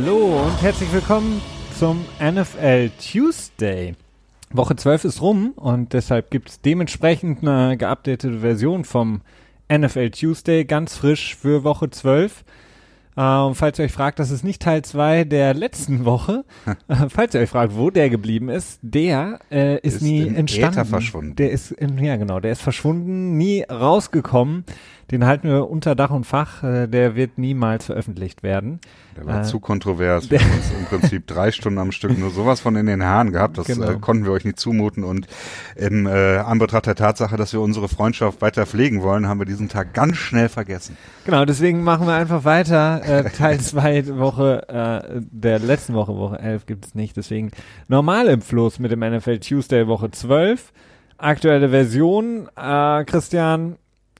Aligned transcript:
Hallo 0.00 0.44
und 0.46 0.62
herzlich 0.62 0.92
willkommen 0.92 1.42
zum 1.76 2.04
NFL 2.20 2.90
Tuesday. 3.00 3.96
Woche 4.52 4.76
12 4.76 5.04
ist 5.06 5.20
rum 5.20 5.54
und 5.56 5.92
deshalb 5.92 6.30
gibt 6.30 6.50
es 6.50 6.60
dementsprechend 6.60 7.40
eine 7.42 7.76
geupdatete 7.76 8.38
Version 8.38 8.84
vom 8.84 9.22
NFL 9.68 10.10
Tuesday, 10.10 10.64
ganz 10.64 10.94
frisch 10.94 11.34
für 11.34 11.64
Woche 11.64 11.90
12. 11.90 12.44
Ähm, 13.16 13.56
falls 13.56 13.80
ihr 13.80 13.86
euch 13.86 13.92
fragt, 13.92 14.20
das 14.20 14.30
ist 14.30 14.44
nicht 14.44 14.62
Teil 14.62 14.82
2 14.82 15.24
der 15.24 15.52
letzten 15.52 16.04
Woche. 16.04 16.44
äh, 16.86 17.08
falls 17.08 17.34
ihr 17.34 17.40
euch 17.40 17.50
fragt, 17.50 17.74
wo 17.74 17.90
der 17.90 18.08
geblieben 18.08 18.50
ist, 18.50 18.78
der 18.82 19.40
äh, 19.50 19.80
ist, 19.80 19.96
Ist 19.96 20.02
nie 20.02 20.28
entstanden. 20.28 20.78
Äther 20.78 20.84
verschwunden. 20.84 21.34
Der 21.34 21.50
ist, 21.50 21.72
in, 21.72 21.98
ja 21.98 22.14
genau, 22.14 22.38
der 22.38 22.52
ist 22.52 22.62
verschwunden, 22.62 23.36
nie 23.36 23.64
rausgekommen. 23.64 24.64
Den 25.10 25.24
halten 25.24 25.48
wir 25.48 25.70
unter 25.70 25.94
Dach 25.94 26.10
und 26.10 26.24
Fach. 26.24 26.62
Äh, 26.62 26.86
der 26.86 27.14
wird 27.16 27.38
niemals 27.38 27.86
veröffentlicht 27.86 28.42
werden. 28.42 28.78
Der 29.16 29.24
war 29.26 29.40
Äh, 29.40 29.44
zu 29.44 29.58
kontrovers. 29.58 30.30
Wir 30.30 30.38
haben 30.42 30.50
uns 30.52 30.70
im 30.78 30.84
Prinzip 30.84 31.26
drei 31.26 31.50
Stunden 31.50 31.78
am 31.78 31.92
Stück 31.92 32.18
nur 32.18 32.28
sowas 32.30 32.60
von 32.60 32.76
in 32.76 32.84
den 32.86 33.02
Haaren 33.02 33.32
gehabt. 33.32 33.56
Das 33.56 33.66
Genau. 33.66 33.88
äh, 33.90 33.98
konnten 33.98 34.24
wir 34.24 34.32
euch 34.32 34.44
nicht 34.44 34.60
zumuten. 34.60 35.04
Und 35.04 35.26
im 35.76 36.06
äh, 36.06 36.36
Anbetracht 36.38 36.84
der 36.86 36.94
Tatsache, 36.94 37.36
dass 37.36 37.54
wir 37.54 37.60
unsere 37.62 37.88
Freundschaft 37.88 38.42
weiter 38.42 38.66
pflegen 38.66 39.02
wollen, 39.02 39.26
haben 39.28 39.38
wir 39.40 39.46
diesen 39.46 39.70
Tag 39.70 39.94
ganz 39.94 40.16
schnell 40.18 40.50
vergessen. 40.50 40.96
Genau, 41.24 41.46
deswegen 41.46 41.82
machen 41.82 42.06
wir 42.06 42.14
einfach 42.14 42.44
weiter. 42.44 43.02
Äh, 43.02 43.30
Teil 43.30 43.60
2 43.60 44.18
Woche, 44.18 44.68
äh, 44.68 45.20
der 45.30 45.58
letzten 45.58 45.94
Woche, 45.94 46.16
Woche 46.16 46.38
11 46.38 46.66
gibt 46.66 46.84
es 46.84 46.94
nicht. 46.94 47.16
Deswegen 47.16 47.50
normal 47.88 48.26
im 48.26 48.42
Fluss 48.42 48.78
mit 48.78 48.90
dem 48.92 49.00
NFL 49.00 49.38
Tuesday 49.38 49.86
Woche 49.86 50.10
12. 50.10 50.72
Aktuelle 51.16 51.70
Version, 51.70 52.48
äh, 52.56 53.04
Christian. 53.04 53.76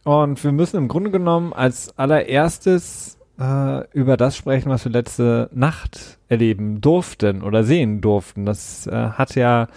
Und 0.08 0.42
wir 0.42 0.52
müssen 0.52 0.78
im 0.78 0.88
Grunde 0.88 1.10
genommen 1.10 1.52
als 1.52 1.98
allererstes 1.98 3.18
äh, 3.38 3.86
über 3.92 4.16
das 4.16 4.38
sprechen, 4.38 4.70
was 4.70 4.86
wir 4.86 4.92
letzte 4.92 5.50
Nacht 5.52 6.18
erleben 6.28 6.80
durften 6.80 7.42
oder 7.42 7.62
sehen 7.62 8.00
durften. 8.00 8.46
Das 8.46 8.86
äh, 8.86 9.10
hat 9.10 9.34
ja 9.34 9.68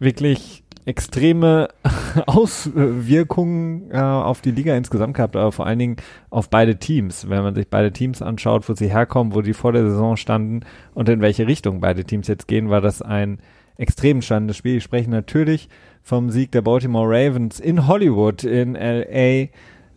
wirklich 0.00 0.64
extreme 0.86 1.68
Auswirkungen 2.26 3.92
äh, 3.92 4.00
auf 4.00 4.40
die 4.40 4.50
Liga 4.50 4.74
insgesamt 4.74 5.14
gehabt, 5.14 5.36
aber 5.36 5.52
vor 5.52 5.66
allen 5.66 5.78
Dingen 5.78 5.96
auf 6.30 6.50
beide 6.50 6.80
Teams. 6.80 7.30
Wenn 7.30 7.44
man 7.44 7.54
sich 7.54 7.68
beide 7.68 7.92
Teams 7.92 8.22
anschaut, 8.22 8.68
wo 8.68 8.74
sie 8.74 8.90
herkommen, 8.90 9.36
wo 9.36 9.40
die 9.40 9.54
vor 9.54 9.70
der 9.70 9.88
Saison 9.88 10.16
standen 10.16 10.66
und 10.94 11.08
in 11.08 11.20
welche 11.20 11.46
Richtung 11.46 11.80
beide 11.80 12.02
Teams 12.02 12.26
jetzt 12.26 12.48
gehen, 12.48 12.70
war 12.70 12.80
das 12.80 13.02
ein 13.02 13.38
extrem 13.76 14.20
spannendes 14.20 14.56
Spiel. 14.56 14.78
Ich 14.78 14.82
spreche 14.82 15.08
natürlich 15.08 15.68
vom 16.02 16.30
Sieg 16.30 16.52
der 16.52 16.62
Baltimore 16.62 17.08
Ravens 17.08 17.60
in 17.60 17.86
Hollywood 17.86 18.44
in 18.44 18.74
LA 18.74 19.48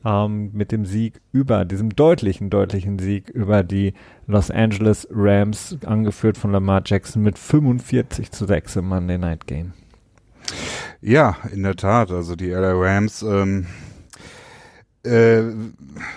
ähm, 0.05 0.51
mit 0.53 0.71
dem 0.71 0.85
Sieg 0.85 1.21
über, 1.31 1.65
diesem 1.65 1.95
deutlichen, 1.95 2.49
deutlichen 2.49 2.99
Sieg 2.99 3.29
über 3.29 3.63
die 3.63 3.93
Los 4.27 4.51
Angeles 4.51 5.07
Rams, 5.11 5.77
angeführt 5.85 6.37
von 6.37 6.51
Lamar 6.51 6.81
Jackson 6.85 7.21
mit 7.21 7.37
45 7.37 8.31
zu 8.31 8.45
6 8.45 8.77
im 8.77 8.87
Monday 8.87 9.17
Night 9.17 9.47
Game. 9.47 9.73
Ja, 11.01 11.37
in 11.51 11.63
der 11.63 11.75
Tat. 11.75 12.11
Also 12.11 12.35
die 12.35 12.49
LA 12.49 12.73
Rams, 12.73 13.21
ähm, 13.23 13.65
äh, 15.03 15.41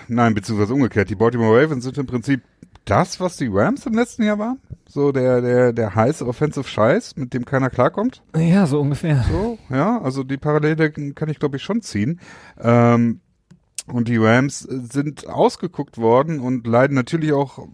nein, 0.07 0.33
beziehungsweise 0.33 0.73
umgekehrt. 0.73 1.09
Die 1.09 1.15
Baltimore 1.15 1.61
Ravens 1.61 1.83
sind 1.83 1.97
im 1.97 2.05
Prinzip 2.05 2.41
das, 2.89 3.19
was 3.19 3.37
die 3.37 3.49
Rams 3.51 3.85
im 3.85 3.93
letzten 3.93 4.23
Jahr 4.23 4.39
waren. 4.39 4.59
So 4.87 5.11
der, 5.11 5.41
der, 5.41 5.73
der 5.73 5.95
heiße 5.95 6.25
Offensive 6.25 6.67
Scheiß, 6.67 7.17
mit 7.17 7.33
dem 7.33 7.45
keiner 7.45 7.69
klarkommt. 7.69 8.23
Ja, 8.35 8.65
so 8.65 8.79
ungefähr. 8.79 9.25
So, 9.29 9.57
ja, 9.69 10.01
also 10.01 10.23
die 10.23 10.37
Parallele 10.37 10.91
kann 10.91 11.29
ich 11.29 11.39
glaube 11.39 11.57
ich 11.57 11.63
schon 11.63 11.81
ziehen. 11.81 12.19
Ähm, 12.59 13.19
und 13.87 14.07
die 14.07 14.17
Rams 14.17 14.59
sind 14.59 15.27
ausgeguckt 15.27 15.97
worden 15.97 16.39
und 16.39 16.67
leiden 16.67 16.95
natürlich 16.95 17.31
auch 17.31 17.67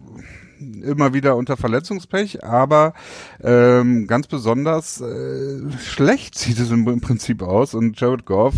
immer 0.60 1.14
wieder 1.14 1.36
unter 1.36 1.56
Verletzungspech, 1.56 2.44
aber 2.44 2.94
ähm, 3.42 4.06
ganz 4.06 4.26
besonders 4.26 5.00
äh, 5.00 5.60
schlecht 5.78 6.38
sieht 6.38 6.58
es 6.58 6.70
im, 6.70 6.86
im 6.88 7.00
Prinzip 7.00 7.42
aus. 7.42 7.74
Und 7.74 8.00
Jared 8.00 8.24
Goff, 8.24 8.54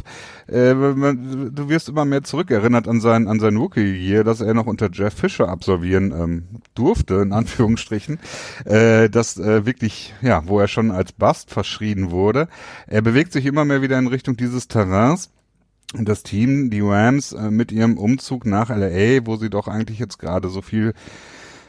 äh, 0.48 0.74
man, 0.74 1.54
du 1.54 1.68
wirst 1.68 1.88
immer 1.88 2.04
mehr 2.04 2.22
zurückerinnert 2.22 2.88
an 2.88 3.00
sein 3.00 3.28
an 3.28 3.40
sein 3.40 3.56
Rookie-Year, 3.56 4.24
dass 4.24 4.40
er 4.40 4.54
noch 4.54 4.66
unter 4.66 4.90
Jeff 4.92 5.14
Fisher 5.14 5.48
absolvieren 5.48 6.12
ähm, 6.12 6.44
durfte, 6.74 7.14
in 7.16 7.32
Anführungsstrichen, 7.32 8.18
äh, 8.64 9.08
das 9.08 9.38
äh, 9.38 9.66
wirklich, 9.66 10.14
ja, 10.22 10.42
wo 10.46 10.60
er 10.60 10.68
schon 10.68 10.90
als 10.90 11.12
Bust 11.12 11.50
verschrien 11.50 12.10
wurde. 12.10 12.48
Er 12.86 13.02
bewegt 13.02 13.32
sich 13.32 13.46
immer 13.46 13.64
mehr 13.64 13.82
wieder 13.82 13.98
in 13.98 14.06
Richtung 14.06 14.36
dieses 14.36 14.68
Terrains. 14.68 15.30
Und 15.94 16.08
das 16.08 16.24
Team, 16.24 16.70
die 16.70 16.80
Rams, 16.80 17.32
äh, 17.32 17.50
mit 17.50 17.70
ihrem 17.70 17.96
Umzug 17.96 18.44
nach 18.44 18.70
LA, 18.70 19.24
wo 19.24 19.36
sie 19.36 19.50
doch 19.50 19.68
eigentlich 19.68 19.98
jetzt 19.98 20.18
gerade 20.18 20.48
so 20.48 20.60
viel 20.60 20.94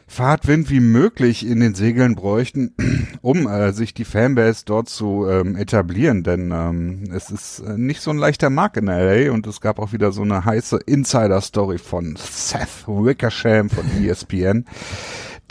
Fahrtwind 0.08 0.70
wie 0.70 0.80
möglich 0.80 1.46
in 1.46 1.60
den 1.60 1.76
Segeln 1.76 2.16
bräuchten, 2.16 2.74
um 3.22 3.46
äh, 3.48 3.74
sich 3.74 3.94
die 3.94 4.06
Fanbase 4.06 4.64
dort 4.66 4.88
zu 4.88 5.28
ähm, 5.28 5.56
etablieren, 5.58 6.24
denn 6.24 6.52
ähm, 6.52 7.04
es 7.14 7.30
ist 7.30 7.60
äh, 7.60 7.78
nicht 7.78 8.02
so 8.02 8.12
ein 8.12 8.18
leichter 8.18 8.50
Markt 8.50 8.78
in 8.78 8.86
LA 8.86 9.32
und 9.32 9.46
es 9.46 9.60
gab 9.60 9.80
auch 9.80 9.92
wieder 9.92 10.12
so 10.14 10.22
eine 10.22 10.46
heiße 10.46 10.78
Insider-Story 10.78 11.78
von 11.78 12.16
Seth 12.18 12.88
Wickersham 12.88 13.70
von 13.70 13.86
ESPN, 14.04 14.66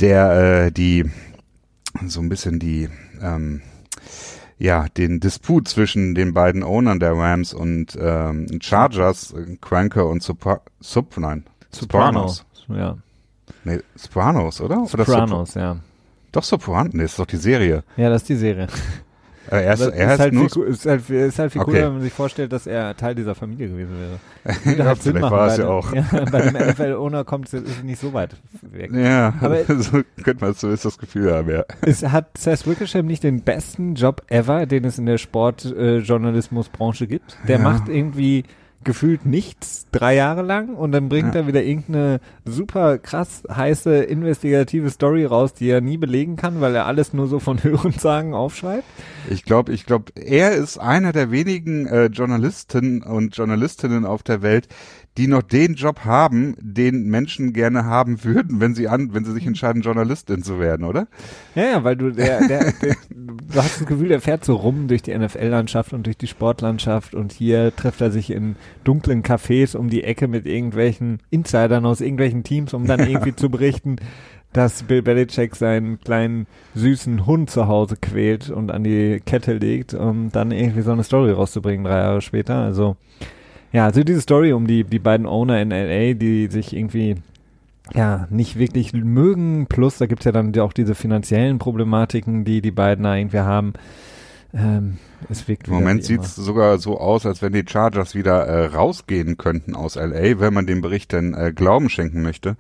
der 0.01 0.67
äh, 0.67 0.73
die 0.73 1.05
so 2.07 2.21
ein 2.21 2.29
bisschen 2.29 2.59
die 2.59 2.89
ähm, 3.21 3.61
ja, 4.59 4.87
den 4.89 5.21
Disput 5.21 5.69
zwischen 5.69 6.15
den 6.15 6.33
beiden 6.33 6.63
Ownern 6.63 6.99
der 6.99 7.13
Rams 7.13 7.53
und 7.53 7.97
ähm, 8.01 8.47
Chargers, 8.63 9.33
äh, 9.33 9.57
Cranker 9.61 10.07
und 10.07 10.23
Sopra 10.23 10.63
Sop, 10.81 11.17
nein, 11.19 11.45
Sopranos. 11.71 12.47
Ja. 12.69 12.97
Nee, 13.67 13.81
Sopranos, 13.97 14.61
oder? 14.61 14.79
Oder 14.79 14.87
Sopranos, 15.05 15.55
ja. 15.55 15.73
Sopra 15.73 15.81
doch 16.33 16.43
Sopranos, 16.45 16.93
nee, 16.95 17.03
ist 17.05 17.19
doch 17.19 17.27
die 17.27 17.37
Serie. 17.37 17.83
Ja, 17.97 18.09
das 18.11 18.23
ist 18.23 18.29
die 18.29 18.37
Serie. 18.37 18.69
Äh, 19.49 19.63
er 19.63 19.75
ist, 19.75 19.81
er 19.81 20.15
ist, 20.15 20.19
halt 20.19 20.35
nur 20.35 20.51
viel, 20.51 20.63
ist, 20.65 20.87
halt, 20.87 21.09
ist 21.09 21.39
halt 21.39 21.53
viel 21.53 21.61
Okay. 21.61 21.71
cooler, 21.71 21.87
wenn 21.87 21.93
man 21.93 22.03
sich 22.03 22.13
vorstellt, 22.13 22.53
dass 22.53 22.67
er 22.67 22.97
Teil 22.97 23.15
dieser 23.15 23.37
Familie 23.37 23.69
gewesen 23.69 23.95
wäre. 23.97 24.77
Ja, 24.77 24.87
halt 24.87 25.03
Sinn 25.05 25.13
vielleicht 25.13 25.23
machen, 25.23 25.37
war 25.37 25.47
es 25.47 25.57
ja 25.59 25.69
auch. 25.69 25.93
Ja, 25.95 26.05
bei 26.33 26.41
dem 26.51 26.69
NFL-Owner 26.69 27.23
kommt 27.23 27.53
es 27.55 27.63
nicht 27.85 28.01
so 28.01 28.13
weit 28.13 28.35
weg. 28.63 28.91
Ja, 28.93 29.35
Aber- 29.41 29.63
so 29.81 30.01
könnte 30.25 30.45
man 30.45 30.53
so 30.55 30.69
ist 30.69 30.85
das 30.85 30.99
Gefühl 30.99 31.33
haben, 31.33 31.49
ja. 31.49 31.63
Es 31.83 32.03
hat 32.03 32.37
Seth 32.37 32.67
Wickersham 32.67 33.07
nicht 33.07 33.23
den 33.23 33.43
besten 33.43 33.95
Job 33.95 34.23
ever, 34.31 34.67
den 34.67 34.85
es 34.85 34.99
in 34.99 35.07
der 35.07 35.19
Sportjournalismusbranche 35.19 37.07
gibt. 37.07 37.37
Der 37.47 37.59
Ja. 37.59 37.63
macht 37.63 37.89
irgendwie 37.89 38.43
gefühlt 38.85 39.27
nichts 39.27 39.87
drei 39.91 40.15
Jahre 40.15 40.43
lang 40.43 40.75
und 40.75 40.93
dann 40.93 41.09
bringt 41.09 41.35
Ja. 41.35 41.41
er 41.41 41.47
wieder 41.49 41.63
irgendeine 41.65 42.21
super 42.45 42.99
krass 42.99 43.43
heiße 43.51 43.95
investigative 44.05 44.91
Story 44.91 45.25
raus, 45.25 45.55
die 45.55 45.69
er 45.69 45.81
nie 45.81 45.97
belegen 45.97 46.37
kann, 46.37 46.61
weil 46.61 46.75
er 46.75 46.87
alles 46.87 47.13
nur 47.13 47.27
so 47.27 47.41
von 47.41 47.61
Hörensagen 47.65 48.35
aufschreibt. 48.35 48.85
Ich 49.31 49.45
glaube, 49.45 49.73
ich 49.73 49.87
glaube, 49.87 50.13
er 50.15 50.53
ist 50.53 50.79
einer 50.79 51.13
der 51.13 51.31
wenigen 51.31 51.87
äh, 51.87 52.07
Journalisten 52.07 53.03
und 53.03 53.37
Journalistinnen 53.37 54.05
auf 54.07 54.23
der 54.23 54.43
Welt, 54.43 54.69
die 55.17 55.29
noch 55.29 55.43
den 55.43 55.75
Job 55.75 56.05
haben, 56.05 56.57
den 56.61 57.09
Menschen 57.09 57.53
gerne 57.53 57.85
haben 57.85 58.23
würden, 58.23 58.61
wenn 58.61 58.75
sie 58.75 58.89
an, 58.89 59.15
wenn 59.15 59.25
sie 59.25 59.33
sich 59.33 59.47
entscheiden, 59.47 59.83
Journalistin 59.83 60.43
zu 60.43 60.61
werden, 60.61 60.85
oder? 60.85 61.09
Ja, 61.55 61.65
ja, 61.65 61.85
weil 61.85 61.97
du, 61.97 62.11
der, 62.11 62.47
der, 62.47 62.73
der, 62.83 62.97
du 63.11 63.57
hast 63.57 63.81
das 63.81 63.87
Gefühl, 63.87 64.09
der 64.09 64.21
fährt 64.21 64.45
so 64.45 64.57
rum 64.57 64.89
durch 64.89 65.03
die 65.03 65.17
NFL-Landschaft 65.17 65.93
und 65.93 66.07
durch 66.07 66.19
die 66.19 66.27
Sportlandschaft 66.27 67.15
und 67.15 67.33
hier 67.33 67.75
trifft 67.75 68.01
er 68.01 68.11
sich 68.11 68.31
in 68.31 68.57
dunklen 68.85 69.23
Cafés 69.23 69.77
um 69.77 69.89
die 69.89 70.05
Ecke 70.05 70.29
mit 70.29 70.47
irgendwelchen 70.47 71.21
Insidern 71.31 71.87
aus 71.87 72.01
irgendwelchen 72.01 72.45
Teams, 72.45 72.75
um 72.75 72.87
dann 72.87 73.01
irgendwie 73.09 73.35
zu 73.35 73.49
berichten, 73.49 73.97
dass 74.53 74.83
Bill 74.85 75.03
Belichick 75.03 75.55
seinen 75.55 76.01
kleinen 76.01 76.47
süßen 76.75 77.27
Hund 77.27 77.51
zu 77.51 77.69
Hause 77.69 77.97
quält 78.01 78.49
und 78.49 78.71
an 78.71 78.85
die 78.85 79.21
Kette 79.25 79.55
legt, 79.55 79.93
um 79.93 80.31
dann 80.33 80.51
irgendwie 80.51 80.81
so 80.81 80.93
eine 80.93 81.05
Story 81.05 81.33
rauszubringen 81.33 81.85
drei 81.85 81.99
Jahre 81.99 82.23
später. 82.23 82.57
Also 82.57 82.97
ja, 83.73 83.85
also 83.85 84.03
diese 84.03 84.21
Story 84.21 84.53
um 84.53 84.67
die, 84.67 84.85
die 84.85 84.99
beiden 84.99 85.27
Owner 85.27 85.61
in 85.61 85.71
LA, 85.71 86.15
die 86.15 86.49
sich 86.49 86.75
irgendwie 86.75 87.17
ja, 87.95 88.27
nicht 88.31 88.59
wirklich 88.59 88.93
mögen. 88.93 89.67
Plus, 89.67 89.99
da 89.99 90.07
gibt's 90.07 90.25
ja 90.25 90.33
dann 90.33 90.57
auch 90.59 90.73
diese 90.73 90.95
finanziellen 90.95 91.59
Problematiken, 91.59 92.45
die 92.45 92.61
die 92.61 92.71
beiden 92.71 93.05
da 93.05 93.15
irgendwie 93.15 93.41
haben. 93.41 93.75
Ähm, 94.55 94.99
es 95.29 95.49
wirkt 95.49 95.69
Im 95.69 95.75
Moment 95.75 96.01
wie 96.01 96.07
sieht 96.07 96.17
immer. 96.17 96.25
es 96.25 96.37
sogar 96.37 96.79
so 96.79 96.99
aus, 96.99 97.27
als 97.27 97.43
wenn 97.43 97.53
die 97.53 97.65
Chargers 97.67 98.15
wieder 98.15 98.47
äh, 98.47 98.67
rausgehen 98.67 99.37
könnten 99.37 99.75
aus 99.75 99.97
LA, 99.97 100.41
wenn 100.41 100.55
man 100.55 100.67
dem 100.67 100.81
Bericht 100.81 101.13
denn 101.13 101.35
äh, 101.35 101.53
Glauben 101.55 101.89
schenken 101.89 102.23
möchte. 102.23 102.57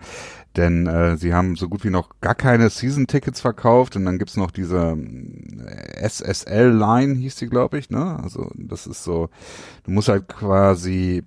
Denn 0.56 0.86
äh, 0.86 1.16
sie 1.16 1.34
haben 1.34 1.56
so 1.56 1.68
gut 1.68 1.84
wie 1.84 1.90
noch 1.90 2.08
gar 2.20 2.34
keine 2.34 2.70
Season-Tickets 2.70 3.40
verkauft 3.40 3.94
und 3.96 4.04
dann 4.06 4.18
gibt's 4.18 4.36
noch 4.36 4.50
diese 4.50 4.78
ähm, 4.78 5.60
SSL-Line, 6.00 7.14
hieß 7.16 7.36
die, 7.36 7.46
glaube 7.48 7.78
ich, 7.78 7.90
ne? 7.90 8.18
Also 8.22 8.50
das 8.54 8.86
ist 8.86 9.04
so, 9.04 9.28
du 9.84 9.90
musst 9.90 10.08
halt 10.08 10.28
quasi 10.28 11.22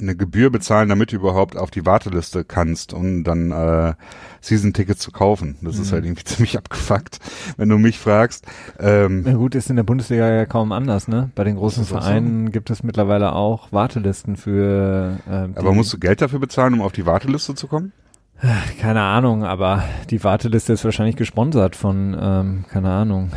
eine 0.00 0.14
Gebühr 0.14 0.50
bezahlen, 0.50 0.88
damit 0.90 1.10
du 1.10 1.16
überhaupt 1.16 1.56
auf 1.56 1.72
die 1.72 1.84
Warteliste 1.84 2.44
kannst, 2.44 2.92
um 2.92 3.24
dann 3.24 3.50
äh, 3.50 3.94
Season-Tickets 4.42 5.00
zu 5.00 5.10
kaufen. 5.10 5.56
Das 5.62 5.78
ist 5.78 5.90
Mhm. 5.90 5.94
halt 5.94 6.04
irgendwie 6.04 6.24
ziemlich 6.36 6.56
abgefuckt, 6.56 7.18
wenn 7.56 7.68
du 7.68 7.78
mich 7.78 7.98
fragst. 7.98 8.46
Ähm, 8.78 9.22
Na 9.24 9.32
gut, 9.32 9.56
ist 9.56 9.70
in 9.70 9.76
der 9.76 9.82
Bundesliga 9.82 10.30
ja 10.30 10.46
kaum 10.46 10.70
anders, 10.70 11.08
ne? 11.08 11.30
Bei 11.34 11.42
den 11.42 11.56
großen 11.56 11.82
Ist 11.82 11.90
auch 11.92 11.96
so? 11.96 12.00
Vereinen 12.02 12.52
gibt 12.52 12.70
es 12.70 12.84
mittlerweile 12.84 13.32
auch 13.32 13.72
Wartelisten 13.72 14.36
für 14.36 15.18
ähm, 15.28 15.54
aber 15.56 15.72
musst 15.72 15.92
du 15.92 15.98
Geld 15.98 16.20
dafür 16.20 16.38
bezahlen, 16.38 16.74
um 16.74 16.82
auf 16.82 16.92
die 16.92 17.06
Warteliste 17.06 17.56
zu 17.56 17.66
kommen? 17.66 17.92
Keine 18.80 19.02
Ahnung, 19.02 19.44
aber 19.44 19.84
die 20.10 20.22
Warteliste 20.22 20.72
ist 20.72 20.84
wahrscheinlich 20.84 21.16
gesponsert 21.16 21.74
von, 21.74 22.16
ähm, 22.20 22.64
keine 22.70 22.90
Ahnung, 22.90 23.30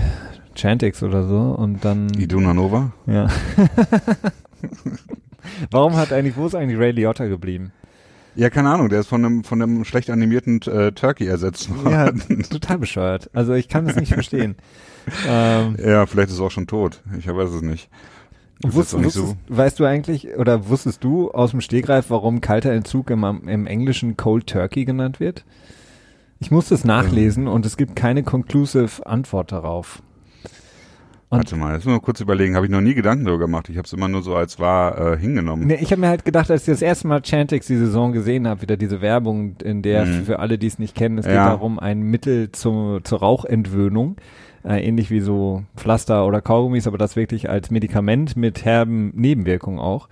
Chantix 0.56 1.02
oder 1.02 1.24
so 1.24 1.40
und 1.40 1.84
dann. 1.84 2.10
Iduna 2.14 2.54
Nova? 2.54 2.92
Ja. 3.08 3.28
Warum 5.72 5.96
hat 5.96 6.14
eigentlich, 6.14 6.38
wo 6.38 6.46
ist 6.46 6.56
eigentlich 6.56 6.80
Ray 6.80 6.92
Liotta 6.92 7.26
geblieben? 7.26 7.72
Ja, 8.36 8.50
keine 8.50 8.70
Ahnung, 8.70 8.90
der 8.90 9.02
ist 9.02 9.08
von 9.08 9.26
einem, 9.26 9.44
von 9.44 9.62
einem 9.62 9.84
schlecht 9.84 10.10
animierten 10.10 10.62
äh, 10.62 10.94
Turkey 10.94 11.26
ersetzt 11.26 11.70
worden. 11.70 12.24
Ja, 12.30 12.36
total 12.50 12.78
bescheuert. 12.78 13.30
Also 13.34 13.54
ich 13.54 13.68
kann 13.68 13.86
das 13.86 13.98
nicht 13.98 14.14
verstehen. 14.14 14.56
ähm, 15.28 15.76
ja, 15.84 16.06
vielleicht 16.06 16.30
ist 16.30 16.40
er 16.40 16.46
auch 16.46 16.52
schon 16.52 16.68
tot. 16.68 17.02
Ich 17.18 17.28
weiß 17.28 17.50
es 17.50 17.62
nicht. 17.62 17.90
Wusst, 18.64 18.94
wusstest, 18.94 19.16
so. 19.16 19.36
Weißt 19.48 19.80
du 19.80 19.86
eigentlich, 19.86 20.38
oder 20.38 20.70
wusstest 20.70 21.04
du 21.04 21.32
aus 21.32 21.52
dem 21.52 21.62
Stegreif, 21.62 22.10
warum 22.10 22.42
kalter 22.42 22.72
Entzug 22.72 23.10
im, 23.10 23.24
im 23.48 23.68
Englischen 23.68 24.18
Cold 24.18 24.48
Turkey 24.48 24.86
genannt 24.86 25.20
wird? 25.20 25.46
Ich 26.40 26.52
musste 26.52 26.74
es 26.74 26.84
nachlesen 26.84 27.48
ähm. 27.48 27.54
und 27.54 27.66
es 27.66 27.78
gibt 27.78 27.96
keine 27.96 28.24
conclusive 28.24 29.06
Antwort 29.06 29.52
darauf. 29.52 30.02
Und 31.30 31.38
Warte 31.38 31.56
mal, 31.56 31.76
jetzt 31.76 31.86
mal 31.86 32.02
kurz 32.02 32.20
überlegen, 32.20 32.58
habe 32.58 32.66
ich 32.66 32.72
noch 32.72 32.82
nie 32.82 32.94
Gedanken 32.94 33.24
darüber 33.24 33.46
gemacht. 33.46 33.70
Ich 33.70 33.78
habe 33.78 33.86
es 33.86 33.94
immer 33.94 34.10
nur 34.10 34.22
so 34.22 34.36
als 34.36 34.60
wahr 34.60 35.14
äh, 35.14 35.18
hingenommen. 35.18 35.66
Nee, 35.66 35.78
ich 35.80 35.92
habe 35.92 36.02
mir 36.02 36.10
halt 36.10 36.26
gedacht, 36.26 36.52
als 36.52 36.64
ich 36.64 36.74
das 36.74 36.82
erste 36.82 37.08
Mal 37.08 37.22
Chantix 37.24 37.68
die 37.68 37.78
Saison 37.78 38.12
gesehen 38.12 38.50
habe, 38.50 38.64
wieder 38.64 38.76
diese 38.76 39.00
Werbung, 39.00 39.56
in 39.64 39.82
der 39.82 40.06
mhm. 40.06 40.26
für 40.26 40.40
alle, 40.40 40.58
die 40.58 40.68
es 40.68 40.78
nicht 40.78 40.94
kennen, 40.94 41.18
es 41.20 41.26
ja. 41.26 41.32
geht 41.32 41.54
darum, 41.54 41.80
ein 41.80 42.02
Mittel 42.02 42.52
zu, 42.52 43.00
zur 43.02 43.20
Rauchentwöhnung, 43.20 44.18
äh, 44.64 44.86
ähnlich 44.86 45.10
wie 45.10 45.22
so 45.22 45.64
Pflaster 45.76 46.26
oder 46.26 46.42
Kaugummis, 46.42 46.88
aber 46.88 46.98
das 46.98 47.16
wirklich 47.16 47.50
als 47.50 47.72
Medikament 47.72 48.36
mit 48.36 48.66
herben 48.66 49.12
Nebenwirkungen 49.16 49.80
auch 49.80 50.08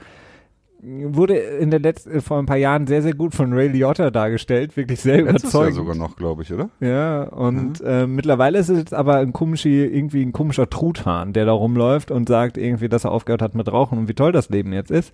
wurde 0.81 1.35
in 1.35 1.71
der 1.71 1.79
letzten 1.79 2.21
vor 2.21 2.39
ein 2.39 2.45
paar 2.45 2.57
Jahren 2.57 2.87
sehr 2.87 3.01
sehr 3.01 3.13
gut 3.13 3.35
von 3.35 3.51
Ray 3.53 3.67
Liotta 3.67 4.11
dargestellt, 4.11 4.77
wirklich 4.77 5.01
sehr 5.01 5.21
Letztes 5.21 5.43
überzeugend. 5.43 5.75
Jahr 5.75 5.85
sogar 5.85 5.95
noch, 5.95 6.15
glaube 6.15 6.43
ich, 6.43 6.53
oder? 6.53 6.69
Ja, 6.79 7.23
und 7.23 7.81
mhm. 7.81 7.87
äh, 7.87 8.07
mittlerweile 8.07 8.59
ist 8.59 8.69
es 8.69 8.77
jetzt 8.77 8.93
aber 8.93 9.17
ein 9.17 9.33
komischer 9.33 9.69
irgendwie 9.69 10.21
ein 10.21 10.31
komischer 10.31 10.69
Truthahn, 10.69 11.33
der 11.33 11.45
da 11.45 11.51
rumläuft 11.51 12.11
und 12.11 12.29
sagt 12.29 12.57
irgendwie, 12.57 12.87
dass 12.87 13.03
er 13.03 13.11
aufgehört 13.11 13.41
hat 13.41 13.55
mit 13.55 13.71
Rauchen 13.71 13.97
und 13.97 14.07
wie 14.07 14.13
toll 14.13 14.31
das 14.31 14.49
Leben 14.49 14.71
jetzt 14.71 14.91
ist. 14.91 15.13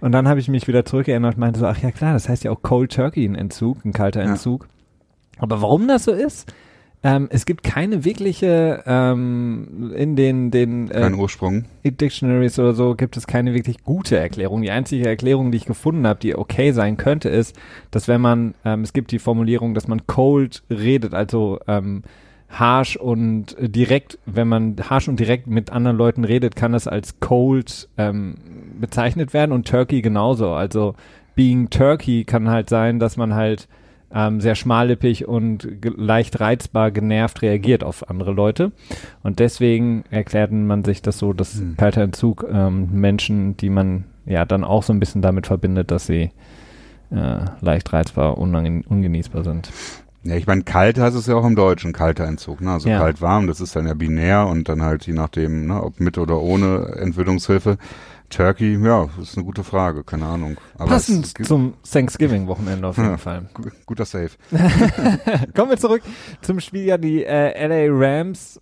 Und 0.00 0.12
dann 0.12 0.28
habe 0.28 0.38
ich 0.38 0.48
mich 0.48 0.68
wieder 0.68 0.84
zurückerinnert 0.84 1.36
und 1.36 1.40
meinte 1.40 1.60
so, 1.60 1.66
ach 1.66 1.78
ja 1.78 1.90
klar, 1.90 2.12
das 2.12 2.28
heißt 2.28 2.44
ja 2.44 2.50
auch 2.50 2.60
Cold 2.60 2.92
Turkey 2.92 3.24
ein 3.24 3.36
Entzug, 3.36 3.84
ein 3.86 3.92
kalter 3.92 4.20
Entzug. 4.20 4.64
Ja. 5.36 5.42
Aber 5.44 5.62
warum 5.62 5.88
das 5.88 6.04
so 6.04 6.12
ist? 6.12 6.52
Ähm, 7.06 7.28
es 7.30 7.44
gibt 7.44 7.62
keine 7.62 8.04
wirkliche 8.06 8.82
ähm, 8.86 9.92
in 9.94 10.16
den 10.16 10.50
den 10.50 10.90
äh, 10.90 11.00
Kein 11.02 11.14
Ursprung. 11.14 11.66
Dictionaries 11.84 12.58
oder 12.58 12.72
so 12.72 12.94
gibt 12.94 13.18
es 13.18 13.26
keine 13.26 13.52
wirklich 13.52 13.84
gute 13.84 14.16
Erklärung. 14.16 14.62
Die 14.62 14.70
einzige 14.70 15.06
Erklärung, 15.06 15.52
die 15.52 15.58
ich 15.58 15.66
gefunden 15.66 16.06
habe, 16.06 16.18
die 16.18 16.34
okay 16.34 16.72
sein 16.72 16.96
könnte, 16.96 17.28
ist, 17.28 17.54
dass 17.90 18.08
wenn 18.08 18.22
man 18.22 18.54
ähm, 18.64 18.80
es 18.80 18.94
gibt 18.94 19.12
die 19.12 19.18
Formulierung, 19.18 19.74
dass 19.74 19.86
man 19.86 20.06
cold 20.06 20.62
redet, 20.70 21.12
also 21.12 21.60
ähm, 21.68 22.04
harsh 22.48 22.96
und 22.96 23.54
direkt, 23.60 24.18
wenn 24.24 24.48
man 24.48 24.76
harsh 24.88 25.06
und 25.06 25.20
direkt 25.20 25.46
mit 25.46 25.70
anderen 25.70 25.98
Leuten 25.98 26.24
redet, 26.24 26.56
kann 26.56 26.72
das 26.72 26.88
als 26.88 27.20
cold 27.20 27.86
ähm, 27.98 28.36
bezeichnet 28.80 29.34
werden 29.34 29.52
und 29.52 29.68
Turkey 29.68 30.00
genauso. 30.00 30.52
Also 30.52 30.94
being 31.34 31.68
Turkey 31.68 32.24
kann 32.24 32.48
halt 32.48 32.70
sein, 32.70 32.98
dass 32.98 33.18
man 33.18 33.34
halt 33.34 33.68
ähm, 34.14 34.40
sehr 34.40 34.54
schmallippig 34.54 35.26
und 35.26 35.68
leicht 35.82 36.40
reizbar 36.40 36.90
genervt 36.90 37.42
reagiert 37.42 37.82
auf 37.82 38.08
andere 38.08 38.32
Leute. 38.32 38.72
Und 39.22 39.40
deswegen 39.40 40.04
erklärte 40.10 40.54
man 40.54 40.84
sich 40.84 41.02
das 41.02 41.18
so, 41.18 41.32
dass 41.32 41.56
mhm. 41.56 41.76
kalter 41.76 42.02
Entzug 42.02 42.46
ähm, 42.50 42.88
Menschen, 42.92 43.56
die 43.56 43.70
man 43.70 44.04
ja 44.24 44.44
dann 44.44 44.64
auch 44.64 44.82
so 44.82 44.92
ein 44.92 45.00
bisschen 45.00 45.20
damit 45.20 45.46
verbindet, 45.46 45.90
dass 45.90 46.06
sie 46.06 46.30
äh, 47.10 47.38
leicht 47.60 47.92
reizbar, 47.92 48.38
ungenießbar 48.38 49.44
sind. 49.44 49.70
Ja, 50.22 50.36
ich 50.36 50.46
meine, 50.46 50.62
kalt 50.62 50.98
heißt 50.98 51.16
es 51.16 51.26
ja 51.26 51.34
auch 51.34 51.44
im 51.44 51.54
Deutschen, 51.54 51.92
kalter 51.92 52.24
Entzug, 52.24 52.62
ne? 52.62 52.72
Also 52.72 52.88
ja. 52.88 52.98
kalt 52.98 53.20
warm, 53.20 53.46
das 53.46 53.60
ist 53.60 53.76
dann 53.76 53.86
ja 53.86 53.92
binär 53.92 54.46
und 54.46 54.70
dann 54.70 54.80
halt 54.80 55.06
je 55.06 55.12
nachdem, 55.12 55.66
ne, 55.66 55.82
ob 55.82 56.00
mit 56.00 56.16
oder 56.16 56.40
ohne 56.40 56.94
Entwöhnungshilfe. 56.98 57.76
Turkey, 58.34 58.76
ja, 58.84 59.08
ist 59.22 59.36
eine 59.36 59.44
gute 59.44 59.62
Frage, 59.62 60.02
keine 60.02 60.26
Ahnung. 60.26 60.56
Aber 60.76 60.90
Passend 60.90 61.46
zum 61.46 61.74
Thanksgiving-Wochenende 61.88 62.88
auf 62.88 62.96
jeden 62.96 63.10
ja, 63.10 63.16
Fall. 63.16 63.48
Guter 63.86 64.04
Save. 64.04 64.30
Kommen 65.54 65.70
wir 65.70 65.76
zurück 65.76 66.02
zum 66.40 66.58
Spiel, 66.58 66.84
ja, 66.84 66.98
die 66.98 67.24
äh, 67.24 67.66
LA 67.66 67.94
Rams. 67.96 68.60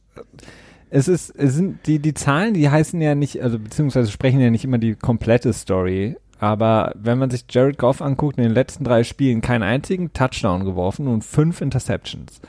Es 0.90 1.08
ist, 1.08 1.30
es 1.30 1.54
sind 1.54 1.86
die, 1.86 2.00
die 2.00 2.12
Zahlen, 2.12 2.52
die 2.52 2.69
heißen 2.69 3.00
ja 3.00 3.14
nicht, 3.14 3.42
also 3.42 3.58
beziehungsweise 3.58 4.10
sprechen 4.10 4.40
ja 4.40 4.50
nicht 4.50 4.64
immer 4.64 4.76
die 4.76 4.94
komplette 4.94 5.54
Story. 5.54 6.16
Aber 6.38 6.92
wenn 6.94 7.18
man 7.18 7.30
sich 7.30 7.46
Jared 7.48 7.78
Goff 7.78 8.02
anguckt, 8.02 8.36
in 8.36 8.42
den 8.42 8.52
letzten 8.52 8.84
drei 8.84 9.04
Spielen 9.04 9.40
keinen 9.40 9.62
einzigen 9.62 10.12
Touchdown 10.12 10.64
geworfen 10.64 11.08
und 11.08 11.25
fünf 11.25 11.62
Interceptions. 11.62 12.42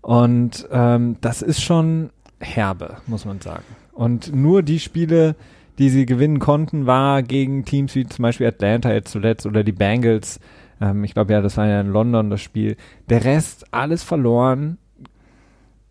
Und 0.00 0.66
ähm, 0.72 1.16
das 1.20 1.42
ist 1.42 1.62
schon 1.62 2.10
herbe, 2.40 2.96
muss 3.06 3.24
man 3.24 3.40
sagen. 3.40 3.64
Und 3.92 4.34
nur 4.34 4.62
die 4.62 4.80
Spiele, 4.80 5.36
die 5.78 5.90
sie 5.90 6.06
gewinnen 6.06 6.38
konnten, 6.38 6.86
war 6.86 7.22
gegen 7.22 7.64
Teams 7.64 7.94
wie 7.94 8.06
zum 8.06 8.22
Beispiel 8.22 8.46
Atlanta 8.46 8.92
jetzt 8.92 9.10
zuletzt 9.10 9.46
oder 9.46 9.64
die 9.64 9.72
Bengals. 9.72 10.40
Ähm, 10.80 11.04
ich 11.04 11.14
glaube 11.14 11.32
ja, 11.32 11.40
das 11.40 11.56
war 11.56 11.66
ja 11.66 11.80
in 11.80 11.88
London 11.88 12.30
das 12.30 12.40
Spiel. 12.40 12.76
Der 13.08 13.24
Rest 13.24 13.66
alles 13.72 14.02
verloren 14.02 14.78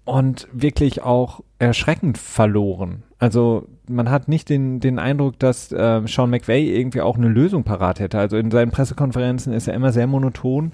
und 0.05 0.47
wirklich 0.51 1.01
auch 1.01 1.41
erschreckend 1.59 2.17
verloren. 2.17 3.03
Also 3.17 3.67
man 3.87 4.09
hat 4.09 4.27
nicht 4.27 4.49
den, 4.49 4.79
den 4.79 4.99
Eindruck, 4.99 5.39
dass 5.39 5.71
äh, 5.71 6.01
Sean 6.05 6.29
McVay 6.29 6.75
irgendwie 6.77 7.01
auch 7.01 7.17
eine 7.17 7.27
Lösung 7.27 7.63
parat 7.63 7.99
hätte. 7.99 8.19
Also 8.19 8.37
in 8.37 8.51
seinen 8.51 8.71
Pressekonferenzen 8.71 9.53
ist 9.53 9.67
er 9.67 9.73
immer 9.73 9.91
sehr 9.91 10.07
monoton 10.07 10.73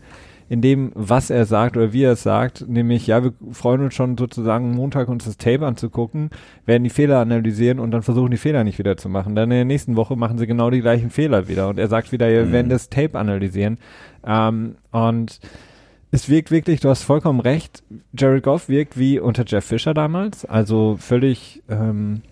in 0.51 0.59
dem, 0.59 0.92
was 0.95 1.30
er 1.30 1.45
sagt 1.45 1.77
oder 1.77 1.94
wie 1.94 2.03
er 2.03 2.12
es 2.12 2.24
sagt, 2.24 2.68
nämlich, 2.68 3.07
ja, 3.07 3.24
wir 3.24 3.31
freuen 3.53 3.83
uns 3.83 3.94
schon 3.94 4.18
sozusagen 4.18 4.71
Montag 4.71 5.07
uns 5.07 5.24
das 5.24 5.38
Tape 5.38 5.65
anzugucken, 5.65 6.30
werden 6.65 6.83
die 6.83 6.89
Fehler 6.89 7.19
analysieren 7.19 7.80
und 7.80 7.92
dann 7.92 8.01
versuchen 8.01 8.31
die 8.31 8.38
Fehler 8.38 8.65
nicht 8.65 8.77
wieder 8.77 8.98
zu 8.98 9.07
machen. 9.07 9.33
Dann 9.33 9.45
in 9.45 9.56
der 9.56 9.63
nächsten 9.63 9.95
Woche 9.95 10.18
machen 10.18 10.37
sie 10.37 10.47
genau 10.47 10.69
die 10.69 10.81
gleichen 10.81 11.09
Fehler 11.09 11.47
wieder 11.47 11.69
und 11.69 11.80
er 11.80 11.87
sagt 11.87 12.11
wieder, 12.11 12.30
wir 12.30 12.47
mhm. 12.47 12.52
werden 12.52 12.69
das 12.69 12.90
Tape 12.90 13.18
analysieren. 13.18 13.78
Ähm, 14.28 14.76
und 14.92 15.40
es 16.11 16.28
wirkt 16.28 16.52
wirklich, 16.52 16.81
du 16.81 16.90
hast 16.90 17.04
vollkommen 17.04 17.40
recht, 17.40 17.81
Jared 18.11 18.44
Goff 18.44 18.68
wirkt 18.68 18.99
wie 18.99 19.21
unter 19.21 19.45
Jeff 19.47 19.64
Fisher 19.64 19.94
damals, 19.94 20.44
also 20.44 20.97
völlig 20.99 21.64
ähm, 21.69 22.23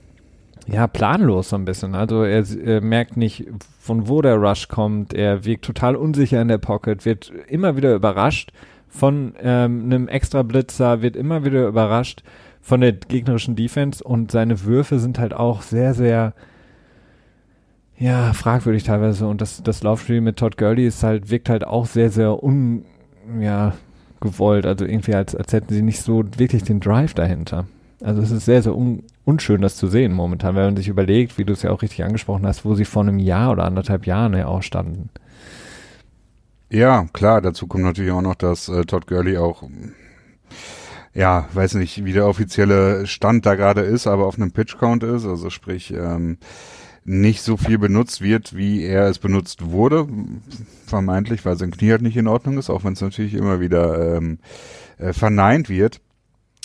ja, 0.72 0.88
planlos 0.88 1.50
so 1.50 1.56
ein 1.56 1.66
bisschen. 1.66 1.96
Also 1.96 2.24
er, 2.24 2.44
er, 2.64 2.82
merkt 2.82 3.18
nicht, 3.18 3.48
von 3.80 4.08
wo 4.08 4.22
der 4.22 4.36
Rush 4.36 4.68
kommt. 4.68 5.14
Er 5.14 5.46
wirkt 5.46 5.66
total 5.66 5.96
unsicher 5.96 6.42
in 6.42 6.48
der 6.48 6.58
Pocket, 6.58 7.06
wird 7.06 7.32
immer 7.48 7.76
wieder 7.76 7.96
überrascht 7.96 8.52
von 8.88 9.34
ähm, 9.42 9.84
einem 9.86 10.08
Extra-Blitzer, 10.08 11.02
wird 11.02 11.16
immer 11.16 11.46
wieder 11.46 11.68
überrascht 11.68 12.24
von 12.62 12.82
der 12.82 12.94
gegnerischen 12.94 13.56
Defense 13.56 14.04
und 14.04 14.32
seine 14.32 14.64
Würfe 14.64 15.00
sind 15.00 15.20
halt 15.20 15.34
auch 15.34 15.62
sehr, 15.62 15.94
sehr 15.94 16.34
ja, 17.98 18.34
fragwürdig 18.34 18.84
teilweise. 18.84 19.28
Und 19.28 19.42
das, 19.42 19.62
das 19.64 19.84
Laufspiel 19.84 20.22
mit 20.22 20.38
Todd 20.38 20.58
Gurley 20.58 20.88
ist 20.88 21.04
halt, 21.04 21.30
wirkt 21.30 21.50
halt 21.50 21.66
auch 21.66 21.86
sehr, 21.86 22.10
sehr 22.10 22.44
un, 22.44 22.86
ja, 23.40 23.74
gewollt. 24.22 24.66
Also 24.66 24.86
irgendwie 24.86 25.16
als, 25.16 25.36
als 25.36 25.54
hätten 25.54 25.74
sie 25.74 25.82
nicht 25.82 26.02
so 26.02 26.24
wirklich 26.38 26.64
den 26.64 26.80
Drive 26.80 27.14
dahinter. 27.14 27.66
Also 28.02 28.22
es 28.22 28.32
ist 28.32 28.46
sehr, 28.46 28.62
sehr 28.62 28.76
un 28.76 29.04
unschön, 29.30 29.62
das 29.62 29.76
zu 29.76 29.88
sehen 29.88 30.12
momentan, 30.14 30.56
wenn 30.56 30.66
man 30.66 30.78
sich 30.78 30.88
überlegt, 30.88 31.38
wie 31.38 31.46
du 31.46 31.54
es 31.54 31.62
ja 31.62 31.72
auch 31.72 31.82
richtig 31.82 32.04
angesprochen 32.04 32.48
hast, 32.48 32.66
wo 32.66 32.76
sie 32.76 32.86
vor 32.86 33.04
einem 33.04 33.20
Jahr 33.20 33.52
oder 33.52 33.66
anderthalb 33.66 34.06
Jahren 34.06 34.34
ja 34.34 34.48
auch 34.48 34.64
standen. 34.64 35.10
Ja, 36.70 37.06
klar, 37.14 37.42
dazu 37.42 37.68
kommt 37.68 37.84
natürlich 37.84 38.12
auch 38.12 38.22
noch, 38.22 38.36
dass 38.36 38.70
äh, 38.70 38.86
Todd 38.86 39.08
Gurley 39.08 39.38
auch 39.38 39.64
ja, 41.14 41.48
weiß 41.54 41.76
nicht, 41.76 42.06
wie 42.06 42.14
der 42.14 42.28
offizielle 42.28 43.08
Stand 43.08 43.46
da 43.46 43.56
gerade 43.56 43.82
ist, 43.82 44.08
aber 44.08 44.26
auf 44.26 44.36
einem 44.36 44.52
Pitch-Count 44.52 45.04
ist, 45.04 45.26
also 45.26 45.50
sprich, 45.50 45.92
ähm, 45.92 46.38
nicht 47.04 47.42
so 47.42 47.58
viel 47.58 47.80
benutzt 47.80 48.22
wird, 48.22 48.56
wie 48.56 48.84
er 48.84 49.08
es 49.08 49.18
benutzt 49.18 49.66
wurde, 49.72 50.08
vermeintlich, 50.86 51.44
weil 51.46 51.58
sein 51.58 51.72
Knie 51.72 51.92
halt 51.92 52.04
nicht 52.04 52.18
in 52.18 52.28
Ordnung 52.28 52.58
ist, 52.58 52.70
auch 52.70 52.84
wenn 52.84 52.94
es 52.94 53.02
natürlich 53.02 53.34
immer 53.34 53.60
wieder 53.60 54.18
ähm, 54.18 54.38
äh, 54.98 55.14
verneint 55.14 55.70
wird. 55.70 56.02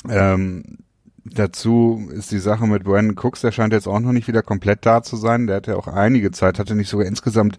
Ähm, 0.08 0.78
Dazu 1.24 2.06
ist 2.12 2.32
die 2.32 2.38
Sache 2.38 2.66
mit 2.66 2.84
Brandon 2.84 3.16
Cooks, 3.16 3.40
der 3.40 3.50
scheint 3.50 3.72
jetzt 3.72 3.86
auch 3.86 4.00
noch 4.00 4.12
nicht 4.12 4.28
wieder 4.28 4.42
komplett 4.42 4.84
da 4.84 5.02
zu 5.02 5.16
sein. 5.16 5.46
Der 5.46 5.56
hat 5.56 5.66
ja 5.66 5.76
auch 5.76 5.88
einige 5.88 6.30
Zeit, 6.30 6.58
hatte 6.58 6.74
nicht 6.74 6.90
sogar 6.90 7.06
insgesamt, 7.06 7.58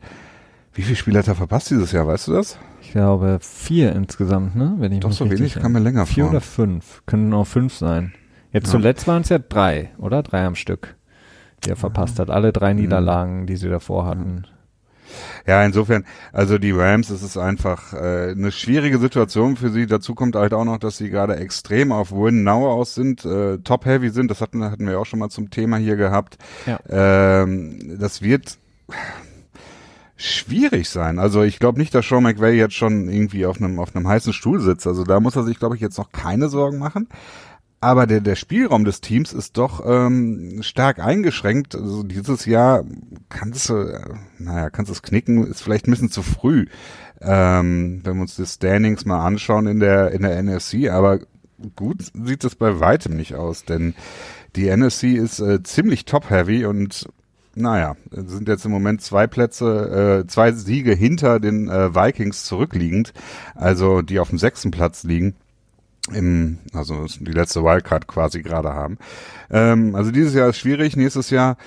wie 0.73 0.83
viele 0.83 0.95
Spiele 0.95 1.19
hat 1.19 1.27
er 1.27 1.35
verpasst 1.35 1.71
dieses 1.71 1.91
Jahr, 1.91 2.05
weißt 2.05 2.27
du 2.27 2.33
das? 2.33 2.59
Ich 2.81 2.91
glaube 2.91 3.39
vier 3.41 3.93
insgesamt, 3.93 4.55
ne? 4.55 4.75
Wenn 4.77 4.91
ich 4.91 4.99
Doch 4.99 5.11
so 5.11 5.29
wenig, 5.29 5.55
kann 5.55 5.71
mir 5.71 5.79
länger 5.79 6.05
Vier 6.05 6.25
vor. 6.25 6.31
oder 6.31 6.41
fünf, 6.41 7.01
können 7.07 7.33
auch 7.33 7.47
fünf 7.47 7.73
sein. 7.73 8.13
Jetzt 8.51 8.67
ja. 8.67 8.71
zuletzt 8.73 9.07
waren 9.07 9.23
es 9.23 9.29
ja 9.29 9.39
drei, 9.39 9.89
oder? 9.97 10.21
Drei 10.21 10.45
am 10.45 10.55
Stück, 10.55 10.95
die 11.63 11.71
er 11.71 11.75
verpasst 11.75 12.19
hat. 12.19 12.29
Alle 12.29 12.53
drei 12.53 12.73
mhm. 12.73 12.81
Niederlagen, 12.81 13.47
die 13.47 13.55
sie 13.55 13.69
davor 13.69 14.05
hatten. 14.05 14.45
Ja, 15.45 15.63
insofern, 15.63 16.05
also 16.33 16.57
die 16.57 16.71
Rams, 16.71 17.09
es 17.09 17.23
ist 17.23 17.37
einfach 17.37 17.93
äh, 17.93 18.31
eine 18.31 18.51
schwierige 18.51 18.97
Situation 18.97 19.55
für 19.57 19.69
sie. 19.69 19.85
Dazu 19.85 20.15
kommt 20.15 20.35
halt 20.35 20.53
auch 20.53 20.65
noch, 20.65 20.77
dass 20.77 20.97
sie 20.97 21.09
gerade 21.09 21.35
extrem 21.37 21.91
auf 21.91 22.11
Win 22.11 22.43
Now 22.43 22.71
aus 22.71 22.95
sind, 22.95 23.25
äh, 23.25 23.57
top-heavy 23.59 24.09
sind. 24.09 24.31
Das 24.31 24.41
hatten, 24.41 24.63
hatten 24.63 24.87
wir 24.87 24.99
auch 24.99 25.05
schon 25.05 25.19
mal 25.19 25.29
zum 25.29 25.49
Thema 25.49 25.77
hier 25.77 25.95
gehabt. 25.95 26.37
Ja. 26.65 26.79
Ähm, 26.89 27.97
das 27.99 28.21
wird 28.21 28.57
schwierig 30.17 30.89
sein. 30.89 31.19
Also 31.19 31.43
ich 31.43 31.59
glaube 31.59 31.79
nicht, 31.79 31.93
dass 31.93 32.07
Sean 32.07 32.23
McVay 32.23 32.55
jetzt 32.55 32.75
schon 32.75 33.09
irgendwie 33.09 33.45
auf 33.45 33.57
einem 33.57 33.79
auf 33.79 33.95
einem 33.95 34.07
heißen 34.07 34.33
Stuhl 34.33 34.61
sitzt. 34.61 34.87
Also 34.87 35.03
da 35.03 35.19
muss 35.19 35.35
er 35.35 35.43
sich, 35.43 35.59
glaube 35.59 35.75
ich, 35.75 35.81
jetzt 35.81 35.97
noch 35.97 36.11
keine 36.11 36.47
Sorgen 36.47 36.77
machen. 36.77 37.09
Aber 37.85 38.07
der, 38.07 38.19
der 38.19 38.35
Spielraum 38.35 38.83
des 38.83 38.99
Teams 38.99 39.31
ist 39.31 39.57
doch 39.57 39.83
ähm, 39.85 40.63
stark 40.63 40.97
eingeschränkt. 40.97 41.75
Also 41.75 42.01
dieses 42.01 42.47
Jahr 42.47 42.83
kannst 43.29 43.69
du, 43.69 43.75
äh, 43.75 44.15
naja, 44.39 44.71
kannst 44.71 44.91
es 44.91 45.03
knicken, 45.03 45.45
ist 45.45 45.61
vielleicht 45.61 45.87
ein 45.87 45.91
bisschen 45.91 46.09
zu 46.09 46.23
früh, 46.23 46.65
ähm, 47.21 48.01
wenn 48.03 48.15
wir 48.15 48.21
uns 48.23 48.37
die 48.37 48.45
Standings 48.47 49.05
mal 49.05 49.23
anschauen 49.23 49.67
in 49.67 49.79
der, 49.79 50.09
in 50.13 50.23
der 50.23 50.41
NFC. 50.41 50.89
Aber 50.89 51.19
gut 51.75 52.11
sieht 52.23 52.43
es 52.43 52.55
bei 52.55 52.79
weitem 52.79 53.15
nicht 53.15 53.35
aus, 53.35 53.65
denn 53.65 53.93
die 54.55 54.75
NFC 54.75 55.03
ist 55.03 55.39
äh, 55.39 55.61
ziemlich 55.61 56.05
top-heavy 56.05 56.65
und 56.65 57.07
naja, 57.53 57.97
sind 58.09 58.47
jetzt 58.47 58.65
im 58.65 58.71
Moment 58.71 59.03
zwei 59.03 59.27
Plätze, 59.27 60.23
äh, 60.23 60.27
zwei 60.27 60.53
Siege 60.53 60.95
hinter 60.95 61.39
den 61.39 61.69
äh, 61.69 61.93
Vikings 61.93 62.45
zurückliegend, 62.45 63.13
also 63.53 64.01
die 64.01 64.17
auf 64.17 64.29
dem 64.29 64.39
sechsten 64.39 64.71
Platz 64.71 65.03
liegen 65.03 65.35
im, 66.13 66.59
also 66.73 67.05
die 67.19 67.31
letzte 67.31 67.63
Wildcard 67.63 68.07
quasi 68.07 68.41
gerade 68.41 68.73
haben. 68.73 68.97
Ähm, 69.49 69.95
also 69.95 70.11
dieses 70.11 70.33
Jahr 70.33 70.49
ist 70.49 70.57
schwierig, 70.57 70.95
nächstes 70.95 71.29
Jahr 71.29 71.57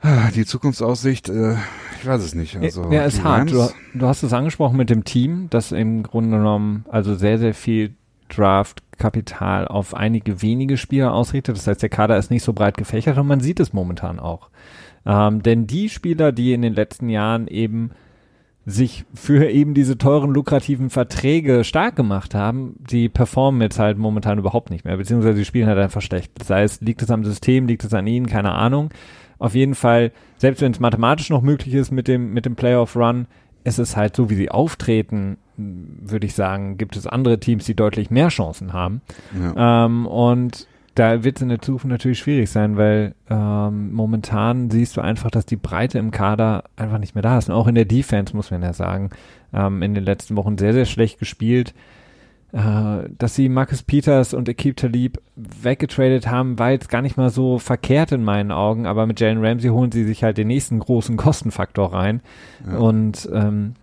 ah, 0.00 0.30
die 0.34 0.44
Zukunftsaussicht, 0.44 1.28
äh, 1.28 1.54
ich 2.00 2.06
weiß 2.06 2.22
es 2.22 2.34
nicht. 2.34 2.56
Also 2.56 2.90
ja, 2.90 3.04
ist 3.04 3.24
hart. 3.24 3.50
Du, 3.50 3.68
du, 3.94 4.06
hast 4.06 4.22
es 4.22 4.32
angesprochen 4.32 4.76
mit 4.76 4.90
dem 4.90 5.04
Team, 5.04 5.48
das 5.50 5.72
im 5.72 6.02
Grunde 6.02 6.36
genommen 6.36 6.84
also 6.88 7.14
sehr, 7.14 7.38
sehr 7.38 7.54
viel 7.54 7.94
Draft-Kapital 8.28 9.66
auf 9.66 9.94
einige 9.94 10.42
wenige 10.42 10.76
Spieler 10.76 11.12
ausrichtet. 11.12 11.56
Das 11.56 11.66
heißt, 11.66 11.82
der 11.82 11.88
Kader 11.88 12.18
ist 12.18 12.30
nicht 12.30 12.42
so 12.42 12.52
breit 12.52 12.76
gefächert 12.76 13.18
und 13.18 13.26
man 13.26 13.40
sieht 13.40 13.60
es 13.60 13.72
momentan 13.72 14.18
auch. 14.18 14.50
Ähm, 15.06 15.42
denn 15.42 15.66
die 15.66 15.88
Spieler, 15.88 16.32
die 16.32 16.52
in 16.52 16.62
den 16.62 16.74
letzten 16.74 17.08
Jahren 17.08 17.48
eben 17.48 17.90
sich 18.68 19.06
für 19.14 19.48
eben 19.48 19.72
diese 19.72 19.96
teuren, 19.96 20.30
lukrativen 20.30 20.90
Verträge 20.90 21.64
stark 21.64 21.96
gemacht 21.96 22.34
haben, 22.34 22.76
die 22.78 23.08
performen 23.08 23.62
jetzt 23.62 23.78
halt 23.78 23.96
momentan 23.96 24.38
überhaupt 24.38 24.70
nicht 24.70 24.84
mehr, 24.84 24.98
beziehungsweise 24.98 25.38
die 25.38 25.46
spielen 25.46 25.68
halt 25.68 25.78
einfach 25.78 26.02
schlecht. 26.02 26.32
Das 26.38 26.50
heißt, 26.50 26.82
liegt 26.82 27.00
es 27.00 27.10
am 27.10 27.24
System, 27.24 27.66
liegt 27.66 27.82
es 27.84 27.94
an 27.94 28.06
ihnen, 28.06 28.26
keine 28.26 28.52
Ahnung. 28.52 28.90
Auf 29.38 29.54
jeden 29.54 29.74
Fall, 29.74 30.12
selbst 30.36 30.60
wenn 30.60 30.72
es 30.72 30.80
mathematisch 30.80 31.30
noch 31.30 31.40
möglich 31.40 31.72
ist 31.72 31.90
mit 31.92 32.08
dem, 32.08 32.34
mit 32.34 32.44
dem 32.44 32.56
Playoff-Run, 32.56 33.26
ist 33.64 33.78
es 33.78 33.96
halt 33.96 34.14
so, 34.14 34.28
wie 34.28 34.34
sie 34.34 34.50
auftreten, 34.50 35.38
würde 35.56 36.26
ich 36.26 36.34
sagen, 36.34 36.76
gibt 36.76 36.94
es 36.94 37.06
andere 37.06 37.40
Teams, 37.40 37.64
die 37.64 37.74
deutlich 37.74 38.10
mehr 38.10 38.28
Chancen 38.28 38.74
haben. 38.74 39.00
Ja. 39.56 39.86
Ähm, 39.86 40.06
und 40.06 40.66
da 40.98 41.24
wird 41.24 41.36
es 41.36 41.42
in 41.42 41.48
der 41.48 41.60
Zukunft 41.60 41.86
natürlich 41.86 42.18
schwierig 42.18 42.50
sein, 42.50 42.76
weil 42.76 43.14
ähm, 43.30 43.92
momentan 43.92 44.70
siehst 44.70 44.96
du 44.96 45.00
einfach, 45.00 45.30
dass 45.30 45.46
die 45.46 45.56
Breite 45.56 45.98
im 45.98 46.10
Kader 46.10 46.64
einfach 46.76 46.98
nicht 46.98 47.14
mehr 47.14 47.22
da 47.22 47.38
ist. 47.38 47.48
Und 47.48 47.54
auch 47.54 47.66
in 47.66 47.74
der 47.74 47.84
Defense, 47.84 48.34
muss 48.34 48.50
man 48.50 48.62
ja 48.62 48.72
sagen, 48.72 49.10
ähm, 49.52 49.82
in 49.82 49.94
den 49.94 50.04
letzten 50.04 50.36
Wochen 50.36 50.58
sehr, 50.58 50.72
sehr 50.72 50.86
schlecht 50.86 51.18
gespielt. 51.18 51.74
Äh, 52.52 53.10
dass 53.18 53.34
sie 53.34 53.48
Marcus 53.48 53.82
Peters 53.82 54.32
und 54.32 54.48
Ekip 54.48 54.76
Talib 54.76 55.18
weggetradet 55.36 56.28
haben, 56.28 56.58
war 56.58 56.70
jetzt 56.70 56.88
gar 56.88 57.02
nicht 57.02 57.16
mal 57.16 57.30
so 57.30 57.58
verkehrt 57.58 58.10
in 58.12 58.24
meinen 58.24 58.50
Augen, 58.50 58.86
aber 58.86 59.06
mit 59.06 59.20
Jalen 59.20 59.44
Ramsey 59.44 59.68
holen 59.70 59.92
sie 59.92 60.04
sich 60.04 60.24
halt 60.24 60.38
den 60.38 60.48
nächsten 60.48 60.78
großen 60.78 61.16
Kostenfaktor 61.16 61.92
rein. 61.92 62.22
Ja. 62.66 62.78
Und 62.78 63.28
ähm, 63.32 63.74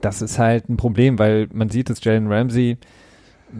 das 0.00 0.20
ist 0.20 0.38
halt 0.38 0.68
ein 0.68 0.76
Problem, 0.76 1.18
weil 1.18 1.48
man 1.52 1.70
sieht, 1.70 1.90
dass 1.90 2.02
Jalen 2.02 2.30
Ramsey 2.30 2.76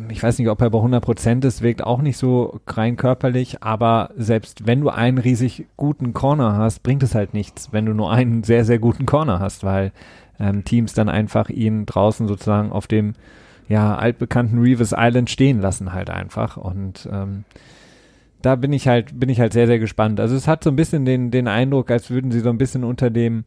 ich 0.08 0.22
weiß 0.22 0.38
nicht, 0.38 0.48
ob 0.48 0.60
er 0.60 0.70
bei 0.70 0.78
100 0.78 1.04
Prozent 1.04 1.44
ist, 1.44 1.62
wirkt 1.62 1.84
auch 1.84 2.00
nicht 2.00 2.16
so 2.16 2.60
rein 2.66 2.96
körperlich, 2.96 3.62
aber 3.62 4.10
selbst 4.16 4.66
wenn 4.66 4.80
du 4.80 4.88
einen 4.88 5.18
riesig 5.18 5.66
guten 5.76 6.12
Corner 6.12 6.56
hast, 6.56 6.82
bringt 6.82 7.02
es 7.02 7.14
halt 7.14 7.34
nichts, 7.34 7.72
wenn 7.72 7.86
du 7.86 7.92
nur 7.92 8.10
einen 8.10 8.42
sehr, 8.42 8.64
sehr 8.64 8.78
guten 8.78 9.06
Corner 9.06 9.38
hast, 9.38 9.64
weil 9.64 9.92
ähm, 10.40 10.64
Teams 10.64 10.94
dann 10.94 11.08
einfach 11.08 11.50
ihn 11.50 11.86
draußen 11.86 12.26
sozusagen 12.26 12.72
auf 12.72 12.86
dem 12.86 13.14
ja, 13.68 13.96
altbekannten 13.96 14.58
Reeves 14.58 14.94
Island 14.96 15.30
stehen 15.30 15.60
lassen 15.60 15.92
halt 15.92 16.10
einfach 16.10 16.56
und 16.56 17.08
ähm, 17.10 17.44
da 18.42 18.56
bin 18.56 18.72
ich 18.72 18.88
halt, 18.88 19.18
bin 19.18 19.28
ich 19.28 19.40
halt 19.40 19.52
sehr, 19.52 19.68
sehr 19.68 19.78
gespannt. 19.78 20.18
Also 20.18 20.34
es 20.34 20.48
hat 20.48 20.64
so 20.64 20.70
ein 20.70 20.76
bisschen 20.76 21.04
den, 21.04 21.30
den 21.30 21.46
Eindruck, 21.46 21.90
als 21.90 22.10
würden 22.10 22.32
sie 22.32 22.40
so 22.40 22.50
ein 22.50 22.58
bisschen 22.58 22.82
unter 22.82 23.08
dem 23.08 23.44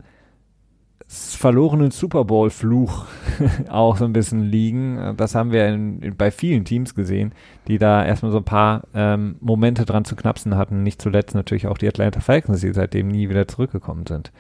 verlorenen 1.08 1.92
Super 1.92 2.26
Bowl 2.26 2.50
Fluch 2.50 3.06
auch 3.70 3.98
so 3.98 4.06
ein 4.06 4.14
bisschen 4.14 4.42
liegen. 4.42 5.14
Das 5.18 5.36
haben 5.36 5.52
wir 5.52 5.68
in, 5.68 6.02
in, 6.02 6.16
bei 6.16 6.32
vielen 6.32 6.66
Teams 6.66 6.96
gesehen, 6.96 7.34
die 7.68 7.78
da 7.78 8.04
erstmal 8.04 8.32
so 8.32 8.38
ein 8.38 8.44
paar 8.44 8.84
ähm, 8.94 9.36
Momente 9.40 9.86
dran 9.86 10.06
zu 10.06 10.16
knapsen 10.16 10.56
hatten. 10.56 10.84
Nicht 10.84 11.02
zuletzt 11.02 11.36
natürlich 11.36 11.68
auch 11.68 11.78
die 11.78 11.88
Atlanta 11.88 12.20
Falcons, 12.20 12.62
die 12.62 12.74
seitdem 12.74 13.08
nie 13.08 13.30
wieder 13.30 13.48
zurückgekommen 13.48 14.06
sind. 14.08 14.32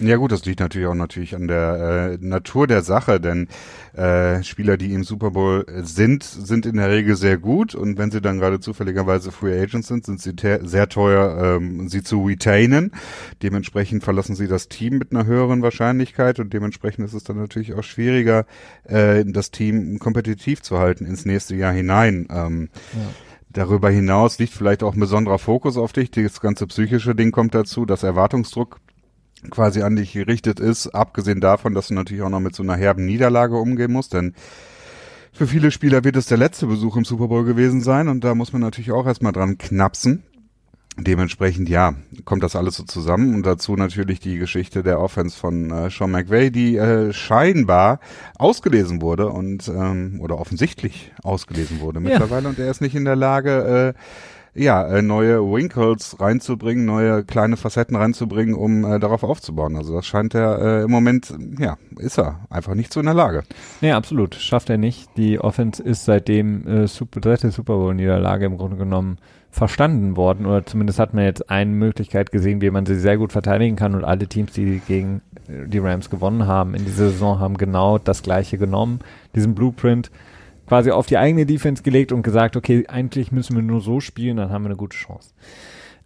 Ja 0.00 0.16
gut, 0.16 0.32
das 0.32 0.44
liegt 0.44 0.60
natürlich 0.60 0.88
auch 0.88 0.94
natürlich 0.94 1.34
an 1.34 1.48
der 1.48 2.18
äh, 2.20 2.24
Natur 2.24 2.66
der 2.66 2.82
Sache, 2.82 3.20
denn 3.20 3.48
äh, 3.94 4.42
Spieler, 4.42 4.76
die 4.76 4.92
im 4.94 5.04
Super 5.04 5.30
Bowl 5.32 5.66
sind, 5.82 6.24
sind 6.24 6.66
in 6.66 6.76
der 6.76 6.90
Regel 6.90 7.14
sehr 7.14 7.36
gut 7.36 7.74
und 7.74 7.98
wenn 7.98 8.10
sie 8.10 8.20
dann 8.20 8.38
gerade 8.38 8.58
zufälligerweise 8.58 9.32
Free 9.32 9.60
Agents 9.60 9.88
sind, 9.88 10.04
sind 10.04 10.20
sie 10.20 10.32
sehr 10.62 10.88
teuer, 10.88 11.56
ähm, 11.56 11.88
sie 11.88 12.02
zu 12.02 12.24
retainen. 12.24 12.92
Dementsprechend 13.42 14.02
verlassen 14.02 14.34
sie 14.34 14.48
das 14.48 14.68
Team 14.68 14.98
mit 14.98 15.12
einer 15.12 15.26
höheren 15.26 15.62
Wahrscheinlichkeit 15.62 16.40
und 16.40 16.52
dementsprechend 16.52 17.04
ist 17.04 17.14
es 17.14 17.24
dann 17.24 17.36
natürlich 17.36 17.74
auch 17.74 17.84
schwieriger, 17.84 18.46
äh, 18.84 19.24
das 19.26 19.50
Team 19.50 19.98
kompetitiv 19.98 20.62
zu 20.62 20.78
halten 20.78 21.04
ins 21.04 21.26
nächste 21.26 21.54
Jahr 21.54 21.72
hinein. 21.72 22.26
Ähm, 22.30 22.68
ja. 22.94 23.00
Darüber 23.50 23.90
hinaus 23.90 24.38
liegt 24.38 24.54
vielleicht 24.54 24.82
auch 24.82 24.94
ein 24.94 25.00
besonderer 25.00 25.38
Fokus 25.38 25.76
auf 25.76 25.92
dich. 25.92 26.10
Das 26.10 26.40
ganze 26.40 26.66
psychische 26.66 27.14
Ding 27.14 27.32
kommt 27.32 27.54
dazu, 27.54 27.84
das 27.84 28.02
Erwartungsdruck 28.02 28.80
quasi 29.50 29.82
an 29.82 29.96
dich 29.96 30.12
gerichtet 30.12 30.60
ist, 30.60 30.88
abgesehen 30.88 31.40
davon, 31.40 31.74
dass 31.74 31.88
du 31.88 31.94
natürlich 31.94 32.22
auch 32.22 32.30
noch 32.30 32.40
mit 32.40 32.54
so 32.54 32.62
einer 32.62 32.76
herben 32.76 33.04
Niederlage 33.04 33.56
umgehen 33.56 33.92
musst, 33.92 34.14
denn 34.14 34.34
für 35.32 35.46
viele 35.46 35.70
Spieler 35.70 36.04
wird 36.04 36.16
es 36.16 36.26
der 36.26 36.38
letzte 36.38 36.66
Besuch 36.66 36.96
im 36.96 37.04
Super 37.04 37.28
Bowl 37.28 37.44
gewesen 37.44 37.80
sein 37.80 38.08
und 38.08 38.22
da 38.22 38.34
muss 38.34 38.52
man 38.52 38.60
natürlich 38.60 38.92
auch 38.92 39.06
erstmal 39.06 39.32
dran 39.32 39.58
knapsen. 39.58 40.24
Dementsprechend, 40.98 41.70
ja, 41.70 41.94
kommt 42.26 42.42
das 42.42 42.54
alles 42.54 42.76
so 42.76 42.82
zusammen 42.82 43.34
und 43.34 43.46
dazu 43.46 43.76
natürlich 43.76 44.20
die 44.20 44.36
Geschichte 44.36 44.82
der 44.82 45.00
Offense 45.00 45.38
von 45.38 45.70
äh, 45.70 45.88
Sean 45.88 46.10
McVay, 46.10 46.50
die 46.50 46.76
äh, 46.76 47.14
scheinbar 47.14 47.98
ausgelesen 48.36 49.00
wurde 49.00 49.30
und 49.30 49.68
ähm, 49.68 50.20
oder 50.20 50.38
offensichtlich 50.38 51.12
ausgelesen 51.22 51.80
wurde 51.80 52.00
mittlerweile 52.00 52.42
ja. 52.42 52.48
und 52.50 52.58
er 52.58 52.70
ist 52.70 52.82
nicht 52.82 52.94
in 52.94 53.06
der 53.06 53.16
Lage, 53.16 53.94
äh, 53.96 54.00
ja, 54.54 54.86
äh, 54.86 55.02
neue 55.02 55.40
Winkles 55.40 56.16
reinzubringen, 56.20 56.84
neue 56.84 57.24
kleine 57.24 57.56
Facetten 57.56 57.96
reinzubringen, 57.96 58.54
um 58.54 58.84
äh, 58.84 58.98
darauf 58.98 59.22
aufzubauen. 59.22 59.76
Also 59.76 59.94
das 59.94 60.06
scheint 60.06 60.34
er 60.34 60.58
äh, 60.60 60.82
im 60.82 60.90
Moment, 60.90 61.32
ja, 61.58 61.78
ist 61.98 62.18
er 62.18 62.40
einfach 62.50 62.74
nicht 62.74 62.92
so 62.92 63.00
in 63.00 63.06
der 63.06 63.14
Lage. 63.14 63.44
Nee, 63.80 63.92
absolut. 63.92 64.34
Schafft 64.34 64.68
er 64.68 64.78
nicht. 64.78 65.08
Die 65.16 65.38
Offense 65.38 65.82
ist 65.82 66.04
seitdem 66.04 66.66
äh, 66.66 66.86
Super, 66.86 67.20
dritte 67.20 67.50
Super 67.50 67.76
Bowl-Niederlage 67.76 68.44
im 68.44 68.58
Grunde 68.58 68.76
genommen 68.76 69.18
verstanden 69.50 70.16
worden 70.16 70.46
oder 70.46 70.64
zumindest 70.64 70.98
hat 70.98 71.12
man 71.12 71.24
jetzt 71.24 71.50
eine 71.50 71.70
Möglichkeit 71.70 72.32
gesehen, 72.32 72.62
wie 72.62 72.70
man 72.70 72.86
sie 72.86 72.98
sehr 72.98 73.18
gut 73.18 73.32
verteidigen 73.32 73.76
kann 73.76 73.94
und 73.94 74.02
alle 74.02 74.26
Teams, 74.26 74.52
die 74.52 74.80
gegen 74.86 75.20
äh, 75.48 75.68
die 75.68 75.78
Rams 75.78 76.10
gewonnen 76.10 76.46
haben 76.46 76.74
in 76.74 76.84
dieser 76.84 77.10
Saison, 77.10 77.38
haben 77.38 77.56
genau 77.56 77.98
das 77.98 78.22
gleiche 78.22 78.58
genommen, 78.58 79.00
diesen 79.34 79.54
Blueprint 79.54 80.10
quasi 80.72 80.90
auf 80.90 81.04
die 81.04 81.18
eigene 81.18 81.44
Defense 81.44 81.82
gelegt 81.82 82.12
und 82.12 82.22
gesagt, 82.22 82.56
okay, 82.56 82.86
eigentlich 82.88 83.30
müssen 83.30 83.54
wir 83.54 83.62
nur 83.62 83.82
so 83.82 84.00
spielen, 84.00 84.38
dann 84.38 84.48
haben 84.48 84.62
wir 84.62 84.70
eine 84.70 84.78
gute 84.78 84.96
Chance. 84.96 85.34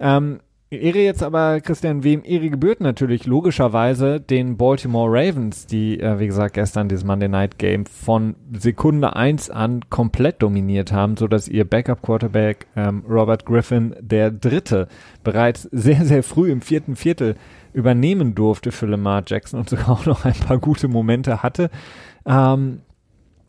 Ähm, 0.00 0.40
Ehre 0.70 0.98
jetzt 0.98 1.22
aber, 1.22 1.60
Christian, 1.60 2.02
wem 2.02 2.24
Ehre 2.24 2.50
gebührt 2.50 2.80
natürlich 2.80 3.26
logischerweise 3.26 4.20
den 4.20 4.56
Baltimore 4.56 5.08
Ravens, 5.08 5.66
die, 5.66 6.00
äh, 6.00 6.18
wie 6.18 6.26
gesagt, 6.26 6.54
gestern 6.54 6.88
dieses 6.88 7.04
Monday 7.04 7.28
Night 7.28 7.60
Game 7.60 7.86
von 7.86 8.34
Sekunde 8.58 9.14
eins 9.14 9.50
an 9.50 9.88
komplett 9.88 10.42
dominiert 10.42 10.90
haben, 10.90 11.16
so 11.16 11.28
dass 11.28 11.46
ihr 11.46 11.64
Backup 11.64 12.02
Quarterback 12.02 12.66
ähm, 12.74 13.04
Robert 13.08 13.46
Griffin 13.46 13.94
der 14.00 14.32
Dritte 14.32 14.88
bereits 15.22 15.62
sehr, 15.70 16.04
sehr 16.04 16.24
früh 16.24 16.50
im 16.50 16.60
vierten 16.60 16.96
Viertel 16.96 17.36
übernehmen 17.72 18.34
durfte 18.34 18.72
für 18.72 18.86
Lamar 18.86 19.22
Jackson 19.24 19.60
und 19.60 19.70
sogar 19.70 19.90
auch 19.90 20.06
noch 20.06 20.24
ein 20.24 20.34
paar 20.34 20.58
gute 20.58 20.88
Momente 20.88 21.44
hatte. 21.44 21.70
Ähm, 22.26 22.80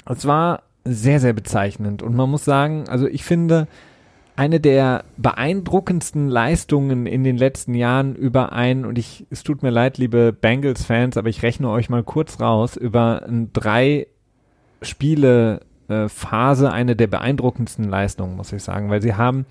es 0.06 0.28
war 0.28 0.67
sehr, 0.94 1.20
sehr 1.20 1.34
bezeichnend. 1.34 2.02
Und 2.02 2.16
man 2.16 2.30
muss 2.30 2.46
sagen, 2.46 2.86
also 2.88 3.08
ich 3.08 3.24
finde, 3.24 3.68
eine 4.36 4.60
der 4.60 5.04
beeindruckendsten 5.18 6.28
Leistungen 6.28 7.08
in 7.08 7.24
den 7.24 7.38
letzten 7.38 7.74
Jahren 7.74 8.16
über 8.16 8.54
ein, 8.54 8.86
und 8.86 9.00
ich, 9.00 9.26
es 9.32 9.44
tut 9.44 9.64
mir 9.64 9.72
leid, 9.72 9.98
liebe 9.98 10.32
Bengals-Fans, 10.32 11.18
aber 11.18 11.30
ich 11.30 11.42
rechne 11.42 11.70
euch 11.70 11.90
mal 11.90 12.04
kurz 12.04 12.40
raus, 12.40 12.76
über 12.78 13.24
ein 13.28 13.52
drei 13.52 14.08
Spiele 14.84 15.62
äh, 15.90 16.08
eine 16.32 16.96
der 16.96 17.08
beeindruckendsten 17.08 17.86
Leistungen, 17.86 18.36
muss 18.36 18.54
ich 18.54 18.62
sagen, 18.62 18.90
weil 18.90 19.02
sie 19.02 19.16
haben 19.16 19.46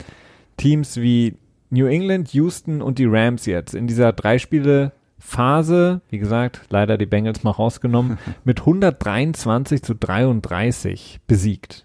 Teams 0.56 0.98
wie 0.98 1.36
New 1.70 1.86
England, 1.86 2.28
Houston 2.28 2.80
und 2.80 2.98
die 2.98 3.06
Rams 3.06 3.46
jetzt 3.46 3.74
in 3.74 3.88
dieser 3.88 4.12
drei 4.12 4.38
Spiele 4.38 4.92
Phase, 5.26 6.02
wie 6.08 6.18
gesagt, 6.18 6.62
leider 6.70 6.96
die 6.96 7.06
Bengals 7.06 7.42
mal 7.42 7.50
rausgenommen, 7.50 8.18
mit 8.44 8.60
123 8.60 9.82
zu 9.82 9.94
33 9.94 11.20
besiegt. 11.26 11.84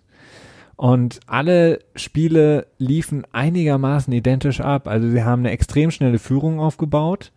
Und 0.76 1.20
alle 1.28 1.80
Spiele 1.96 2.68
liefen 2.78 3.26
einigermaßen 3.32 4.14
identisch 4.14 4.62
ab. 4.62 4.88
Also 4.88 5.10
sie 5.10 5.24
haben 5.24 5.42
eine 5.42 5.52
extrem 5.52 5.92
schnelle 5.92 6.20
Führung 6.20 6.60
aufgebaut, 6.60 7.32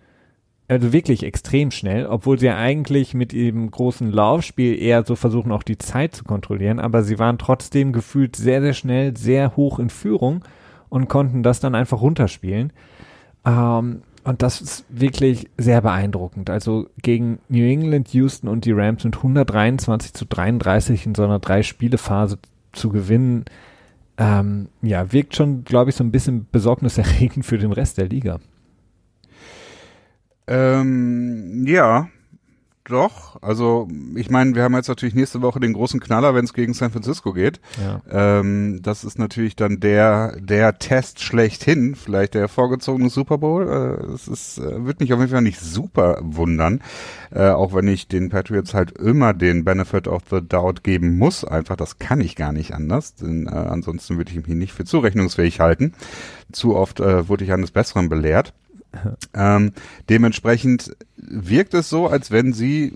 also 0.69 0.93
wirklich 0.93 1.25
extrem 1.25 1.71
schnell, 1.71 2.07
obwohl 2.07 2.39
sie 2.39 2.51
eigentlich 2.51 3.15
mit 3.15 3.33
ihrem 3.33 3.71
großen 3.71 4.11
Laufspiel 4.11 4.81
eher 4.81 5.05
so 5.05 5.17
versuchen, 5.17 5.53
auch 5.53 5.63
die 5.63 5.79
Zeit 5.79 6.15
zu 6.15 6.25
kontrollieren, 6.25 6.81
aber 6.81 7.03
sie 7.03 7.19
waren 7.19 7.39
trotzdem 7.39 7.93
gefühlt 7.93 8.37
sehr, 8.37 8.63
sehr 8.63 8.73
schnell, 8.73 9.17
sehr 9.17 9.57
hoch 9.57 9.79
in 9.79 9.91
Führung 9.91 10.43
und 10.89 11.09
konnten 11.09 11.43
das 11.43 11.61
dann 11.61 11.75
einfach 11.75 12.01
runterspielen. 12.01 12.73
Ähm, 13.45 14.03
und 14.25 14.43
das 14.43 14.61
ist 14.61 14.85
wirklich 14.89 15.49
sehr 15.59 15.83
beeindruckend. 15.83 16.49
Also 16.49 16.89
gegen 17.03 17.39
New 17.49 17.65
England, 17.65 18.09
Houston 18.09 18.49
und 18.49 18.65
die 18.65 18.73
Rams 18.73 19.05
mit 19.05 19.17
123 19.17 20.15
zu 20.15 20.25
33 20.25 21.07
in 21.07 21.15
so 21.15 21.25
einer 21.25 21.39
Drei-Spiele-Phase 21.39 22.39
zu 22.73 22.89
gewinnen, 22.89 23.45
ähm, 24.17 24.69
ja, 24.81 25.13
wirkt 25.13 25.37
schon, 25.37 25.65
glaube 25.65 25.91
ich, 25.91 25.97
so 25.97 26.05
ein 26.05 26.11
bisschen 26.11 26.47
besorgniserregend 26.51 27.45
für 27.45 27.59
den 27.59 27.73
Rest 27.73 27.99
der 27.99 28.09
Liga. 28.09 28.41
Ähm, 30.47 31.65
ja, 31.67 32.09
doch. 32.85 33.43
Also 33.43 33.89
ich 34.15 34.31
meine, 34.31 34.55
wir 34.55 34.63
haben 34.63 34.75
jetzt 34.75 34.89
natürlich 34.89 35.15
nächste 35.15 35.43
Woche 35.43 35.61
den 35.61 35.73
großen 35.73 36.01
Knaller, 36.01 36.35
wenn 36.35 36.45
es 36.45 36.53
gegen 36.53 36.75
San 36.75 36.91
Francisco 36.91 37.33
geht. 37.33 37.61
Ja. 37.83 38.03
Ähm, 38.11 38.81
das 38.83 39.05
ist 39.05 39.19
natürlich 39.19 39.57
dann 39.57 39.81
der 39.81 40.37
der 40.41 40.79
Test 40.79 41.21
schlechthin, 41.21 41.95
vielleicht 41.95 42.35
der 42.35 42.49
vorgezogene 42.49 43.09
Super 43.09 43.39
Bowl. 43.39 43.67
Äh, 43.69 44.13
es 44.13 44.29
ist, 44.29 44.59
äh, 44.59 44.85
wird 44.85 45.01
mich 45.01 45.13
auf 45.13 45.21
jeden 45.21 45.33
Fall 45.33 45.43
nicht 45.43 45.61
super 45.61 46.19
wundern, 46.23 46.83
äh, 47.31 47.49
auch 47.49 47.75
wenn 47.75 47.89
ich 47.89 48.09
den 48.09 48.29
Patriots 48.29 48.75
halt 48.75 48.93
immer 48.93 49.33
den 49.33 49.65
Benefit 49.65 50.07
of 50.07 50.23
the 50.31 50.41
Doubt 50.47 50.85
geben 50.85 51.17
muss. 51.17 51.45
Einfach, 51.45 51.77
das 51.77 51.99
kann 51.99 52.21
ich 52.21 52.37
gar 52.37 52.53
nicht 52.53 52.75
anders, 52.75 53.15
denn 53.15 53.47
äh, 53.47 53.51
ansonsten 53.51 54.19
würde 54.19 54.31
ich 54.31 54.37
mich 54.37 54.57
nicht 54.57 54.73
für 54.73 54.85
zurechnungsfähig 54.85 55.61
halten. 55.61 55.95
Zu 56.53 56.77
oft 56.77 57.01
äh, 57.01 57.29
wurde 57.29 57.45
ich 57.45 57.53
eines 57.53 57.71
Besseren 57.71 58.09
belehrt. 58.09 58.53
Ähm, 59.37 59.73
dementsprechend 60.09 60.97
wirkt 61.17 61.75
es 61.75 61.89
so, 61.89 62.07
als 62.07 62.31
wenn 62.31 62.53
sie 62.53 62.93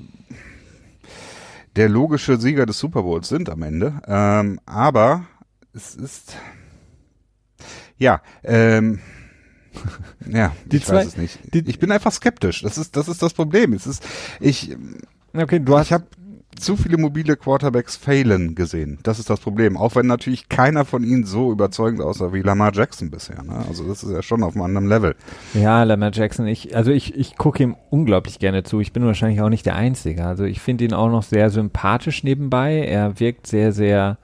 der 1.75 1.89
logische 1.89 2.39
Sieger 2.39 2.65
des 2.65 2.79
Super 2.79 3.03
Bowls 3.03 3.29
sind 3.29 3.51
am 3.51 3.63
Ende. 3.63 4.01
Ähm, 4.07 4.61
aber 4.67 5.27
es 5.73 5.95
ist 5.95 6.37
ja, 7.97 8.23
ähm, 8.45 9.01
ja, 10.29 10.55
die 10.65 10.77
ich 10.77 10.85
zwei, 10.85 10.97
weiß 10.97 11.07
es 11.07 11.17
nicht. 11.17 11.39
Ich 11.53 11.79
bin 11.79 11.91
einfach 11.91 12.13
skeptisch. 12.13 12.63
Das 12.63 12.79
ist 12.79 12.97
das 12.97 13.09
ist 13.09 13.23
das 13.23 13.35
Problem. 13.35 13.73
Es 13.73 13.87
ist 13.87 14.05
ich 14.41 14.77
Okay, 15.33 15.61
du 15.61 15.77
hast 15.77 15.87
ich 15.87 15.93
habe 15.93 16.07
zu 16.61 16.77
viele 16.77 16.99
mobile 16.99 17.37
Quarterbacks 17.37 17.97
failen 17.97 18.55
gesehen. 18.55 18.99
Das 19.03 19.19
ist 19.19 19.31
das 19.31 19.41
Problem. 19.41 19.77
Auch 19.77 19.97
wenn 19.97 20.07
natürlich 20.07 20.49
keiner 20.49 20.85
von 20.85 21.05
ihnen 21.05 21.25
so 21.25 21.53
überzeugend 21.53 22.01
aussah 22.01 22.33
wie 22.33 22.43
Lamar 22.43 22.73
Jackson 22.75 23.11
bisher. 23.11 23.43
Ne? 23.43 23.65
Also 23.69 23.87
das 23.87 24.03
ist 24.03 24.13
ja 24.13 24.23
schon 24.23 24.43
auf 24.43 24.55
einem 24.55 24.65
anderen 24.65 24.89
Level. 24.89 25.15
Ja, 25.55 25.83
Lamar 25.83 26.13
Jackson, 26.13 26.47
ich, 26.47 26.77
also 26.77 26.91
ich, 26.91 27.15
ich 27.15 27.37
gucke 27.37 27.63
ihm 27.63 27.77
unglaublich 27.91 28.39
gerne 28.39 28.63
zu. 28.63 28.81
Ich 28.81 28.93
bin 28.93 29.05
wahrscheinlich 29.05 29.41
auch 29.41 29.49
nicht 29.49 29.67
der 29.67 29.77
Einzige. 29.77 30.25
Also 30.25 30.45
ich 30.45 30.61
finde 30.61 30.85
ihn 30.85 30.93
auch 30.93 31.11
noch 31.11 31.23
sehr 31.23 31.51
sympathisch 31.51 32.25
nebenbei. 32.25 32.85
Er 32.85 33.19
wirkt 33.21 33.47
sehr, 33.47 33.73
sehr 33.73 34.19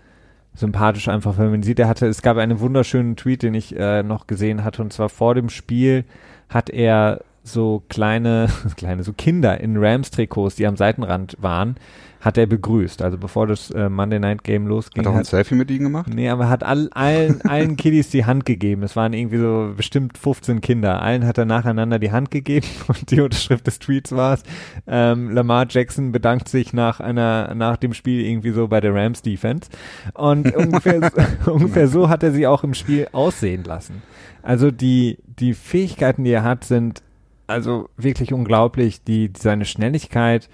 sympathisch 0.55 1.09
einfach, 1.09 1.37
wenn 1.39 1.51
man 1.51 1.63
sieht, 1.63 1.81
er 1.81 1.89
hatte, 1.89 2.07
es 2.07 2.23
gab 2.23 2.37
einen 2.37 2.61
wunderschönen 2.61 3.17
Tweet, 3.17 3.43
den 3.43 3.55
ich 3.55 3.77
äh, 3.77 4.03
noch 4.03 4.27
gesehen 4.27 4.63
hatte, 4.63 4.83
und 4.83 4.93
zwar 4.93 5.09
vor 5.09 5.35
dem 5.35 5.49
Spiel 5.49 6.05
hat 6.49 6.71
er 6.71 7.23
so 7.45 7.83
kleine, 7.89 8.49
kleine, 8.77 9.05
so 9.05 9.13
Kinder 9.13 9.61
in 9.61 9.77
Rams-Trikots, 9.77 10.57
die 10.57 10.67
am 10.67 10.77
Seitenrand 10.77 11.37
waren, 11.41 11.77
hat 12.25 12.39
er 12.39 12.47
begrüßt. 12.47 13.03
Also 13.03 13.19
bevor 13.19 13.47
das 13.47 13.71
äh, 13.71 13.91
Monday 13.91 14.19
Night 14.19 14.45
Game 14.45 14.67
losging. 14.67 15.05
Hat 15.05 15.07
er 15.07 15.13
auch 15.13 15.19
ein 15.19 15.25
Selfie 15.25 15.55
mit 15.55 15.71
ihnen 15.71 15.85
gemacht? 15.85 16.13
Nee, 16.13 16.31
aber 16.31 16.49
hat 16.49 16.63
all, 16.63 16.89
allen, 16.93 17.43
allen 17.45 17.77
Kiddies 17.77 18.09
die 18.09 18.25
Hand 18.25 18.47
gegeben. 18.47 18.83
Es 18.83 18.97
waren 18.97 19.13
irgendwie 19.13 19.37
so 19.37 19.75
bestimmt 19.77 20.17
15 20.17 20.63
Kinder. 20.63 21.03
Allen 21.03 21.27
hat 21.27 21.37
er 21.37 21.45
nacheinander 21.45 21.99
die 21.99 22.13
Hand 22.13 22.31
gegeben 22.31 22.67
und 22.89 23.11
die 23.11 23.21
Unterschrift 23.21 23.67
des 23.67 23.79
Tweets 23.79 24.13
war 24.13 24.35
es. 24.35 24.43
Ähm, 24.87 25.31
Lamar 25.33 25.67
Jackson 25.69 26.13
bedankt 26.13 26.49
sich 26.49 26.73
nach 26.73 26.99
einer, 26.99 27.55
nach 27.55 27.77
dem 27.77 27.93
Spiel 27.93 28.25
irgendwie 28.25 28.53
so 28.53 28.69
bei 28.69 28.81
der 28.81 28.95
Rams 28.95 29.21
Defense. 29.21 29.69
Und 30.15 30.57
ungefähr, 30.57 31.13
ungefähr 31.45 31.89
so 31.89 32.09
hat 32.09 32.23
er 32.23 32.33
sie 32.33 32.47
auch 32.47 32.65
im 32.65 32.73
Spiel 32.73 33.07
aussehen 33.13 33.65
lassen. 33.65 34.03
Also 34.43 34.71
die, 34.71 35.19
die 35.39 35.53
Fähigkeiten, 35.53 36.25
die 36.25 36.31
er 36.31 36.43
hat, 36.43 36.65
sind 36.65 37.03
also 37.47 37.89
wirklich 37.97 38.33
unglaublich. 38.33 39.05
Die, 39.05 39.33
seine 39.37 39.65
Schnelligkeit, 39.65 40.49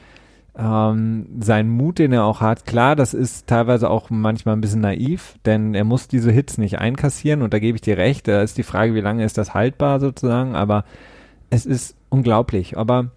ähm, 0.57 1.27
sein 1.41 1.69
Mut, 1.69 1.99
den 1.99 2.13
er 2.13 2.25
auch 2.25 2.41
hat, 2.41 2.67
klar, 2.67 2.97
das 2.97 3.15
ist 3.15 3.47
teilweise 3.47 3.89
auch 3.89 4.11
manchmal 4.11 4.57
ein 4.57 4.61
bisschen 4.61 4.81
naiv, 4.81 5.37
denn 5.47 5.75
er 5.75 5.85
muss 5.85 6.09
diese 6.09 6.31
Hits 6.33 6.59
nicht 6.59 6.79
einkassieren 6.79 7.43
und 7.43 7.55
da 7.55 7.59
gebe 7.59 7.77
ich 7.77 7.83
dir 7.83 7.97
recht, 7.97 8.29
da 8.29 8.43
ist 8.43 8.59
die 8.59 8.63
Frage, 8.63 8.95
wie 8.95 9.01
lange 9.01 9.25
ist 9.25 9.39
das 9.39 9.55
haltbar 9.55 10.01
sozusagen, 10.01 10.55
aber 10.55 10.85
es 11.51 11.67
ist 11.67 11.97
unglaublich, 12.09 12.77
aber 12.77 13.11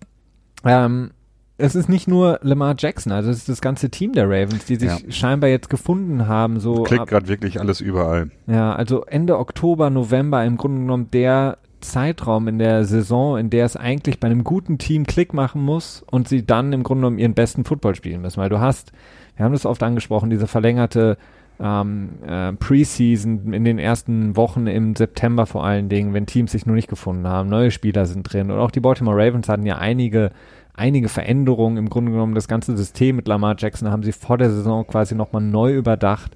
ähm, 0.64 1.12
es 1.58 1.76
ist 1.76 1.90
nicht 1.90 2.08
nur 2.08 2.40
Lamar 2.42 2.76
Jackson, 2.78 3.12
also 3.12 3.30
es 3.30 3.38
ist 3.38 3.50
das 3.50 3.62
ganze 3.62 3.90
Team 3.90 4.14
der 4.14 4.26
Ravens, 4.26 4.66
die 4.66 4.76
sich 4.76 4.90
ja. 4.90 5.12
scheinbar 5.12 5.50
jetzt 5.50 5.70
gefunden 5.70 6.28
haben. 6.28 6.60
So 6.60 6.84
klickt 6.84 7.08
gerade 7.08 7.28
wirklich 7.28 7.60
alles 7.60 7.80
überall. 7.80 8.32
Ja, 8.48 8.74
also 8.74 9.06
Ende 9.06 9.38
Oktober, 9.38 9.90
November 9.90 10.44
im 10.44 10.58
Grunde 10.58 10.82
genommen 10.82 11.12
der 11.12 11.58
Zeitraum 11.84 12.48
in 12.48 12.58
der 12.58 12.86
Saison, 12.86 13.38
in 13.38 13.50
der 13.50 13.66
es 13.66 13.76
eigentlich 13.76 14.20
bei 14.20 14.28
einem 14.28 14.44
guten 14.44 14.78
Team 14.78 15.06
Klick 15.06 15.34
machen 15.34 15.62
muss 15.62 16.04
und 16.10 16.28
sie 16.28 16.46
dann 16.46 16.74
im 16.74 16.84
Grunde 16.84 17.02
genommen 17.02 17.20
ihren 17.20 17.36
besten 17.36 17.64
Football 17.64 17.96
spielen 17.96 18.22
müssen. 18.22 18.42
Weil 18.42 18.50
du 18.50 18.60
hast, 18.60 18.92
wir 19.36 19.46
haben 19.46 19.54
das 19.54 19.66
oft 19.66 19.84
angesprochen, 19.84 20.30
diese 20.30 20.48
verlängerte 20.48 21.18
ähm, 21.60 22.10
äh, 22.26 22.54
Preseason 22.54 23.54
in 23.54 23.64
den 23.64 23.78
ersten 23.78 24.36
Wochen 24.36 24.66
im 24.66 24.96
September 24.96 25.46
vor 25.46 25.64
allen 25.64 25.90
Dingen, 25.90 26.14
wenn 26.14 26.26
Teams 26.26 26.52
sich 26.52 26.66
nur 26.66 26.76
nicht 26.76 26.90
gefunden 26.90 27.28
haben, 27.28 27.50
neue 27.50 27.72
Spieler 27.72 28.06
sind 28.06 28.24
drin. 28.24 28.50
Und 28.50 28.58
auch 28.58 28.72
die 28.72 28.80
Baltimore 28.80 29.18
Ravens 29.18 29.50
hatten 29.50 29.66
ja 29.66 29.78
einige 29.78 30.32
einige 30.76 31.08
Veränderungen 31.08 31.78
im 31.78 31.90
Grunde 31.90 32.12
genommen. 32.12 32.34
Das 32.34 32.48
ganze 32.48 32.76
System 32.76 33.16
mit 33.16 33.28
Lamar 33.28 33.56
Jackson 33.58 33.92
haben 33.92 34.02
sie 34.02 34.12
vor 34.12 34.40
der 34.40 34.50
Saison 34.50 34.88
quasi 34.88 35.14
nochmal 35.14 35.44
neu 35.44 35.74
überdacht 35.76 36.36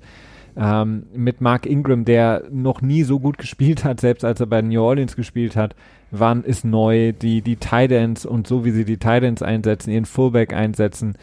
ähm, 0.58 1.04
mit 1.13 1.39
Mark 1.39 1.65
Ingram, 1.65 2.04
der 2.04 2.43
noch 2.52 2.82
nie 2.82 3.04
so 3.04 3.20
gut 3.20 3.38
gespielt 3.39 3.84
hat, 3.84 4.02
selbst 4.02 4.26
als 4.26 4.39
er 4.39 4.48
bei 4.48 4.62
New 4.62 4.82
Orleans 4.82 5.15
gespielt 5.15 5.56
hat, 5.56 5.76
waren, 6.12 6.43
ist 6.43 6.65
neu. 6.65 7.13
Die, 7.13 7.41
die 7.41 7.58
Tidans 7.58 8.26
und 8.26 8.48
so 8.48 8.65
wie 8.65 8.72
sie 8.72 8.86
die 8.86 8.98
Tidans 8.98 9.41
einsetzen, 9.41 9.91
ihren 9.91 10.06
Fullback 10.06 10.54
einsetzen, 10.54 11.15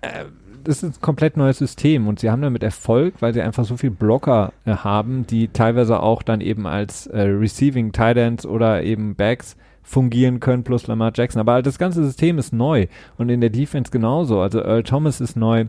äh, 0.00 0.24
das 0.64 0.82
ist 0.82 0.98
ein 0.98 1.00
komplett 1.00 1.36
neues 1.36 1.58
System 1.58 2.08
und 2.08 2.20
sie 2.20 2.30
haben 2.30 2.42
damit 2.42 2.62
Erfolg, 2.62 3.14
weil 3.20 3.32
sie 3.32 3.40
einfach 3.40 3.64
so 3.64 3.76
viel 3.76 3.90
Blocker 3.90 4.52
äh, 4.66 4.72
haben, 4.72 5.26
die 5.26 5.48
teilweise 5.48 6.00
auch 6.00 6.22
dann 6.22 6.40
eben 6.40 6.66
als 6.66 7.06
äh, 7.06 7.22
Receiving 7.22 7.92
Tidans 7.92 8.44
oder 8.44 8.82
eben 8.82 9.14
Backs 9.14 9.56
fungieren 9.82 10.40
können 10.40 10.64
plus 10.64 10.86
Lamar 10.86 11.12
Jackson. 11.14 11.40
Aber 11.40 11.62
das 11.62 11.78
ganze 11.78 12.04
System 12.04 12.38
ist 12.38 12.52
neu 12.52 12.86
und 13.16 13.30
in 13.30 13.40
der 13.40 13.50
Defense 13.50 13.90
genauso. 13.90 14.40
Also 14.40 14.60
Earl 14.60 14.82
Thomas 14.82 15.20
ist 15.20 15.36
neu. 15.36 15.66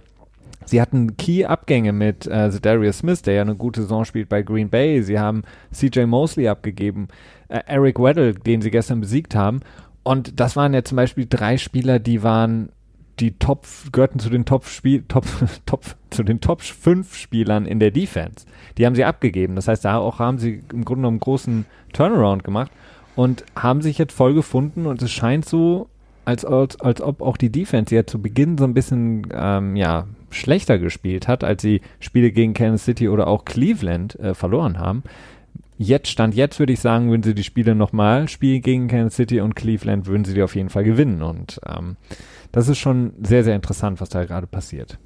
Sie 0.69 0.81
hatten 0.81 1.17
Key-Abgänge 1.17 1.93
mit 1.93 2.27
äh, 2.27 2.49
Darius 2.61 2.99
Smith, 2.99 3.23
der 3.23 3.33
ja 3.33 3.41
eine 3.41 3.55
gute 3.55 3.81
Saison 3.81 4.05
spielt 4.05 4.29
bei 4.29 4.43
Green 4.43 4.69
Bay. 4.69 5.01
Sie 5.01 5.19
haben 5.19 5.43
CJ 5.73 6.01
Mosley 6.05 6.47
abgegeben, 6.47 7.07
äh, 7.47 7.61
Eric 7.65 7.99
Weddle, 7.99 8.35
den 8.35 8.61
sie 8.61 8.69
gestern 8.69 9.01
besiegt 9.01 9.33
haben. 9.33 9.61
Und 10.03 10.39
das 10.39 10.55
waren 10.55 10.73
ja 10.73 10.83
zum 10.83 10.95
Beispiel 10.95 11.25
drei 11.27 11.57
Spieler, 11.57 11.97
die 11.97 12.21
waren 12.21 12.69
die 13.19 13.31
Top, 13.31 13.65
gehörten 13.91 14.19
zu 14.19 14.29
den 14.29 14.45
Top 14.45 14.65
Spiel, 14.65 15.03
Top, 15.07 15.25
Top, 15.65 15.83
zu 16.11 16.23
den 16.23 16.39
Top 16.39 16.61
5 16.61 17.15
Spielern 17.15 17.65
in 17.65 17.79
der 17.79 17.91
Defense. 17.91 18.45
Die 18.77 18.85
haben 18.85 18.95
sie 18.95 19.05
abgegeben. 19.05 19.55
Das 19.55 19.67
heißt, 19.67 19.83
da 19.83 19.97
auch 19.97 20.19
haben 20.19 20.37
sie 20.37 20.63
im 20.71 20.85
Grunde 20.85 21.01
genommen 21.01 21.15
einen 21.15 21.19
großen 21.21 21.65
Turnaround 21.93 22.43
gemacht 22.43 22.71
und 23.15 23.43
haben 23.55 23.81
sich 23.81 23.97
jetzt 23.97 24.13
voll 24.13 24.35
gefunden 24.35 24.85
und 24.85 25.01
es 25.01 25.11
scheint 25.11 25.45
so, 25.45 25.89
als, 26.25 26.45
als, 26.45 26.79
als 26.79 27.01
ob 27.01 27.21
auch 27.21 27.37
die 27.37 27.51
Defense 27.51 27.93
ja 27.93 28.05
zu 28.05 28.21
Beginn 28.21 28.57
so 28.57 28.63
ein 28.65 28.75
bisschen, 28.75 29.27
ähm, 29.33 29.75
ja, 29.75 30.05
schlechter 30.31 30.79
gespielt 30.79 31.27
hat, 31.27 31.43
als 31.43 31.61
sie 31.61 31.81
Spiele 31.99 32.31
gegen 32.31 32.53
Kansas 32.53 32.85
City 32.85 33.09
oder 33.09 33.27
auch 33.27 33.45
Cleveland 33.45 34.19
äh, 34.19 34.33
verloren 34.33 34.77
haben. 34.77 35.03
Jetzt, 35.77 36.09
Stand 36.09 36.35
jetzt 36.35 36.59
würde 36.59 36.73
ich 36.73 36.81
sagen, 36.81 37.09
würden 37.09 37.23
sie 37.23 37.33
die 37.33 37.43
Spiele 37.43 37.73
nochmal 37.73 38.27
spielen 38.27 38.61
gegen 38.61 38.87
Kansas 38.89 39.15
City 39.15 39.39
und 39.39 39.55
Cleveland, 39.55 40.07
würden 40.07 40.25
sie 40.25 40.33
die 40.33 40.43
auf 40.43 40.55
jeden 40.55 40.69
Fall 40.69 40.83
gewinnen. 40.83 41.21
Und 41.21 41.61
ähm, 41.65 41.95
das 42.51 42.67
ist 42.67 42.79
schon 42.79 43.13
sehr, 43.21 43.43
sehr 43.43 43.55
interessant, 43.55 44.01
was 44.01 44.09
da 44.09 44.25
gerade 44.25 44.47
passiert. 44.47 44.99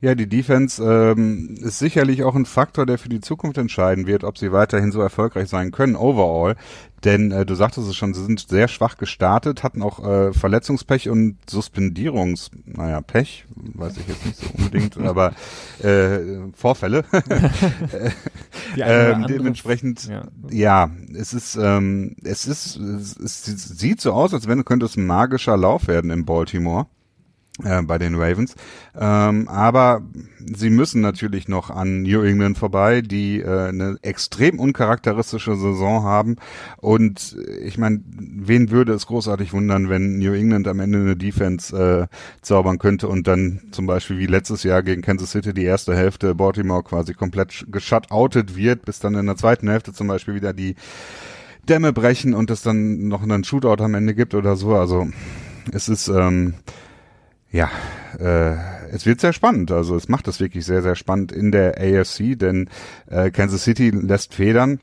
Ja, 0.00 0.14
die 0.14 0.28
Defense 0.28 0.82
ähm, 0.82 1.56
ist 1.60 1.78
sicherlich 1.78 2.22
auch 2.22 2.34
ein 2.34 2.46
Faktor, 2.46 2.86
der 2.86 2.98
für 2.98 3.08
die 3.08 3.20
Zukunft 3.20 3.58
entscheiden 3.58 4.06
wird, 4.06 4.24
ob 4.24 4.38
sie 4.38 4.52
weiterhin 4.52 4.92
so 4.92 5.00
erfolgreich 5.00 5.48
sein 5.48 5.70
können, 5.70 5.96
overall. 5.96 6.56
Denn 7.04 7.30
äh, 7.30 7.46
du 7.46 7.54
sagtest 7.54 7.88
es 7.88 7.94
schon, 7.94 8.14
sie 8.14 8.24
sind 8.24 8.48
sehr 8.48 8.68
schwach 8.68 8.96
gestartet, 8.96 9.62
hatten 9.62 9.82
auch 9.82 10.04
äh, 10.04 10.32
Verletzungspech 10.32 11.08
und 11.08 11.36
Suspendierungs, 11.48 12.50
naja, 12.64 13.00
Pech, 13.00 13.46
weiß 13.54 13.98
ich 13.98 14.08
jetzt 14.08 14.26
nicht 14.26 14.38
so 14.38 14.46
unbedingt, 14.56 14.98
aber 15.06 15.32
äh, 15.82 16.18
Vorfälle. 16.54 17.04
ähm, 18.76 19.26
dementsprechend, 19.28 20.08
ja. 20.08 20.26
ja, 20.50 20.90
es 21.14 21.34
ist, 21.34 21.56
ähm, 21.56 22.16
es 22.24 22.46
ist, 22.46 22.76
es, 22.76 23.16
es 23.18 23.44
sieht 23.44 24.00
so 24.00 24.12
aus, 24.12 24.34
als 24.34 24.48
wenn 24.48 24.64
könnte 24.64 24.86
es 24.86 24.96
ein 24.96 25.06
magischer 25.06 25.56
Lauf 25.56 25.86
werden 25.86 26.10
in 26.10 26.24
Baltimore. 26.24 26.86
Äh, 27.64 27.82
bei 27.82 27.98
den 27.98 28.14
Ravens. 28.14 28.54
Ähm, 28.94 29.48
aber 29.48 30.02
sie 30.40 30.70
müssen 30.70 31.00
natürlich 31.00 31.48
noch 31.48 31.70
an 31.70 32.02
New 32.02 32.22
England 32.22 32.58
vorbei, 32.58 33.00
die 33.00 33.40
äh, 33.40 33.68
eine 33.68 33.96
extrem 34.02 34.58
uncharakteristische 34.58 35.56
Saison 35.56 36.04
haben. 36.04 36.36
Und 36.76 37.36
ich 37.62 37.78
meine, 37.78 38.00
wen 38.06 38.70
würde 38.70 38.92
es 38.92 39.06
großartig 39.06 39.52
wundern, 39.52 39.88
wenn 39.88 40.18
New 40.18 40.34
England 40.34 40.68
am 40.68 40.80
Ende 40.80 40.98
eine 40.98 41.16
Defense 41.16 41.76
äh, 41.76 42.14
zaubern 42.42 42.78
könnte 42.78 43.08
und 43.08 43.26
dann 43.26 43.62
zum 43.70 43.86
Beispiel 43.86 44.18
wie 44.18 44.26
letztes 44.26 44.62
Jahr 44.62 44.82
gegen 44.82 45.02
Kansas 45.02 45.30
City 45.30 45.54
die 45.54 45.64
erste 45.64 45.96
Hälfte 45.96 46.34
Baltimore 46.34 46.82
quasi 46.82 47.14
komplett 47.14 47.66
geschutoutet 47.70 48.56
wird, 48.56 48.84
bis 48.84 48.98
dann 49.00 49.14
in 49.14 49.26
der 49.26 49.36
zweiten 49.36 49.68
Hälfte 49.68 49.92
zum 49.92 50.08
Beispiel 50.08 50.34
wieder 50.34 50.52
die 50.52 50.74
Dämme 51.68 51.92
brechen 51.92 52.34
und 52.34 52.50
es 52.50 52.62
dann 52.62 53.08
noch 53.08 53.22
einen 53.22 53.44
Shootout 53.44 53.82
am 53.82 53.94
Ende 53.94 54.14
gibt 54.14 54.34
oder 54.34 54.56
so. 54.56 54.74
Also 54.74 55.08
es 55.72 55.88
ist 55.88 56.08
ähm, 56.08 56.54
ja, 57.56 57.70
äh, 58.18 58.54
es 58.92 59.06
wird 59.06 59.20
sehr 59.20 59.32
spannend. 59.32 59.72
Also 59.72 59.96
es 59.96 60.08
macht 60.08 60.28
es 60.28 60.40
wirklich 60.40 60.66
sehr, 60.66 60.82
sehr 60.82 60.94
spannend 60.94 61.32
in 61.32 61.50
der 61.50 61.78
AFC, 61.78 62.38
denn 62.38 62.68
äh, 63.08 63.30
Kansas 63.30 63.64
City 63.64 63.90
lässt 63.90 64.34
Federn 64.34 64.80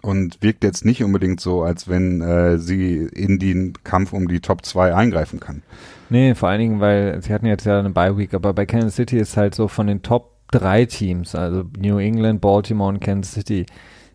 und 0.00 0.42
wirkt 0.42 0.64
jetzt 0.64 0.86
nicht 0.86 1.04
unbedingt 1.04 1.40
so, 1.40 1.62
als 1.62 1.88
wenn 1.88 2.22
äh, 2.22 2.58
sie 2.58 2.96
in 2.96 3.38
den 3.38 3.74
Kampf 3.84 4.14
um 4.14 4.26
die 4.26 4.40
Top 4.40 4.64
2 4.64 4.94
eingreifen 4.94 5.38
kann. 5.38 5.62
Nee, 6.08 6.34
vor 6.34 6.48
allen 6.48 6.60
Dingen, 6.60 6.80
weil 6.80 7.22
sie 7.22 7.32
hatten 7.32 7.46
jetzt 7.46 7.66
ja 7.66 7.78
eine 7.78 7.90
Bye 7.90 8.16
Week, 8.16 8.32
aber 8.32 8.54
bei 8.54 8.64
Kansas 8.64 8.96
City 8.96 9.18
ist 9.18 9.36
halt 9.36 9.54
so 9.54 9.68
von 9.68 9.86
den 9.86 10.02
Top 10.02 10.32
3 10.52 10.86
Teams, 10.86 11.34
also 11.34 11.64
New 11.78 11.98
England, 11.98 12.40
Baltimore 12.40 12.88
und 12.88 13.00
Kansas 13.00 13.34
City, 13.34 13.66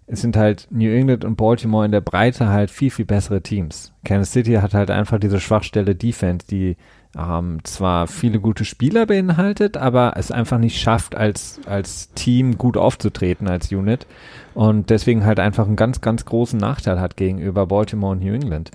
es 0.08 0.22
sind 0.22 0.38
halt 0.38 0.68
New 0.72 0.90
England 0.90 1.26
und 1.26 1.36
Baltimore 1.36 1.86
in 1.86 1.92
der 1.92 2.02
Breite 2.02 2.48
halt 2.48 2.72
viel, 2.72 2.90
viel 2.90 3.06
bessere 3.06 3.42
Teams. 3.42 3.94
Kansas 4.06 4.32
City 4.32 4.54
hat 4.54 4.74
halt 4.74 4.90
einfach 4.90 5.20
diese 5.20 5.42
Schwachstelle 5.42 5.96
Defense, 5.96 6.48
die 6.48 6.78
ähm, 7.18 7.60
zwar 7.64 8.08
viele 8.08 8.40
gute 8.40 8.64
Spieler 8.64 9.06
beinhaltet, 9.06 9.76
aber 9.76 10.14
es 10.18 10.32
einfach 10.32 10.60
nicht 10.60 10.80
schafft, 10.80 11.16
als, 11.16 11.60
als 11.66 12.14
Team 12.14 12.58
gut 12.58 12.78
aufzutreten, 12.78 13.48
als 13.48 13.72
Unit. 13.72 14.06
Und 14.54 14.90
deswegen 14.90 15.26
halt 15.26 15.40
einfach 15.40 15.66
einen 15.66 15.76
ganz, 15.76 16.02
ganz 16.02 16.26
großen 16.26 16.60
Nachteil 16.60 17.00
hat 17.00 17.18
gegenüber 17.18 17.66
Baltimore 17.66 18.14
und 18.14 18.24
New 18.24 18.34
England. 18.34 18.72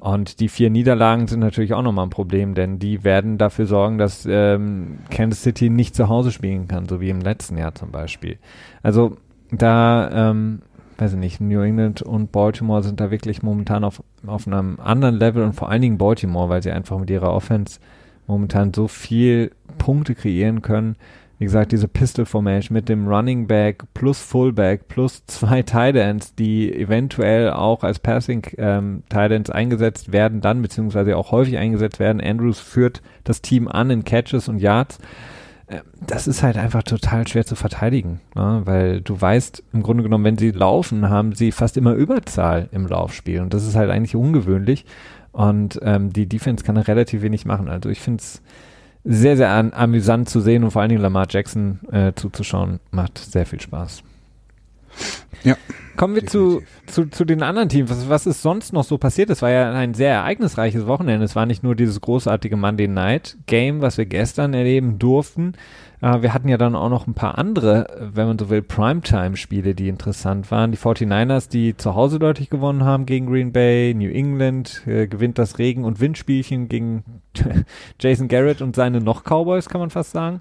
Und 0.00 0.40
die 0.40 0.48
vier 0.48 0.68
Niederlagen 0.68 1.26
sind 1.26 1.40
natürlich 1.40 1.74
auch 1.74 1.82
nochmal 1.82 2.06
ein 2.06 2.10
Problem, 2.10 2.54
denn 2.54 2.78
die 2.78 3.02
werden 3.02 3.38
dafür 3.38 3.66
sorgen, 3.66 3.98
dass 3.98 4.26
ähm, 4.28 4.98
Kansas 5.10 5.42
City 5.42 5.70
nicht 5.70 5.94
zu 5.94 6.08
Hause 6.08 6.32
spielen 6.32 6.68
kann, 6.68 6.86
so 6.86 7.00
wie 7.00 7.08
im 7.08 7.20
letzten 7.20 7.56
Jahr 7.56 7.74
zum 7.74 7.92
Beispiel. 7.92 8.38
Also 8.82 9.16
da 9.50 10.30
ähm, 10.30 10.60
weiß 10.98 11.12
ich 11.12 11.18
nicht, 11.18 11.40
New 11.40 11.60
England 11.60 12.02
und 12.02 12.32
Baltimore 12.32 12.82
sind 12.82 13.00
da 13.00 13.10
wirklich 13.10 13.42
momentan 13.42 13.84
auf, 13.84 14.02
auf 14.26 14.46
einem 14.46 14.78
anderen 14.80 15.16
Level 15.16 15.42
und 15.42 15.52
vor 15.52 15.68
allen 15.68 15.82
Dingen 15.82 15.98
Baltimore, 15.98 16.48
weil 16.48 16.62
sie 16.62 16.70
einfach 16.70 16.98
mit 16.98 17.10
ihrer 17.10 17.32
Offense 17.32 17.80
momentan 18.26 18.72
so 18.74 18.88
viel 18.88 19.52
Punkte 19.78 20.14
kreieren 20.14 20.62
können. 20.62 20.96
Wie 21.38 21.44
gesagt, 21.44 21.72
diese 21.72 21.86
Pistol 21.86 22.24
Formation 22.24 22.74
mit 22.74 22.88
dem 22.88 23.06
Running 23.06 23.46
Back 23.46 23.84
plus 23.92 24.20
Fullback 24.20 24.88
plus 24.88 25.26
zwei 25.26 25.62
Tight 25.62 25.94
Ends, 25.94 26.34
die 26.34 26.74
eventuell 26.74 27.50
auch 27.50 27.84
als 27.84 27.98
Passing 27.98 28.42
ähm, 28.56 29.02
Tight 29.10 29.32
Ends 29.32 29.50
eingesetzt 29.50 30.12
werden, 30.12 30.40
dann 30.40 30.62
beziehungsweise 30.62 31.14
auch 31.14 31.32
häufig 31.32 31.58
eingesetzt 31.58 31.98
werden. 31.98 32.22
Andrews 32.22 32.58
führt 32.58 33.02
das 33.24 33.42
Team 33.42 33.68
an 33.68 33.90
in 33.90 34.04
Catches 34.04 34.48
und 34.48 34.60
Yards. 34.60 34.98
Äh, 35.66 35.80
das 36.06 36.26
ist 36.26 36.42
halt 36.42 36.56
einfach 36.56 36.82
total 36.82 37.26
schwer 37.26 37.44
zu 37.44 37.56
verteidigen, 37.56 38.20
ne? 38.34 38.62
weil 38.64 39.00
du 39.00 39.20
weißt, 39.20 39.62
im 39.72 39.82
Grunde 39.82 40.02
genommen, 40.02 40.24
wenn 40.24 40.38
sie 40.38 40.50
laufen, 40.50 41.08
haben 41.08 41.34
sie 41.34 41.52
fast 41.52 41.76
immer 41.76 41.94
Überzahl 41.94 42.68
im 42.72 42.86
Laufspiel 42.86 43.40
und 43.40 43.52
das 43.52 43.66
ist 43.66 43.74
halt 43.74 43.90
eigentlich 43.90 44.14
ungewöhnlich 44.14 44.84
und 45.32 45.78
ähm, 45.82 46.12
die 46.12 46.26
Defense 46.26 46.64
kann 46.64 46.76
relativ 46.76 47.22
wenig 47.22 47.44
machen. 47.44 47.68
Also 47.68 47.88
ich 47.88 48.00
finde 48.00 48.22
es 48.22 48.42
sehr, 49.04 49.36
sehr 49.36 49.50
an, 49.50 49.72
amüsant 49.72 50.28
zu 50.28 50.40
sehen 50.40 50.64
und 50.64 50.70
vor 50.70 50.82
allen 50.82 50.88
Dingen 50.88 51.02
Lamar 51.02 51.26
Jackson 51.28 51.80
äh, 51.92 52.12
zuzuschauen, 52.14 52.80
macht 52.90 53.18
sehr 53.18 53.46
viel 53.46 53.60
Spaß. 53.60 54.02
Ja. 55.46 55.56
Kommen 55.96 56.16
wir 56.16 56.26
zu, 56.26 56.62
zu, 56.86 57.06
zu 57.06 57.24
den 57.24 57.42
anderen 57.42 57.68
Teams. 57.68 57.88
Was, 57.88 58.08
was 58.08 58.26
ist 58.26 58.42
sonst 58.42 58.72
noch 58.72 58.82
so 58.84 58.98
passiert? 58.98 59.30
Es 59.30 59.42
war 59.42 59.50
ja 59.50 59.72
ein 59.72 59.94
sehr 59.94 60.12
ereignisreiches 60.12 60.86
Wochenende. 60.86 61.24
Es 61.24 61.36
war 61.36 61.46
nicht 61.46 61.62
nur 61.62 61.76
dieses 61.76 62.00
großartige 62.00 62.56
Monday 62.56 62.88
Night 62.88 63.38
Game, 63.46 63.80
was 63.80 63.96
wir 63.96 64.06
gestern 64.06 64.52
erleben 64.54 64.98
durften. 64.98 65.52
Äh, 66.02 66.20
wir 66.22 66.34
hatten 66.34 66.48
ja 66.48 66.58
dann 66.58 66.74
auch 66.74 66.90
noch 66.90 67.06
ein 67.06 67.14
paar 67.14 67.38
andere, 67.38 68.10
wenn 68.12 68.26
man 68.26 68.38
so 68.38 68.50
will, 68.50 68.60
Primetime-Spiele, 68.60 69.76
die 69.76 69.88
interessant 69.88 70.50
waren. 70.50 70.72
Die 70.72 70.78
49ers, 70.78 71.48
die 71.48 71.76
zu 71.76 71.94
Hause 71.94 72.18
deutlich 72.18 72.50
gewonnen 72.50 72.84
haben 72.84 73.06
gegen 73.06 73.26
Green 73.26 73.52
Bay. 73.52 73.94
New 73.94 74.10
England 74.10 74.82
äh, 74.86 75.06
gewinnt 75.06 75.38
das 75.38 75.58
Regen- 75.58 75.84
und 75.84 76.00
Windspielchen 76.00 76.68
gegen 76.68 77.04
Jason 78.00 78.26
Garrett 78.26 78.62
und 78.62 78.74
seine 78.74 79.00
noch 79.00 79.22
Cowboys, 79.22 79.68
kann 79.68 79.80
man 79.80 79.90
fast 79.90 80.10
sagen. 80.10 80.40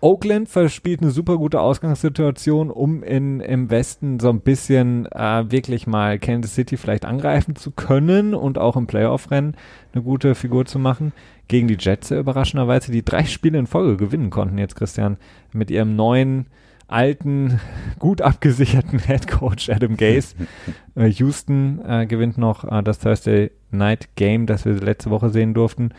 Oakland 0.00 0.48
verspielt 0.48 1.02
eine 1.02 1.10
super 1.10 1.38
gute 1.38 1.60
Ausgangssituation, 1.60 2.70
um 2.70 3.02
in, 3.02 3.40
im 3.40 3.68
Westen 3.68 4.20
so 4.20 4.28
ein 4.28 4.40
bisschen 4.40 5.06
äh, 5.06 5.50
wirklich 5.50 5.88
mal 5.88 6.20
Kansas 6.20 6.54
City 6.54 6.76
vielleicht 6.76 7.04
angreifen 7.04 7.56
zu 7.56 7.72
können 7.72 8.34
und 8.34 8.58
auch 8.58 8.76
im 8.76 8.86
Playoff-Rennen 8.86 9.56
eine 9.92 10.02
gute 10.02 10.36
Figur 10.36 10.66
zu 10.66 10.78
machen. 10.78 11.12
Gegen 11.48 11.66
die 11.66 11.78
Jets 11.78 12.12
überraschenderweise, 12.12 12.92
die 12.92 13.04
drei 13.04 13.24
Spiele 13.24 13.58
in 13.58 13.66
Folge 13.66 13.96
gewinnen 13.96 14.30
konnten 14.30 14.58
jetzt, 14.58 14.76
Christian, 14.76 15.16
mit 15.52 15.70
ihrem 15.70 15.96
neuen 15.96 16.46
alten, 16.86 17.60
gut 17.98 18.22
abgesicherten 18.22 19.00
Head 19.00 19.26
Coach 19.26 19.68
Adam 19.68 19.96
Gase. 19.96 20.36
äh, 20.94 21.06
Houston 21.06 21.80
äh, 21.84 22.06
gewinnt 22.06 22.38
noch 22.38 22.64
äh, 22.64 22.82
das 22.84 23.00
Thursday 23.00 23.50
Night 23.72 24.10
Game, 24.14 24.46
das 24.46 24.64
wir 24.64 24.74
letzte 24.74 25.10
Woche 25.10 25.30
sehen 25.30 25.54
durften. 25.54 25.90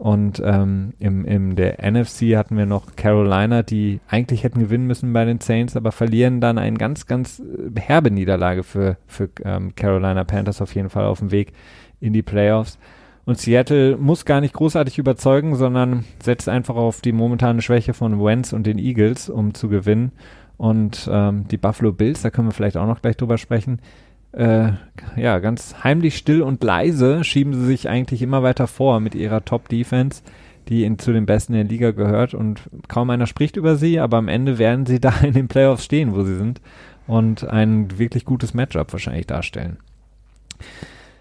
Und 0.00 0.40
ähm, 0.42 0.94
im, 0.98 1.26
im 1.26 1.56
der 1.56 1.76
NFC 1.82 2.34
hatten 2.34 2.56
wir 2.56 2.64
noch 2.64 2.96
Carolina, 2.96 3.62
die 3.62 4.00
eigentlich 4.08 4.44
hätten 4.44 4.58
gewinnen 4.58 4.86
müssen 4.86 5.12
bei 5.12 5.26
den 5.26 5.40
Saints, 5.40 5.76
aber 5.76 5.92
verlieren 5.92 6.40
dann 6.40 6.56
eine 6.56 6.78
ganz, 6.78 7.04
ganz 7.04 7.38
äh, 7.38 7.78
herbe 7.78 8.10
Niederlage 8.10 8.62
für, 8.62 8.96
für 9.06 9.28
ähm, 9.44 9.74
Carolina 9.76 10.24
Panthers 10.24 10.62
auf 10.62 10.74
jeden 10.74 10.88
Fall 10.88 11.04
auf 11.04 11.18
dem 11.18 11.32
Weg 11.32 11.52
in 12.00 12.14
die 12.14 12.22
Playoffs. 12.22 12.78
Und 13.26 13.36
Seattle 13.40 13.98
muss 13.98 14.24
gar 14.24 14.40
nicht 14.40 14.54
großartig 14.54 14.96
überzeugen, 14.96 15.54
sondern 15.54 16.06
setzt 16.22 16.48
einfach 16.48 16.76
auf 16.76 17.02
die 17.02 17.12
momentane 17.12 17.60
Schwäche 17.60 17.92
von 17.92 18.24
Wentz 18.24 18.54
und 18.54 18.66
den 18.66 18.78
Eagles, 18.78 19.28
um 19.28 19.52
zu 19.52 19.68
gewinnen. 19.68 20.12
Und 20.56 21.10
ähm, 21.12 21.46
die 21.48 21.58
Buffalo 21.58 21.92
Bills, 21.92 22.22
da 22.22 22.30
können 22.30 22.48
wir 22.48 22.52
vielleicht 22.52 22.78
auch 22.78 22.86
noch 22.86 23.02
gleich 23.02 23.18
drüber 23.18 23.36
sprechen, 23.36 23.80
äh, 24.32 24.72
ja, 25.16 25.38
ganz 25.40 25.74
heimlich 25.82 26.16
still 26.16 26.42
und 26.42 26.62
leise 26.62 27.24
schieben 27.24 27.52
sie 27.54 27.66
sich 27.66 27.88
eigentlich 27.88 28.22
immer 28.22 28.42
weiter 28.42 28.66
vor 28.66 29.00
mit 29.00 29.14
ihrer 29.14 29.44
Top-Defense, 29.44 30.22
die 30.68 30.84
in, 30.84 30.98
zu 30.98 31.12
den 31.12 31.26
Besten 31.26 31.52
der 31.52 31.64
Liga 31.64 31.90
gehört 31.90 32.34
und 32.34 32.60
kaum 32.88 33.10
einer 33.10 33.26
spricht 33.26 33.56
über 33.56 33.76
sie, 33.76 33.98
aber 33.98 34.18
am 34.18 34.28
Ende 34.28 34.58
werden 34.58 34.86
sie 34.86 35.00
da 35.00 35.12
in 35.22 35.32
den 35.32 35.48
Playoffs 35.48 35.84
stehen, 35.84 36.14
wo 36.14 36.22
sie 36.22 36.36
sind 36.36 36.60
und 37.06 37.44
ein 37.44 37.98
wirklich 37.98 38.24
gutes 38.24 38.54
Matchup 38.54 38.92
wahrscheinlich 38.92 39.26
darstellen. 39.26 39.78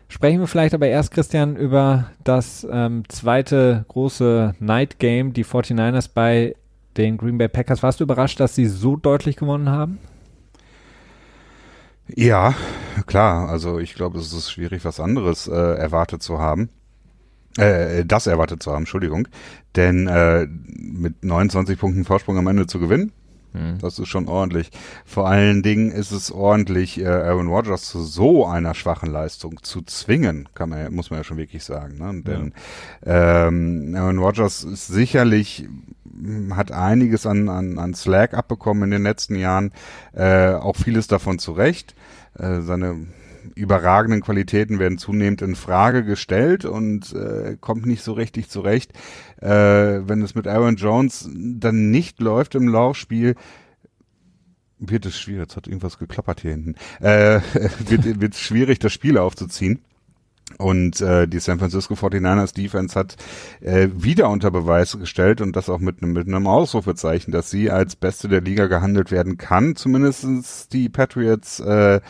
Sprechen 0.08 0.40
wir 0.40 0.48
vielleicht 0.48 0.74
aber 0.74 0.88
erst, 0.88 1.12
Christian, 1.12 1.56
über 1.56 2.10
das 2.24 2.68
ähm, 2.70 3.04
zweite 3.10 3.86
große 3.88 4.56
Night 4.60 4.98
Game, 4.98 5.34
die 5.34 5.46
49ers 5.46 6.10
bei 6.14 6.56
den 6.98 7.18
Green 7.18 7.38
Bay 7.38 7.48
Packers. 7.48 7.84
Warst 7.84 8.00
du 8.00 8.06
überrascht, 8.06 8.40
dass 8.40 8.56
sie 8.56 8.66
so 8.66 8.96
deutlich 8.96 9.36
gewonnen 9.36 9.70
haben? 9.70 10.00
Ja, 12.16 12.56
klar. 13.06 13.50
Also 13.50 13.80
ich 13.80 13.94
glaube, 13.94 14.20
es 14.20 14.34
ist 14.34 14.52
schwierig, 14.52 14.86
was 14.86 15.00
anderes 15.00 15.48
äh, 15.48 15.54
erwartet 15.54 16.24
zu 16.24 16.40
haben. 16.40 16.70
Äh, 17.58 18.06
das 18.06 18.28
erwartet 18.28 18.64
zu 18.64 18.72
haben, 18.72 18.82
Entschuldigung. 18.84 19.28
Denn 19.76 20.08
äh, 20.08 20.48
mit 20.48 21.24
29 21.24 21.80
Punkten 21.80 22.06
Vorsprung 22.06 22.38
am 22.38 22.48
Ende 22.48 22.68
zu 22.68 22.80
gewinnen, 22.80 23.12
hm. 23.54 23.80
das 23.80 23.98
ist 23.98 24.08
schon 24.08 24.28
ordentlich. 24.28 24.70
Vor 25.06 25.28
allen 25.28 25.64
Dingen 25.64 25.92
ist 25.92 26.12
es 26.12 26.32
ordentlich, 26.32 27.00
äh, 27.00 27.08
Aaron 27.08 27.48
Rodgers 27.48 27.86
zu 27.86 28.04
so 28.04 28.46
einer 28.46 28.76
schwachen 28.76 29.12
Leistung 29.12 29.60
zu 29.64 29.82
zwingen, 29.82 30.48
kann 30.54 30.70
man, 30.70 30.94
muss 30.94 31.10
man 31.10 31.20
ja 31.20 31.24
schon 31.24 31.38
wirklich 31.38 31.64
sagen. 31.64 31.98
Ne? 31.98 32.22
Denn 32.24 32.54
ja. 33.06 33.48
ähm, 33.48 33.96
Aaron 33.98 34.20
Rodgers 34.20 34.64
ist 34.64 34.88
sicherlich 34.88 35.68
hat 36.56 36.72
einiges 36.72 37.26
an, 37.26 37.50
an, 37.50 37.78
an 37.78 37.94
Slack 37.94 38.34
abbekommen 38.34 38.84
in 38.84 38.92
den 38.92 39.04
letzten 39.04 39.36
Jahren, 39.36 39.72
äh, 40.14 40.52
auch 40.52 40.76
vieles 40.76 41.08
davon 41.08 41.40
zurecht. 41.40 41.96
Äh, 42.38 42.62
seine 42.62 43.08
überragenden 43.56 44.22
Qualitäten 44.22 44.80
werden 44.80 44.98
zunehmend 44.98 45.42
in 45.42 45.56
Frage 45.56 46.04
gestellt 46.04 46.66
und 46.66 47.14
äh, 47.14 47.58
kommt 47.60 47.86
nicht 47.86 48.04
so 48.04 48.14
richtig 48.14 48.50
zurecht. 48.50 48.94
Äh, 49.42 49.48
wenn 49.50 50.22
es 50.22 50.36
mit 50.36 50.48
Aaron 50.48 50.76
Jones 50.76 51.30
dann 51.34 51.90
nicht 51.92 52.20
läuft 52.20 52.56
im 52.56 52.68
Laufspiel, 52.68 53.36
wird 54.78 55.06
es 55.06 55.20
schwierig. 55.20 55.42
Jetzt 55.42 55.56
hat 55.56 55.68
irgendwas 55.68 55.98
geklappert 55.98 56.42
hier 56.42 56.52
hinten. 56.52 56.76
Äh, 57.02 57.42
wird, 57.88 58.22
wird 58.22 58.34
es 58.34 58.40
schwierig, 58.40 58.80
das 58.80 58.94
Spiel 58.94 59.18
aufzuziehen. 59.18 59.82
Und 60.58 61.00
äh, 61.02 61.28
die 61.28 61.40
San 61.40 61.60
Francisco 61.60 61.94
49ers 61.94 62.54
Defense 62.54 62.98
hat 63.00 63.16
äh, 63.62 63.88
wieder 63.94 64.30
unter 64.30 64.52
Beweis 64.52 64.98
gestellt 64.98 65.42
und 65.42 65.56
das 65.56 65.70
auch 65.70 65.80
mit, 65.80 66.02
mit 66.02 66.28
einem 66.28 66.48
Ausrufezeichen, 66.48 67.32
dass 67.32 67.50
sie 67.50 67.72
als 67.72 67.96
Beste 67.96 68.28
der 68.28 68.42
Liga 68.42 68.68
gehandelt 68.68 69.12
werden 69.12 69.38
kann, 69.38 69.76
zumindestens 69.76 70.68
die 70.68 70.90
Patriots 70.90 71.60
äh, 71.60 72.02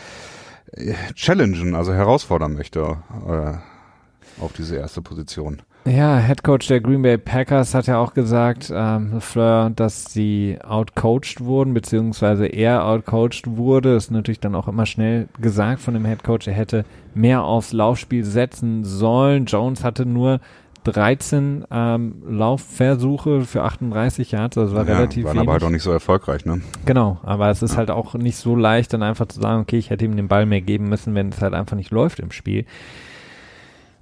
challengen, 1.15 1.75
also 1.75 1.93
herausfordern 1.93 2.54
möchte 2.54 2.97
äh, 3.28 4.41
auf 4.41 4.54
diese 4.54 4.78
erste 4.78 5.02
Position. 5.02 5.62
Ja, 5.86 6.20
Head 6.20 6.44
Coach 6.44 6.68
der 6.68 6.82
Green 6.82 7.02
Bay 7.02 7.18
Packers 7.18 7.74
hat 7.74 7.88
ja 7.88 7.98
auch 7.98 8.13
gesagt, 8.13 8.72
ähm, 8.74 9.22
Fleur, 9.22 9.72
dass 9.72 10.06
sie 10.13 10.58
outcoached 10.62 11.42
wurden, 11.42 11.74
beziehungsweise 11.74 12.48
er 12.48 12.86
outcoached 12.86 13.56
wurde. 13.58 13.96
Ist 13.96 14.12
natürlich 14.12 14.39
dann 14.39 14.56
auch 14.56 14.68
immer 14.68 14.86
schnell 14.86 15.28
gesagt 15.39 15.82
von 15.82 15.94
dem 15.94 16.06
Head 16.06 16.24
Coach, 16.24 16.48
er 16.48 16.54
hätte 16.54 16.86
mehr 17.15 17.44
aufs 17.44 17.74
Laufspiel 17.74 18.24
setzen 18.24 18.84
sollen. 18.84 19.46
Jones 19.46 19.84
hatte 19.84 20.06
nur 20.06 20.42
13 20.84 21.65
ähm, 21.72 22.24
Laufversuche 22.28 23.42
für 23.42 23.63
38 23.63 24.32
Yards, 24.32 24.58
also 24.58 24.76
war 24.76 24.88
ja, 24.88 24.96
relativ 24.96 25.26
waren 25.26 25.36
wenig. 25.36 25.48
aber 25.48 25.54
halt 25.54 25.63
auch 25.63 25.70
nicht 25.70 25.84
so 25.84 25.92
erfolgreich, 25.92 26.46
ne? 26.46 26.62
Genau, 26.86 27.20
aber 27.24 27.50
es 27.50 27.62
ist 27.62 27.72
ja. 27.72 27.78
halt 27.78 27.92
auch 27.92 28.13
nicht 28.13 28.38
so 28.38 28.56
leicht, 28.56 28.94
dann 28.94 29.04
einfach 29.04 29.28
zu 29.28 29.42
sagen, 29.42 29.62
okay, 29.62 29.78
ich 29.78 29.89
hätte 29.89 30.06
ihm 30.06 30.15
den 30.15 30.28
Ball 30.28 30.46
mehr 30.46 30.62
geben 30.62 30.88
müssen, 30.89 31.15
wenn 31.15 31.30
es 31.30 31.42
halt 31.42 31.54
einfach 31.54 31.76
nicht 31.76 31.92
läuft 31.92 32.20
im 32.20 32.32
Spiel. 32.32 32.65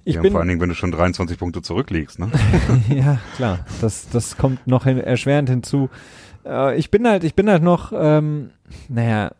Ich 0.08 0.14
ja, 0.14 0.22
bin, 0.22 0.32
vor 0.32 0.40
allen 0.40 0.48
Dingen, 0.48 0.60
wenn 0.60 0.70
du 0.70 0.74
schon 0.74 0.90
23 0.90 1.38
Punkte 1.38 1.60
zurückliegst, 1.60 2.18
ne? 2.18 2.30
ja, 2.88 3.18
klar, 3.36 3.60
das, 3.80 4.08
das 4.08 4.36
kommt 4.36 4.66
noch 4.66 4.84
hin, 4.84 4.98
erschwerend 4.98 5.50
hinzu. 5.50 5.90
Äh, 6.46 6.78
ich 6.78 6.90
bin 6.90 7.06
halt, 7.06 7.24
ich 7.24 7.34
bin 7.34 7.50
halt 7.50 7.62
noch, 7.62 7.92
ähm, 7.94 8.50
naja, 8.88 9.32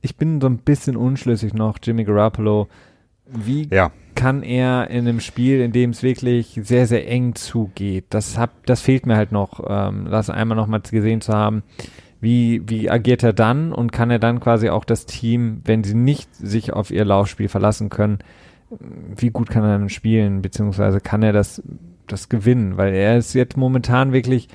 ich 0.00 0.16
bin 0.16 0.40
so 0.40 0.46
ein 0.48 0.58
bisschen 0.58 0.96
unschlüssig 0.96 1.54
noch, 1.54 1.78
Jimmy 1.82 2.04
Garoppolo. 2.04 2.68
Wie 3.26 3.68
ja 3.70 3.90
kann 4.14 4.42
er 4.44 4.88
in 4.90 5.08
einem 5.08 5.18
Spiel, 5.18 5.60
in 5.60 5.72
dem 5.72 5.90
es 5.90 6.04
wirklich 6.04 6.60
sehr, 6.62 6.86
sehr 6.86 7.08
eng 7.08 7.34
zugeht, 7.34 8.06
das, 8.10 8.38
hab, 8.38 8.64
das 8.66 8.80
fehlt 8.80 9.06
mir 9.06 9.16
halt 9.16 9.32
noch, 9.32 9.64
ähm, 9.68 10.06
das 10.10 10.30
einmal 10.30 10.56
nochmal 10.56 10.80
gesehen 10.80 11.20
zu 11.20 11.32
haben. 11.32 11.64
Wie, 12.20 12.62
wie 12.68 12.88
agiert 12.88 13.24
er 13.24 13.32
dann 13.32 13.72
und 13.72 13.90
kann 13.90 14.12
er 14.12 14.20
dann 14.20 14.38
quasi 14.38 14.68
auch 14.68 14.84
das 14.84 15.06
Team, 15.06 15.60
wenn 15.64 15.82
sie 15.82 15.94
nicht 15.94 16.32
sich 16.36 16.72
auf 16.72 16.92
ihr 16.92 17.04
Laufspiel 17.04 17.48
verlassen 17.48 17.90
können, 17.90 18.18
wie 18.80 19.30
gut 19.30 19.50
kann 19.50 19.64
er 19.64 19.78
dann 19.78 19.88
spielen, 19.88 20.42
beziehungsweise 20.42 21.00
kann 21.00 21.22
er 21.22 21.32
das, 21.32 21.62
das 22.06 22.28
gewinnen, 22.28 22.76
weil 22.76 22.94
er 22.94 23.18
ist 23.18 23.34
jetzt 23.34 23.56
momentan 23.56 24.12
wirklich, 24.12 24.48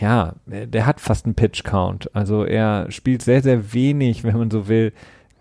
ja, 0.00 0.34
der 0.46 0.86
hat 0.86 1.00
fast 1.00 1.26
einen 1.26 1.34
Pitch-Count. 1.34 2.14
Also 2.14 2.44
er 2.44 2.90
spielt 2.90 3.22
sehr, 3.22 3.42
sehr 3.42 3.72
wenig, 3.72 4.24
wenn 4.24 4.36
man 4.36 4.50
so 4.50 4.68
will, 4.68 4.92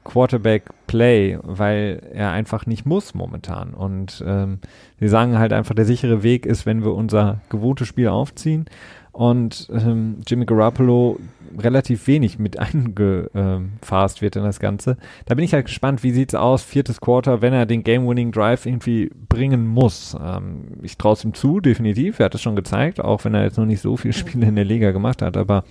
Quarterback-Play, 0.04 1.40
weil 1.44 2.02
er 2.14 2.32
einfach 2.32 2.66
nicht 2.66 2.86
muss 2.86 3.14
momentan. 3.14 3.74
Und 3.74 4.24
ähm, 4.28 4.60
sie 5.00 5.08
sagen 5.08 5.40
halt 5.40 5.54
einfach, 5.54 5.76
der 5.76 5.86
sichere 5.86 6.24
Weg 6.24 6.46
ist, 6.46 6.66
wenn 6.66 6.84
wir 6.84 6.94
unser 6.94 7.40
gewohntes 7.50 7.88
Spiel 7.88 8.10
aufziehen 8.10 8.66
und 9.14 9.70
ähm, 9.72 10.18
Jimmy 10.28 10.46
Garoppolo 10.46 11.20
relativ 11.58 12.08
wenig 12.08 12.40
mit 12.40 12.58
eingefasst 12.60 14.22
wird 14.22 14.36
in 14.36 14.44
das 14.44 14.60
Ganze. 14.60 14.98
Da 15.26 15.36
bin 15.36 15.46
ich 15.46 15.54
halt 15.54 15.68
gespannt, 15.68 16.04
wie 16.04 16.12
sieht's 16.12 16.34
aus, 16.36 16.64
viertes 16.64 17.00
Quarter, 17.00 17.42
wenn 17.42 17.54
er 17.54 17.68
den 17.68 17.84
Game-Winning 17.84 18.32
Drive 18.32 18.66
irgendwie 18.66 19.12
bringen 19.30 19.68
muss. 19.68 20.18
Ähm, 20.20 20.80
ich 20.82 20.98
traue 20.98 21.14
es 21.14 21.24
ihm 21.24 21.36
zu, 21.36 21.60
definitiv. 21.60 22.20
Er 22.20 22.26
hat 22.26 22.36
es 22.36 22.42
schon 22.42 22.56
gezeigt, 22.56 23.00
auch 23.00 23.24
wenn 23.24 23.36
er 23.36 23.44
jetzt 23.44 23.58
noch 23.58 23.68
nicht 23.68 23.82
so 23.82 23.96
viele 23.98 24.14
Spiele 24.14 24.48
in 24.48 24.56
der 24.56 24.66
Liga 24.66 24.92
gemacht 24.92 25.22
hat, 25.22 25.38
aber 25.38 25.64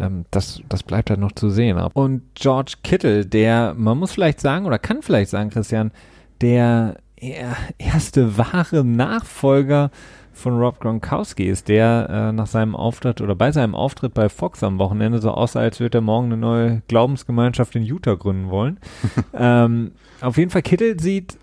ähm, 0.00 0.24
das, 0.32 0.60
das 0.68 0.82
bleibt 0.82 1.10
halt 1.10 1.20
noch 1.20 1.32
zu 1.32 1.50
sehen. 1.50 1.78
Und 1.94 2.22
George 2.34 2.74
Kittle, 2.82 3.24
der, 3.24 3.74
man 3.78 3.96
muss 3.96 4.10
vielleicht 4.10 4.40
sagen, 4.40 4.66
oder 4.66 4.80
kann 4.80 5.02
vielleicht 5.02 5.30
sagen, 5.30 5.50
Christian, 5.50 5.92
der 6.40 6.96
erste 7.78 8.36
wahre 8.36 8.84
Nachfolger 8.84 9.90
von 10.36 10.58
Rob 10.58 10.80
Gronkowski 10.80 11.44
ist, 11.44 11.68
der 11.68 12.08
äh, 12.10 12.32
nach 12.32 12.46
seinem 12.46 12.76
Auftritt 12.76 13.22
oder 13.22 13.34
bei 13.34 13.52
seinem 13.52 13.74
Auftritt 13.74 14.12
bei 14.12 14.28
Fox 14.28 14.62
am 14.62 14.78
Wochenende 14.78 15.18
so 15.18 15.30
aussah, 15.30 15.60
als 15.60 15.80
würde 15.80 15.98
er 15.98 16.02
morgen 16.02 16.26
eine 16.26 16.36
neue 16.36 16.82
Glaubensgemeinschaft 16.88 17.74
in 17.74 17.82
Utah 17.82 18.14
gründen 18.14 18.50
wollen. 18.50 18.78
ähm, 19.34 19.92
auf 20.20 20.36
jeden 20.36 20.50
Fall, 20.50 20.62
Kittle 20.62 21.00
sieht 21.00 21.38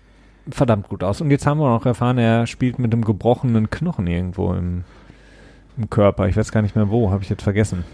verdammt 0.48 0.88
gut 0.88 1.02
aus. 1.02 1.20
Und 1.20 1.30
jetzt 1.32 1.44
haben 1.44 1.58
wir 1.58 1.68
noch 1.68 1.86
erfahren, 1.86 2.18
er 2.18 2.46
spielt 2.46 2.78
mit 2.78 2.92
einem 2.92 3.04
gebrochenen 3.04 3.68
Knochen 3.68 4.06
irgendwo 4.06 4.54
im, 4.54 4.84
im 5.76 5.90
Körper. 5.90 6.28
Ich 6.28 6.36
weiß 6.36 6.52
gar 6.52 6.62
nicht 6.62 6.76
mehr 6.76 6.88
wo, 6.88 7.10
habe 7.10 7.24
ich 7.24 7.30
jetzt 7.30 7.42
vergessen. 7.42 7.84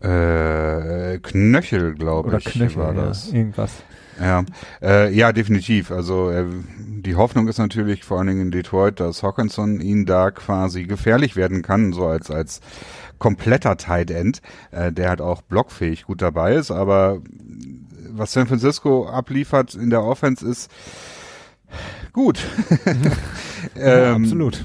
Äh, 0.00 1.18
Knöchel, 1.18 1.94
glaube 1.94 2.36
ich, 2.38 2.44
Knöchel, 2.44 2.82
war 2.82 2.94
das. 2.94 3.30
Ja, 3.30 3.38
irgendwas. 3.38 3.82
Ja, 4.20 4.44
äh, 4.82 5.12
ja, 5.12 5.32
definitiv. 5.32 5.90
Also 5.90 6.30
äh, 6.30 6.46
die 6.78 7.16
Hoffnung 7.16 7.48
ist 7.48 7.58
natürlich 7.58 8.04
vor 8.04 8.18
allen 8.18 8.28
Dingen 8.28 8.40
in 8.42 8.50
Detroit, 8.50 9.00
dass 9.00 9.22
Hawkinson 9.22 9.80
ihn 9.80 10.06
da 10.06 10.30
quasi 10.30 10.84
gefährlich 10.84 11.36
werden 11.36 11.62
kann, 11.62 11.92
so 11.92 12.06
als 12.06 12.30
als 12.30 12.60
kompletter 13.18 13.76
Tight 13.76 14.10
End, 14.10 14.40
äh, 14.70 14.92
der 14.92 15.08
halt 15.08 15.20
auch 15.20 15.42
blockfähig 15.42 16.04
gut 16.04 16.22
dabei 16.22 16.54
ist. 16.54 16.70
Aber 16.70 17.20
was 18.10 18.32
San 18.32 18.46
Francisco 18.46 19.08
abliefert 19.08 19.74
in 19.74 19.90
der 19.90 20.02
Offense 20.02 20.46
ist 20.46 20.70
gut. 22.12 22.38
ja, 23.76 24.14
ähm, 24.14 24.24
absolut 24.24 24.64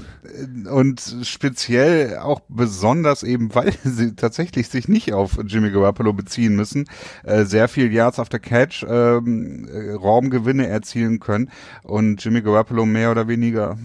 und 0.70 1.00
speziell 1.22 2.18
auch 2.18 2.40
besonders 2.48 3.22
eben, 3.22 3.54
weil 3.54 3.72
sie 3.84 4.14
tatsächlich 4.14 4.68
sich 4.68 4.88
nicht 4.88 5.12
auf 5.12 5.38
Jimmy 5.46 5.70
Garoppolo 5.70 6.12
beziehen 6.12 6.56
müssen, 6.56 6.86
äh, 7.24 7.44
sehr 7.44 7.68
viel 7.68 7.92
Yards 7.92 8.18
after 8.18 8.38
Catch, 8.38 8.84
ähm, 8.88 9.68
äh, 9.72 9.92
Raumgewinne 9.92 10.66
erzielen 10.66 11.20
können 11.20 11.50
und 11.82 12.24
Jimmy 12.24 12.42
Garoppolo 12.42 12.86
mehr 12.86 13.10
oder 13.10 13.28
weniger 13.28 13.76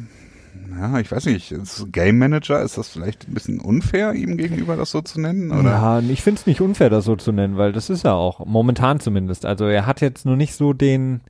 ja, 0.79 0.99
ich 0.99 1.11
weiß 1.11 1.25
nicht, 1.25 1.53
als 1.53 1.85
Game 1.91 2.17
Manager 2.17 2.61
ist 2.61 2.77
das 2.77 2.89
vielleicht 2.89 3.27
ein 3.27 3.33
bisschen 3.33 3.59
unfair, 3.59 4.13
ihm 4.13 4.37
gegenüber 4.37 4.75
das 4.75 4.91
so 4.91 5.01
zu 5.01 5.21
nennen? 5.21 5.51
Oder? 5.51 5.69
Ja, 5.69 5.99
ich 5.99 6.21
finde 6.21 6.39
es 6.39 6.47
nicht 6.47 6.61
unfair, 6.61 6.89
das 6.89 7.05
so 7.05 7.15
zu 7.15 7.31
nennen, 7.31 7.57
weil 7.57 7.71
das 7.71 7.89
ist 7.89 8.03
er 8.03 8.15
auch, 8.15 8.45
momentan 8.45 8.99
zumindest. 8.99 9.45
Also 9.45 9.65
er 9.65 9.85
hat 9.85 10.01
jetzt 10.01 10.25
nur 10.25 10.35
nicht 10.35 10.53
so 10.53 10.73
den, 10.73 11.21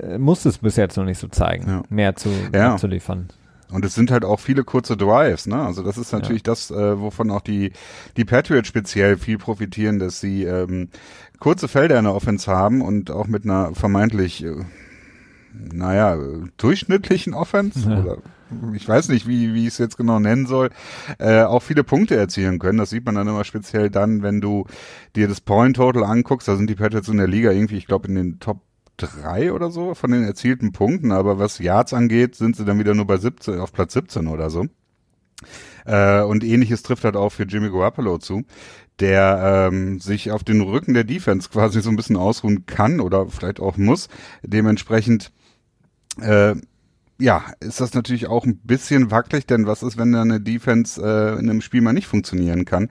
äh, 0.00 0.18
muss 0.18 0.44
es 0.44 0.58
bis 0.58 0.76
jetzt 0.76 0.96
noch 0.96 1.04
nicht 1.04 1.18
so 1.18 1.28
zeigen, 1.28 1.68
ja. 1.68 1.82
mehr 1.88 2.16
zu, 2.16 2.30
ja. 2.30 2.68
mehr 2.68 2.76
zu 2.76 2.86
liefern. 2.86 3.28
Und 3.72 3.84
es 3.84 3.94
sind 3.94 4.10
halt 4.10 4.24
auch 4.24 4.38
viele 4.38 4.64
kurze 4.64 4.96
Drives, 4.96 5.46
ne? 5.46 5.60
Also 5.62 5.82
das 5.82 5.96
ist 5.96 6.12
natürlich 6.12 6.42
ja. 6.46 6.52
das, 6.52 6.70
äh, 6.70 7.00
wovon 7.00 7.30
auch 7.30 7.40
die, 7.40 7.72
die 8.16 8.24
Patriots 8.24 8.68
speziell 8.68 9.16
viel 9.16 9.38
profitieren, 9.38 9.98
dass 9.98 10.20
sie 10.20 10.44
ähm, 10.44 10.90
kurze 11.40 11.68
Felder 11.68 11.98
in 11.98 12.04
der 12.04 12.14
Offense 12.14 12.50
haben 12.50 12.82
und 12.82 13.10
auch 13.10 13.26
mit 13.26 13.44
einer 13.44 13.74
vermeintlich, 13.74 14.44
äh, 14.44 14.56
naja, 15.52 16.18
durchschnittlichen 16.58 17.34
Offense 17.34 17.88
ja. 17.88 17.98
oder 17.98 18.18
ich 18.74 18.86
weiß 18.86 19.08
nicht, 19.08 19.26
wie, 19.26 19.54
wie 19.54 19.62
ich 19.62 19.68
es 19.68 19.78
jetzt 19.78 19.96
genau 19.96 20.20
nennen 20.20 20.46
soll, 20.46 20.68
äh, 21.18 21.42
auch 21.42 21.62
viele 21.62 21.84
Punkte 21.84 22.16
erzielen 22.16 22.58
können. 22.58 22.78
Das 22.78 22.90
sieht 22.90 23.06
man 23.06 23.14
dann 23.14 23.28
immer 23.28 23.44
speziell 23.44 23.88
dann, 23.88 24.22
wenn 24.22 24.42
du 24.42 24.66
dir 25.16 25.26
das 25.26 25.40
Point 25.40 25.76
Total 25.76 26.04
anguckst. 26.04 26.48
Da 26.48 26.56
sind 26.56 26.68
die 26.68 26.74
Patriots 26.74 27.08
in 27.08 27.16
der 27.16 27.28
Liga 27.28 27.50
irgendwie, 27.50 27.78
ich 27.78 27.86
glaube, 27.86 28.08
in 28.08 28.14
den 28.14 28.40
Top 28.40 28.60
drei 29.02 29.52
oder 29.52 29.70
so 29.70 29.94
von 29.94 30.10
den 30.10 30.24
erzielten 30.24 30.72
Punkten, 30.72 31.12
aber 31.12 31.38
was 31.38 31.58
Yards 31.58 31.92
angeht, 31.92 32.34
sind 32.34 32.56
sie 32.56 32.64
dann 32.64 32.78
wieder 32.78 32.94
nur 32.94 33.06
bei 33.06 33.16
17, 33.16 33.58
auf 33.58 33.72
Platz 33.72 33.92
17 33.94 34.26
oder 34.28 34.50
so. 34.50 34.66
Äh, 35.84 36.22
und 36.22 36.44
ähnliches 36.44 36.82
trifft 36.82 37.04
halt 37.04 37.16
auch 37.16 37.30
für 37.30 37.44
Jimmy 37.44 37.70
Garoppolo 37.70 38.18
zu, 38.18 38.44
der 39.00 39.70
ähm, 39.72 39.98
sich 39.98 40.30
auf 40.30 40.44
den 40.44 40.60
Rücken 40.60 40.94
der 40.94 41.04
Defense 41.04 41.48
quasi 41.50 41.80
so 41.80 41.90
ein 41.90 41.96
bisschen 41.96 42.16
ausruhen 42.16 42.66
kann 42.66 43.00
oder 43.00 43.26
vielleicht 43.26 43.60
auch 43.60 43.76
muss. 43.76 44.08
Dementsprechend 44.42 45.32
äh, 46.20 46.54
ja, 47.22 47.44
ist 47.60 47.80
das 47.80 47.94
natürlich 47.94 48.26
auch 48.26 48.44
ein 48.44 48.58
bisschen 48.64 49.12
wackelig, 49.12 49.46
denn 49.46 49.66
was 49.68 49.84
ist, 49.84 49.96
wenn 49.96 50.10
da 50.10 50.22
eine 50.22 50.40
Defense 50.40 51.00
äh, 51.00 51.38
in 51.38 51.48
einem 51.48 51.60
Spiel 51.60 51.80
mal 51.80 51.92
nicht 51.92 52.08
funktionieren 52.08 52.64
kann 52.64 52.88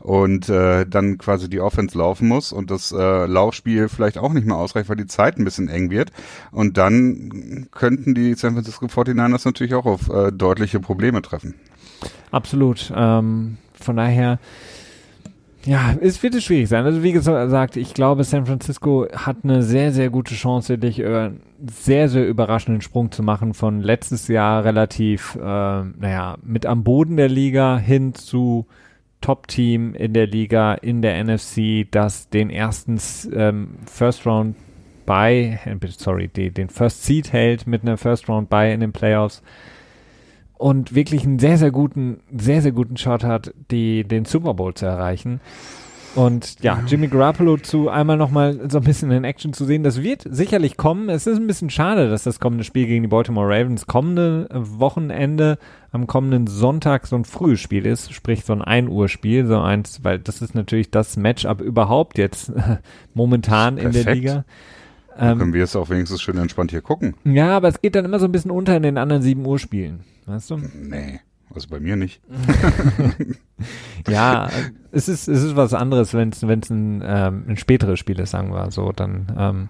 und 0.00 0.48
äh, 0.48 0.86
dann 0.86 1.18
quasi 1.18 1.50
die 1.50 1.60
Offense 1.60 1.96
laufen 1.98 2.26
muss 2.26 2.50
und 2.50 2.70
das 2.70 2.92
äh, 2.92 3.26
Laufspiel 3.26 3.90
vielleicht 3.90 4.16
auch 4.16 4.32
nicht 4.32 4.46
mehr 4.46 4.56
ausreicht, 4.56 4.88
weil 4.88 4.96
die 4.96 5.06
Zeit 5.06 5.36
ein 5.36 5.44
bisschen 5.44 5.68
eng 5.68 5.90
wird 5.90 6.12
und 6.50 6.78
dann 6.78 7.68
könnten 7.72 8.14
die 8.14 8.32
San 8.34 8.54
Francisco 8.54 8.86
49ers 8.86 9.44
natürlich 9.44 9.74
auch 9.74 9.84
auf 9.84 10.08
äh, 10.08 10.32
deutliche 10.32 10.80
Probleme 10.80 11.20
treffen. 11.20 11.54
Absolut. 12.30 12.90
Ähm, 12.96 13.58
von 13.74 13.96
daher 13.96 14.38
ja, 15.66 15.94
es 16.00 16.22
wird 16.22 16.40
schwierig 16.42 16.68
sein. 16.68 16.84
Also 16.84 17.02
wie 17.02 17.12
gesagt, 17.12 17.76
ich 17.76 17.94
glaube, 17.94 18.24
San 18.24 18.44
Francisco 18.44 19.06
hat 19.14 19.38
eine 19.44 19.62
sehr, 19.62 19.92
sehr 19.92 20.10
gute 20.10 20.34
Chance, 20.34 20.76
dich 20.76 21.00
äh, 21.00 21.30
sehr, 21.66 22.08
sehr 22.08 22.28
überraschenden 22.28 22.82
Sprung 22.82 23.10
zu 23.10 23.22
machen 23.22 23.54
von 23.54 23.80
letztes 23.80 24.28
Jahr 24.28 24.64
relativ, 24.64 25.36
äh, 25.36 25.40
naja, 25.40 26.36
mit 26.42 26.66
am 26.66 26.84
Boden 26.84 27.16
der 27.16 27.28
Liga 27.28 27.78
hin 27.78 28.14
zu 28.14 28.66
Top-Team 29.22 29.94
in 29.94 30.12
der 30.12 30.26
Liga, 30.26 30.74
in 30.74 31.00
der 31.00 31.24
NFC, 31.24 31.90
das 31.90 32.28
den 32.28 32.50
ersten 32.50 33.00
ähm, 33.34 33.76
First 33.86 34.26
Round 34.26 34.56
bei, 35.06 35.60
äh, 35.64 35.76
sorry, 35.96 36.28
den 36.28 36.68
First 36.68 37.04
Seed 37.04 37.32
hält 37.32 37.66
mit 37.66 37.82
einer 37.82 37.96
First 37.96 38.28
Round 38.28 38.50
bei 38.50 38.70
in 38.70 38.80
den 38.80 38.92
Playoffs 38.92 39.42
und 40.56 40.94
wirklich 40.94 41.24
einen 41.24 41.38
sehr, 41.38 41.58
sehr 41.58 41.70
guten, 41.70 42.20
sehr, 42.36 42.62
sehr 42.62 42.72
guten 42.72 42.96
Shot 42.96 43.24
hat, 43.24 43.52
die, 43.70 44.04
den 44.04 44.24
Super 44.24 44.54
Bowl 44.54 44.74
zu 44.74 44.86
erreichen. 44.86 45.40
Und 46.14 46.62
ja, 46.62 46.80
Jimmy 46.86 47.08
Garoppolo 47.08 47.56
zu 47.56 47.88
einmal 47.88 48.16
nochmal 48.16 48.70
so 48.70 48.78
ein 48.78 48.84
bisschen 48.84 49.10
in 49.10 49.24
Action 49.24 49.52
zu 49.52 49.64
sehen, 49.64 49.82
das 49.82 50.02
wird 50.02 50.24
sicherlich 50.30 50.76
kommen. 50.76 51.08
Es 51.08 51.26
ist 51.26 51.38
ein 51.38 51.48
bisschen 51.48 51.70
schade, 51.70 52.08
dass 52.08 52.22
das 52.22 52.38
kommende 52.38 52.62
Spiel 52.62 52.86
gegen 52.86 53.02
die 53.02 53.08
Baltimore 53.08 53.48
Ravens 53.48 53.86
kommende 53.86 54.48
Wochenende 54.52 55.58
am 55.90 56.06
kommenden 56.06 56.46
Sonntag 56.46 57.06
so 57.06 57.16
ein 57.16 57.24
frühes 57.24 57.60
Spiel 57.60 57.84
ist, 57.84 58.12
sprich 58.12 58.44
so 58.44 58.52
ein 58.52 58.62
1 58.62 58.90
Uhr 58.90 59.08
Spiel, 59.08 59.46
so 59.46 59.58
eins, 59.58 60.04
weil 60.04 60.20
das 60.20 60.40
ist 60.40 60.54
natürlich 60.54 60.90
das 60.90 61.16
Matchup 61.16 61.60
überhaupt 61.60 62.16
jetzt 62.16 62.52
momentan 63.14 63.78
in 63.78 63.90
der 63.90 64.14
Liga. 64.14 64.44
Ähm, 65.18 65.38
können 65.38 65.52
wir 65.52 65.64
es 65.64 65.76
auch 65.76 65.90
wenigstens 65.90 66.22
schön 66.22 66.38
entspannt 66.38 66.70
hier 66.70 66.82
gucken. 66.82 67.14
Ja, 67.24 67.56
aber 67.56 67.68
es 67.68 67.80
geht 67.80 67.94
dann 67.94 68.04
immer 68.04 68.18
so 68.18 68.26
ein 68.26 68.32
bisschen 68.32 68.50
unter 68.50 68.76
in 68.76 68.82
den 68.82 68.98
anderen 68.98 69.22
7 69.22 69.44
Uhr 69.44 69.58
Spielen. 69.58 70.00
Weißt 70.26 70.50
du? 70.50 70.56
Nee. 70.56 71.20
Also 71.54 71.68
bei 71.68 71.78
mir 71.78 71.94
nicht. 71.94 72.20
ja, 74.08 74.48
es 74.90 75.08
ist, 75.08 75.28
es 75.28 75.42
ist 75.42 75.56
was 75.56 75.72
anderes, 75.72 76.12
wenn 76.12 76.30
es 76.30 76.46
wenn 76.46 76.60
es 76.60 76.70
ein, 76.70 77.02
ähm, 77.04 77.44
ein 77.48 77.56
späteres 77.56 78.00
Spiel 78.00 78.18
ist, 78.18 78.30
sagen 78.30 78.52
wir 78.52 78.70
so, 78.72 78.90
dann 78.90 79.32
ähm, 79.38 79.68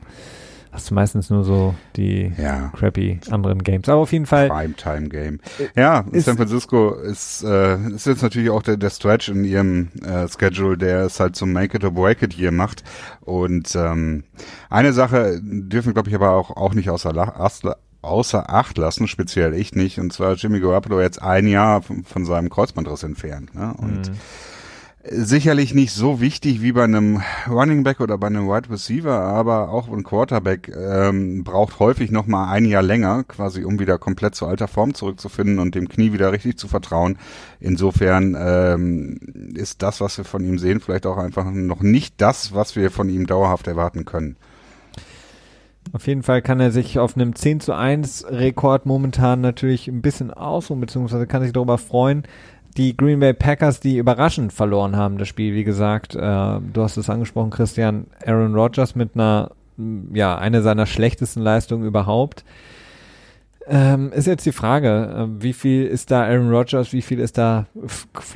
hast 0.74 0.90
du 0.90 0.94
meistens 0.94 1.30
nur 1.30 1.44
so 1.44 1.74
die 1.96 2.32
ja. 2.37 2.70
crappy 2.76 3.20
anderen 3.30 3.62
Games. 3.62 3.88
Aber 3.88 4.00
auf 4.00 4.12
jeden 4.12 4.26
Fall. 4.26 4.48
Primetime-Game. 4.48 5.38
Ja, 5.76 6.04
San 6.12 6.37
Francisco 6.37 6.94
ist, 6.94 7.44
äh, 7.44 7.78
ist 7.90 8.06
jetzt 8.06 8.22
natürlich 8.22 8.50
auch 8.50 8.62
der, 8.62 8.76
der 8.76 8.90
Stretch 8.90 9.28
in 9.28 9.44
ihrem 9.44 9.90
äh, 10.04 10.26
Schedule, 10.28 10.76
der 10.76 11.04
es 11.04 11.20
halt 11.20 11.37
zum 11.37 11.52
Make 11.52 11.76
it 11.76 11.84
or 11.84 11.92
break 11.92 12.22
it 12.22 12.32
hier 12.32 12.50
macht. 12.50 12.82
Und 13.20 13.74
ähm, 13.76 14.24
eine 14.68 14.92
Sache 14.92 15.40
dürfen 15.40 15.87
wir, 15.88 15.94
glaube 15.94 16.08
ich, 16.08 16.14
aber 16.14 16.32
auch, 16.32 16.50
auch 16.50 16.74
nicht 16.74 16.90
außer, 16.90 17.12
außer 18.02 18.50
Acht 18.50 18.76
lassen, 18.76 19.06
speziell 19.06 19.54
ich 19.54 19.74
nicht. 19.74 20.00
Und 20.00 20.12
zwar 20.12 20.34
Jimmy 20.34 20.58
Garoppolo 20.58 21.00
jetzt 21.00 21.22
ein 21.22 21.46
Jahr 21.46 21.82
von, 21.82 22.02
von 22.02 22.24
seinem 22.24 22.50
Kreuzbandriss 22.50 23.04
entfernt. 23.04 23.54
Ne? 23.54 23.74
Und 23.78 24.10
mhm. 24.10 24.16
Sicherlich 25.10 25.74
nicht 25.74 25.92
so 25.92 26.20
wichtig 26.20 26.62
wie 26.62 26.72
bei 26.72 26.84
einem 26.84 27.22
Running 27.48 27.84
Back 27.84 28.00
oder 28.00 28.16
bei 28.16 28.28
einem 28.28 28.48
Wide 28.48 28.70
Receiver, 28.70 29.12
aber 29.12 29.68
auch 29.68 29.88
ein 29.88 30.02
Quarterback 30.02 30.72
ähm, 30.74 31.44
braucht 31.44 31.78
häufig 31.78 32.10
noch 32.10 32.26
mal 32.26 32.50
ein 32.50 32.64
Jahr 32.64 32.82
länger, 32.82 33.24
quasi 33.24 33.64
um 33.64 33.78
wieder 33.78 33.98
komplett 33.98 34.34
zu 34.34 34.46
alter 34.46 34.66
Form 34.66 34.94
zurückzufinden 34.94 35.58
und 35.58 35.74
dem 35.74 35.88
Knie 35.88 36.12
wieder 36.12 36.32
richtig 36.32 36.56
zu 36.56 36.68
vertrauen. 36.68 37.18
Insofern 37.60 38.34
ähm, 38.38 39.52
ist 39.54 39.82
das, 39.82 40.00
was 40.00 40.16
wir 40.16 40.24
von 40.24 40.42
ihm 40.42 40.58
sehen, 40.58 40.80
vielleicht 40.80 41.06
auch 41.06 41.18
einfach 41.18 41.50
noch 41.50 41.82
nicht 41.82 42.14
das, 42.18 42.54
was 42.54 42.74
wir 42.74 42.90
von 42.90 43.10
ihm 43.10 43.26
dauerhaft 43.26 43.66
erwarten 43.66 44.06
können. 44.06 44.36
Auf 45.92 46.06
jeden 46.06 46.22
Fall 46.22 46.42
kann 46.42 46.60
er 46.60 46.72
sich 46.72 46.98
auf 46.98 47.16
einem 47.16 47.34
10 47.34 47.60
zu 47.60 47.72
1 47.72 48.26
Rekord 48.28 48.86
momentan 48.86 49.40
natürlich 49.40 49.86
ein 49.86 50.02
bisschen 50.02 50.32
ausruhen, 50.32 50.80
beziehungsweise 50.80 51.26
kann 51.26 51.42
sich 51.42 51.52
darüber 51.52 51.78
freuen. 51.78 52.24
Die 52.76 52.96
Green 52.96 53.20
Bay 53.20 53.32
Packers, 53.32 53.78
die 53.78 53.98
überraschend 53.98 54.52
verloren 54.52 54.96
haben, 54.96 55.18
das 55.18 55.28
Spiel, 55.28 55.54
wie 55.54 55.64
gesagt, 55.64 56.16
äh, 56.16 56.18
du 56.18 56.82
hast 56.82 56.96
es 56.96 57.08
angesprochen, 57.08 57.50
Christian, 57.50 58.06
Aaron 58.26 58.54
Rodgers 58.54 58.96
mit 58.96 59.10
einer, 59.14 59.52
ja, 60.12 60.37
eine 60.37 60.62
seiner 60.62 60.87
schlechtesten 60.87 61.40
Leistungen 61.40 61.87
überhaupt. 61.87 62.44
Ähm, 63.66 64.12
ist 64.12 64.26
jetzt 64.26 64.44
die 64.44 64.52
Frage, 64.52 65.28
äh, 65.38 65.42
wie 65.42 65.54
viel 65.54 65.87
ist 65.87 66.10
da 66.10 66.24
Aaron 66.24 66.50
Rodgers, 66.50 66.92
wie 66.92 67.00
viel 67.00 67.18
ist 67.18 67.38
da 67.38 67.66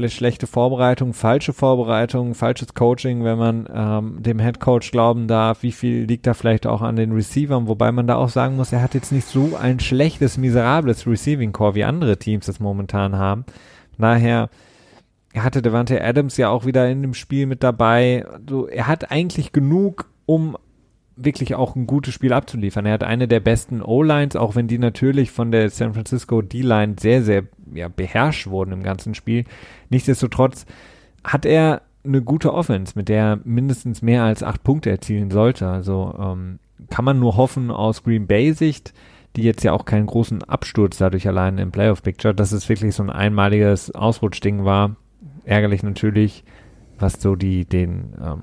schlechte 0.06 0.46
Vorbereitung, 0.46 1.12
falsche 1.12 1.52
Vorbereitung, 1.52 2.34
falsches 2.34 2.72
Coaching, 2.72 3.24
wenn 3.24 3.36
man 3.36 3.68
ähm, 3.70 4.22
dem 4.22 4.38
Head 4.38 4.58
Coach 4.58 4.90
glauben 4.90 5.26
darf, 5.28 5.62
wie 5.62 5.72
viel 5.72 6.04
liegt 6.04 6.26
da 6.26 6.32
vielleicht 6.32 6.66
auch 6.66 6.80
an 6.80 6.96
den 6.96 7.12
Receivern, 7.12 7.68
wobei 7.68 7.92
man 7.92 8.06
da 8.06 8.14
auch 8.14 8.30
sagen 8.30 8.56
muss, 8.56 8.72
er 8.72 8.80
hat 8.80 8.94
jetzt 8.94 9.12
nicht 9.12 9.26
so 9.26 9.54
ein 9.60 9.80
schlechtes, 9.80 10.38
miserables 10.38 11.06
Receiving 11.06 11.52
Core, 11.52 11.74
wie 11.74 11.84
andere 11.84 12.16
Teams 12.16 12.46
das 12.46 12.58
momentan 12.58 13.16
haben. 13.16 13.44
Daher, 13.98 14.48
er 15.32 15.44
hatte 15.44 15.62
Devante 15.62 16.02
Adams 16.02 16.36
ja 16.36 16.48
auch 16.48 16.64
wieder 16.64 16.88
in 16.88 17.02
dem 17.02 17.14
Spiel 17.14 17.46
mit 17.46 17.62
dabei. 17.62 18.24
So, 18.48 18.66
er 18.66 18.86
hat 18.86 19.10
eigentlich 19.10 19.52
genug, 19.52 20.10
um 20.26 20.56
wirklich 21.16 21.54
auch 21.54 21.74
ein 21.74 21.86
gutes 21.86 22.14
Spiel 22.14 22.32
abzuliefern. 22.32 22.86
Er 22.86 22.92
hat 22.92 23.04
eine 23.04 23.28
der 23.28 23.40
besten 23.40 23.82
O-Lines, 23.82 24.36
auch 24.36 24.54
wenn 24.54 24.68
die 24.68 24.78
natürlich 24.78 25.30
von 25.30 25.50
der 25.50 25.68
San 25.70 25.94
Francisco 25.94 26.42
D-Line 26.42 26.94
sehr, 26.98 27.22
sehr 27.22 27.44
ja, 27.74 27.88
beherrscht 27.88 28.46
wurden 28.46 28.72
im 28.72 28.82
ganzen 28.82 29.14
Spiel. 29.14 29.44
Nichtsdestotrotz 29.90 30.64
hat 31.24 31.44
er 31.44 31.82
eine 32.04 32.22
gute 32.22 32.54
Offense, 32.54 32.92
mit 32.94 33.08
der 33.08 33.22
er 33.22 33.40
mindestens 33.44 34.00
mehr 34.00 34.22
als 34.22 34.42
acht 34.42 34.62
Punkte 34.62 34.90
erzielen 34.90 35.30
sollte. 35.30 35.68
Also 35.68 36.14
ähm, 36.18 36.58
kann 36.90 37.04
man 37.04 37.18
nur 37.18 37.36
hoffen 37.36 37.70
aus 37.70 38.04
Green 38.04 38.26
Bay 38.26 38.52
Sicht, 38.52 38.94
die 39.38 39.44
jetzt 39.44 39.62
ja 39.64 39.72
auch 39.72 39.84
keinen 39.84 40.06
großen 40.06 40.42
Absturz 40.44 40.98
dadurch 40.98 41.26
allein 41.28 41.58
im 41.58 41.70
Playoff 41.70 42.02
Picture, 42.02 42.34
dass 42.34 42.52
es 42.52 42.68
wirklich 42.68 42.94
so 42.94 43.02
ein 43.02 43.10
einmaliges 43.10 43.94
Ausrutschding 43.94 44.64
war. 44.64 44.96
Ärgerlich 45.44 45.82
natürlich, 45.82 46.44
was 46.98 47.14
so 47.22 47.36
die 47.36 47.64
den 47.64 48.14
ähm, 48.20 48.40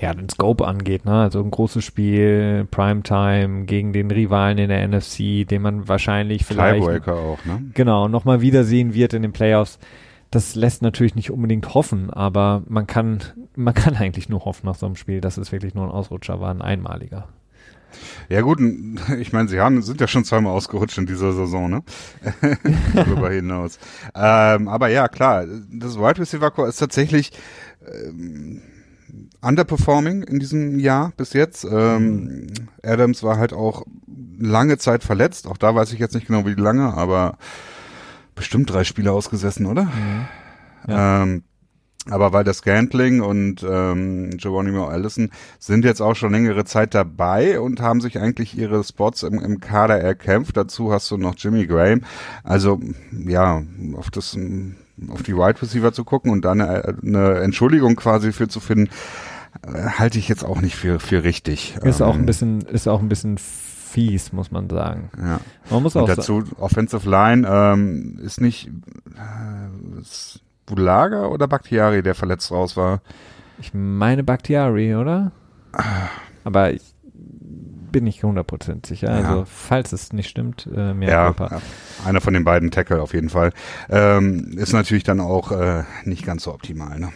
ja, 0.00 0.12
den 0.12 0.28
Scope 0.28 0.66
angeht, 0.66 1.04
ne? 1.04 1.22
Also 1.22 1.42
ein 1.42 1.50
großes 1.50 1.84
Spiel, 1.84 2.66
Primetime 2.70 3.64
gegen 3.64 3.92
den 3.92 4.10
Rivalen 4.10 4.58
in 4.58 4.68
der 4.68 4.86
NFC, 4.86 5.48
den 5.48 5.62
man 5.62 5.88
wahrscheinlich 5.88 6.44
vielleicht 6.44 6.80
Tiebreaker 6.80 7.14
auch, 7.14 7.44
ne? 7.44 7.62
Genau, 7.74 8.08
nochmal 8.08 8.40
wiedersehen 8.40 8.94
wird 8.94 9.14
in 9.14 9.22
den 9.22 9.32
Playoffs. 9.32 9.78
Das 10.30 10.54
lässt 10.54 10.82
natürlich 10.82 11.14
nicht 11.14 11.30
unbedingt 11.30 11.74
hoffen, 11.74 12.10
aber 12.10 12.62
man 12.68 12.86
kann, 12.86 13.20
man 13.54 13.74
kann 13.74 13.94
eigentlich 13.96 14.28
nur 14.28 14.44
hoffen 14.44 14.66
nach 14.66 14.74
so 14.74 14.86
einem 14.86 14.96
Spiel, 14.96 15.20
dass 15.20 15.38
es 15.38 15.52
wirklich 15.52 15.74
nur 15.74 15.84
ein 15.84 15.90
Ausrutscher 15.90 16.40
war, 16.40 16.50
ein 16.50 16.62
einmaliger. 16.62 17.28
Ja 18.28 18.40
gut, 18.40 18.60
ich 19.18 19.32
meine, 19.32 19.48
sie 19.48 19.60
haben, 19.60 19.82
sind 19.82 20.00
ja 20.00 20.08
schon 20.08 20.24
zweimal 20.24 20.52
ausgerutscht 20.52 20.98
in 20.98 21.06
dieser 21.06 21.32
Saison, 21.32 21.70
ne? 21.70 21.82
Darüber 22.94 23.30
hinaus. 23.30 23.78
Ähm, 24.14 24.68
aber 24.68 24.88
ja, 24.88 25.08
klar, 25.08 25.44
das 25.70 25.98
Wide 25.98 26.20
Receiver 26.20 26.50
Core 26.50 26.68
ist 26.68 26.78
tatsächlich 26.78 27.32
ähm, 27.86 28.62
underperforming 29.40 30.22
in 30.22 30.38
diesem 30.38 30.78
Jahr 30.78 31.12
bis 31.16 31.32
jetzt. 31.32 31.64
Ähm, 31.64 32.48
Adams 32.82 33.22
war 33.22 33.38
halt 33.38 33.52
auch 33.52 33.84
lange 34.38 34.78
Zeit 34.78 35.02
verletzt. 35.02 35.46
Auch 35.46 35.56
da 35.56 35.74
weiß 35.74 35.92
ich 35.92 35.98
jetzt 35.98 36.14
nicht 36.14 36.26
genau, 36.26 36.46
wie 36.46 36.54
lange, 36.54 36.94
aber 36.94 37.38
bestimmt 38.34 38.70
drei 38.70 38.84
Spiele 38.84 39.12
ausgesessen, 39.12 39.66
oder? 39.66 39.84
Mhm. 39.84 40.28
Ja. 40.88 41.22
Ähm, 41.22 41.42
aber 42.10 42.32
weil 42.32 42.44
der 42.44 42.54
Scantling 42.54 43.20
und 43.20 43.64
ähm, 43.68 44.30
Geronimo 44.36 44.86
Allison 44.86 45.30
sind 45.58 45.84
jetzt 45.84 46.00
auch 46.00 46.14
schon 46.14 46.32
längere 46.32 46.64
Zeit 46.64 46.94
dabei 46.94 47.60
und 47.60 47.80
haben 47.80 48.00
sich 48.00 48.18
eigentlich 48.18 48.56
ihre 48.56 48.84
Spots 48.84 49.22
im, 49.22 49.38
im 49.40 49.60
Kader 49.60 50.00
erkämpft. 50.00 50.56
Dazu 50.56 50.92
hast 50.92 51.10
du 51.10 51.16
noch 51.16 51.34
Jimmy 51.36 51.66
Graham. 51.66 52.02
Also 52.44 52.80
ja, 53.26 53.62
auf 53.96 54.10
das 54.10 54.36
auf 55.10 55.22
die 55.22 55.36
Wide 55.36 55.60
Receiver 55.60 55.92
zu 55.92 56.04
gucken 56.04 56.30
und 56.30 56.44
da 56.44 56.52
eine, 56.52 56.96
eine 57.02 57.40
Entschuldigung 57.40 57.96
quasi 57.96 58.32
für 58.32 58.48
zu 58.48 58.60
finden, 58.60 58.90
äh, 59.62 59.82
halte 59.98 60.18
ich 60.18 60.28
jetzt 60.28 60.44
auch 60.44 60.60
nicht 60.60 60.76
für, 60.76 61.00
für 61.00 61.24
richtig. 61.24 61.76
Ist 61.82 62.00
ähm, 62.00 62.06
auch 62.06 62.14
ein 62.14 62.20
ähm, 62.20 62.26
bisschen, 62.26 62.60
ist 62.62 62.88
auch 62.88 63.00
ein 63.00 63.08
bisschen 63.08 63.38
fies, 63.38 64.32
muss 64.32 64.50
man 64.50 64.68
sagen. 64.68 65.10
Ja. 65.18 65.40
Man 65.70 65.82
muss 65.82 65.96
und 65.96 66.02
auch 66.02 66.06
dazu 66.06 66.44
Offensive 66.58 67.08
Line 67.08 67.46
ähm, 67.48 68.18
ist 68.22 68.40
nicht 68.40 68.70
äh, 69.16 70.00
ist 70.00 70.42
Bulaga 70.66 71.26
oder 71.26 71.48
Bakhtiari, 71.48 72.02
der 72.02 72.14
verletzt 72.14 72.50
raus 72.50 72.76
war. 72.76 73.00
Ich 73.58 73.72
meine 73.72 74.22
Bakhtiari, 74.22 74.94
oder? 74.94 75.32
Aber 76.44 76.72
ich 76.72 76.82
bin 77.92 78.04
nicht 78.04 78.22
100% 78.22 78.86
sicher. 78.86 79.08
Ja. 79.08 79.26
Also 79.26 79.44
falls 79.46 79.92
es 79.92 80.12
nicht 80.12 80.28
stimmt, 80.28 80.68
äh, 80.74 80.92
mehr 80.92 81.08
ja, 81.08 81.32
Körper. 81.32 81.62
einer 82.04 82.20
von 82.20 82.34
den 82.34 82.44
beiden 82.44 82.70
Tackle 82.70 83.00
auf 83.00 83.14
jeden 83.14 83.30
Fall. 83.30 83.52
Ähm, 83.88 84.52
ist 84.56 84.72
natürlich 84.72 85.04
dann 85.04 85.20
auch 85.20 85.52
äh, 85.52 85.84
nicht 86.04 86.26
ganz 86.26 86.42
so 86.42 86.52
optimal. 86.52 86.98
Ne? 86.98 87.08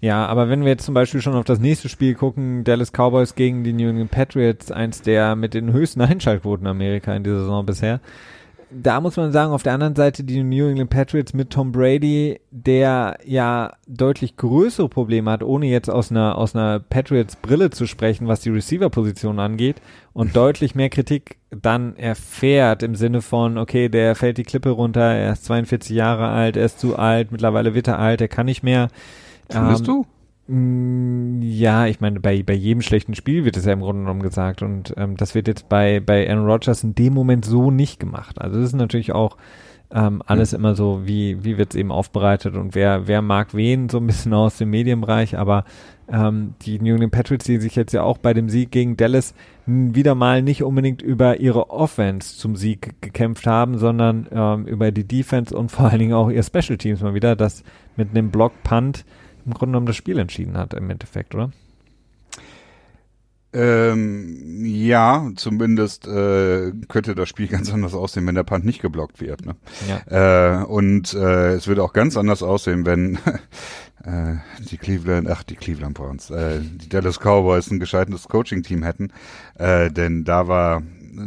Ja, 0.00 0.26
aber 0.26 0.48
wenn 0.48 0.62
wir 0.62 0.68
jetzt 0.68 0.84
zum 0.84 0.94
Beispiel 0.94 1.22
schon 1.22 1.34
auf 1.34 1.44
das 1.44 1.58
nächste 1.58 1.88
Spiel 1.88 2.14
gucken, 2.14 2.64
Dallas 2.64 2.92
Cowboys 2.92 3.34
gegen 3.34 3.64
die 3.64 3.72
New 3.72 3.88
England 3.88 4.10
Patriots, 4.10 4.70
eins 4.70 5.02
der 5.02 5.36
mit 5.36 5.54
den 5.54 5.72
höchsten 5.72 6.00
Einschaltquoten 6.02 6.66
Amerika 6.66 7.14
in 7.14 7.24
dieser 7.24 7.40
Saison 7.40 7.64
bisher, 7.64 8.00
da 8.70 9.00
muss 9.00 9.16
man 9.16 9.30
sagen, 9.32 9.52
auf 9.52 9.62
der 9.62 9.74
anderen 9.74 9.94
Seite 9.94 10.24
die 10.24 10.42
New 10.42 10.68
England 10.68 10.90
Patriots 10.90 11.32
mit 11.32 11.50
Tom 11.50 11.70
Brady, 11.70 12.40
der 12.50 13.18
ja 13.24 13.74
deutlich 13.86 14.36
größere 14.36 14.88
Probleme 14.88 15.30
hat, 15.30 15.42
ohne 15.42 15.66
jetzt 15.66 15.88
aus 15.88 16.10
einer, 16.10 16.36
aus 16.36 16.56
einer 16.56 16.80
Patriots 16.80 17.36
Brille 17.36 17.70
zu 17.70 17.86
sprechen, 17.86 18.26
was 18.26 18.40
die 18.40 18.50
Receiver-Position 18.50 19.38
angeht 19.38 19.76
und 20.12 20.34
deutlich 20.34 20.74
mehr 20.74 20.90
Kritik 20.90 21.38
dann 21.50 21.96
erfährt 21.96 22.82
im 22.82 22.96
Sinne 22.96 23.22
von, 23.22 23.56
okay, 23.56 23.88
der 23.88 24.16
fällt 24.16 24.38
die 24.38 24.42
Klippe 24.42 24.70
runter, 24.70 25.00
er 25.00 25.32
ist 25.32 25.44
42 25.44 25.94
Jahre 25.94 26.28
alt, 26.28 26.56
er 26.56 26.66
ist 26.66 26.80
zu 26.80 26.96
alt, 26.98 27.30
mittlerweile 27.30 27.74
wird 27.74 27.86
er 27.88 27.98
alt, 27.98 28.20
er 28.20 28.28
kann 28.28 28.46
nicht 28.46 28.62
mehr. 28.62 28.88
Findest 29.48 29.82
ähm, 29.82 29.86
du? 29.86 30.06
Mm, 30.48 31.42
ja, 31.42 31.86
ich 31.86 32.00
meine, 32.00 32.20
bei, 32.20 32.42
bei 32.42 32.54
jedem 32.54 32.82
schlechten 32.82 33.14
Spiel 33.14 33.44
wird 33.44 33.56
es 33.56 33.64
ja 33.64 33.72
im 33.72 33.80
Grunde 33.80 34.02
genommen 34.02 34.22
gesagt 34.22 34.62
und 34.62 34.94
ähm, 34.96 35.16
das 35.16 35.34
wird 35.34 35.48
jetzt 35.48 35.68
bei, 35.68 36.00
bei 36.00 36.28
Aaron 36.30 36.46
Rodgers 36.46 36.84
in 36.84 36.94
dem 36.94 37.14
Moment 37.14 37.44
so 37.44 37.70
nicht 37.70 37.98
gemacht. 37.98 38.40
Also 38.40 38.60
das 38.60 38.68
ist 38.68 38.76
natürlich 38.76 39.12
auch 39.12 39.36
ähm, 39.90 40.22
alles 40.24 40.52
mhm. 40.52 40.58
immer 40.58 40.74
so, 40.74 41.02
wie, 41.04 41.44
wie 41.44 41.58
wird 41.58 41.74
es 41.74 41.76
eben 41.80 41.90
aufbereitet 41.90 42.56
und 42.56 42.74
wer, 42.74 43.08
wer 43.08 43.22
mag 43.22 43.54
wen, 43.54 43.88
so 43.88 43.98
ein 43.98 44.06
bisschen 44.06 44.34
aus 44.34 44.58
dem 44.58 44.70
Medienbereich, 44.70 45.36
aber 45.36 45.64
ähm, 46.08 46.54
die 46.62 46.78
New 46.78 46.94
England 46.94 47.12
Patriots, 47.12 47.44
die 47.44 47.58
sich 47.58 47.74
jetzt 47.74 47.92
ja 47.92 48.02
auch 48.02 48.18
bei 48.18 48.32
dem 48.32 48.48
Sieg 48.48 48.70
gegen 48.70 48.96
Dallas 48.96 49.34
wieder 49.66 50.14
mal 50.14 50.42
nicht 50.42 50.62
unbedingt 50.62 51.02
über 51.02 51.40
ihre 51.40 51.70
Offense 51.70 52.36
zum 52.36 52.54
Sieg 52.54 53.00
gekämpft 53.00 53.48
haben, 53.48 53.78
sondern 53.78 54.28
ähm, 54.30 54.66
über 54.66 54.92
die 54.92 55.06
Defense 55.06 55.56
und 55.56 55.72
vor 55.72 55.86
allen 55.86 55.98
Dingen 55.98 56.14
auch 56.14 56.30
ihr 56.30 56.44
Special 56.44 56.78
Teams 56.78 57.00
mal 57.00 57.14
wieder, 57.14 57.34
das 57.34 57.64
mit 57.96 58.10
einem 58.10 58.30
Block 58.30 58.52
Punt 58.62 59.04
im 59.46 59.54
Grunde 59.54 59.72
genommen 59.72 59.86
das 59.86 59.96
Spiel 59.96 60.18
entschieden 60.18 60.58
hat 60.58 60.74
im 60.74 60.90
Endeffekt, 60.90 61.34
oder? 61.34 61.52
Ähm, 63.52 64.64
ja, 64.66 65.30
zumindest 65.36 66.06
äh, 66.06 66.72
könnte 66.88 67.14
das 67.14 67.28
Spiel 67.28 67.46
ganz 67.48 67.72
anders 67.72 67.94
aussehen, 67.94 68.26
wenn 68.26 68.34
der 68.34 68.42
Punt 68.42 68.66
nicht 68.66 68.82
geblockt 68.82 69.20
wird. 69.20 69.46
Ne? 69.46 69.56
Ja. 69.88 70.60
Äh, 70.60 70.64
und 70.64 71.14
äh, 71.14 71.54
es 71.54 71.66
würde 71.66 71.82
auch 71.82 71.94
ganz 71.94 72.18
anders 72.18 72.42
aussehen, 72.42 72.84
wenn 72.84 73.14
äh, 74.04 74.34
die 74.70 74.76
Cleveland, 74.76 75.30
ach 75.30 75.42
die 75.42 75.56
Cleveland 75.56 75.94
Browns, 75.94 76.28
äh, 76.28 76.60
die 76.60 76.88
Dallas 76.88 77.18
Cowboys 77.18 77.70
ein 77.70 77.80
gescheites 77.80 78.28
Coaching-Team 78.28 78.82
hätten. 78.82 79.10
Äh, 79.54 79.90
denn 79.90 80.24
da 80.24 80.48
war 80.48 80.82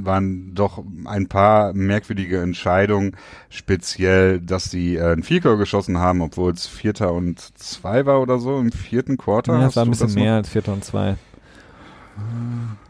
waren 0.05 0.53
doch 0.53 0.83
ein 1.05 1.27
paar 1.27 1.73
merkwürdige 1.73 2.41
Entscheidungen, 2.41 3.15
speziell, 3.49 4.39
dass 4.39 4.71
sie 4.71 4.95
äh, 4.95 5.13
ein 5.13 5.23
Vierker 5.23 5.57
geschossen 5.57 5.97
haben, 5.97 6.21
obwohl 6.21 6.51
es 6.51 6.67
Vierter 6.67 7.13
und 7.13 7.39
Zwei 7.57 8.05
war 8.05 8.21
oder 8.21 8.39
so 8.39 8.57
im 8.59 8.71
vierten 8.71 9.17
Quarter. 9.17 9.59
Ja, 9.59 9.67
es 9.67 9.75
war 9.75 9.85
ein 9.85 9.89
bisschen 9.89 10.13
mehr 10.13 10.35
als 10.35 10.49
Vierter 10.49 10.73
und 10.73 10.83
Zwei. 10.83 11.15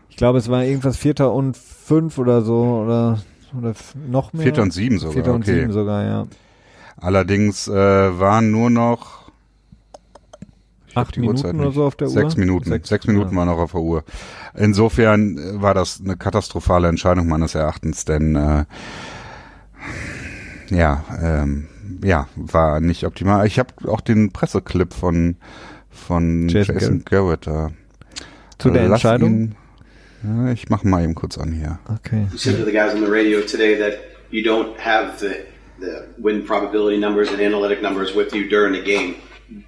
Ich 0.09 0.15
glaube, 0.15 0.37
es 0.39 0.49
war 0.49 0.63
irgendwas 0.63 0.97
Vierter 0.97 1.33
und 1.33 1.55
Fünf 1.57 2.17
oder 2.17 2.41
so 2.41 2.83
oder, 2.83 3.19
oder 3.57 3.73
noch 4.07 4.33
mehr. 4.33 4.43
Vierter 4.43 4.63
und 4.63 4.73
Sieben 4.73 4.99
sogar. 4.99 5.13
Vierter 5.13 5.33
und 5.33 5.43
okay. 5.43 5.59
Sieben 5.59 5.71
sogar, 5.71 6.03
ja. 6.03 6.27
Allerdings 6.97 7.67
äh, 7.67 7.73
waren 7.73 8.51
nur 8.51 8.69
noch 8.69 9.18
acht 10.95 11.17
Minuten 11.17 11.59
oder 11.59 11.71
so 11.71 11.83
auf 11.85 11.95
der 11.95 12.07
Sechs 12.09 12.33
Uhr? 12.33 12.39
Minuten. 12.39 12.69
Sechs, 12.69 12.89
Sechs 12.89 13.07
Minuten 13.07 13.31
ja. 13.31 13.37
waren 13.37 13.47
noch 13.47 13.57
auf 13.57 13.71
der 13.71 13.81
Uhr. 13.81 14.03
Insofern 14.55 15.37
äh, 15.37 15.61
war 15.61 15.73
das 15.73 16.01
eine 16.03 16.17
katastrophale 16.17 16.87
Entscheidung 16.87 17.27
meines 17.27 17.55
Erachtens, 17.55 18.05
denn 18.05 18.35
äh, 18.35 18.65
ja, 20.69 21.03
ähm, 21.21 21.67
ja, 22.03 22.27
war 22.35 22.79
nicht 22.79 23.03
optimal. 23.05 23.45
Ich 23.47 23.59
habe 23.59 23.73
auch 23.87 24.01
den 24.01 24.31
Presseclip 24.31 24.93
von 24.93 25.37
von 25.89 26.47
Jason, 26.47 26.75
Jason 26.75 27.05
Garrett 27.05 27.47
da. 27.47 27.71
Zu 28.57 28.69
der 28.69 28.83
Lass 28.83 29.03
Entscheidung? 29.03 29.29
Ihn, 29.31 29.55
ja, 30.23 30.51
ich 30.51 30.69
mache 30.69 30.87
mal 30.87 31.03
eben 31.03 31.15
kurz 31.15 31.37
an 31.37 31.51
hier. 31.51 31.79
Okay. 31.87 32.27
You 32.31 32.37
said 32.37 32.57
to 32.57 32.65
the 32.65 32.71
guys 32.71 32.93
on 32.93 32.99
the 32.99 33.09
radio 33.09 33.41
today 33.41 33.77
that 33.77 33.99
you 34.31 34.41
don't 34.41 34.77
have 34.77 35.17
the 35.19 35.35
the 35.79 36.07
win 36.17 36.45
probability 36.45 36.97
numbers 36.97 37.29
and 37.31 37.39
analytic 37.39 37.81
numbers 37.81 38.13
with 38.15 38.33
you 38.33 38.49
during 38.49 38.73
the 38.73 38.81
game. 38.81 39.15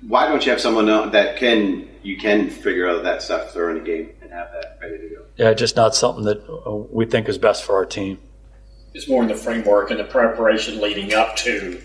Why 0.07 0.27
don't 0.27 0.45
you 0.45 0.51
have 0.51 0.61
someone 0.61 0.85
that 0.85 1.37
can 1.37 1.87
you 2.03 2.17
can 2.17 2.49
figure 2.49 2.89
out 2.89 3.03
that 3.03 3.21
stuff 3.21 3.53
during 3.53 3.77
the 3.77 3.83
game 3.83 4.09
and 4.21 4.31
have 4.31 4.49
that 4.53 4.77
ready 4.81 4.97
to 4.97 5.15
go? 5.15 5.25
Yeah, 5.37 5.53
just 5.53 5.75
not 5.75 5.95
something 5.95 6.23
that 6.25 6.47
uh, 6.49 6.75
we 6.75 7.05
think 7.05 7.29
is 7.29 7.37
best 7.37 7.63
for 7.63 7.75
our 7.75 7.85
team. 7.85 8.19
It's 8.93 9.07
more 9.07 9.21
in 9.21 9.29
the 9.29 9.35
framework 9.35 9.91
and 9.91 9.99
the 9.99 10.03
preparation 10.03 10.81
leading 10.81 11.13
up 11.13 11.35
to. 11.37 11.81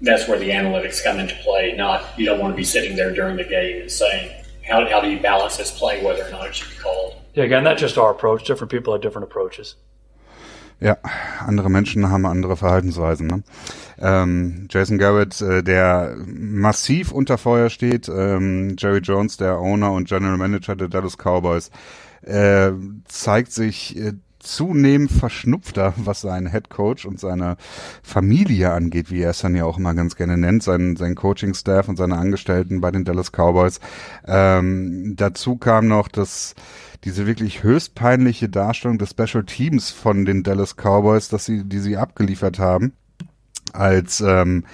That's 0.00 0.28
where 0.28 0.38
the 0.38 0.50
analytics 0.50 1.02
come 1.02 1.18
into 1.18 1.34
play. 1.36 1.74
Not 1.76 2.18
you 2.18 2.26
don't 2.26 2.38
want 2.38 2.52
to 2.52 2.56
be 2.56 2.64
sitting 2.64 2.96
there 2.96 3.12
during 3.12 3.36
the 3.36 3.44
game 3.44 3.80
and 3.80 3.90
saying 3.90 4.30
how, 4.68 4.86
how 4.88 5.00
do 5.00 5.10
you 5.10 5.20
balance 5.20 5.56
this 5.56 5.76
play 5.76 6.04
whether 6.04 6.26
or 6.26 6.30
not 6.30 6.46
it 6.46 6.54
should 6.54 6.70
be 6.70 6.76
called. 6.76 7.16
Yeah, 7.34 7.44
again, 7.44 7.64
that's 7.64 7.80
just 7.80 7.98
our 7.98 8.10
approach. 8.10 8.44
Different 8.44 8.70
people 8.70 8.92
have 8.92 9.02
different 9.02 9.24
approaches. 9.24 9.76
Ja, 10.78 10.98
andere 11.40 11.70
Menschen 11.70 12.10
haben 12.10 12.26
andere 12.26 12.56
Verhaltensweisen. 12.56 13.26
Ne? 13.26 13.42
Ähm, 13.98 14.68
Jason 14.70 14.98
Garrett, 14.98 15.40
äh, 15.40 15.62
der 15.62 16.16
massiv 16.26 17.12
unter 17.12 17.38
Feuer 17.38 17.70
steht, 17.70 18.10
ähm, 18.10 18.76
Jerry 18.78 18.98
Jones, 18.98 19.38
der 19.38 19.58
Owner 19.58 19.92
und 19.92 20.06
General 20.06 20.36
Manager 20.36 20.76
der 20.76 20.88
Dallas 20.88 21.16
Cowboys, 21.16 21.70
äh, 22.22 22.72
zeigt 23.06 23.52
sich 23.52 23.96
äh, 23.96 24.12
zunehmend 24.38 25.10
verschnupfter, 25.10 25.94
was 25.96 26.20
seinen 26.20 26.50
Head 26.50 26.68
Coach 26.68 27.06
und 27.06 27.18
seine 27.18 27.56
Familie 28.02 28.72
angeht, 28.72 29.10
wie 29.10 29.22
er 29.22 29.30
es 29.30 29.40
dann 29.40 29.56
ja 29.56 29.64
auch 29.64 29.78
immer 29.78 29.94
ganz 29.94 30.14
gerne 30.14 30.36
nennt, 30.36 30.62
sein, 30.62 30.96
sein 30.96 31.14
Coaching-Staff 31.14 31.88
und 31.88 31.96
seine 31.96 32.16
Angestellten 32.16 32.80
bei 32.80 32.90
den 32.90 33.04
Dallas 33.04 33.32
Cowboys. 33.32 33.80
Ähm, 34.26 35.14
dazu 35.16 35.56
kam 35.56 35.88
noch, 35.88 36.08
dass 36.08 36.54
diese 37.04 37.26
wirklich 37.26 37.62
höchst 37.62 37.94
peinliche 37.94 38.48
Darstellung 38.48 38.98
des 38.98 39.10
Special 39.10 39.44
Teams 39.44 39.90
von 39.90 40.24
den 40.24 40.42
Dallas 40.42 40.76
Cowboys, 40.76 41.28
dass 41.28 41.44
sie, 41.44 41.64
die 41.64 41.78
sie 41.78 41.96
abgeliefert 41.96 42.58
haben, 42.58 42.92
als 43.72 44.20
ähm, 44.20 44.64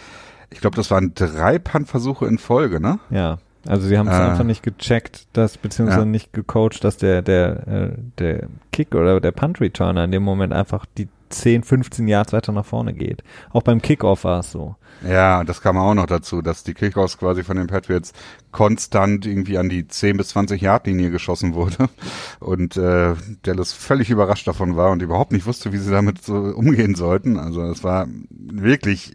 ich 0.51 0.61
glaube, 0.61 0.77
das 0.77 0.91
waren 0.91 1.15
drei 1.15 1.59
Puntversuche 1.59 2.27
in 2.27 2.39
Folge, 2.39 2.81
ne? 2.81 2.99
Ja. 3.11 3.39
Also 3.67 3.87
sie 3.87 3.97
haben 3.97 4.09
es 4.09 4.19
äh, 4.19 4.23
einfach 4.23 4.45
nicht 4.45 4.63
gecheckt, 4.63 5.29
dass 5.33 5.57
beziehungsweise 5.57 6.01
ja. 6.01 6.07
nicht 6.07 6.33
gecoacht, 6.33 6.83
dass 6.83 6.97
der 6.97 7.23
der 7.23 7.69
äh, 7.69 7.93
der 8.19 8.49
Kick 8.73 8.95
oder 8.95 9.21
der 9.21 9.31
Punt 9.31 9.61
Returner 9.61 10.05
in 10.05 10.11
dem 10.11 10.25
Moment 10.25 10.53
einfach 10.53 10.85
die 10.99 11.09
10, 11.29 11.63
15 11.63 12.09
Yards 12.09 12.33
weiter 12.33 12.53
nach 12.53 12.65
vorne 12.65 12.93
geht. 12.93 13.23
Auch 13.53 13.63
beim 13.63 13.81
Kickoff 13.81 14.25
war 14.25 14.41
es 14.41 14.51
so. 14.51 14.77
Ja, 15.09 15.45
das 15.45 15.61
kam 15.61 15.77
auch 15.77 15.95
noch 15.95 16.07
dazu, 16.07 16.43
dass 16.43 16.65
die 16.65 16.75
Kickoffs 16.75 17.19
quasi 17.19 17.43
von 17.43 17.57
den 17.57 17.67
Patriots 17.67 18.13
konstant 18.51 19.27
irgendwie 19.27 19.59
an 19.59 19.69
die 19.69 19.87
10 19.87 20.17
bis 20.17 20.29
20 20.29 20.61
Yard 20.61 20.87
Linie 20.87 21.11
geschossen 21.11 21.55
wurde 21.55 21.89
und 22.41 22.77
äh, 22.77 23.15
Dallas 23.43 23.73
völlig 23.73 24.11
überrascht 24.11 24.47
davon 24.47 24.77
war 24.77 24.91
und 24.91 25.03
überhaupt 25.03 25.33
nicht 25.33 25.47
wusste, 25.47 25.73
wie 25.73 25.79
sie 25.79 25.91
damit 25.91 26.23
so 26.23 26.35
umgehen 26.35 26.95
sollten. 26.95 27.39
Also 27.39 27.63
es 27.63 27.83
war 27.83 28.07
wirklich 28.31 29.15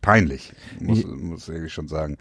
peinlich, 0.00 0.52
muss, 0.80 1.04
muss 1.04 1.48
ich 1.48 1.72
schon 1.72 1.88
sagen. 1.88 2.16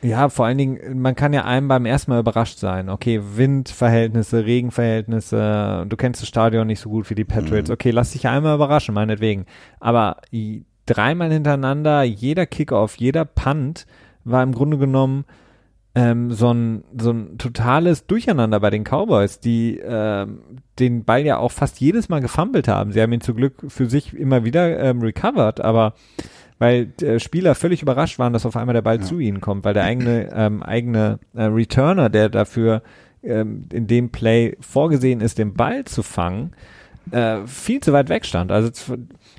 Ja, 0.00 0.28
vor 0.28 0.46
allen 0.46 0.58
Dingen, 0.58 1.00
man 1.00 1.16
kann 1.16 1.32
ja 1.32 1.44
einem 1.44 1.66
beim 1.66 1.84
ersten 1.84 2.12
Mal 2.12 2.20
überrascht 2.20 2.58
sein. 2.58 2.88
Okay, 2.88 3.20
Windverhältnisse, 3.34 4.44
Regenverhältnisse, 4.44 5.86
du 5.88 5.96
kennst 5.96 6.22
das 6.22 6.28
Stadion 6.28 6.68
nicht 6.68 6.80
so 6.80 6.88
gut 6.88 7.10
wie 7.10 7.16
die 7.16 7.24
Patriots. 7.24 7.68
Mhm. 7.68 7.74
Okay, 7.74 7.90
lass 7.90 8.12
dich 8.12 8.28
einmal 8.28 8.54
überraschen, 8.54 8.94
meinetwegen. 8.94 9.46
Aber 9.80 10.18
dreimal 10.88 11.32
hintereinander, 11.32 12.02
jeder 12.02 12.46
Kickoff, 12.46 12.96
jeder 12.96 13.24
Punt 13.24 13.86
war 14.24 14.42
im 14.42 14.52
Grunde 14.52 14.78
genommen 14.78 15.24
ähm, 15.94 16.30
so, 16.32 16.52
ein, 16.52 16.84
so 16.98 17.10
ein 17.10 17.38
totales 17.38 18.06
Durcheinander 18.06 18.60
bei 18.60 18.70
den 18.70 18.84
Cowboys, 18.84 19.40
die 19.40 19.78
ähm, 19.78 20.40
den 20.78 21.04
Ball 21.04 21.24
ja 21.24 21.38
auch 21.38 21.50
fast 21.50 21.80
jedes 21.80 22.08
Mal 22.08 22.20
gefummelt 22.20 22.68
haben. 22.68 22.92
Sie 22.92 23.00
haben 23.00 23.12
ihn 23.12 23.20
zum 23.20 23.36
Glück 23.36 23.54
für 23.68 23.88
sich 23.88 24.14
immer 24.14 24.44
wieder 24.44 24.78
ähm, 24.78 25.00
recovered, 25.00 25.60
aber 25.60 25.94
weil 26.58 26.92
äh, 27.00 27.18
Spieler 27.18 27.54
völlig 27.54 27.82
überrascht 27.82 28.18
waren, 28.18 28.32
dass 28.32 28.46
auf 28.46 28.56
einmal 28.56 28.74
der 28.74 28.82
Ball 28.82 28.98
ja. 28.98 29.02
zu 29.02 29.18
ihnen 29.18 29.40
kommt, 29.40 29.64
weil 29.64 29.74
der 29.74 29.84
eigene 29.84 30.30
ähm, 30.32 30.62
eigene 30.62 31.18
äh, 31.34 31.44
Returner, 31.44 32.10
der 32.10 32.28
dafür 32.28 32.82
ähm, 33.22 33.64
in 33.72 33.86
dem 33.86 34.10
Play 34.10 34.56
vorgesehen 34.60 35.20
ist, 35.20 35.38
den 35.38 35.54
Ball 35.54 35.84
zu 35.84 36.02
fangen, 36.02 36.52
äh, 37.10 37.46
viel 37.46 37.80
zu 37.80 37.92
weit 37.92 38.08
weg 38.08 38.24
stand. 38.24 38.52
Also 38.52 38.70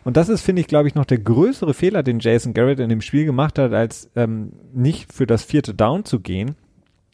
und 0.04 0.18
das 0.18 0.30
ist, 0.30 0.42
finde 0.42 0.62
ich, 0.62 0.68
glaube 0.68 0.88
ich, 0.88 0.96
noch 0.96 1.06
der 1.06 1.20
größere 1.20 1.74
Fehler, 1.74 2.04
den 2.04 2.20
Jason 2.20 2.54
Garrett 2.54 2.80
in 2.80 2.90
dem 2.90 3.02
Spiel 3.02 3.26
gemacht 3.26 3.60
hat, 3.60 3.74
als 3.74 4.10
ähm, 4.16 4.54
nicht 4.74 5.12
für 5.12 5.28
das 5.28 5.44
vierte 5.44 5.74
Down 5.74 6.06
zu 6.06 6.20
gehen, 6.20 6.56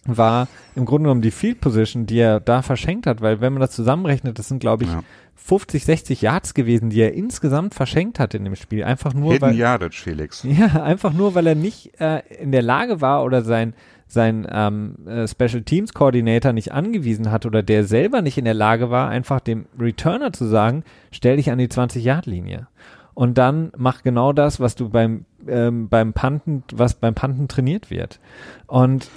war 0.06 0.48
im 0.76 0.86
Grunde 0.86 1.08
genommen 1.08 1.22
die 1.22 1.32
Field 1.32 1.62
Position, 1.62 2.06
die 2.06 2.20
er 2.20 2.40
da 2.40 2.62
verschenkt 2.62 3.08
hat, 3.08 3.22
weil 3.22 3.42
wenn 3.42 3.54
man 3.54 3.62
das 3.62 3.72
zusammenrechnet, 3.72 4.38
das 4.38 4.48
sind, 4.48 4.60
glaube 4.60 4.84
ich, 4.84 4.92
ja. 4.92 5.04
50, 5.36 5.86
60 5.86 6.22
Yards 6.22 6.54
gewesen, 6.54 6.90
die 6.90 7.02
er 7.02 7.14
insgesamt 7.14 7.76
verschenkt 7.76 8.20
hat 8.20 8.34
in 8.34 8.44
dem 8.44 8.56
Spiel. 8.56 8.84
Einfach 8.84 9.14
nur, 9.14 9.34
Hidden 9.34 9.50
weil. 9.50 9.56
Yardage, 9.56 10.02
Felix. 10.02 10.44
Ja, 10.48 10.84
einfach 10.84 11.14
nur, 11.14 11.36
weil 11.36 11.48
er 11.48 11.56
nicht 11.56 12.00
äh, 12.00 12.22
in 12.40 12.52
der 12.52 12.62
Lage 12.62 13.02
war 13.02 13.24
oder 13.24 13.44
sein, 13.44 13.74
sein 14.16 14.48
ähm, 14.50 14.96
äh, 15.08 15.28
Special 15.28 15.62
Teams 15.62 15.94
Coordinator 15.94 16.54
nicht 16.54 16.72
angewiesen 16.72 17.30
hat 17.30 17.46
oder 17.46 17.62
der 17.62 17.84
selber 17.84 18.24
nicht 18.24 18.40
in 18.40 18.46
der 18.46 18.56
Lage 18.56 18.90
war, 18.90 19.10
einfach 19.10 19.40
dem 19.40 19.68
Returner 19.80 20.34
zu 20.34 20.46
sagen, 20.46 20.84
stell 21.12 21.38
dich 21.38 21.52
an 21.52 21.60
die 21.60 21.68
20-Yard-Linie. 21.68 22.68
Und 23.14 23.38
dann 23.38 23.72
mach 23.78 24.02
genau 24.02 24.34
das, 24.34 24.60
was 24.60 24.76
du 24.76 24.90
beim, 24.90 25.26
ähm, 25.48 25.88
beim 25.88 26.14
Panten, 26.14 26.64
was 26.74 26.96
beim 26.96 27.14
Panten 27.14 27.48
trainiert 27.48 27.92
wird. 27.92 28.20
Und 28.68 29.10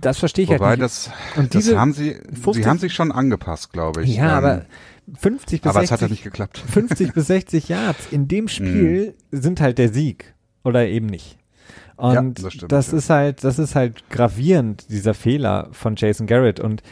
das 0.00 0.18
verstehe 0.18 0.44
ich 0.44 0.50
halt 0.50 0.60
Wobei 0.60 0.70
halt 0.70 0.80
nicht. 0.80 1.06
Das, 1.06 1.10
Und 1.36 1.54
das 1.54 1.74
haben 1.74 1.92
sie, 1.92 2.14
50, 2.14 2.54
sie 2.54 2.66
haben 2.66 2.78
sich 2.78 2.92
schon 2.92 3.12
angepasst, 3.12 3.72
glaube 3.72 4.02
ich. 4.02 4.16
Ja, 4.16 4.38
ähm, 4.38 4.44
aber 4.44 4.66
50 5.18 5.62
bis 5.62 5.70
aber 5.70 5.80
60, 5.80 5.84
es 5.84 5.92
hat 5.92 6.00
ja 6.02 6.08
nicht 6.08 6.24
geklappt. 6.24 6.58
50 6.58 7.12
bis 7.14 7.26
60 7.28 7.68
Yards 7.68 8.08
in 8.10 8.28
dem 8.28 8.48
Spiel 8.48 9.14
mm. 9.30 9.36
sind 9.36 9.60
halt 9.60 9.78
der 9.78 9.92
Sieg 9.92 10.34
oder 10.64 10.86
eben 10.86 11.06
nicht. 11.06 11.38
Und 11.98 12.14
ja, 12.14 12.22
das, 12.22 12.52
stimmt, 12.52 12.72
das 12.72 12.92
ja. 12.92 12.98
ist 12.98 13.10
halt, 13.10 13.44
das 13.44 13.58
ist 13.58 13.74
halt 13.74 14.08
gravierend, 14.08 14.86
dieser 14.88 15.14
Fehler 15.14 15.68
von 15.72 15.96
Jason 15.96 16.26
Garrett. 16.26 16.60
Und 16.60 16.82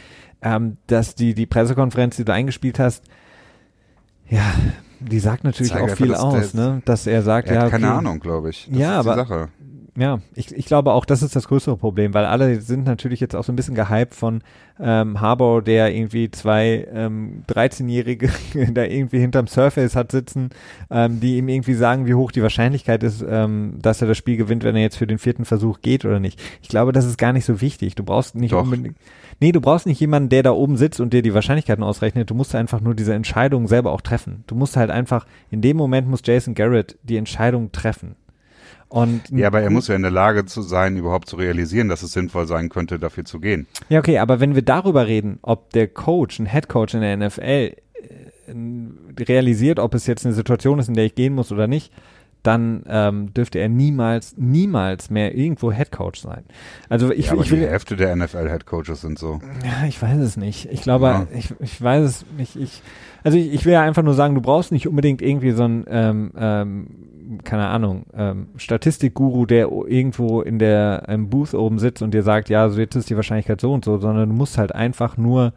ähm, 0.41 0.77
dass 0.87 1.15
die, 1.15 1.33
die 1.33 1.45
Pressekonferenz, 1.45 2.17
die 2.17 2.25
du 2.25 2.33
eingespielt 2.33 2.77
hast, 2.77 3.05
ja, 4.29 4.53
die 4.99 5.19
sagt 5.19 5.45
natürlich 5.45 5.71
Zeig 5.71 5.83
auch 5.83 5.95
viel 5.95 6.13
aus, 6.13 6.53
ne? 6.53 6.81
Dass 6.83 7.07
er 7.07 7.23
sagt, 7.23 7.47
er 7.47 7.55
ja, 7.55 7.61
okay, 7.61 7.71
keine 7.71 7.93
Ahnung, 7.93 8.19
glaube 8.19 8.49
ich. 8.49 8.67
Das 8.69 8.77
ja, 8.77 8.99
aber 8.99 9.49
ja, 9.97 10.19
ich, 10.35 10.55
ich 10.55 10.67
glaube 10.67 10.91
auch, 10.93 11.05
das 11.05 11.23
ist 11.23 11.35
das 11.35 11.47
größere 11.47 11.75
Problem, 11.75 12.13
weil 12.13 12.25
alle 12.25 12.61
sind 12.61 12.85
natürlich 12.85 13.19
jetzt 13.19 13.35
auch 13.35 13.43
so 13.43 13.51
ein 13.51 13.55
bisschen 13.55 13.73
gehypt 13.73 14.13
von 14.13 14.43
ähm, 14.79 15.19
Harbour, 15.19 15.63
der 15.63 15.91
irgendwie 15.91 16.29
zwei 16.29 16.87
ähm, 16.93 17.41
13-Jährige 17.49 18.29
da 18.73 18.83
irgendwie 18.83 19.17
hinterm 19.19 19.47
Surface 19.47 19.95
hat 19.95 20.11
sitzen, 20.11 20.51
ähm, 20.91 21.19
die 21.19 21.37
ihm 21.37 21.49
irgendwie 21.49 21.73
sagen, 21.73 22.05
wie 22.05 22.13
hoch 22.13 22.31
die 22.31 22.43
Wahrscheinlichkeit 22.43 23.01
ist, 23.01 23.25
ähm, 23.27 23.79
dass 23.81 23.99
er 23.99 24.07
das 24.07 24.17
Spiel 24.17 24.37
gewinnt, 24.37 24.63
wenn 24.63 24.75
er 24.75 24.83
jetzt 24.83 24.97
für 24.97 25.07
den 25.07 25.17
vierten 25.17 25.45
Versuch 25.45 25.81
geht 25.81 26.05
oder 26.05 26.19
nicht. 26.19 26.39
Ich 26.61 26.69
glaube, 26.69 26.91
das 26.91 27.05
ist 27.05 27.17
gar 27.17 27.33
nicht 27.33 27.45
so 27.45 27.59
wichtig. 27.59 27.95
Du 27.95 28.03
brauchst 28.03 28.35
nicht 28.35 28.51
Doch. 28.51 28.61
unbedingt. 28.61 28.97
Nee, 29.39 29.51
du 29.51 29.61
brauchst 29.61 29.87
nicht 29.87 29.99
jemanden, 29.99 30.29
der 30.29 30.43
da 30.43 30.51
oben 30.51 30.77
sitzt 30.77 30.99
und 30.99 31.11
dir 31.11 31.23
die 31.23 31.33
Wahrscheinlichkeiten 31.33 31.83
ausrechnet. 31.83 32.29
Du 32.29 32.35
musst 32.35 32.53
einfach 32.53 32.81
nur 32.81 32.93
diese 32.93 33.15
Entscheidung 33.15 33.67
selber 33.67 33.91
auch 33.93 34.01
treffen. 34.01 34.43
Du 34.45 34.53
musst 34.53 34.77
halt 34.77 34.91
einfach, 34.91 35.25
in 35.49 35.61
dem 35.61 35.75
Moment 35.75 36.07
muss 36.07 36.21
Jason 36.23 36.53
Garrett 36.53 36.99
die 37.01 37.17
Entscheidung 37.17 37.71
treffen. 37.71 38.15
Und 38.89 39.29
Ja, 39.31 39.47
aber 39.47 39.61
er 39.61 39.69
muss 39.69 39.87
ja 39.89 39.95
in 39.95 40.01
der 40.01 40.11
Lage 40.11 40.45
zu 40.45 40.61
sein, 40.61 40.95
überhaupt 40.97 41.27
zu 41.29 41.35
realisieren, 41.35 41.89
dass 41.89 42.03
es 42.03 42.13
sinnvoll 42.13 42.47
sein 42.47 42.69
könnte, 42.69 42.99
dafür 42.99 43.25
zu 43.25 43.39
gehen. 43.39 43.67
Ja, 43.89 43.99
okay, 43.99 44.17
aber 44.19 44.39
wenn 44.39 44.55
wir 44.55 44.61
darüber 44.61 45.07
reden, 45.07 45.39
ob 45.41 45.71
der 45.73 45.87
Coach, 45.87 46.39
ein 46.39 46.45
Head 46.45 46.69
Coach 46.69 46.93
in 46.93 47.01
der 47.01 47.17
NFL 47.17 47.41
äh, 48.47 48.53
realisiert, 49.19 49.79
ob 49.79 49.93
es 49.93 50.07
jetzt 50.07 50.25
eine 50.25 50.33
Situation 50.33 50.79
ist, 50.79 50.87
in 50.87 50.93
der 50.93 51.05
ich 51.05 51.15
gehen 51.15 51.33
muss 51.33 51.51
oder 51.51 51.67
nicht, 51.67 51.91
dann 52.43 52.83
ähm, 52.87 53.33
dürfte 53.33 53.59
er 53.59 53.67
niemals, 53.67 54.35
niemals 54.37 55.09
mehr 55.09 55.35
irgendwo 55.35 55.71
Head 55.73 55.91
Coach 55.91 56.21
sein. 56.21 56.43
Also 56.87 57.11
ich, 57.11 57.25
ja, 57.25 57.33
aber 57.33 57.41
ich 57.41 57.51
will, 57.51 57.59
die 57.59 57.67
Hälfte 57.67 57.97
der 57.97 58.15
NFL-Headcoaches 58.15 59.01
sind 59.01 59.19
so. 59.19 59.41
ja, 59.65 59.85
ich 59.87 60.01
weiß 60.01 60.17
es 60.19 60.37
nicht. 60.37 60.69
Ich 60.71 60.81
glaube, 60.81 61.07
Ja. 61.07 61.27
ich, 61.33 61.53
ich 61.59 61.81
weiß 61.81 62.05
es 62.05 62.25
nicht. 62.37 62.55
Ich, 62.55 62.81
also 63.23 63.37
ich, 63.37 63.51
ich 63.53 63.65
will 63.65 63.73
ja 63.73 63.81
einfach 63.81 64.03
nur 64.03 64.13
sagen, 64.13 64.33
du 64.35 64.39
brauchst 64.41 64.71
nicht 64.71 64.87
unbedingt 64.87 65.21
irgendwie 65.21 65.51
so 65.51 65.63
ein, 65.65 65.83
ähm, 65.89 66.31
ähm, 66.37 66.87
keine 67.43 67.67
Ahnung, 67.67 68.05
ähm, 68.15 68.47
Statistikguru, 68.57 69.45
der 69.45 69.69
irgendwo 69.71 70.41
in 70.41 70.59
der 70.59 71.03
im 71.07 71.29
Booth 71.29 71.53
oben 71.53 71.79
sitzt 71.79 72.01
und 72.01 72.13
dir 72.13 72.23
sagt, 72.23 72.49
ja, 72.49 72.69
so 72.69 72.79
jetzt 72.79 72.95
ist 72.95 73.09
die 73.09 73.15
Wahrscheinlichkeit 73.15 73.61
so 73.61 73.73
und 73.73 73.85
so, 73.85 73.97
sondern 73.97 74.29
du 74.29 74.35
musst 74.35 74.57
halt 74.57 74.73
einfach 74.73 75.17
nur 75.17 75.53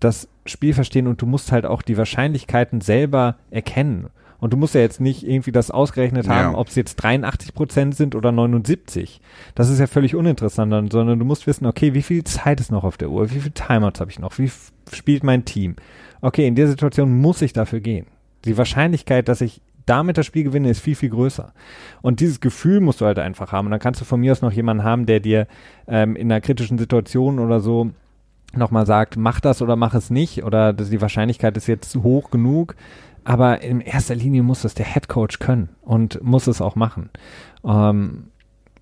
das 0.00 0.28
Spiel 0.46 0.72
verstehen 0.72 1.06
und 1.06 1.20
du 1.20 1.26
musst 1.26 1.52
halt 1.52 1.66
auch 1.66 1.82
die 1.82 1.98
Wahrscheinlichkeiten 1.98 2.80
selber 2.80 3.36
erkennen. 3.50 4.06
Und 4.38 4.54
du 4.54 4.56
musst 4.56 4.74
ja 4.74 4.80
jetzt 4.80 5.00
nicht 5.02 5.22
irgendwie 5.28 5.52
das 5.52 5.70
ausgerechnet 5.70 6.24
Ja. 6.26 6.34
haben, 6.36 6.54
ob 6.54 6.68
es 6.68 6.74
jetzt 6.74 6.96
83 6.96 7.52
Prozent 7.52 7.94
sind 7.94 8.14
oder 8.14 8.32
79. 8.32 9.20
Das 9.54 9.68
ist 9.68 9.78
ja 9.78 9.86
völlig 9.86 10.14
uninteressant, 10.14 10.72
sondern 10.90 11.18
du 11.18 11.24
musst 11.26 11.46
wissen, 11.46 11.66
okay, 11.66 11.92
wie 11.92 12.00
viel 12.00 12.24
Zeit 12.24 12.58
ist 12.58 12.72
noch 12.72 12.84
auf 12.84 12.96
der 12.96 13.10
Uhr? 13.10 13.30
Wie 13.30 13.40
viele 13.40 13.52
Timeouts 13.52 14.00
habe 14.00 14.10
ich 14.10 14.18
noch? 14.18 14.38
Wie 14.38 14.50
spielt 14.90 15.24
mein 15.24 15.44
Team? 15.44 15.76
Okay, 16.22 16.46
in 16.46 16.54
der 16.54 16.68
Situation 16.68 17.18
muss 17.20 17.42
ich 17.42 17.52
dafür 17.52 17.80
gehen. 17.80 18.06
Die 18.46 18.56
Wahrscheinlichkeit, 18.56 19.28
dass 19.28 19.42
ich 19.42 19.60
damit 19.90 20.16
das 20.16 20.26
Spiel 20.26 20.44
gewinne, 20.44 20.70
ist 20.70 20.80
viel, 20.80 20.94
viel 20.94 21.10
größer. 21.10 21.52
Und 22.00 22.20
dieses 22.20 22.40
Gefühl 22.40 22.80
musst 22.80 23.00
du 23.00 23.06
halt 23.06 23.18
einfach 23.18 23.50
haben. 23.50 23.66
Und 23.66 23.72
dann 23.72 23.80
kannst 23.80 24.00
du 24.00 24.04
von 24.04 24.20
mir 24.20 24.32
aus 24.32 24.40
noch 24.40 24.52
jemanden 24.52 24.84
haben, 24.84 25.04
der 25.04 25.18
dir 25.18 25.48
ähm, 25.88 26.14
in 26.14 26.30
einer 26.30 26.40
kritischen 26.40 26.78
Situation 26.78 27.40
oder 27.40 27.60
so 27.60 27.90
nochmal 28.54 28.86
sagt, 28.86 29.16
mach 29.16 29.40
das 29.40 29.62
oder 29.62 29.74
mach 29.76 29.94
es 29.94 30.10
nicht 30.10 30.44
oder 30.44 30.72
das, 30.72 30.90
die 30.90 31.00
Wahrscheinlichkeit 31.00 31.56
ist 31.56 31.66
jetzt 31.66 31.96
hoch 31.96 32.30
genug. 32.30 32.76
Aber 33.24 33.62
in 33.62 33.80
erster 33.80 34.14
Linie 34.14 34.42
muss 34.42 34.62
das 34.62 34.74
der 34.74 34.86
Head 34.86 35.08
Coach 35.08 35.40
können 35.40 35.68
und 35.82 36.22
muss 36.22 36.46
es 36.46 36.60
auch 36.60 36.76
machen. 36.76 37.10
Ähm, 37.64 38.28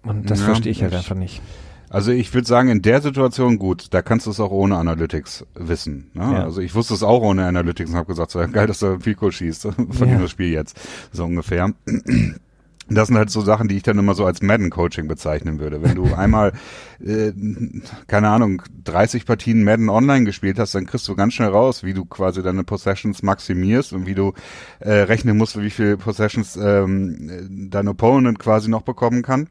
und 0.02 0.30
das 0.30 0.40
Ja, 0.40 0.46
verstehe 0.46 0.72
ich 0.72 0.82
halt 0.82 0.94
einfach 0.94 1.16
nicht. 1.16 1.42
Also 1.90 2.10
ich 2.12 2.32
würde 2.34 2.46
sagen, 2.46 2.68
in 2.68 2.82
der 2.82 3.00
Situation 3.00 3.58
gut, 3.58 3.86
da 3.90 4.02
kannst 4.02 4.26
du 4.26 4.30
es 4.30 4.40
auch 4.40 4.50
ohne 4.50 4.76
Analytics 4.76 5.46
wissen. 5.54 6.10
Ne? 6.14 6.22
Ja. 6.22 6.44
Also 6.44 6.60
ich 6.60 6.74
wusste 6.74 6.94
es 6.94 7.02
auch 7.02 7.22
ohne 7.22 7.46
Analytics 7.46 7.90
und 7.90 7.96
habe 7.96 8.06
gesagt, 8.08 8.30
so, 8.30 8.40
geil, 8.48 8.66
dass 8.66 8.80
du 8.80 8.98
Fico 9.00 9.30
schießt, 9.30 9.62
von 9.72 9.88
Ja. 10.00 10.06
dem 10.06 10.20
das 10.22 10.30
Spiel 10.30 10.50
jetzt, 10.52 10.78
so 11.12 11.24
ungefähr. 11.24 11.72
Das 12.90 13.08
sind 13.08 13.18
halt 13.18 13.28
so 13.28 13.42
Sachen, 13.42 13.68
die 13.68 13.76
ich 13.76 13.82
dann 13.82 13.98
immer 13.98 14.14
so 14.14 14.24
als 14.24 14.40
Madden-Coaching 14.40 15.08
bezeichnen 15.08 15.60
würde. 15.60 15.82
Wenn 15.82 15.94
du 15.94 16.14
einmal, 16.16 16.52
äh, 17.04 17.32
keine 18.06 18.30
Ahnung, 18.30 18.62
30 18.84 19.26
Partien 19.26 19.62
Madden 19.62 19.90
online 19.90 20.24
gespielt 20.24 20.58
hast, 20.58 20.74
dann 20.74 20.86
kriegst 20.86 21.06
du 21.06 21.14
ganz 21.14 21.34
schnell 21.34 21.50
raus, 21.50 21.84
wie 21.84 21.92
du 21.92 22.06
quasi 22.06 22.42
deine 22.42 22.64
Possessions 22.64 23.22
maximierst 23.22 23.92
und 23.92 24.06
wie 24.06 24.14
du 24.14 24.32
äh, 24.80 24.90
rechnen 24.90 25.36
musst, 25.36 25.60
wie 25.60 25.68
viele 25.68 25.98
Possessions 25.98 26.56
ähm, 26.56 27.68
dein 27.70 27.88
Opponent 27.88 28.38
quasi 28.38 28.70
noch 28.70 28.80
bekommen 28.82 29.20
kann. 29.20 29.48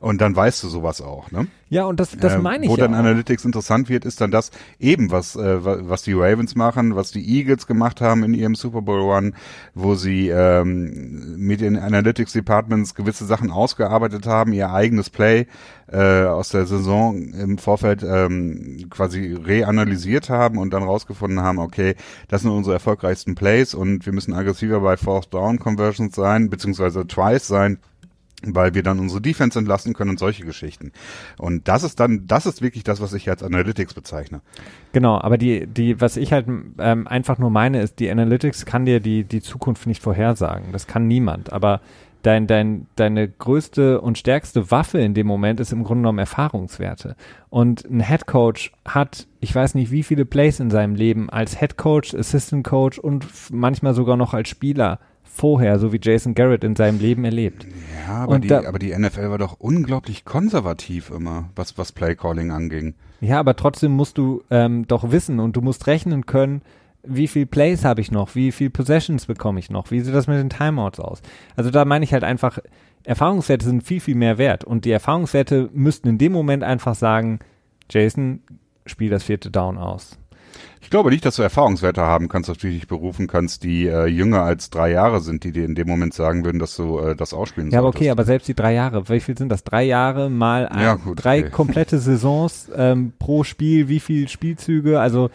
Und 0.00 0.20
dann 0.20 0.34
weißt 0.34 0.62
du 0.64 0.68
sowas 0.68 1.00
auch, 1.00 1.30
ne? 1.30 1.46
Ja, 1.70 1.84
und 1.84 2.00
das, 2.00 2.16
das 2.18 2.34
Äh, 2.34 2.38
meine 2.38 2.64
ich 2.64 2.70
Wo 2.70 2.76
ja 2.76 2.82
dann 2.82 2.94
auch. 2.94 2.98
Analytics 2.98 3.44
interessant 3.44 3.88
wird, 3.88 4.04
ist 4.04 4.20
dann 4.20 4.30
das 4.30 4.50
eben, 4.80 5.10
was, 5.10 5.36
äh, 5.36 5.64
wa- 5.64 5.78
was 5.82 6.02
die 6.02 6.12
Ravens 6.12 6.54
machen, 6.56 6.96
was 6.96 7.12
die 7.12 7.24
Eagles 7.38 7.66
gemacht 7.66 8.00
haben 8.00 8.24
in 8.24 8.34
ihrem 8.34 8.54
Super 8.56 8.82
Bowl 8.82 9.00
Run, 9.00 9.34
wo 9.74 9.94
sie 9.94 10.28
ähm, 10.28 11.36
mit 11.38 11.60
den 11.60 11.78
Analytics 11.78 12.32
Departments 12.32 12.94
gewisse 12.94 13.24
Sachen 13.24 13.50
ausgearbeitet 13.50 14.26
haben, 14.26 14.52
ihr 14.52 14.72
eigenes 14.72 15.08
Play 15.08 15.46
äh, 15.90 16.24
aus 16.24 16.48
der 16.50 16.66
Saison 16.66 17.16
im 17.32 17.56
Vorfeld 17.56 18.02
ähm, 18.02 18.88
quasi 18.90 19.32
reanalysiert 19.32 20.28
haben 20.28 20.58
und 20.58 20.72
dann 20.74 20.82
rausgefunden 20.82 21.40
haben, 21.40 21.58
okay, 21.58 21.94
das 22.28 22.42
sind 22.42 22.50
unsere 22.50 22.74
erfolgreichsten 22.74 23.34
Plays 23.36 23.72
und 23.74 24.04
wir 24.04 24.12
müssen 24.12 24.34
aggressiver 24.34 24.80
bei 24.80 24.96
Fourth 24.96 25.32
Down 25.32 25.58
Conversions 25.58 26.14
sein, 26.16 26.50
beziehungsweise 26.50 27.06
Twice 27.06 27.46
sein 27.46 27.78
weil 28.44 28.74
wir 28.74 28.82
dann 28.82 28.98
unsere 28.98 29.20
Defense 29.20 29.58
entlassen 29.58 29.94
können 29.94 30.10
und 30.10 30.18
solche 30.18 30.44
Geschichten. 30.44 30.92
Und 31.38 31.68
das 31.68 31.82
ist 31.82 32.00
dann, 32.00 32.26
das 32.26 32.46
ist 32.46 32.62
wirklich 32.62 32.84
das, 32.84 33.00
was 33.00 33.12
ich 33.12 33.28
als 33.28 33.42
Analytics 33.42 33.94
bezeichne. 33.94 34.40
Genau, 34.92 35.20
aber 35.20 35.38
die, 35.38 35.66
die, 35.66 36.00
was 36.00 36.16
ich 36.16 36.32
halt 36.32 36.46
ähm, 36.78 37.06
einfach 37.06 37.38
nur 37.38 37.50
meine, 37.50 37.80
ist, 37.80 37.98
die 37.98 38.10
Analytics 38.10 38.66
kann 38.66 38.84
dir 38.84 39.00
die, 39.00 39.24
die 39.24 39.40
Zukunft 39.40 39.86
nicht 39.86 40.02
vorhersagen. 40.02 40.72
Das 40.72 40.86
kann 40.86 41.06
niemand. 41.06 41.52
Aber 41.52 41.80
dein, 42.22 42.46
dein, 42.46 42.86
deine 42.96 43.28
größte 43.28 44.00
und 44.00 44.18
stärkste 44.18 44.70
Waffe 44.70 44.98
in 44.98 45.14
dem 45.14 45.26
Moment 45.26 45.60
ist 45.60 45.72
im 45.72 45.84
Grunde 45.84 46.02
genommen 46.02 46.18
Erfahrungswerte. 46.18 47.16
Und 47.50 47.84
ein 47.84 48.00
Head 48.00 48.26
Coach 48.26 48.72
hat, 48.86 49.26
ich 49.40 49.54
weiß 49.54 49.74
nicht, 49.74 49.90
wie 49.90 50.02
viele 50.02 50.24
Plays 50.24 50.60
in 50.60 50.70
seinem 50.70 50.94
Leben 50.94 51.30
als 51.30 51.58
Head 51.58 51.76
Coach, 51.76 52.14
Assistant 52.14 52.64
Coach 52.64 52.98
und 52.98 53.26
manchmal 53.50 53.94
sogar 53.94 54.16
noch 54.16 54.34
als 54.34 54.48
Spieler 54.48 55.00
vorher, 55.34 55.78
so 55.78 55.92
wie 55.92 56.00
Jason 56.02 56.34
Garrett 56.34 56.62
in 56.62 56.76
seinem 56.76 57.00
Leben 57.00 57.24
erlebt. 57.24 57.66
Ja, 58.06 58.16
aber 58.24 58.34
Und 58.34 58.44
die, 58.44 58.48
da- 58.48 58.66
aber 58.68 58.78
die 58.78 58.96
NFL 58.96 59.30
war 59.30 59.38
doch 59.38 59.56
unglaublich 59.58 60.24
konservativ 60.24 61.10
immer, 61.10 61.48
was, 61.56 61.78
was 61.78 61.92
Playcalling 61.92 62.50
anging. 62.50 62.94
Ja, 63.20 63.40
aber 63.40 63.56
trotzdem 63.56 63.92
musst 63.92 64.18
du 64.18 64.42
ähm, 64.50 64.86
doch 64.86 65.10
wissen 65.10 65.40
und 65.40 65.56
du 65.56 65.62
musst 65.62 65.86
rechnen 65.86 66.26
können, 66.26 66.60
wie 67.04 67.26
viel 67.28 67.46
Plays 67.46 67.84
habe 67.84 68.00
ich 68.00 68.10
noch, 68.12 68.34
wie 68.34 68.52
viel 68.52 68.68
Possessions 68.70 69.26
bekomme 69.26 69.58
ich 69.58 69.70
noch, 69.70 69.90
wie 69.90 70.00
sieht 70.00 70.14
das 70.14 70.26
mit 70.28 70.36
den 70.38 70.50
Timeouts 70.50 71.00
aus. 71.00 71.22
Also 71.56 71.70
da 71.70 71.84
meine 71.84 72.04
ich 72.04 72.12
halt 72.12 72.24
einfach, 72.24 72.58
Erfahrungswerte 73.04 73.64
sind 73.64 73.82
viel, 73.82 74.00
viel 74.00 74.14
mehr 74.14 74.38
wert 74.38 74.62
und 74.64 74.84
die 74.84 74.90
Erfahrungswerte 74.92 75.70
müssten 75.72 76.08
in 76.08 76.18
dem 76.18 76.32
Moment 76.32 76.62
einfach 76.62 76.94
sagen, 76.94 77.40
Jason, 77.90 78.42
spiel 78.86 79.10
das 79.10 79.24
vierte 79.24 79.50
Down 79.50 79.78
aus. 79.78 80.18
Ich 80.82 80.90
glaube 80.90 81.10
nicht, 81.10 81.24
dass 81.24 81.36
du 81.36 81.42
Erfahrungswerte 81.42 82.02
haben 82.02 82.28
kannst, 82.28 82.50
auf 82.50 82.58
die 82.58 82.66
du 82.66 82.72
dich 82.74 82.86
berufen 82.88 83.26
kannst, 83.28 83.62
die 83.62 83.86
äh, 83.86 84.06
jünger 84.06 84.42
als 84.42 84.68
drei 84.68 84.90
Jahre 84.90 85.20
sind, 85.20 85.44
die 85.44 85.52
dir 85.52 85.64
in 85.64 85.74
dem 85.74 85.88
Moment 85.88 86.12
sagen 86.12 86.44
würden, 86.44 86.58
dass 86.58 86.76
du 86.76 86.98
äh, 86.98 87.16
das 87.16 87.32
ausspielen 87.32 87.70
Ja, 87.70 87.78
aber 87.78 87.88
okay, 87.88 88.10
aber 88.10 88.24
selbst 88.24 88.48
die 88.48 88.54
drei 88.54 88.74
Jahre, 88.74 89.08
wie 89.08 89.20
viel 89.20 89.38
sind 89.38 89.48
das? 89.48 89.64
Drei 89.64 89.84
Jahre 89.84 90.28
mal 90.28 90.68
ein, 90.68 90.82
Ja, 90.82 90.94
gut, 90.96 91.22
drei 91.24 91.40
okay. 91.40 91.50
komplette 91.52 91.98
Saisons 91.98 92.68
ähm, 92.76 93.12
pro 93.18 93.44
Spiel, 93.44 93.88
wie 93.88 94.00
viel 94.00 94.28
Spielzüge, 94.28 95.00
also 95.00 95.30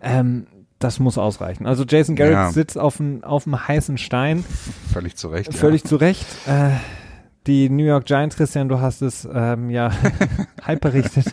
ähm, 0.00 0.46
das 0.78 1.00
muss 1.00 1.18
ausreichen. 1.18 1.66
Also 1.66 1.84
Jason 1.84 2.14
Garrett 2.16 2.32
Ja. 2.34 2.50
sitzt 2.52 2.78
auf 2.78 3.00
einem 3.00 3.68
heißen 3.68 3.98
Stein, 3.98 4.44
Völlig 4.92 5.16
zu 5.16 5.28
Recht. 5.28 5.54
völlig 5.54 5.84
zu 5.84 5.96
Recht. 5.96 6.26
Äh, 6.46 6.70
die 7.46 7.68
New 7.68 7.84
York 7.84 8.06
Giants, 8.06 8.36
Christian, 8.36 8.68
du 8.68 8.80
hast 8.80 9.02
es 9.02 9.28
ähm, 9.32 9.70
ja 9.70 9.90
halb 10.62 10.80
berichtet, 10.80 11.26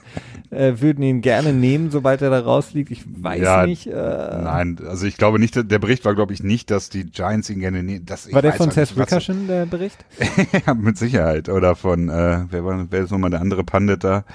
äh, 0.49 0.74
würden 0.80 1.03
ihn 1.03 1.22
gerne 1.22 1.53
nehmen, 1.53 1.89
sobald 1.91 2.22
er 2.22 2.30
da 2.30 2.39
rausliegt. 2.39 2.91
Ich 2.91 3.03
weiß 3.05 3.41
Ja, 3.41 3.66
nicht. 3.66 3.88
Äh. 3.88 3.93
Nein, 3.93 4.78
also 4.86 5.05
ich 5.05 5.16
glaube 5.18 5.39
nicht, 5.39 5.55
der 5.55 5.80
Bericht 5.80 6.03
war, 6.03 6.14
glaube 6.14 6.34
ich, 6.34 6.43
nicht, 6.43 6.70
dass 6.72 6.89
die 6.89 7.05
Giants 7.05 7.49
ihn 7.49 7.59
gerne 7.59 7.84
nehmen. 7.84 8.05
Das, 8.05 8.32
War 8.34 8.41
der 8.41 8.53
von 8.53 8.72
Seth 8.72 8.97
Rickerson, 8.97 9.47
der 9.47 9.66
Bericht? 9.66 10.03
ja, 10.68 10.74
mit 10.74 10.97
Sicherheit. 10.97 11.47
Oder 11.47 11.76
von, 11.76 12.09
äh, 12.09 12.45
wer 12.49 12.66
war, 12.66 12.86
wer 12.89 13.01
ist 13.03 13.12
nochmal 13.12 13.30
der 13.30 13.39
andere 13.41 13.64
Pandit 13.64 14.03
da? 14.03 14.26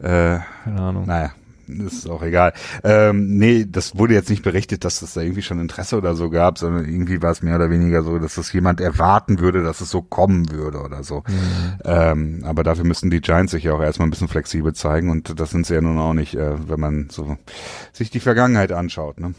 Äh, 0.00 0.40
Keine 0.64 0.80
Ahnung. 0.80 1.06
naja, 1.06 1.30
ist 1.68 2.08
auch 2.08 2.22
egal. 2.22 2.52
Ähm, 2.84 3.36
nee, 3.36 3.66
das 3.68 3.96
wurde 3.96 4.14
jetzt 4.14 4.30
nicht 4.30 4.42
berichtet, 4.42 4.84
dass 4.84 5.02
es 5.02 5.14
da 5.14 5.20
irgendwie 5.20 5.42
schon 5.42 5.60
Interesse 5.60 5.96
oder 5.96 6.14
so 6.14 6.30
gab, 6.30 6.58
sondern 6.58 6.84
irgendwie 6.84 7.22
war 7.22 7.30
es 7.30 7.42
mehr 7.42 7.56
oder 7.56 7.70
weniger 7.70 8.02
so, 8.02 8.18
dass 8.18 8.34
das 8.34 8.52
jemand 8.52 8.80
erwarten 8.80 9.40
würde, 9.40 9.62
dass 9.62 9.80
es 9.80 9.90
so 9.90 10.02
kommen 10.02 10.50
würde 10.50 10.80
oder 10.80 11.04
so. 11.04 11.22
Ähm, 11.84 12.42
aber 12.44 12.62
dafür 12.62 12.84
müssten 12.84 13.10
die 13.10 13.20
Giants 13.20 13.52
sich 13.52 13.64
ja 13.64 13.72
auch 13.72 13.82
erstmal 13.82 14.08
ein 14.08 14.10
bisschen 14.10 14.28
flexibel 14.28 14.72
zeigen 14.74 15.10
und 15.10 15.38
das 15.38 15.50
sind 15.50 15.66
sie 15.66 15.74
ja 15.74 15.80
nun 15.80 15.98
auch 15.98 16.14
nicht, 16.14 16.34
äh, 16.34 16.68
wenn 16.68 16.80
man 16.80 17.08
so 17.10 17.36
sich 17.92 18.10
die 18.10 18.20
Vergangenheit 18.20 18.72
anschaut. 18.72 19.20
Ne? 19.20 19.34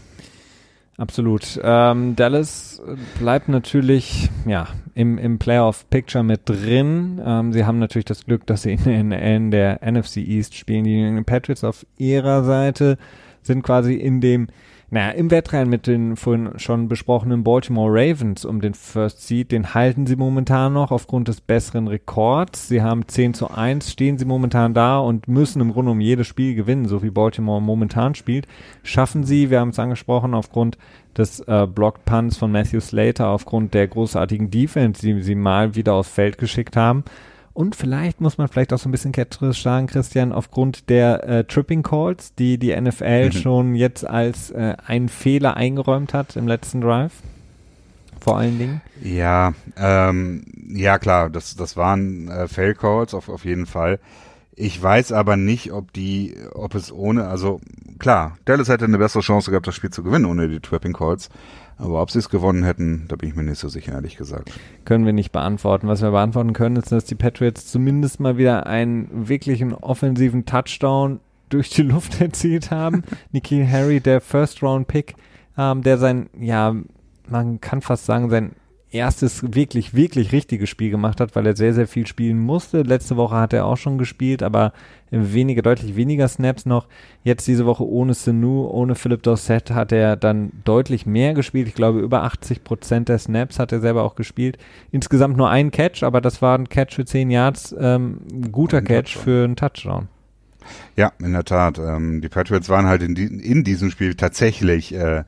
Absolut. 0.98 1.60
Ähm, 1.64 2.16
Dallas 2.16 2.82
bleibt 3.18 3.50
natürlich 3.50 4.30
ja 4.46 4.68
im, 4.94 5.18
im 5.18 5.39
Playoff-Picture 5.39 6.24
mit 6.24 6.41
drin. 6.46 7.20
Ähm, 7.26 7.52
sie 7.52 7.66
haben 7.66 7.80
natürlich 7.80 8.06
das 8.06 8.26
Glück, 8.26 8.46
dass 8.46 8.62
sie 8.62 8.74
in, 8.74 8.86
in, 8.86 9.12
in 9.12 9.52
der 9.52 9.80
NFC 9.84 10.18
East 10.18 10.56
spielen. 10.56 10.84
Die 10.84 11.24
Patriots 11.24 11.64
auf 11.64 11.86
ihrer 11.98 12.44
Seite 12.44 12.98
sind 13.41 13.64
quasi 13.64 13.96
in 13.96 14.22
dem, 14.22 14.48
naja, 14.94 15.10
im 15.10 15.32
Wettrennen 15.32 15.72
mit 15.72 15.88
den 15.88 16.16
vorhin 16.16 16.52
schon 16.58 16.88
besprochenen 16.88 17.44
Baltimore 17.44 17.89
Ravens 17.91 18.46
um 18.46 18.62
den 18.62 18.76
First 18.76 19.26
Seed. 19.26 19.52
Den 19.52 19.74
halten 19.74 20.06
sie 20.06 20.16
momentan 20.16 20.74
noch 20.74 20.91
aufgrund 20.91 21.28
des 21.28 21.41
besseren 21.41 21.88
Rekords. 21.88 22.68
Sie 22.68 22.84
haben 22.84 23.08
10 23.08 23.34
zu 23.34 23.50
1, 23.50 23.91
stehen 23.91 24.20
sie 24.20 24.26
momentan 24.26 24.76
da 24.76 25.00
und 25.00 25.28
müssen 25.28 25.62
im 25.62 25.74
Grunde 25.74 25.89
um 25.94 26.00
jedes 26.00 26.28
Spiel 26.28 26.54
gewinnen, 26.54 26.88
so 26.88 27.02
wie 27.02 27.10
Baltimore 27.10 27.60
momentan 27.60 28.14
spielt. 28.14 28.46
Schaffen 28.84 29.24
sie, 29.24 29.50
wir 29.50 29.62
haben 29.62 29.70
es 29.70 29.80
angesprochen, 29.80 30.36
aufgrund 30.36 30.78
des 31.18 31.39
äh, 31.39 31.66
Blocked 31.66 32.06
Punts 32.06 32.38
von 32.38 32.52
Matthew 32.52 32.82
Slater, 32.82 33.30
aufgrund 33.30 33.74
der 33.74 33.88
großartigen 33.88 34.52
Defense, 34.52 35.02
die 35.02 35.24
sie 35.24 35.34
mal 35.34 35.74
wieder 35.74 35.96
aufs 35.96 36.10
Feld 36.10 36.38
geschickt 36.38 36.78
haben. 36.78 37.04
Und 37.54 37.76
vielleicht 37.76 38.20
muss 38.20 38.39
man 38.39 38.47
vielleicht 38.47 38.74
auch 38.74 38.80
so 38.80 38.89
ein 38.89 38.91
bisschen 38.91 39.12
ketzerisch 39.12 39.62
sagen, 39.62 39.86
Christian, 39.86 40.32
aufgrund 40.32 40.89
der 40.89 41.24
äh, 41.24 41.43
Tripping 41.43 41.84
Calls, 41.84 42.34
die 42.34 42.58
die 42.58 42.76
NFL 42.76 43.32
schon 43.32 43.76
jetzt 43.76 44.08
als 44.08 44.49
äh, 44.49 44.76
einen 44.86 45.08
Fehler 45.08 45.56
eingeräumt 45.56 46.14
hat 46.14 46.36
im 46.36 46.47
letzten 46.47 46.82
Drive. 46.82 47.14
Vor 48.20 48.38
allen 48.38 48.58
Dingen. 48.58 48.82
Ja, 49.01 49.54
ähm, 49.78 50.45
Ja, 50.70 50.97
klar, 50.97 51.30
das, 51.30 51.56
das 51.56 51.78
waren 51.78 52.30
äh, 52.30 52.47
Fail 52.47 52.74
Calls 52.74 53.14
auf, 53.14 53.30
auf 53.30 53.45
jeden 53.45 53.66
Fall. 53.66 53.99
Ich 54.56 54.82
weiß 54.82 55.12
aber 55.12 55.36
nicht, 55.36 55.74
ob 55.74 55.93
die, 55.93 56.36
ob 56.54 56.74
es 56.76 56.91
ohne, 56.91 57.28
also 57.28 57.60
klar, 57.99 58.38
Dallas 58.45 58.70
hätte 58.70 58.86
eine 58.86 58.97
bessere 58.97 59.22
Chance 59.22 59.51
gehabt, 59.51 59.68
das 59.68 59.76
Spiel 59.76 59.89
zu 59.89 60.04
gewinnen 60.04 60.26
ohne 60.26 60.47
die 60.47 60.60
Trapping 60.60 60.93
Calls. 60.93 61.30
Aber 61.78 62.01
ob 62.01 62.11
sie 62.11 62.19
es 62.19 62.30
gewonnen 62.30 62.63
hätten, 62.63 63.05
da 63.07 63.15
bin 63.15 63.30
ich 63.30 63.36
mir 63.36 63.43
nicht 63.43 63.59
so 63.59 63.67
sicher, 63.67 63.93
ehrlich 63.93 64.17
gesagt. 64.17 64.51
Können 64.86 65.05
wir 65.05 65.13
nicht 65.13 65.32
beantworten. 65.32 65.88
Was 65.88 66.01
wir 66.01 66.11
beantworten 66.11 66.53
können, 66.53 66.76
ist, 66.76 66.91
dass 66.91 67.05
die 67.05 67.15
Patriots 67.15 67.71
zumindest 67.71 68.19
mal 68.19 68.38
wieder 68.38 68.67
einen 68.67 69.28
wirklichen 69.28 69.74
offensiven 69.74 70.45
Touchdown 70.45 71.19
durch 71.49 71.69
die 71.69 71.84
Luft 71.84 72.21
erzielt 72.21 72.71
haben. 72.71 73.03
Nikhil 73.32 73.67
Harry, 73.67 73.99
der 73.99 74.21
First-Round-Pick, 74.21 75.15
ähm, 75.57 75.82
der 75.84 75.97
sein, 75.97 76.30
ja, 76.39 76.76
man 77.28 77.61
kann 77.61 77.82
fast 77.82 78.05
sagen, 78.05 78.30
sein 78.30 78.51
erstes 78.94 79.54
wirklich, 79.56 79.94
wirklich 79.94 80.32
richtiges 80.32 80.70
Spiel 80.70 80.91
gemacht 80.91 81.20
hat, 81.20 81.36
weil 81.36 81.46
er 81.46 81.56
sehr, 81.56 81.74
sehr 81.74 81.88
viel 81.88 82.08
spielen 82.08 82.39
musste. 82.39 82.84
Letzte 82.84 83.18
Woche 83.18 83.36
hat 83.36 83.54
er 83.54 83.66
auch 83.66 83.78
schon 83.78 83.98
gespielt, 83.98 84.44
aber 84.44 84.74
weniger, 85.10 85.62
deutlich 85.62 85.96
weniger 85.96 86.28
Snaps 86.28 86.66
noch. 86.66 86.88
Jetzt 87.24 87.48
diese 87.48 87.66
Woche 87.66 87.88
ohne 87.88 88.14
Senu, 88.14 88.68
ohne 88.68 88.96
Philip 88.96 89.22
Dorset 89.22 89.72
hat 89.72 89.91
er 89.91 90.16
dann 90.16 90.52
deutlich 90.64 91.06
mehr 91.06 91.34
gespielt. 91.34 91.68
Ich 91.68 91.76
glaube, 91.76 92.00
über 92.00 92.24
80 92.24 92.64
Prozent 92.64 93.10
der 93.10 93.20
Snaps 93.20 93.60
hat 93.60 93.72
er 93.72 93.80
selber 93.80 94.04
auch 94.04 94.16
gespielt. 94.16 94.58
Insgesamt 94.91 95.38
nur 95.38 95.50
ein 95.50 95.72
Catch, 95.72 96.04
aber 96.04 96.22
das 96.22 96.41
war 96.41 96.58
ein 96.58 96.70
Catch 96.70 96.94
für 96.96 97.06
10 97.06 97.32
Yards. 97.32 97.76
Ähm, 97.80 98.22
guter 98.52 98.78
ein 98.78 98.86
Catch 98.86 99.14
Touchdown. 99.14 99.24
für 99.24 99.44
einen 99.44 99.56
Touchdown. 99.56 100.08
Ja, 100.96 101.12
in 101.20 101.34
der 101.34 101.44
Tat. 101.44 101.78
Ähm, 101.78 102.22
die 102.22 102.30
Patriots 102.30 102.70
waren 102.70 102.86
halt 102.86 103.04
in, 103.04 103.16
die, 103.16 103.26
in 103.26 103.64
diesem 103.64 103.91
Spiel 103.91 104.16
tatsächlich 104.16 104.94
äh, 104.94 105.24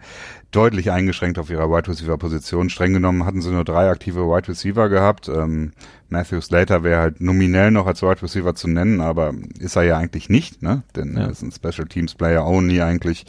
deutlich 0.55 0.91
eingeschränkt 0.91 1.37
auf 1.37 1.49
ihrer 1.49 1.69
Wide 1.69 1.89
Receiver 1.89 2.17
Position. 2.17 2.69
Streng 2.69 2.93
genommen 2.93 3.25
hatten 3.25 3.41
sie 3.41 3.51
nur 3.51 3.65
drei 3.65 3.89
aktive 3.89 4.21
Wide 4.21 4.47
Receiver 4.47 4.89
gehabt. 4.89 5.27
Ähm, 5.27 5.73
Matthew 6.09 6.41
Slater 6.41 6.83
wäre 6.83 7.01
halt 7.01 7.19
nominell 7.19 7.71
noch 7.71 7.87
als 7.87 8.01
Wide 8.01 8.21
Receiver 8.21 8.55
zu 8.55 8.67
nennen, 8.67 9.01
aber 9.01 9.33
ist 9.59 9.75
er 9.75 9.83
ja 9.83 9.97
eigentlich 9.97 10.29
nicht, 10.29 10.61
ne? 10.61 10.83
Denn 10.95 11.15
ja. 11.15 11.23
er 11.23 11.29
ist 11.31 11.41
ein 11.41 11.51
Special 11.51 11.87
Teams 11.87 12.15
Player 12.15 12.45
only 12.45 12.81
eigentlich. 12.81 13.25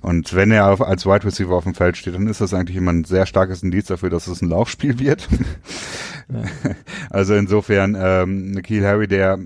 Und 0.00 0.34
wenn 0.34 0.50
er 0.50 0.68
auf, 0.70 0.80
als 0.80 1.06
Wide 1.06 1.24
Receiver 1.24 1.54
auf 1.54 1.64
dem 1.64 1.74
Feld 1.74 1.96
steht, 1.96 2.14
dann 2.14 2.28
ist 2.28 2.40
das 2.40 2.54
eigentlich 2.54 2.76
immer 2.76 2.92
ein 2.92 3.04
sehr 3.04 3.26
starkes 3.26 3.62
Indiz 3.62 3.86
dafür, 3.86 4.10
dass 4.10 4.26
es 4.26 4.42
ein 4.42 4.48
Laufspiel 4.48 4.98
wird. 4.98 5.28
Ja. 6.32 6.44
Also 7.10 7.34
insofern 7.34 7.96
ähm, 7.98 8.52
Nikhil 8.52 8.86
Harry, 8.86 9.08
der 9.08 9.38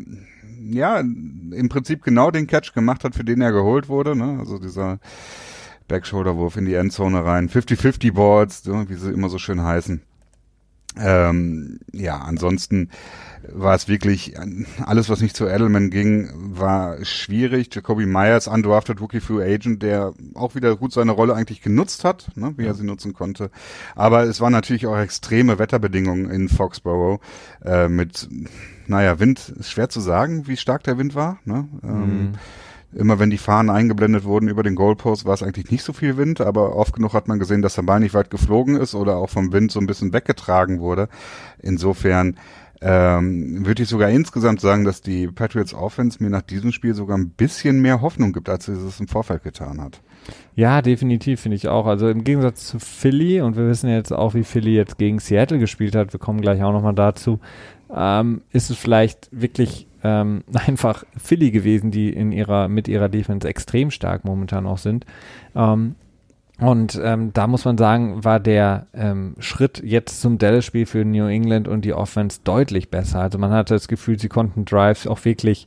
ja 0.69 1.01
im 1.01 1.69
Prinzip 1.71 2.03
genau 2.03 2.31
den 2.31 2.47
Catch 2.47 2.75
gemacht 2.75 3.05
hat, 3.05 3.15
für 3.15 3.25
den 3.25 3.41
er 3.41 3.53
geholt 3.53 3.89
wurde, 3.89 4.15
ne? 4.15 4.37
Also 4.39 4.59
dieser 4.59 4.99
Backshoulderwurf 5.89 6.57
in 6.57 6.65
die 6.65 6.75
Endzone 6.75 7.25
rein, 7.25 7.49
50-50 7.49 8.13
Boards, 8.13 8.63
wie 8.67 8.95
sie 8.95 9.11
immer 9.11 9.29
so 9.29 9.39
schön 9.39 9.63
heißen. 9.63 10.03
Ähm, 10.97 11.81
ja, 11.93 12.19
ansonsten 12.19 12.91
war 13.53 13.75
es 13.75 13.89
wirklich, 13.89 14.35
alles, 14.85 15.09
was 15.09 15.21
nicht 15.21 15.37
zu 15.37 15.47
Edelman 15.47 15.91
ging, 15.91 16.31
war 16.35 17.05
schwierig. 17.05 17.75
Jacoby 17.75 18.07
Myers, 18.07 18.47
undrafted 18.47 19.01
Rookie 19.01 19.21
Free 19.21 19.43
Agent, 19.43 19.83
der 19.83 20.15
auch 20.35 20.55
wieder 20.55 20.77
gut 20.77 20.93
seine 20.93 21.13
Rolle 21.13 21.35
eigentlich 21.35 21.63
genutzt 21.63 22.05
hat, 22.05 22.31
ne, 22.37 22.55
wie 22.57 22.63
ja. 22.63 22.69
er 22.69 22.75
sie 22.75 22.85
nutzen 22.85 23.13
konnte. 23.13 23.51
Aber 23.97 24.23
es 24.23 24.41
waren 24.41 24.53
natürlich 24.53 24.87
auch 24.87 24.97
extreme 24.97 25.59
Wetterbedingungen 25.59 26.31
in 26.31 26.49
Foxborough 26.49 27.21
äh, 27.65 27.89
mit, 27.89 28.29
naja, 28.87 29.19
Wind, 29.19 29.49
ist 29.59 29.73
schwer 29.73 29.89
zu 29.89 30.01
sagen, 30.01 30.47
wie 30.47 30.57
stark 30.57 30.85
der 30.85 30.97
Wind 30.97 31.15
war. 31.15 31.39
Ne? 31.45 31.69
Ähm, 31.83 31.99
mhm. 31.99 32.33
Immer 32.97 33.19
wenn 33.19 33.31
die 33.31 33.39
Fahnen 33.39 33.71
eingeblendet 33.71 34.25
wurden 34.25 34.49
über 34.49 34.63
den 34.63 34.77
Goalpost, 34.77 35.25
war 35.25 35.35
es 35.35 35.43
eigentlich 35.43 35.71
nicht 35.71 35.83
so 35.83 35.93
viel 35.93 36.17
Wind, 36.17 36.41
aber 36.41 36.77
oft 36.77 36.95
genug 36.95 37.13
hat 37.13 37.27
man 37.27 37.39
gesehen, 37.39 37.63
dass 37.63 37.75
der 37.75 37.83
Ball 37.83 38.01
nicht 38.01 38.15
weit 38.15 38.31
geflogen 38.31 38.77
ist 38.77 38.95
oder 38.95 39.17
auch 39.17 39.31
vom 39.31 39.53
Wind 39.53 39.73
so 39.73 39.81
ein 39.81 39.87
bisschen 39.87 40.13
weggetragen 40.13 40.81
wurde. 40.81 41.09
Insofern 41.61 42.37
ähm, 42.81 43.65
würde 43.65 43.83
ich 43.83 43.89
sogar 43.89 44.11
insgesamt 44.11 44.61
sagen, 44.61 44.85
dass 44.85 45.01
die 45.01 45.27
Patriots 45.27 45.75
Offense 45.75 46.23
mir 46.23 46.31
nach 46.31 46.43
diesem 46.43 46.71
Spiel 46.71 46.95
sogar 46.95 47.17
ein 47.17 47.31
bisschen 47.31 47.81
mehr 47.81 48.01
Hoffnung 48.01 48.33
gibt, 48.33 48.49
als 48.49 48.67
sie 48.67 48.73
es 48.73 49.01
im 49.01 49.09
Vorfeld 49.09 49.43
getan 49.43 49.81
hat. 49.81 50.01
Ja, 50.55 50.83
definitiv 50.83 51.41
finde 51.41 51.57
ich 51.57 51.69
auch. 51.69 51.87
Also 51.87 52.09
im 52.09 52.25
Gegensatz 52.25 52.67
zu 52.67 52.79
Philly 52.79 53.41
und 53.41 53.57
wir 53.57 53.67
wissen 53.67 53.91
jetzt 53.91 54.13
auch, 54.13 54.35
wie 54.35 54.45
Philly 54.45 54.75
jetzt 54.75 54.99
gegen 54.99 55.19
Seattle 55.19 55.59
gespielt 55.59 55.97
hat. 55.97 56.13
Wir 56.13 56.21
kommen 56.21 56.41
gleich 56.41 56.63
auch 56.63 56.73
nochmal 56.73 56.95
dazu. 56.95 57.41
Ähm, 57.95 58.43
ist 58.51 58.71
es 58.71 58.77
vielleicht 58.77 59.29
wirklich 59.31 59.87
ähm, 60.05 60.45
einfach 60.53 61.05
Philly 61.17 61.51
gewesen, 61.51 61.91
die 61.91 62.11
in 62.11 62.31
ihrer, 62.31 62.69
mit 62.69 62.87
ihrer 62.87 63.09
Defense 63.09 63.49
extrem 63.49 63.91
stark 63.91 64.25
momentan 64.25 64.67
auch 64.67 64.79
sind. 64.79 65.05
Ähm, 65.57 65.97
und 66.61 67.01
ähm, 67.03 67.33
da 67.33 67.49
muss 67.49 67.65
man 67.65 67.77
sagen, 67.77 68.23
war 68.23 68.39
der 68.39 68.87
ähm, 68.95 69.35
Schritt 69.41 69.83
jetzt 69.85 70.21
zum 70.21 70.39
Dallas-Spiel 70.39 70.87
für 70.87 71.05
New 71.05 71.27
England 71.27 71.67
und 71.67 71.85
die 71.85 71.95
Offense 71.95 72.41
deutlich 72.45 72.91
besser. 72.91 73.21
Also 73.21 73.39
man 73.39 73.51
hatte 73.51 73.75
das 73.75 73.89
Gefühl, 73.89 74.21
sie 74.21 74.29
konnten 74.29 74.65
Drives 74.65 75.09
auch 75.09 75.25
wirklich 75.25 75.67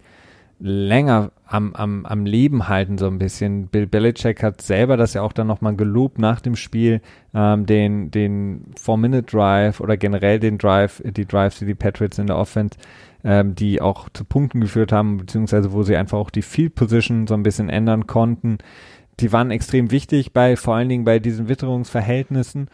länger 0.59 1.31
am, 1.45 1.73
am, 1.73 2.05
am 2.05 2.25
Leben 2.25 2.67
halten, 2.67 2.97
so 2.97 3.07
ein 3.07 3.19
bisschen. 3.19 3.67
Bill 3.67 3.87
Belichick 3.87 4.41
hat 4.43 4.61
selber 4.61 4.97
das 4.97 5.13
ja 5.13 5.21
auch 5.21 5.33
dann 5.33 5.47
nochmal 5.47 5.75
gelobt 5.75 6.19
nach 6.19 6.41
dem 6.41 6.55
Spiel, 6.55 7.01
ähm, 7.33 7.65
den, 7.65 8.11
den 8.11 8.73
Four-Minute-Drive 8.79 9.79
oder 9.79 9.97
generell 9.97 10.39
den 10.39 10.57
Drive, 10.57 11.01
die 11.05 11.25
Drives, 11.25 11.59
die 11.59 11.65
die 11.65 11.75
Patriots 11.75 12.17
in 12.17 12.27
der 12.27 12.37
Offense 12.37 12.77
ähm, 13.23 13.55
die 13.55 13.81
auch 13.81 14.09
zu 14.09 14.23
Punkten 14.23 14.61
geführt 14.61 14.91
haben, 14.91 15.17
beziehungsweise 15.17 15.73
wo 15.73 15.83
sie 15.83 15.97
einfach 15.97 16.17
auch 16.17 16.29
die 16.29 16.41
Field 16.41 16.75
Position 16.75 17.27
so 17.27 17.33
ein 17.33 17.43
bisschen 17.43 17.69
ändern 17.69 18.07
konnten. 18.07 18.59
Die 19.19 19.33
waren 19.33 19.51
extrem 19.51 19.91
wichtig 19.91 20.31
bei, 20.31 20.55
vor 20.55 20.75
allen 20.75 20.89
Dingen 20.89 21.03
bei 21.03 21.19
diesen 21.19 21.49
Witterungsverhältnissen. 21.49 22.69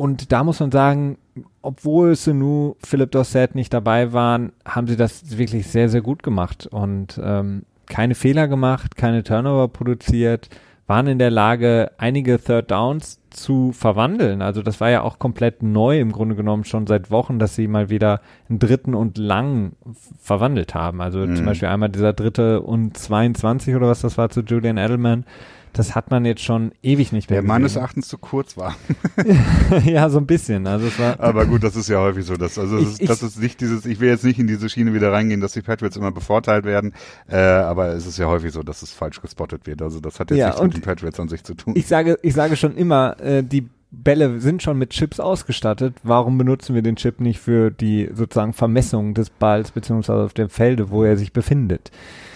Und 0.00 0.32
da 0.32 0.44
muss 0.44 0.60
man 0.60 0.72
sagen, 0.72 1.18
obwohl 1.60 2.16
Senu, 2.16 2.74
Philipp 2.82 3.10
Dorset 3.10 3.54
nicht 3.54 3.74
dabei 3.74 4.14
waren, 4.14 4.52
haben 4.64 4.86
sie 4.86 4.96
das 4.96 5.36
wirklich 5.36 5.66
sehr, 5.66 5.90
sehr 5.90 6.00
gut 6.00 6.22
gemacht 6.22 6.66
und 6.66 7.20
ähm, 7.22 7.64
keine 7.84 8.14
Fehler 8.14 8.48
gemacht, 8.48 8.96
keine 8.96 9.22
Turnover 9.24 9.68
produziert, 9.68 10.48
waren 10.86 11.06
in 11.06 11.18
der 11.18 11.30
Lage, 11.30 11.90
einige 11.98 12.42
Third 12.42 12.70
Downs 12.70 13.20
zu 13.28 13.72
verwandeln. 13.72 14.40
Also 14.40 14.62
das 14.62 14.80
war 14.80 14.88
ja 14.88 15.02
auch 15.02 15.18
komplett 15.18 15.62
neu 15.62 16.00
im 16.00 16.12
Grunde 16.12 16.34
genommen 16.34 16.64
schon 16.64 16.86
seit 16.86 17.10
Wochen, 17.10 17.38
dass 17.38 17.54
sie 17.54 17.68
mal 17.68 17.90
wieder 17.90 18.22
einen 18.48 18.58
dritten 18.58 18.94
und 18.94 19.18
lang 19.18 19.72
verwandelt 20.18 20.74
haben. 20.74 21.02
Also 21.02 21.18
mhm. 21.18 21.36
zum 21.36 21.44
Beispiel 21.44 21.68
einmal 21.68 21.90
dieser 21.90 22.14
dritte 22.14 22.62
und 22.62 22.96
22 22.96 23.74
oder 23.74 23.88
was 23.88 24.00
das 24.00 24.16
war 24.16 24.30
zu 24.30 24.40
Julian 24.40 24.78
Edelman 24.78 25.26
das 25.72 25.94
hat 25.94 26.10
man 26.10 26.24
jetzt 26.24 26.42
schon 26.42 26.72
ewig 26.82 27.12
nicht 27.12 27.30
mehr. 27.30 27.40
Der 27.40 27.48
meines 27.48 27.76
Erachtens 27.76 28.08
zu 28.08 28.18
kurz 28.18 28.56
war. 28.56 28.76
ja, 29.84 30.08
so 30.08 30.18
ein 30.18 30.26
bisschen. 30.26 30.66
Also 30.66 30.86
es 30.86 30.98
war 30.98 31.20
Aber 31.20 31.46
gut, 31.46 31.62
das 31.62 31.76
ist 31.76 31.88
ja 31.88 31.98
häufig 31.98 32.24
so. 32.24 32.36
Dass, 32.36 32.58
also 32.58 32.78
ich, 32.78 33.06
das 33.06 33.22
ist 33.22 33.40
nicht 33.40 33.60
dieses, 33.60 33.86
ich 33.86 34.00
will 34.00 34.08
jetzt 34.08 34.24
nicht 34.24 34.38
in 34.38 34.46
diese 34.46 34.68
Schiene 34.68 34.94
wieder 34.94 35.12
reingehen, 35.12 35.40
dass 35.40 35.52
die 35.52 35.62
Patriots 35.62 35.96
immer 35.96 36.10
bevorteilt 36.10 36.64
werden. 36.64 36.92
Äh, 37.28 37.36
aber 37.36 37.88
es 37.88 38.06
ist 38.06 38.18
ja 38.18 38.26
häufig 38.26 38.52
so, 38.52 38.62
dass 38.62 38.82
es 38.82 38.92
falsch 38.92 39.20
gespottet 39.20 39.66
wird. 39.66 39.82
Also 39.82 40.00
das 40.00 40.18
hat 40.18 40.30
jetzt 40.30 40.38
ja, 40.38 40.46
nichts 40.48 40.62
mit 40.62 40.74
den 40.74 40.82
Patriots 40.82 41.20
an 41.20 41.28
sich 41.28 41.44
zu 41.44 41.54
tun. 41.54 41.74
Ich 41.76 41.86
sage, 41.86 42.18
ich 42.22 42.34
sage 42.34 42.56
schon 42.56 42.76
immer, 42.76 43.20
äh, 43.20 43.42
die 43.42 43.68
Bälle 43.92 44.40
sind 44.40 44.62
schon 44.62 44.78
mit 44.78 44.90
Chips 44.90 45.18
ausgestattet. 45.18 45.96
Warum 46.02 46.38
benutzen 46.38 46.74
wir 46.74 46.82
den 46.82 46.96
Chip 46.96 47.20
nicht 47.20 47.40
für 47.40 47.70
die 47.70 48.08
sozusagen 48.12 48.52
Vermessung 48.52 49.14
des 49.14 49.30
Balls 49.30 49.72
beziehungsweise 49.72 50.22
auf 50.22 50.34
dem 50.34 50.48
Felde, 50.48 50.90
wo 50.90 51.02
er 51.02 51.16
sich 51.16 51.32
befindet? 51.32 51.90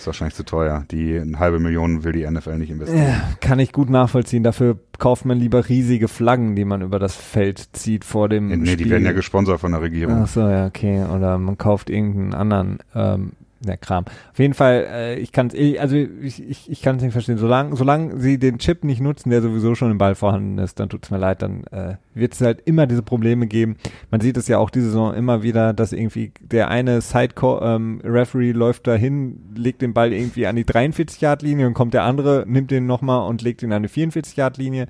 Ist 0.05 0.07
wahrscheinlich 0.07 0.35
zu 0.35 0.45
teuer. 0.45 0.85
Die 0.91 1.19
eine 1.19 1.39
halbe 1.39 1.59
Million 1.59 2.05
will 2.05 2.13
die 2.13 2.29
NFL 2.29 2.59
nicht 2.59 2.71
investieren. 2.71 3.07
Ja, 3.07 3.29
kann 3.41 3.59
ich 3.59 3.73
gut 3.73 3.89
nachvollziehen. 3.89 4.43
Dafür 4.43 4.79
kauft 4.99 5.25
man 5.25 5.39
lieber 5.39 5.69
riesige 5.69 6.09
Flaggen, 6.09 6.55
die 6.55 6.65
man 6.65 6.83
über 6.83 6.99
das 6.99 7.17
Feld 7.17 7.71
zieht 7.73 8.05
vor 8.05 8.29
dem 8.29 8.49
nee, 8.49 8.67
Spiel. 8.67 8.77
die 8.77 8.91
werden 8.91 9.05
ja 9.05 9.13
gesponsert 9.13 9.61
von 9.61 9.73
der 9.73 9.81
Regierung. 9.81 10.23
Ach 10.23 10.29
so, 10.29 10.41
ja, 10.41 10.67
okay. 10.67 11.05
Oder 11.05 11.39
man 11.39 11.57
kauft 11.57 11.89
irgendeinen 11.89 12.35
anderen 12.35 12.79
ähm, 12.95 13.33
der 13.69 13.77
Kram. 13.77 14.05
Auf 14.33 14.39
jeden 14.39 14.55
Fall, 14.55 14.87
äh, 14.91 15.15
ich 15.17 15.33
kann 15.33 15.49
es, 15.49 15.79
also 15.79 15.97
ich, 15.97 16.43
ich, 16.43 16.71
ich 16.71 16.83
kann 16.83 16.97
es 16.97 17.03
nicht 17.03 17.13
verstehen. 17.13 17.39
Solange, 17.39 17.77
solange 17.77 18.19
sie 18.21 18.39
den 18.39 18.59
Chip 18.59 18.85
nicht 18.85 19.01
nutzen, 19.01 19.31
der 19.31 19.43
sowieso 19.43 19.75
schon 19.75 19.91
im 19.91 19.99
Ball 19.99 20.15
vorhanden 20.15 20.59
ist, 20.59 20.81
dann 20.81 20.89
tut 20.89 21.05
es 21.05 21.11
mir 21.11 21.19
leid, 21.19 21.43
dann 21.43 21.65
äh, 21.65 21.97
wird 22.15 22.35
es 22.35 22.41
halt 22.41 22.63
immer 22.65 22.87
diese 22.87 23.03
Probleme 23.03 23.47
geben. 23.47 23.77
Man 24.11 24.21
sieht 24.21 24.37
es 24.37 24.49
ja 24.49 24.59
auch 24.59 24.71
diese 24.71 24.87
Saison 24.87 25.15
immer 25.15 25.43
wieder, 25.43 25.73
dass 25.73 25.93
irgendwie 25.93 26.33
der 26.41 26.69
eine 26.69 27.01
Side-Referee 27.01 28.51
ähm, 28.51 28.57
läuft 28.57 28.87
dahin, 28.87 29.41
legt 29.57 29.83
den 29.83 29.95
Ball 29.95 30.13
irgendwie 30.13 30.47
an 30.47 30.57
die 30.57 30.65
43-Yard-Linie 30.65 31.67
und 31.67 31.75
kommt 31.75 31.95
der 31.95 32.05
andere, 32.05 32.45
nimmt 32.47 32.71
den 32.71 32.87
nochmal 32.87 33.29
und 33.29 33.43
legt 33.43 33.63
ihn 33.63 33.73
an 33.73 33.83
die 33.83 33.89
44-Yard-Linie. 33.89 34.87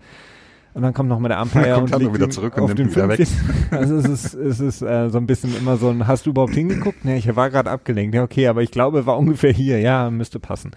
Und 0.75 0.83
dann 0.83 0.93
kommt 0.93 1.09
nochmal 1.09 1.29
der 1.29 1.41
Umpire 1.41 1.79
und 1.79 1.97
legt 1.97 2.15
wieder 2.15 2.31
zurück 2.31 2.57
und 2.57 2.67
nimmt 2.67 2.81
ihn 2.81 2.91
wieder 2.91 3.09
weg. 3.09 3.27
Also 3.71 3.97
es 3.97 4.07
ist, 4.07 4.35
es 4.35 4.61
ist 4.61 4.83
äh, 4.83 5.09
so 5.09 5.19
ein 5.19 5.27
bisschen 5.27 5.57
immer 5.57 5.77
so 5.77 5.89
ein, 5.89 6.07
hast 6.07 6.27
du 6.27 6.31
überhaupt 6.31 6.55
hingeguckt? 6.55 7.05
Nee, 7.05 7.17
ich 7.17 7.37
war 7.37 7.49
gerade 7.51 7.71
abgelenkt. 7.71 8.15
Ja, 8.15 8.25
okay, 8.25 8.49
aber 8.49 8.63
ich 8.63 8.73
glaube, 8.73 9.07
war 9.07 9.17
ungefähr 9.17 9.53
hier. 9.53 9.79
Ja, 9.79 10.11
müsste 10.11 10.41
passen. 10.41 10.73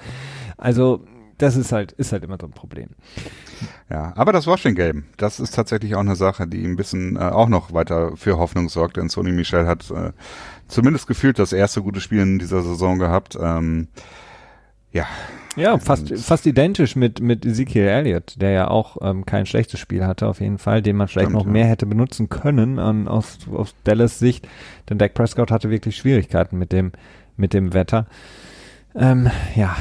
Also 0.56 1.04
das 1.38 1.56
ist 1.56 1.72
halt, 1.72 1.92
ist 1.94 2.12
halt 2.12 2.24
immer 2.24 2.38
so 2.40 2.48
ein 2.48 2.52
Problem. 2.52 2.90
Ja, 3.90 4.14
aber 4.16 4.34
das 4.34 4.48
Washington 4.48 4.76
Game, 4.76 5.04
das 5.18 5.40
ist 5.40 5.56
tatsächlich 5.56 5.96
auch 5.96 6.02
eine 6.02 6.16
Sache, 6.16 6.48
die 6.48 6.64
ein 6.64 6.76
bisschen 6.76 7.16
äh, 7.16 7.20
auch 7.20 7.48
noch 7.48 7.74
weiter 7.74 8.16
für 8.16 8.38
Hoffnung 8.38 8.70
sorgt, 8.70 8.98
denn 8.98 9.10
Sony 9.10 9.32
Michel 9.32 9.68
hat 9.68 9.90
äh, 9.92 10.12
zumindest 10.68 11.08
gefühlt 11.08 11.40
das 11.40 11.54
erste 11.54 11.82
gute 11.82 12.02
Spiel 12.02 12.22
in 12.22 12.40
dieser 12.40 12.62
Saison 12.64 13.00
gehabt. 13.00 13.38
Ähm, 13.40 13.88
Ja. 14.98 15.06
Ja, 15.56 15.80
fast, 15.80 16.16
fast 16.20 16.46
identisch 16.46 16.96
mit, 16.96 17.20
mit 17.20 17.44
Ezekiel 17.44 17.88
Elliott, 17.88 18.36
der 18.40 18.52
ja 18.52 18.68
auch 18.68 18.98
ähm, 19.02 19.26
kein 19.26 19.48
schlechtes 19.48 19.80
Spiel 19.80 20.06
hatte, 20.06 20.28
auf 20.28 20.40
jeden 20.40 20.60
Fall, 20.60 20.84
den 20.84 20.96
man 20.96 21.08
vielleicht 21.08 21.30
Stimmt, 21.30 21.40
noch 21.40 21.48
ja. 21.48 21.52
mehr 21.52 21.66
hätte 21.66 21.88
benutzen 21.88 22.30
können 22.30 22.78
an, 22.78 23.08
aus, 23.08 23.40
aus 23.52 23.74
Dallas 23.84 24.20
Sicht. 24.20 24.48
Denn 24.88 25.00
Dak 25.00 25.16
Prescott 25.16 25.50
hatte 25.50 25.72
wirklich 25.72 25.98
Schwierigkeiten 25.98 26.60
mit 26.60 26.72
dem, 26.72 26.92
mit 27.38 27.54
dem 27.54 27.74
Wetter. 27.74 28.06
Ähm, 28.96 29.32
ja, 29.56 29.76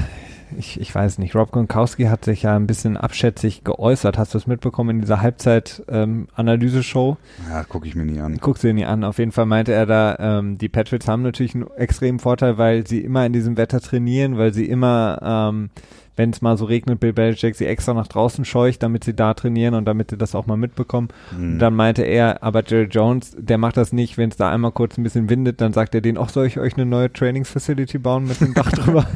ich, 0.57 0.81
ich 0.81 0.95
weiß 0.95 1.19
nicht. 1.19 1.35
Rob 1.35 1.51
Gronkowski 1.51 2.05
hat 2.05 2.25
sich 2.25 2.43
ja 2.43 2.57
ein 2.57 2.67
bisschen 2.67 2.97
abschätzig 2.97 3.65
geäußert. 3.65 4.19
Hast 4.19 4.35
du 4.35 4.39
es 4.39 4.47
mitbekommen 4.47 4.91
in 4.91 5.01
dieser 5.01 5.21
Halbzeit-Analyse-Show? 5.21 7.17
Ja, 7.49 7.65
gucke 7.65 7.89
ich 7.89 7.95
mir 7.95 8.05
nie 8.05 8.21
an. 8.21 8.37
Guckst 8.39 8.65
du 8.65 8.69
ihn 8.69 8.77
nie 8.77 8.85
an. 8.85 9.05
Auf 9.05 9.19
jeden 9.19 9.33
Fall 9.33 9.47
meinte 9.47 9.73
er 9.73 9.87
da, 9.87 10.17
ähm, 10.19 10.59
die 10.59 10.69
Patriots 10.69 11.09
haben 11.09 11.23
natürlich 11.23 11.55
einen 11.55 11.67
extremen 11.77 12.19
Vorteil, 12.19 12.59
weil 12.59 12.87
sie 12.87 13.01
immer 13.01 13.27
in 13.27 13.33
diesem 13.33 13.57
Wetter 13.57 13.81
trainieren, 13.81 14.39
weil 14.39 14.53
sie 14.53 14.67
immer, 14.67 15.19
ähm, 15.23 15.71
wenn 16.17 16.31
es 16.31 16.41
mal 16.41 16.57
so 16.57 16.65
regnet, 16.65 16.99
Bill 16.99 17.13
Belichick 17.13 17.57
sie 17.57 17.67
extra 17.67 17.93
nach 17.93 18.07
draußen 18.07 18.45
scheucht, 18.45 18.83
damit 18.83 19.05
sie 19.05 19.15
da 19.15 19.35
trainieren 19.35 19.75
und 19.75 19.85
damit 19.85 20.11
sie 20.11 20.17
das 20.17 20.35
auch 20.35 20.47
mal 20.47 20.57
mitbekommen. 20.57 21.09
Hm. 21.31 21.53
Und 21.53 21.59
dann 21.59 21.75
meinte 21.75 22.03
er, 22.03 22.43
aber 22.43 22.65
Jerry 22.67 22.89
Jones, 22.91 23.37
der 23.39 23.59
macht 23.59 23.77
das 23.77 23.93
nicht, 23.93 24.17
wenn 24.17 24.31
es 24.31 24.37
da 24.37 24.51
einmal 24.51 24.73
kurz 24.73 24.97
ein 24.97 25.03
bisschen 25.03 25.29
windet, 25.29 25.61
dann 25.61 25.73
sagt 25.75 25.95
er 25.95 26.01
denen, 26.01 26.19
ach, 26.19 26.31
soll 26.31 26.47
ich 26.47 26.59
euch 26.59 26.75
eine 26.75 26.87
neue 26.87 27.13
Trainingsfacility 27.13 27.99
bauen 27.99 28.27
mit 28.27 28.41
dem 28.41 28.55
Dach 28.55 28.73
drüber? 28.73 29.07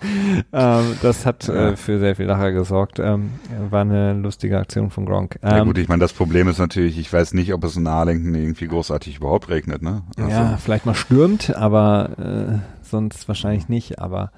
ähm, 0.52 0.84
das 1.02 1.26
hat 1.26 1.46
Ja. 1.48 1.70
äh, 1.70 1.76
für 1.76 1.98
sehr 1.98 2.16
viel 2.16 2.26
Lacher 2.26 2.52
gesorgt. 2.52 2.98
Ähm, 2.98 3.30
war 3.70 3.82
eine 3.82 4.14
lustige 4.14 4.58
Aktion 4.58 4.90
von 4.90 5.06
Gronk. 5.06 5.38
Ja 5.42 5.58
Ähm, 5.58 5.66
gut, 5.66 5.78
ich 5.78 5.88
meine, 5.88 6.00
das 6.00 6.12
Problem 6.12 6.48
ist 6.48 6.58
natürlich, 6.58 6.98
ich 6.98 7.12
weiß 7.12 7.34
nicht, 7.34 7.52
ob 7.54 7.64
es 7.64 7.76
in 7.76 7.86
Arlington 7.86 8.34
irgendwie 8.34 8.68
großartig 8.68 9.16
überhaupt 9.18 9.48
regnet, 9.48 9.82
ne? 9.82 10.02
Also, 10.16 10.30
Ja, 10.30 10.56
vielleicht 10.56 10.86
mal 10.86 10.94
stürmt, 10.94 11.54
aber 11.56 12.10
äh, 12.18 12.86
sonst 12.86 13.28
wahrscheinlich 13.28 13.68
nicht. 13.68 13.98
Aber 13.98 14.30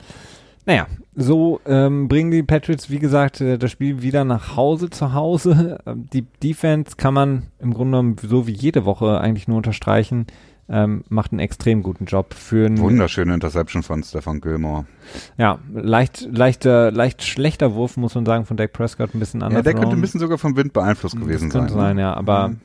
naja, 0.67 0.87
so 1.17 1.61
ähm, 1.67 2.07
bringen 2.09 2.31
die 2.31 2.43
Patriots, 2.43 2.91
wie 2.91 2.99
gesagt, 2.99 3.41
äh, 3.41 3.59
das 3.59 3.71
Spiel 3.71 4.03
wieder 4.03 4.25
nach 4.25 4.57
Hause 4.57 4.91
zu 4.91 5.15
Hause. 5.15 5.79
Ähm, 5.87 6.07
Die 6.13 6.27
Defense 6.43 6.93
kann 6.97 7.15
man 7.15 7.43
im 7.59 7.73
Grunde 7.75 7.93
genommen 7.99 8.17
so 8.23 8.47
wie 8.47 8.53
jede 8.53 8.85
Woche 8.85 9.21
eigentlich 9.21 9.49
nur 9.49 9.57
unterstreichen. 9.57 10.27
Ähm, 10.73 11.03
macht 11.09 11.33
einen 11.33 11.41
extrem 11.41 11.83
guten 11.83 12.05
Job 12.05 12.33
für 12.33 12.67
einen 12.67 12.79
Wunderschöne 12.79 13.35
Interception 13.35 13.83
von 13.83 14.05
Stefan 14.05 14.41
Gilmore. 14.41 14.85
ja, 15.37 15.59
leicht, 15.75 16.29
leichter, 16.31 16.93
leicht 16.93 17.25
schlechter 17.25 17.75
Wurf, 17.75 17.97
muss 17.97 18.15
man 18.15 18.25
sagen, 18.25 18.45
von 18.47 18.57
Dak 18.57 18.73
Prescott, 18.73 19.13
ein 19.15 19.19
bisschen 19.19 19.43
anders. 19.43 19.59
Ja, 19.59 19.63
der 19.73 19.75
könnte 19.75 19.97
ein 19.97 20.01
bisschen 20.01 20.21
sogar 20.21 20.39
vom 20.39 20.55
Wind 20.57 20.73
beeinflusst 20.73 21.17
gewesen 21.19 21.49
das 21.49 21.53
könnte 21.59 21.73
sein. 21.75 21.81
sein, 21.81 21.97
ne? 21.97 22.03
ja. 22.03 22.15
Aber 22.15 22.51
Mhm. 22.51 22.61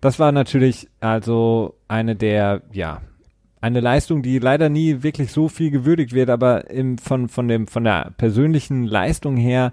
das 0.00 0.18
war 0.18 0.32
natürlich 0.32 0.88
also 0.98 1.76
eine 1.86 2.16
der, 2.16 2.62
ja, 2.72 3.02
eine 3.60 3.80
Leistung, 3.80 4.22
die 4.22 4.40
leider 4.40 4.68
nie 4.68 5.02
wirklich 5.04 5.30
so 5.32 5.48
viel 5.48 5.70
gewürdigt 5.70 6.12
wird, 6.12 6.30
aber 6.30 6.68
im, 6.70 6.98
von, 6.98 7.28
von, 7.28 7.46
dem, 7.48 7.66
von 7.68 7.84
der 7.84 8.12
persönlichen 8.18 8.82
Leistung 8.84 9.36
her 9.36 9.72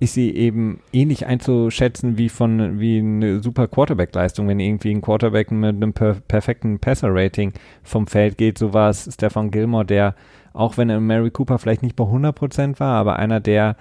ist 0.00 0.14
sie 0.14 0.34
eben 0.34 0.80
ähnlich 0.94 1.26
einzuschätzen 1.26 2.16
wie 2.16 2.30
von 2.30 2.80
wie 2.80 2.98
eine 2.98 3.42
super 3.42 3.68
Quarterback-Leistung, 3.68 4.48
wenn 4.48 4.58
irgendwie 4.58 4.90
ein 4.90 5.02
Quarterback 5.02 5.50
mit 5.50 5.76
einem 5.76 5.92
per 5.92 6.14
perfekten 6.14 6.78
Passer-Rating 6.78 7.52
vom 7.82 8.06
Feld 8.06 8.38
geht. 8.38 8.56
So 8.56 8.72
war 8.72 8.88
es 8.88 9.08
Stefan 9.12 9.50
Gilmore, 9.50 9.84
der, 9.84 10.14
auch 10.54 10.78
wenn 10.78 10.88
er 10.88 11.00
Mary 11.00 11.30
Cooper 11.30 11.58
vielleicht 11.58 11.82
nicht 11.82 11.96
bei 11.96 12.04
100% 12.04 12.80
war, 12.80 12.94
aber 12.94 13.16
einer 13.16 13.40
der 13.40 13.76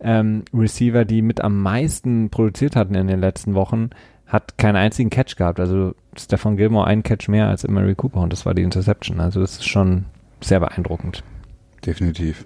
ähm, 0.00 0.42
Receiver, 0.52 1.04
die 1.04 1.22
mit 1.22 1.40
am 1.40 1.62
meisten 1.62 2.30
produziert 2.30 2.74
hatten 2.74 2.96
in 2.96 3.06
den 3.06 3.20
letzten 3.20 3.54
Wochen, 3.54 3.90
hat 4.26 4.58
keinen 4.58 4.76
einzigen 4.76 5.10
Catch 5.10 5.36
gehabt. 5.36 5.60
Also 5.60 5.94
Stefan 6.18 6.56
Gilmore 6.56 6.88
einen 6.88 7.04
Catch 7.04 7.28
mehr 7.28 7.46
als 7.46 7.66
Mary 7.68 7.94
Cooper 7.94 8.20
und 8.20 8.32
das 8.32 8.44
war 8.44 8.54
die 8.54 8.62
Interception. 8.62 9.20
Also 9.20 9.40
das 9.40 9.52
ist 9.52 9.68
schon 9.68 10.06
sehr 10.40 10.58
beeindruckend. 10.58 11.22
Definitiv. 11.86 12.44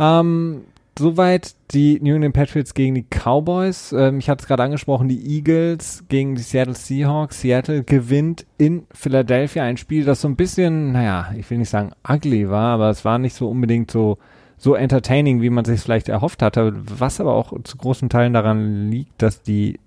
Ähm, 0.00 0.62
soweit 0.98 1.54
die 1.72 2.00
New 2.00 2.14
England 2.14 2.34
Patriots 2.34 2.74
gegen 2.74 2.94
die 2.94 3.04
Cowboys. 3.04 3.92
Ähm, 3.92 4.18
ich 4.18 4.28
hatte 4.28 4.42
es 4.42 4.48
gerade 4.48 4.62
angesprochen, 4.62 5.08
die 5.08 5.36
Eagles 5.36 6.04
gegen 6.08 6.34
die 6.34 6.42
Seattle 6.42 6.74
Seahawks. 6.74 7.40
Seattle 7.40 7.84
gewinnt 7.84 8.46
in 8.58 8.86
Philadelphia 8.92 9.64
ein 9.64 9.76
Spiel, 9.76 10.04
das 10.04 10.20
so 10.20 10.28
ein 10.28 10.36
bisschen, 10.36 10.92
naja, 10.92 11.32
ich 11.36 11.48
will 11.50 11.58
nicht 11.58 11.70
sagen 11.70 11.92
ugly 12.08 12.48
war, 12.50 12.74
aber 12.74 12.90
es 12.90 13.04
war 13.04 13.18
nicht 13.18 13.34
so 13.34 13.48
unbedingt 13.48 13.90
so 13.90 14.18
so 14.58 14.74
entertaining, 14.74 15.42
wie 15.42 15.50
man 15.50 15.64
sich 15.66 15.80
vielleicht 15.80 16.08
erhofft 16.08 16.40
hatte, 16.40 16.72
was 16.74 17.20
aber 17.20 17.34
auch 17.34 17.52
zu 17.62 17.76
großen 17.76 18.08
Teilen 18.08 18.32
daran 18.32 18.90
liegt, 18.90 19.20
dass 19.20 19.42
die 19.42 19.78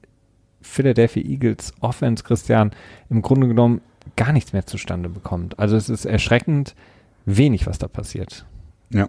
Philadelphia 0.62 1.24
Eagles 1.24 1.74
Offense, 1.80 2.24
Christian, 2.24 2.72
im 3.10 3.22
Grunde 3.22 3.47
genommen 3.47 3.82
gar 4.16 4.32
nichts 4.32 4.53
mehr 4.53 4.66
zustande 4.66 5.10
bekommt. 5.10 5.57
Also 5.57 5.76
es 5.76 5.89
ist 5.89 6.05
erschreckend 6.05 6.76
wenig, 7.26 7.66
was 7.66 7.80
da 7.80 7.88
passiert. 7.88 8.45
Ja, 8.92 9.08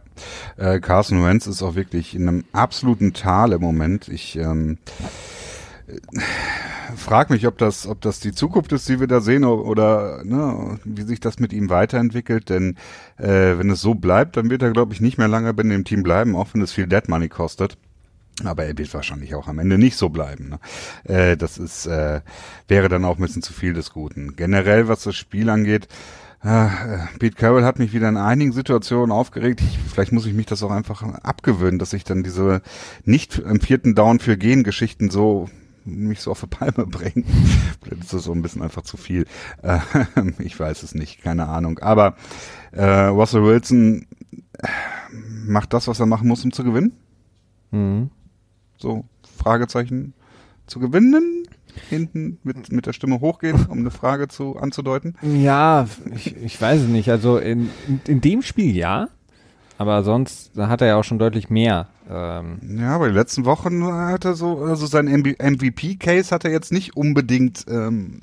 äh, 0.56 0.78
Carson 0.80 1.22
Wentz 1.24 1.46
ist 1.46 1.62
auch 1.62 1.74
wirklich 1.74 2.14
in 2.14 2.28
einem 2.28 2.44
absoluten 2.52 3.14
Tal 3.14 3.52
im 3.52 3.62
Moment. 3.62 4.08
Ich 4.08 4.36
ähm, 4.36 4.76
frage 6.96 7.32
mich, 7.32 7.46
ob 7.46 7.56
das, 7.56 7.86
ob 7.86 8.00
das 8.02 8.20
die 8.20 8.32
Zukunft 8.32 8.72
ist, 8.72 8.88
die 8.88 9.00
wir 9.00 9.06
da 9.06 9.20
sehen, 9.20 9.44
oder 9.44 10.22
ne, 10.24 10.78
wie 10.84 11.02
sich 11.02 11.20
das 11.20 11.38
mit 11.38 11.52
ihm 11.52 11.70
weiterentwickelt. 11.70 12.50
Denn 12.50 12.76
äh, 13.16 13.58
wenn 13.58 13.70
es 13.70 13.80
so 13.80 13.94
bleibt, 13.94 14.36
dann 14.36 14.50
wird 14.50 14.62
er, 14.62 14.70
glaube 14.70 14.92
ich, 14.92 15.00
nicht 15.00 15.18
mehr 15.18 15.28
lange 15.28 15.54
bei 15.54 15.62
dem 15.62 15.84
Team 15.84 16.02
bleiben, 16.02 16.36
auch 16.36 16.48
wenn 16.52 16.60
es 16.60 16.72
viel 16.72 16.86
Dead 16.86 17.08
Money 17.08 17.28
kostet. 17.28 17.78
Aber 18.44 18.64
er 18.64 18.76
wird 18.76 18.92
wahrscheinlich 18.94 19.34
auch 19.34 19.48
am 19.48 19.58
Ende 19.58 19.78
nicht 19.78 19.96
so 19.96 20.08
bleiben. 20.08 20.50
Ne? 20.50 20.58
Äh, 21.04 21.36
das 21.36 21.58
ist 21.58 21.86
äh, 21.86 22.20
wäre 22.68 22.88
dann 22.88 23.04
auch 23.04 23.16
ein 23.16 23.22
bisschen 23.22 23.42
zu 23.42 23.52
viel 23.52 23.74
des 23.74 23.92
Guten. 23.92 24.36
Generell, 24.36 24.88
was 24.88 25.02
das 25.04 25.16
Spiel 25.16 25.50
angeht, 25.50 25.88
äh, 26.42 26.68
Pete 27.18 27.36
Carroll 27.36 27.64
hat 27.64 27.78
mich 27.78 27.92
wieder 27.92 28.08
in 28.08 28.16
einigen 28.16 28.52
Situationen 28.52 29.12
aufgeregt. 29.12 29.60
Ich, 29.60 29.78
vielleicht 29.78 30.12
muss 30.12 30.26
ich 30.26 30.32
mich 30.32 30.46
das 30.46 30.62
auch 30.62 30.70
einfach 30.70 31.02
abgewöhnen, 31.02 31.78
dass 31.78 31.92
ich 31.92 32.04
dann 32.04 32.22
diese 32.22 32.62
nicht 33.04 33.38
im 33.38 33.60
vierten 33.60 33.94
Down 33.94 34.20
für 34.20 34.36
Gehen 34.36 34.64
Geschichten 34.64 35.10
so 35.10 35.48
mich 35.84 36.20
so 36.20 36.30
auf 36.30 36.40
die 36.40 36.46
Palme 36.46 36.86
bringen. 36.86 37.24
Vielleicht 37.82 38.02
ist 38.02 38.12
das 38.12 38.24
so 38.24 38.32
ein 38.32 38.42
bisschen 38.42 38.62
einfach 38.62 38.82
zu 38.82 38.96
viel. 38.96 39.26
Äh, 39.62 39.80
ich 40.38 40.58
weiß 40.58 40.82
es 40.82 40.94
nicht, 40.94 41.22
keine 41.22 41.48
Ahnung. 41.48 41.78
Aber 41.80 42.16
äh, 42.72 42.84
Russell 42.84 43.44
Wilson 43.44 44.06
äh, 44.58 44.68
macht 45.46 45.72
das, 45.72 45.88
was 45.88 46.00
er 46.00 46.06
machen 46.06 46.28
muss, 46.28 46.44
um 46.44 46.52
zu 46.52 46.64
gewinnen. 46.64 46.92
Mhm. 47.70 48.10
So, 48.78 49.04
Fragezeichen 49.36 50.14
zu 50.66 50.80
gewinnen. 50.80 51.39
Hinten 51.88 52.38
mit, 52.42 52.72
mit 52.72 52.86
der 52.86 52.92
Stimme 52.92 53.20
hochgehen, 53.20 53.66
um 53.66 53.78
eine 53.78 53.90
Frage 53.90 54.28
zu 54.28 54.56
anzudeuten. 54.56 55.16
Ja, 55.22 55.86
ich, 56.14 56.36
ich 56.36 56.60
weiß 56.60 56.82
es 56.82 56.88
nicht. 56.88 57.10
Also 57.10 57.38
in, 57.38 57.70
in, 57.88 58.00
in 58.06 58.20
dem 58.20 58.42
Spiel 58.42 58.76
ja, 58.76 59.08
aber 59.78 60.02
sonst 60.02 60.56
hat 60.58 60.82
er 60.82 60.88
ja 60.88 60.96
auch 60.96 61.04
schon 61.04 61.18
deutlich 61.18 61.48
mehr. 61.48 61.88
Ähm, 62.10 62.58
Ja, 62.78 62.94
aber 62.96 63.08
die 63.08 63.14
letzten 63.14 63.44
Wochen 63.44 63.84
hat 63.84 64.24
er 64.24 64.34
so, 64.34 64.58
also 64.58 64.86
sein 64.86 65.06
MVP-Case 65.06 66.34
hat 66.34 66.44
er 66.44 66.50
jetzt 66.50 66.72
nicht 66.72 66.96
unbedingt 66.96 67.64
ähm, 67.68 68.20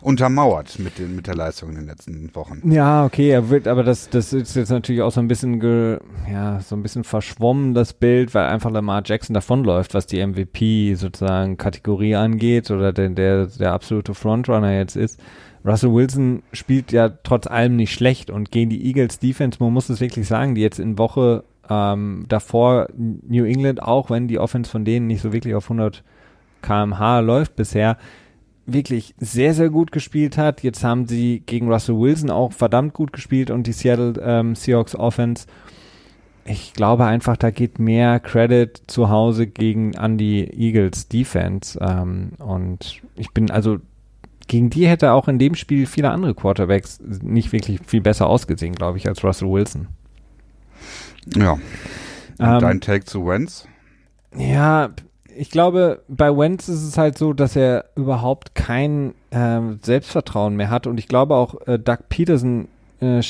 untermauert 0.00 0.78
mit, 0.78 0.98
den, 0.98 1.16
mit 1.16 1.26
der 1.26 1.34
Leistung 1.34 1.70
in 1.70 1.76
den 1.76 1.86
letzten 1.86 2.34
Wochen. 2.34 2.70
ja, 2.70 3.04
okay, 3.04 3.30
er 3.30 3.50
wird, 3.50 3.68
aber 3.68 3.82
das, 3.82 4.10
das 4.10 4.32
ist 4.32 4.56
jetzt 4.56 4.70
natürlich 4.70 5.02
auch 5.02 5.12
so 5.12 5.20
ein 5.20 5.28
bisschen, 5.28 5.60
ge, 5.60 5.98
ja, 6.30 6.60
so 6.60 6.76
ein 6.76 6.82
bisschen 6.82 7.04
verschwommen, 7.04 7.74
das 7.74 7.92
Bild, 7.92 8.34
weil 8.34 8.46
einfach 8.46 8.70
Lamar 8.70 9.02
Jackson 9.04 9.34
davonläuft, 9.34 9.94
was 9.94 10.06
die 10.06 10.24
MVP 10.24 10.94
sozusagen 10.94 11.56
Kategorie 11.56 12.14
angeht 12.14 12.70
oder 12.70 12.92
der, 12.92 13.10
der, 13.10 13.46
der 13.46 13.72
absolute 13.72 14.14
Frontrunner 14.14 14.76
jetzt 14.76 14.96
ist. 14.96 15.20
Russell 15.64 15.94
Wilson 15.94 16.42
spielt 16.52 16.92
ja 16.92 17.08
trotz 17.08 17.46
allem 17.46 17.76
nicht 17.76 17.92
schlecht 17.92 18.30
und 18.30 18.50
gegen 18.50 18.68
die 18.68 18.86
Eagles 18.86 19.18
Defense, 19.18 19.58
man 19.60 19.72
muss 19.72 19.88
es 19.88 20.00
wirklich 20.00 20.28
sagen, 20.28 20.54
die 20.54 20.60
jetzt 20.60 20.78
in 20.78 20.98
Woche 20.98 21.44
ähm, 21.70 22.26
davor 22.28 22.88
New 22.96 23.44
England, 23.44 23.82
auch 23.82 24.10
wenn 24.10 24.28
die 24.28 24.38
Offense 24.38 24.70
von 24.70 24.84
denen 24.84 25.06
nicht 25.06 25.22
so 25.22 25.32
wirklich 25.32 25.54
auf 25.54 25.64
100 25.64 26.02
kmh 26.60 27.20
läuft 27.20 27.56
bisher, 27.56 27.96
wirklich 28.66 29.14
sehr, 29.18 29.54
sehr 29.54 29.70
gut 29.70 29.92
gespielt 29.92 30.38
hat. 30.38 30.62
Jetzt 30.62 30.84
haben 30.84 31.06
sie 31.06 31.42
gegen 31.44 31.70
Russell 31.70 31.98
Wilson 31.98 32.30
auch 32.30 32.52
verdammt 32.52 32.94
gut 32.94 33.12
gespielt 33.12 33.50
und 33.50 33.66
die 33.66 33.72
Seattle 33.72 34.14
ähm, 34.22 34.54
Seahawks 34.54 34.94
Offense. 34.94 35.46
Ich 36.46 36.74
glaube 36.74 37.06
einfach, 37.06 37.36
da 37.36 37.50
geht 37.50 37.78
mehr 37.78 38.20
Credit 38.20 38.82
zu 38.86 39.08
Hause 39.08 39.46
gegen 39.46 39.96
an 39.96 40.18
die 40.18 40.44
Eagles 40.52 41.08
Defense. 41.08 41.78
Ähm, 41.80 42.32
und 42.38 43.02
ich 43.16 43.30
bin 43.30 43.50
also 43.50 43.78
gegen 44.46 44.68
die 44.68 44.86
hätte 44.86 45.12
auch 45.12 45.28
in 45.28 45.38
dem 45.38 45.54
Spiel 45.54 45.86
viele 45.86 46.10
andere 46.10 46.34
Quarterbacks 46.34 47.00
nicht 47.00 47.52
wirklich 47.52 47.80
viel 47.86 48.02
besser 48.02 48.26
ausgesehen, 48.26 48.74
glaube 48.74 48.98
ich, 48.98 49.08
als 49.08 49.24
Russell 49.24 49.48
Wilson. 49.48 49.88
Ja. 51.34 51.52
Und 51.52 51.60
Ähm, 52.38 52.60
dein 52.60 52.80
Take 52.80 53.04
zu 53.04 53.26
Wentz? 53.26 53.66
Ja, 54.36 54.90
ich 55.36 55.50
glaube, 55.50 56.02
bei 56.08 56.36
Wentz 56.36 56.68
ist 56.68 56.82
es 56.82 56.98
halt 56.98 57.18
so, 57.18 57.32
dass 57.32 57.56
er 57.56 57.86
überhaupt 57.96 58.54
kein 58.54 59.14
ähm, 59.30 59.78
Selbstvertrauen 59.82 60.56
mehr 60.56 60.70
hat 60.70 60.86
und 60.86 60.98
ich 60.98 61.08
glaube 61.08 61.34
auch 61.34 61.66
äh, 61.66 61.78
Doug 61.78 62.08
Peterson 62.08 62.68
äh, 63.00 63.20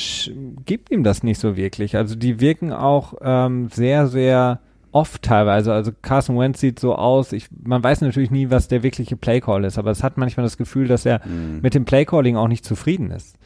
gibt 0.65 0.91
ihm 0.91 1.03
das 1.03 1.23
nicht 1.23 1.39
so 1.39 1.57
wirklich. 1.57 1.95
Also 1.95 2.15
die 2.15 2.39
wirken 2.39 2.71
auch 2.71 3.15
ähm, 3.21 3.69
sehr, 3.69 4.07
sehr 4.07 4.59
off 4.91 5.19
teilweise. 5.19 5.73
Also 5.73 5.91
Carson 6.01 6.39
Wentz 6.39 6.61
sieht 6.61 6.79
so 6.79 6.95
aus. 6.95 7.33
Ich, 7.33 7.49
man 7.63 7.83
weiß 7.83 8.01
natürlich 8.01 8.31
nie, 8.31 8.49
was 8.49 8.69
der 8.69 8.81
wirkliche 8.81 9.17
Playcall 9.17 9.65
ist, 9.65 9.77
aber 9.77 9.91
es 9.91 10.03
hat 10.03 10.17
manchmal 10.17 10.45
das 10.45 10.57
Gefühl, 10.57 10.87
dass 10.87 11.05
er 11.05 11.19
mhm. 11.25 11.59
mit 11.61 11.73
dem 11.73 11.83
Playcalling 11.83 12.37
auch 12.37 12.47
nicht 12.47 12.63
zufrieden 12.63 13.11
ist. 13.11 13.37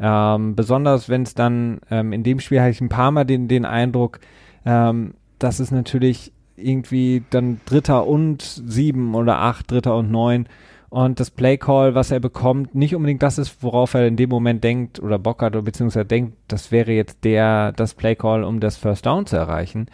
Ähm, 0.00 0.56
besonders 0.56 1.08
wenn 1.08 1.22
es 1.22 1.34
dann 1.34 1.80
ähm, 1.90 2.12
in 2.12 2.22
dem 2.22 2.40
Spiel 2.40 2.60
hatte 2.60 2.70
ich 2.70 2.80
ein 2.80 2.88
paar 2.88 3.12
Mal 3.12 3.24
den, 3.24 3.48
den 3.48 3.64
Eindruck, 3.64 4.18
ähm, 4.64 5.14
dass 5.38 5.60
es 5.60 5.70
natürlich 5.70 6.32
irgendwie 6.56 7.22
dann 7.30 7.60
Dritter 7.66 8.06
und 8.06 8.42
sieben 8.42 9.14
oder 9.14 9.38
acht, 9.38 9.70
Dritter 9.70 9.96
und 9.96 10.10
neun 10.10 10.48
und 10.88 11.18
das 11.20 11.30
Playcall, 11.30 11.94
was 11.94 12.10
er 12.10 12.20
bekommt, 12.20 12.74
nicht 12.74 12.94
unbedingt 12.94 13.22
das 13.22 13.38
ist, 13.38 13.62
worauf 13.62 13.94
er 13.94 14.06
in 14.06 14.16
dem 14.16 14.30
Moment 14.30 14.62
denkt 14.62 15.00
oder 15.00 15.18
Bock 15.18 15.42
hat 15.42 15.52
beziehungsweise 15.64 16.06
denkt, 16.06 16.36
das 16.48 16.70
wäre 16.70 16.92
jetzt 16.92 17.24
der, 17.24 17.72
das 17.72 17.94
Playcall, 17.94 18.44
um 18.44 18.60
das 18.60 18.76
First 18.76 19.06
Down 19.06 19.26
zu 19.26 19.36
erreichen. 19.36 19.88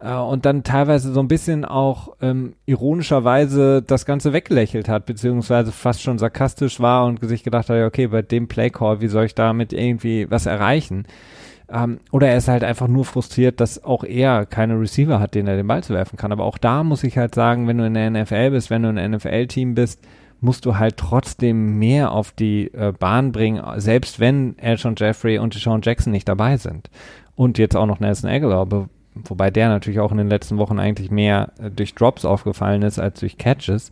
Äh, 0.00 0.14
und 0.14 0.46
dann 0.46 0.64
teilweise 0.64 1.12
so 1.12 1.20
ein 1.20 1.28
bisschen 1.28 1.64
auch 1.64 2.16
ähm, 2.22 2.54
ironischerweise 2.66 3.82
das 3.82 4.06
Ganze 4.06 4.32
weggelächelt 4.32 4.88
hat, 4.88 5.06
beziehungsweise 5.06 5.70
fast 5.70 6.02
schon 6.02 6.18
sarkastisch 6.18 6.80
war 6.80 7.04
und 7.04 7.20
sich 7.20 7.44
gedacht 7.44 7.68
hat, 7.68 7.82
okay, 7.82 8.06
bei 8.06 8.22
dem 8.22 8.48
Playcall, 8.48 9.00
wie 9.00 9.08
soll 9.08 9.26
ich 9.26 9.34
damit 9.34 9.72
irgendwie 9.72 10.30
was 10.30 10.46
erreichen? 10.46 11.06
Ähm, 11.72 12.00
oder 12.10 12.28
er 12.28 12.36
ist 12.36 12.48
halt 12.48 12.64
einfach 12.64 12.88
nur 12.88 13.04
frustriert, 13.04 13.60
dass 13.60 13.82
auch 13.82 14.04
er 14.04 14.46
keine 14.46 14.78
Receiver 14.78 15.18
hat, 15.18 15.34
den 15.34 15.46
er 15.46 15.56
den 15.56 15.66
Ball 15.66 15.82
zu 15.82 15.94
werfen 15.94 16.16
kann. 16.16 16.32
Aber 16.32 16.44
auch 16.44 16.58
da 16.58 16.84
muss 16.84 17.04
ich 17.04 17.16
halt 17.16 17.34
sagen, 17.34 17.66
wenn 17.66 17.78
du 17.78 17.86
in 17.86 17.94
der 17.94 18.10
NFL 18.10 18.50
bist, 18.50 18.70
wenn 18.70 18.82
du 18.82 18.90
ein 18.90 19.10
NFL-Team 19.12 19.74
bist, 19.74 20.00
musst 20.40 20.66
du 20.66 20.76
halt 20.76 20.96
trotzdem 20.96 21.78
mehr 21.78 22.10
auf 22.12 22.32
die 22.32 22.66
äh, 22.74 22.92
Bahn 22.98 23.32
bringen, 23.32 23.62
selbst 23.76 24.20
wenn 24.20 24.58
Elton 24.58 24.94
Jeffrey 24.98 25.38
und 25.38 25.54
Sean 25.54 25.80
Jackson 25.82 26.12
nicht 26.12 26.28
dabei 26.28 26.56
sind. 26.56 26.90
Und 27.36 27.58
jetzt 27.58 27.76
auch 27.76 27.86
noch 27.86 28.00
Nelson 28.00 28.28
Aguilar, 28.28 28.66
wobei 29.14 29.50
der 29.50 29.68
natürlich 29.68 30.00
auch 30.00 30.12
in 30.12 30.18
den 30.18 30.28
letzten 30.28 30.58
Wochen 30.58 30.78
eigentlich 30.78 31.10
mehr 31.10 31.52
äh, 31.62 31.70
durch 31.70 31.94
Drops 31.94 32.24
aufgefallen 32.24 32.82
ist 32.82 32.98
als 32.98 33.20
durch 33.20 33.38
Catches. 33.38 33.90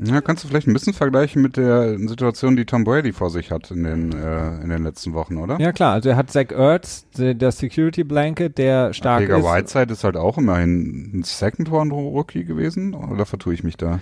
Ja, 0.00 0.20
kannst 0.20 0.44
du 0.44 0.48
vielleicht 0.48 0.68
ein 0.68 0.72
bisschen 0.72 0.92
vergleichen 0.92 1.42
mit 1.42 1.56
der 1.56 1.98
Situation, 1.98 2.54
die 2.54 2.64
Tom 2.64 2.84
Brady 2.84 3.12
vor 3.12 3.30
sich 3.30 3.50
hat 3.50 3.70
in 3.72 3.82
den, 3.82 4.12
äh, 4.12 4.60
in 4.62 4.68
den 4.68 4.84
letzten 4.84 5.12
Wochen, 5.12 5.38
oder? 5.38 5.58
Ja, 5.60 5.72
klar. 5.72 5.94
Also 5.94 6.10
er 6.10 6.16
hat 6.16 6.30
Zach 6.30 6.52
Ertz, 6.52 7.06
der 7.16 7.50
Security 7.50 8.04
Blanket, 8.04 8.58
der 8.58 8.92
stark 8.92 9.22
Jäger 9.22 9.38
ist. 9.38 9.44
Whiteside 9.44 9.92
ist 9.92 10.04
halt 10.04 10.16
auch 10.16 10.38
immerhin 10.38 11.10
ein 11.14 11.22
Second-Round-Rookie 11.24 12.44
gewesen, 12.44 12.94
oder 12.94 13.26
vertue 13.26 13.54
ich 13.54 13.64
mich 13.64 13.76
da? 13.76 13.98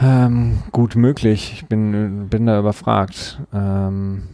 Ähm, 0.00 0.58
gut 0.72 0.94
möglich. 0.94 1.52
Ich 1.54 1.66
bin, 1.66 2.28
bin 2.28 2.44
da 2.44 2.58
überfragt. 2.58 3.40
Ähm, 3.54 4.24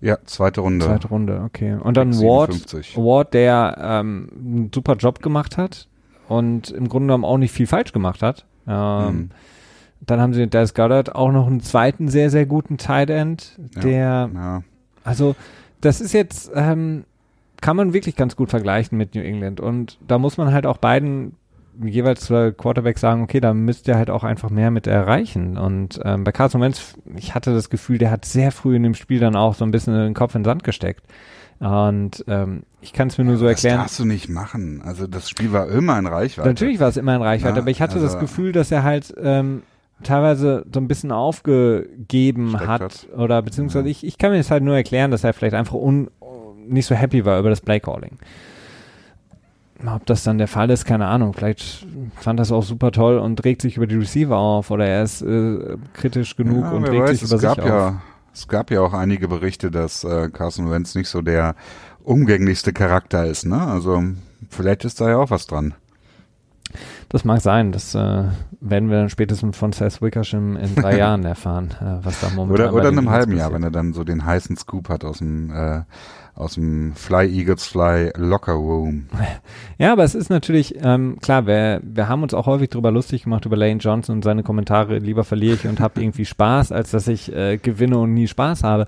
ja, 0.00 0.18
zweite 0.24 0.60
Runde. 0.60 0.86
Zweite 0.86 1.08
Runde, 1.08 1.42
okay. 1.44 1.76
Und 1.80 1.96
dann 1.96 2.14
Ward, 2.14 2.50
Ward, 2.96 3.32
der 3.32 3.78
ähm, 3.80 4.28
einen 4.36 4.70
super 4.74 4.96
Job 4.96 5.22
gemacht 5.22 5.56
hat 5.56 5.86
und 6.28 6.70
im 6.70 6.88
Grunde 6.88 7.06
genommen 7.06 7.24
auch 7.24 7.38
nicht 7.38 7.52
viel 7.52 7.68
falsch 7.68 7.92
gemacht 7.92 8.22
hat. 8.22 8.44
Ähm, 8.66 9.14
mhm. 9.14 9.30
Dann 10.00 10.20
haben 10.20 10.34
sie 10.34 10.40
mit 10.40 10.54
Des 10.54 10.74
Goddard 10.74 11.14
auch 11.14 11.32
noch 11.32 11.46
einen 11.46 11.60
zweiten 11.60 12.08
sehr, 12.08 12.30
sehr 12.30 12.46
guten 12.46 12.76
Tight 12.78 13.10
End, 13.10 13.58
der, 13.82 13.90
ja, 13.92 14.30
ja. 14.34 14.62
also 15.04 15.34
das 15.80 16.00
ist 16.00 16.12
jetzt, 16.12 16.50
ähm, 16.54 17.04
kann 17.60 17.76
man 17.76 17.92
wirklich 17.92 18.16
ganz 18.16 18.36
gut 18.36 18.50
vergleichen 18.50 18.98
mit 18.98 19.14
New 19.14 19.22
England 19.22 19.60
und 19.60 19.98
da 20.06 20.18
muss 20.18 20.36
man 20.36 20.52
halt 20.52 20.66
auch 20.66 20.76
beiden 20.76 21.34
jeweils 21.82 22.20
zwei 22.20 22.50
Quarterbacks 22.52 23.00
sagen, 23.00 23.22
okay, 23.22 23.40
da 23.40 23.54
müsst 23.54 23.88
ihr 23.88 23.96
halt 23.96 24.10
auch 24.10 24.24
einfach 24.24 24.50
mehr 24.50 24.70
mit 24.70 24.86
erreichen. 24.86 25.56
Und 25.56 26.00
ähm, 26.04 26.24
bei 26.24 26.32
Carson 26.32 26.60
Wentz, 26.60 26.94
ich 27.16 27.34
hatte 27.34 27.52
das 27.52 27.70
Gefühl, 27.70 27.98
der 27.98 28.10
hat 28.10 28.24
sehr 28.24 28.52
früh 28.52 28.76
in 28.76 28.82
dem 28.82 28.94
Spiel 28.94 29.20
dann 29.20 29.36
auch 29.36 29.54
so 29.54 29.64
ein 29.64 29.70
bisschen 29.70 29.94
den 29.94 30.14
Kopf 30.14 30.34
in 30.34 30.42
den 30.42 30.46
Sand 30.46 30.64
gesteckt. 30.64 31.04
Und 31.58 32.24
ähm, 32.28 32.64
ich 32.80 32.92
kann 32.92 33.08
es 33.08 33.16
mir 33.16 33.24
nur 33.24 33.38
so 33.38 33.46
erklären. 33.46 33.76
Das 33.76 33.84
darfst 33.84 34.00
du 34.00 34.04
nicht 34.04 34.28
machen. 34.28 34.82
Also 34.84 35.06
das 35.06 35.30
Spiel 35.30 35.52
war 35.52 35.68
immer 35.68 35.98
in 35.98 36.06
Reichweite. 36.06 36.48
Natürlich 36.48 36.80
war 36.80 36.88
es 36.88 36.96
immer 36.96 37.16
in 37.16 37.22
Reichweite, 37.22 37.56
ja, 37.56 37.62
aber 37.62 37.70
ich 37.70 37.80
hatte 37.80 37.94
also 37.94 38.06
das 38.06 38.18
Gefühl, 38.18 38.52
dass 38.52 38.70
er 38.70 38.82
halt 38.82 39.14
ähm, 39.18 39.62
teilweise 40.02 40.66
so 40.72 40.80
ein 40.80 40.88
bisschen 40.88 41.12
aufgegeben 41.12 42.60
hat, 42.60 42.80
hat, 42.82 43.08
oder 43.16 43.40
beziehungsweise 43.40 43.86
ja. 43.86 43.90
ich, 43.90 44.04
ich 44.04 44.18
kann 44.18 44.32
mir 44.32 44.38
das 44.38 44.50
halt 44.50 44.62
nur 44.62 44.76
erklären, 44.76 45.10
dass 45.10 45.24
er 45.24 45.32
vielleicht 45.32 45.54
einfach 45.54 45.74
un, 45.74 46.10
nicht 46.66 46.86
so 46.86 46.94
happy 46.94 47.24
war 47.24 47.38
über 47.38 47.48
das 47.48 47.62
Playcalling. 47.62 48.18
Ob 49.84 50.06
das 50.06 50.22
dann 50.22 50.38
der 50.38 50.48
Fall 50.48 50.70
ist, 50.70 50.84
keine 50.84 51.06
Ahnung. 51.06 51.34
Vielleicht 51.34 51.86
fand 52.16 52.40
das 52.40 52.50
auch 52.50 52.62
super 52.62 52.92
toll 52.92 53.18
und 53.18 53.44
regt 53.44 53.62
sich 53.62 53.76
über 53.76 53.86
die 53.86 53.96
Receiver 53.96 54.36
auf 54.36 54.70
oder 54.70 54.86
er 54.86 55.02
ist 55.02 55.22
äh, 55.22 55.76
kritisch 55.92 56.36
genug 56.36 56.62
ja, 56.62 56.70
und 56.70 56.84
regt 56.84 57.02
weiß, 57.02 57.10
sich 57.10 57.22
über 57.28 57.38
sich 57.38 57.56
ja, 57.56 57.88
auf. 57.88 57.94
Es 58.32 58.48
gab 58.48 58.70
ja 58.70 58.80
auch 58.80 58.94
einige 58.94 59.28
Berichte, 59.28 59.70
dass 59.70 60.04
äh, 60.04 60.30
Carson 60.30 60.70
Wentz 60.70 60.94
nicht 60.94 61.08
so 61.08 61.20
der 61.20 61.54
umgänglichste 62.04 62.72
Charakter 62.72 63.26
ist. 63.26 63.44
Ne? 63.44 63.60
Also 63.60 64.02
vielleicht 64.48 64.84
ist 64.84 65.00
da 65.00 65.10
ja 65.10 65.16
auch 65.18 65.30
was 65.30 65.46
dran. 65.46 65.74
Das 67.08 67.24
mag 67.24 67.40
sein. 67.40 67.72
Das 67.72 67.94
äh, 67.94 68.24
werden 68.60 68.90
wir 68.90 68.98
dann 68.98 69.10
spätestens 69.10 69.56
von 69.56 69.72
Seth 69.72 70.02
Wickersham 70.02 70.56
in 70.56 70.74
drei 70.74 70.96
Jahren 70.98 71.24
erfahren, 71.24 71.74
äh, 71.80 72.04
was 72.04 72.20
da 72.20 72.30
momentan 72.30 72.68
Oder, 72.68 72.74
oder 72.74 72.88
in 72.88 72.98
einem 72.98 73.10
halben 73.10 73.36
Jahr, 73.36 73.52
wenn 73.52 73.62
er 73.62 73.70
dann 73.70 73.92
so 73.92 74.04
den 74.04 74.24
heißen 74.24 74.56
Scoop 74.56 74.88
hat 74.88 75.04
aus 75.04 75.18
dem 75.18 75.50
äh, 75.50 75.82
aus 76.36 76.54
dem 76.54 76.94
Fly 76.94 77.26
Eagles 77.26 77.66
Fly 77.66 78.12
Locker 78.16 78.52
Room. 78.52 79.06
Ja, 79.78 79.92
aber 79.92 80.04
es 80.04 80.14
ist 80.14 80.30
natürlich, 80.30 80.76
ähm, 80.82 81.18
klar, 81.20 81.46
wir, 81.46 81.82
wir 81.82 82.08
haben 82.08 82.22
uns 82.22 82.32
auch 82.32 82.46
häufig 82.46 82.70
darüber 82.70 82.90
lustig 82.90 83.24
gemacht, 83.24 83.44
über 83.44 83.56
Lane 83.56 83.76
Johnson 83.76 84.16
und 84.16 84.22
seine 84.22 84.42
Kommentare, 84.42 84.98
lieber 84.98 85.22
verliere 85.22 85.56
ich 85.56 85.66
und 85.66 85.80
habe 85.80 86.00
irgendwie 86.00 86.24
Spaß, 86.24 86.72
als 86.72 86.92
dass 86.92 87.08
ich 87.08 87.30
äh, 87.34 87.58
gewinne 87.58 87.98
und 87.98 88.14
nie 88.14 88.26
Spaß 88.26 88.62
habe. 88.62 88.86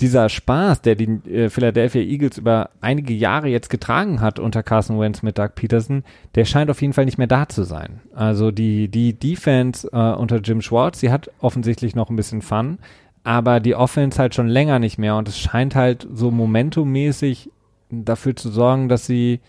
Dieser 0.00 0.28
Spaß, 0.28 0.80
der 0.80 0.94
die 0.94 1.20
äh, 1.30 1.50
Philadelphia 1.50 2.00
Eagles 2.00 2.38
über 2.38 2.70
einige 2.80 3.12
Jahre 3.12 3.48
jetzt 3.48 3.68
getragen 3.68 4.20
hat 4.20 4.38
unter 4.38 4.62
Carson 4.62 4.98
Wentz 4.98 5.22
mit 5.22 5.38
Doug 5.38 5.50
Peterson, 5.54 6.04
der 6.34 6.46
scheint 6.46 6.70
auf 6.70 6.80
jeden 6.80 6.94
Fall 6.94 7.04
nicht 7.04 7.18
mehr 7.18 7.26
da 7.26 7.48
zu 7.48 7.64
sein. 7.64 8.00
Also 8.14 8.50
die, 8.50 8.88
die 8.88 9.12
Defense 9.12 9.88
äh, 9.92 10.14
unter 10.14 10.38
Jim 10.38 10.62
Schwartz, 10.62 11.00
die 11.00 11.10
hat 11.10 11.30
offensichtlich 11.40 11.94
noch 11.94 12.08
ein 12.08 12.16
bisschen 12.16 12.40
Fun, 12.40 12.78
aber 13.24 13.58
die 13.58 13.74
Offense 13.74 14.18
halt 14.18 14.34
schon 14.34 14.48
länger 14.48 14.78
nicht 14.78 14.98
mehr 14.98 15.16
und 15.16 15.28
es 15.28 15.38
scheint 15.38 15.74
halt 15.74 16.06
so 16.12 16.30
momentummäßig 16.30 17.50
dafür 17.90 18.36
zu 18.36 18.50
sorgen, 18.50 18.88
dass 18.88 19.06
sie 19.06 19.40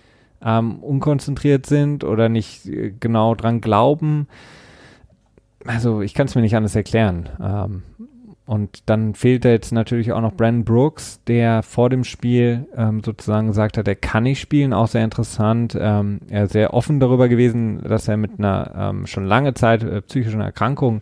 ähm, 0.43 0.79
unkonzentriert 0.79 1.65
sind 1.65 2.03
oder 2.03 2.29
nicht 2.29 2.65
äh, 2.67 2.93
genau 2.99 3.35
dran 3.35 3.61
glauben. 3.61 4.27
Also 5.65 6.01
ich 6.01 6.13
kann 6.13 6.27
es 6.27 6.35
mir 6.35 6.41
nicht 6.41 6.55
anders 6.55 6.75
erklären. 6.75 7.29
Ähm, 7.41 7.83
und 8.45 8.83
dann 8.85 9.15
fehlt 9.15 9.43
da 9.43 9.49
jetzt 9.49 9.71
natürlich 9.71 10.13
auch 10.13 10.21
noch 10.21 10.33
Brandon 10.33 10.65
Brooks, 10.65 11.19
der 11.25 11.63
vor 11.63 11.89
dem 11.89 12.03
Spiel 12.03 12.67
ähm, 12.77 13.01
sozusagen 13.03 13.47
gesagt 13.47 13.77
hat, 13.77 13.87
er 13.87 13.95
kann 13.95 14.23
nicht 14.23 14.39
spielen, 14.39 14.71
auch 14.71 14.87
sehr 14.87 15.03
interessant. 15.03 15.75
Ähm, 15.79 16.19
er 16.29 16.43
ist 16.43 16.53
sehr 16.53 16.73
offen 16.75 16.99
darüber 16.99 17.27
gewesen, 17.27 17.81
dass 17.81 18.07
er 18.07 18.17
mit 18.17 18.37
einer 18.37 18.71
ähm, 18.77 19.07
schon 19.07 19.25
lange 19.25 19.55
Zeit 19.55 19.83
äh, 19.83 20.01
psychischen 20.01 20.41
Erkrankung 20.41 21.01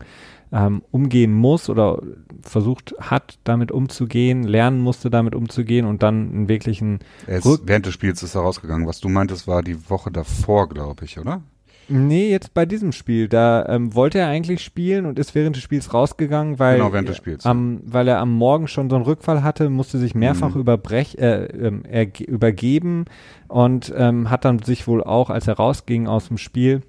ähm, 0.53 0.83
umgehen 0.91 1.33
muss 1.33 1.69
oder 1.69 1.99
versucht 2.41 2.93
hat, 2.99 3.39
damit 3.43 3.71
umzugehen, 3.71 4.43
lernen 4.43 4.79
musste, 4.79 5.09
damit 5.09 5.33
umzugehen 5.33 5.85
und 5.85 6.03
dann 6.03 6.29
einen 6.29 6.47
wirklichen. 6.47 6.99
Ist, 7.25 7.45
während 7.65 7.87
des 7.87 7.93
Spiels 7.93 8.21
ist 8.21 8.35
er 8.35 8.41
rausgegangen. 8.41 8.87
Was 8.87 8.99
du 8.99 9.09
meintest, 9.09 9.47
war 9.47 9.63
die 9.63 9.89
Woche 9.89 10.11
davor, 10.11 10.69
glaube 10.69 11.05
ich, 11.05 11.19
oder? 11.19 11.41
Nee, 11.89 12.29
jetzt 12.29 12.53
bei 12.53 12.65
diesem 12.65 12.91
Spiel. 12.91 13.27
Da 13.27 13.65
ähm, 13.67 13.93
wollte 13.93 14.19
er 14.19 14.27
eigentlich 14.27 14.61
spielen 14.61 15.05
und 15.05 15.19
ist 15.19 15.35
während 15.35 15.55
des 15.55 15.63
Spiels 15.63 15.93
rausgegangen, 15.93 16.59
weil, 16.59 16.77
genau, 16.77 16.93
während 16.93 17.09
des 17.09 17.17
Spiels, 17.17 17.45
am, 17.45 17.81
weil 17.85 18.07
er 18.07 18.19
am 18.19 18.31
Morgen 18.31 18.67
schon 18.67 18.89
so 18.89 18.95
einen 18.95 19.05
Rückfall 19.05 19.43
hatte, 19.43 19.69
musste 19.69 19.97
sich 19.97 20.15
mehrfach 20.15 20.55
mhm. 20.55 20.61
überbrech, 20.61 21.17
äh, 21.17 21.45
äh, 21.45 22.09
übergeben 22.25 23.05
und 23.47 23.93
ähm, 23.97 24.29
hat 24.29 24.45
dann 24.45 24.59
sich 24.59 24.87
wohl 24.87 25.03
auch, 25.03 25.29
als 25.29 25.47
er 25.47 25.55
rausging 25.55 26.07
aus 26.07 26.27
dem 26.27 26.37
Spiel, 26.37 26.83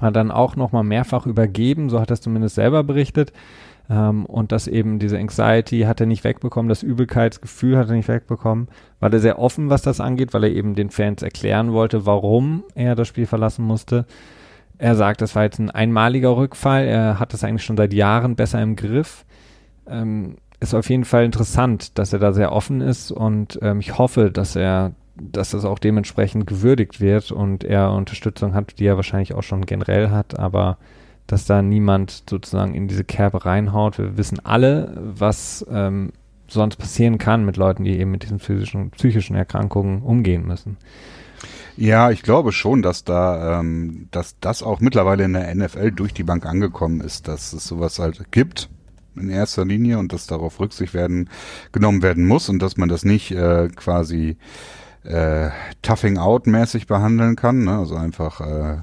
hat 0.00 0.16
dann 0.16 0.30
auch 0.30 0.56
nochmal 0.56 0.84
mehrfach 0.84 1.26
übergeben, 1.26 1.90
so 1.90 2.00
hat 2.00 2.10
er 2.10 2.14
es 2.14 2.20
zumindest 2.20 2.54
selber 2.54 2.84
berichtet. 2.84 3.32
Ähm, 3.90 4.26
und 4.26 4.52
dass 4.52 4.66
eben 4.66 4.98
diese 4.98 5.18
Anxiety 5.18 5.80
hat 5.80 6.00
er 6.00 6.06
nicht 6.06 6.24
wegbekommen, 6.24 6.68
das 6.68 6.82
Übelkeitsgefühl 6.82 7.78
hat 7.78 7.88
er 7.88 7.94
nicht 7.94 8.08
wegbekommen, 8.08 8.68
war 9.00 9.12
er 9.12 9.20
sehr 9.20 9.38
offen, 9.38 9.70
was 9.70 9.82
das 9.82 10.00
angeht, 10.00 10.34
weil 10.34 10.44
er 10.44 10.52
eben 10.52 10.74
den 10.74 10.90
Fans 10.90 11.22
erklären 11.22 11.72
wollte, 11.72 12.04
warum 12.04 12.64
er 12.74 12.94
das 12.94 13.08
Spiel 13.08 13.26
verlassen 13.26 13.64
musste. 13.64 14.04
Er 14.76 14.94
sagt, 14.94 15.22
das 15.22 15.34
war 15.34 15.44
jetzt 15.44 15.58
ein 15.58 15.70
einmaliger 15.70 16.36
Rückfall, 16.36 16.86
er 16.86 17.18
hat 17.18 17.32
das 17.32 17.44
eigentlich 17.44 17.64
schon 17.64 17.76
seit 17.76 17.92
Jahren 17.92 18.36
besser 18.36 18.62
im 18.62 18.76
Griff. 18.76 19.24
Ähm, 19.88 20.36
ist 20.60 20.74
auf 20.74 20.90
jeden 20.90 21.04
Fall 21.04 21.24
interessant, 21.24 21.98
dass 21.98 22.12
er 22.12 22.18
da 22.18 22.32
sehr 22.32 22.52
offen 22.52 22.80
ist 22.80 23.10
und 23.10 23.58
ähm, 23.62 23.80
ich 23.80 23.96
hoffe, 23.96 24.30
dass 24.30 24.56
er 24.56 24.92
dass 25.20 25.50
das 25.50 25.64
auch 25.64 25.78
dementsprechend 25.78 26.46
gewürdigt 26.46 27.00
wird 27.00 27.32
und 27.32 27.64
er 27.64 27.92
Unterstützung 27.92 28.54
hat, 28.54 28.78
die 28.78 28.86
er 28.86 28.96
wahrscheinlich 28.96 29.34
auch 29.34 29.42
schon 29.42 29.66
generell 29.66 30.10
hat, 30.10 30.38
aber 30.38 30.78
dass 31.26 31.44
da 31.44 31.62
niemand 31.62 32.24
sozusagen 32.28 32.74
in 32.74 32.88
diese 32.88 33.04
Kerbe 33.04 33.44
reinhaut. 33.44 33.98
Wir 33.98 34.16
wissen 34.16 34.40
alle, 34.44 34.96
was 34.96 35.64
ähm, 35.70 36.12
sonst 36.48 36.76
passieren 36.76 37.18
kann 37.18 37.44
mit 37.44 37.56
Leuten, 37.56 37.84
die 37.84 37.98
eben 37.98 38.10
mit 38.10 38.22
diesen 38.22 38.38
physischen, 38.38 38.90
psychischen 38.90 39.36
Erkrankungen 39.36 40.02
umgehen 40.02 40.46
müssen. 40.46 40.78
Ja, 41.76 42.10
ich 42.10 42.22
glaube 42.22 42.50
schon, 42.52 42.82
dass 42.82 43.04
da, 43.04 43.60
ähm, 43.60 44.08
dass 44.10 44.40
das 44.40 44.62
auch 44.62 44.80
mittlerweile 44.80 45.24
in 45.24 45.34
der 45.34 45.54
NFL 45.54 45.92
durch 45.92 46.12
die 46.12 46.24
Bank 46.24 46.44
angekommen 46.44 47.00
ist, 47.00 47.28
dass 47.28 47.52
es 47.52 47.66
sowas 47.66 47.98
halt 47.98 48.32
gibt 48.32 48.68
in 49.14 49.30
erster 49.30 49.64
Linie 49.64 49.98
und 49.98 50.12
dass 50.12 50.26
darauf 50.26 50.60
Rücksicht 50.60 50.94
werden 50.94 51.28
genommen 51.72 52.02
werden 52.02 52.26
muss 52.26 52.48
und 52.48 52.60
dass 52.60 52.76
man 52.76 52.88
das 52.88 53.04
nicht 53.04 53.30
äh, 53.32 53.68
quasi 53.68 54.36
äh, 55.04 55.50
Toughing 55.82 56.18
Out 56.18 56.46
mäßig 56.46 56.86
behandeln 56.86 57.36
kann, 57.36 57.64
ne? 57.64 57.78
also 57.78 57.96
einfach 57.96 58.40
äh, 58.40 58.76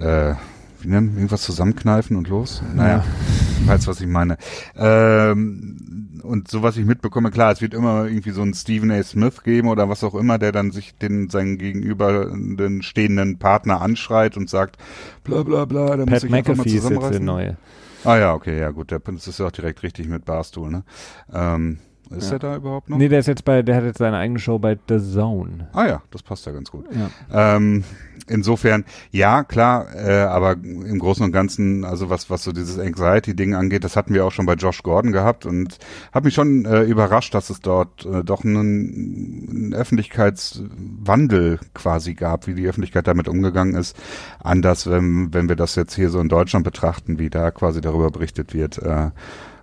äh, 0.00 0.34
wie 0.80 0.88
nennen, 0.88 1.14
irgendwas 1.14 1.42
zusammenkneifen 1.42 2.16
und 2.16 2.28
los. 2.28 2.62
Naja, 2.74 2.98
ja. 2.98 3.68
weißt 3.68 3.86
was 3.86 4.00
ich 4.00 4.06
meine. 4.06 4.36
Ähm, 4.76 6.20
und 6.22 6.48
so 6.48 6.62
was 6.62 6.76
ich 6.76 6.84
mitbekomme, 6.84 7.30
klar, 7.30 7.52
es 7.52 7.60
wird 7.60 7.74
immer 7.74 8.06
irgendwie 8.06 8.30
so 8.30 8.42
einen 8.42 8.54
Stephen 8.54 8.90
A. 8.90 9.02
Smith 9.02 9.42
geben 9.44 9.68
oder 9.68 9.88
was 9.88 10.02
auch 10.04 10.14
immer, 10.14 10.38
der 10.38 10.52
dann 10.52 10.70
sich 10.70 10.94
den 10.96 11.30
seinen 11.30 11.58
gegenüber 11.58 12.26
den 12.26 12.82
stehenden 12.82 13.38
Partner 13.38 13.80
anschreit 13.80 14.36
und 14.36 14.50
sagt, 14.50 14.76
bla 15.24 15.42
bla 15.42 15.64
bla, 15.64 15.96
da 15.96 16.06
muss 16.06 16.24
ich 16.24 16.30
McAfee 16.30 16.56
mal 16.56 16.66
ist 16.66 16.72
jetzt 16.72 16.84
der 16.84 16.90
zusammenreißen. 16.90 17.24
neue. 17.24 17.56
Ah 18.04 18.18
ja, 18.18 18.34
okay, 18.34 18.58
ja 18.58 18.70
gut, 18.70 18.90
der 18.90 19.00
das 19.00 19.26
ist 19.26 19.40
ja 19.40 19.46
auch 19.46 19.52
direkt 19.52 19.82
richtig 19.82 20.08
mit 20.08 20.24
Barstool, 20.24 20.70
ne? 20.70 20.84
Ähm, 21.32 21.78
ist 22.10 22.26
Ja. 22.28 22.34
er 22.34 22.38
da 22.38 22.56
überhaupt 22.56 22.88
noch? 22.88 22.98
Nee, 22.98 23.08
der 23.08 23.18
ist 23.20 23.26
jetzt 23.26 23.44
bei, 23.44 23.62
der 23.62 23.76
hat 23.76 23.84
jetzt 23.84 23.98
seine 23.98 24.16
eigene 24.18 24.38
Show 24.38 24.58
bei 24.58 24.78
The 24.88 24.98
Zone. 24.98 25.68
Ah 25.72 25.86
ja, 25.86 26.02
das 26.10 26.22
passt 26.22 26.46
ja 26.46 26.52
ganz 26.52 26.70
gut. 26.70 26.84
Ja. 26.94 27.56
Ähm, 27.56 27.84
insofern, 28.28 28.84
ja, 29.10 29.44
klar, 29.44 29.86
äh, 29.94 30.20
aber 30.22 30.52
im 30.52 30.98
Großen 30.98 31.24
und 31.24 31.32
Ganzen, 31.32 31.84
also 31.84 32.08
was, 32.10 32.30
was 32.30 32.44
so 32.44 32.52
dieses 32.52 32.78
Anxiety-Ding 32.78 33.54
angeht, 33.54 33.84
das 33.84 33.96
hatten 33.96 34.14
wir 34.14 34.24
auch 34.24 34.32
schon 34.32 34.46
bei 34.46 34.54
Josh 34.54 34.82
Gordon 34.82 35.12
gehabt 35.12 35.46
und 35.46 35.78
hat 36.12 36.24
mich 36.24 36.34
schon 36.34 36.64
äh, 36.64 36.82
überrascht, 36.82 37.34
dass 37.34 37.50
es 37.50 37.60
dort 37.60 38.04
äh, 38.06 38.22
doch 38.24 38.44
einen, 38.44 39.48
einen 39.50 39.74
Öffentlichkeitswandel 39.74 41.58
quasi 41.74 42.14
gab, 42.14 42.46
wie 42.46 42.54
die 42.54 42.66
Öffentlichkeit 42.66 43.06
damit 43.06 43.28
umgegangen 43.28 43.74
ist. 43.74 43.96
Anders, 44.42 44.88
wenn, 44.90 45.32
wenn 45.32 45.48
wir 45.48 45.56
das 45.56 45.74
jetzt 45.74 45.94
hier 45.94 46.10
so 46.10 46.20
in 46.20 46.28
Deutschland 46.28 46.64
betrachten, 46.64 47.18
wie 47.18 47.30
da 47.30 47.50
quasi 47.50 47.80
darüber 47.80 48.10
berichtet 48.10 48.54
wird. 48.54 48.78
Äh, 48.78 49.10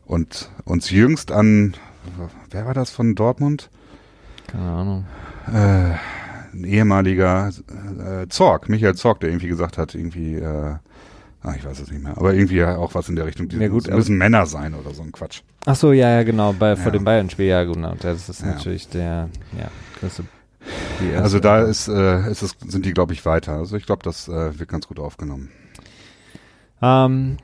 und 0.05 0.51
uns 0.65 0.89
jüngst 0.89 1.31
an, 1.31 1.75
wer 2.51 2.65
war 2.65 2.73
das 2.73 2.89
von 2.91 3.15
Dortmund? 3.15 3.69
Keine 4.47 4.69
Ahnung. 4.69 5.05
äh, 5.47 5.95
ein 6.55 6.63
ehemaliger 6.65 7.49
äh, 7.99 8.27
Zorg, 8.29 8.69
Michael 8.69 8.95
Zorg, 8.95 9.19
der 9.21 9.29
irgendwie 9.29 9.47
gesagt 9.47 9.77
hat, 9.77 9.95
irgendwie, 9.95 10.35
äh, 10.35 10.75
ah, 11.41 11.53
ich 11.57 11.65
weiß 11.65 11.79
es 11.79 11.89
nicht 11.91 12.03
mehr, 12.03 12.15
aber 12.17 12.33
irgendwie 12.33 12.63
auch 12.63 12.93
was 12.93 13.09
in 13.09 13.15
der 13.15 13.25
Richtung, 13.25 13.49
die 13.49 13.57
Ja, 13.57 13.67
gut, 13.67 13.87
müssen 13.89 14.17
Männer 14.17 14.45
sein 14.45 14.75
oder 14.75 14.93
so 14.93 15.01
ein 15.01 15.11
Quatsch. 15.11 15.41
Ach 15.65 15.75
so, 15.75 15.91
ja, 15.93 16.09
ja, 16.11 16.23
genau, 16.23 16.53
bei, 16.53 16.75
vor 16.75 16.85
Ja. 16.87 16.91
dem 16.91 17.03
Bayern-Spiel, 17.05 17.47
ja, 17.47 17.63
genau. 17.63 17.95
Das 17.99 18.29
ist 18.29 18.41
Ja. 18.41 18.47
natürlich 18.47 18.87
der, 18.89 19.29
ja, 19.57 19.69
größte, 19.99 20.25
Also 21.17 21.39
da 21.39 21.61
ist, 21.61 21.87
äh, 21.87 22.29
ist 22.31 22.41
es, 22.41 22.55
sind 22.67 22.85
die, 22.85 22.93
glaube 22.93 23.13
ich, 23.13 23.25
weiter. 23.25 23.53
Also 23.53 23.75
ich 23.75 23.85
glaube, 23.85 24.03
das 24.03 24.27
äh, 24.27 24.57
wird 24.59 24.69
ganz 24.69 24.87
gut 24.87 24.99
aufgenommen. 24.99 25.49
Ähm, 26.81 27.37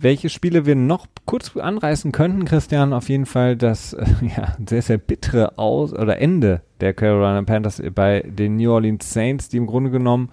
welche 0.00 0.28
Spiele 0.28 0.66
wir 0.66 0.74
noch 0.74 1.06
kurz 1.26 1.56
anreißen 1.56 2.12
könnten, 2.12 2.44
Christian, 2.44 2.92
auf 2.92 3.08
jeden 3.08 3.26
Fall 3.26 3.56
das 3.56 3.92
äh, 3.92 4.04
ja, 4.36 4.56
sehr, 4.66 4.82
sehr 4.82 4.98
bittere 4.98 5.58
Aus 5.58 5.92
oder 5.92 6.18
Ende 6.18 6.62
der 6.80 6.94
Carolina 6.94 7.42
Panthers 7.42 7.82
bei 7.94 8.20
den 8.26 8.56
New 8.56 8.72
Orleans 8.72 9.12
Saints, 9.12 9.48
die 9.48 9.58
im 9.58 9.66
Grunde 9.66 9.90
genommen 9.90 10.30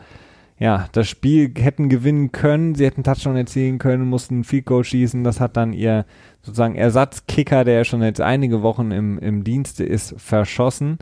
ja, 0.59 0.87
das 0.91 1.07
Spiel 1.07 1.53
hätten 1.57 1.87
gewinnen 1.87 2.33
können, 2.33 2.75
sie 2.75 2.85
hätten 2.85 3.03
Touchdown 3.03 3.37
erzielen 3.37 3.77
können, 3.77 4.09
mussten 4.09 4.43
Field 4.43 4.65
Goal 4.65 4.83
schießen, 4.83 5.23
das 5.23 5.39
hat 5.39 5.55
dann 5.55 5.71
ihr 5.71 6.05
sozusagen 6.41 6.75
Ersatzkicker, 6.75 7.63
der 7.63 7.75
ja 7.75 7.85
schon 7.85 8.03
jetzt 8.03 8.19
einige 8.19 8.61
Wochen 8.61 8.91
im, 8.91 9.17
im 9.19 9.45
Dienste 9.45 9.85
ist, 9.85 10.15
verschossen. 10.17 10.99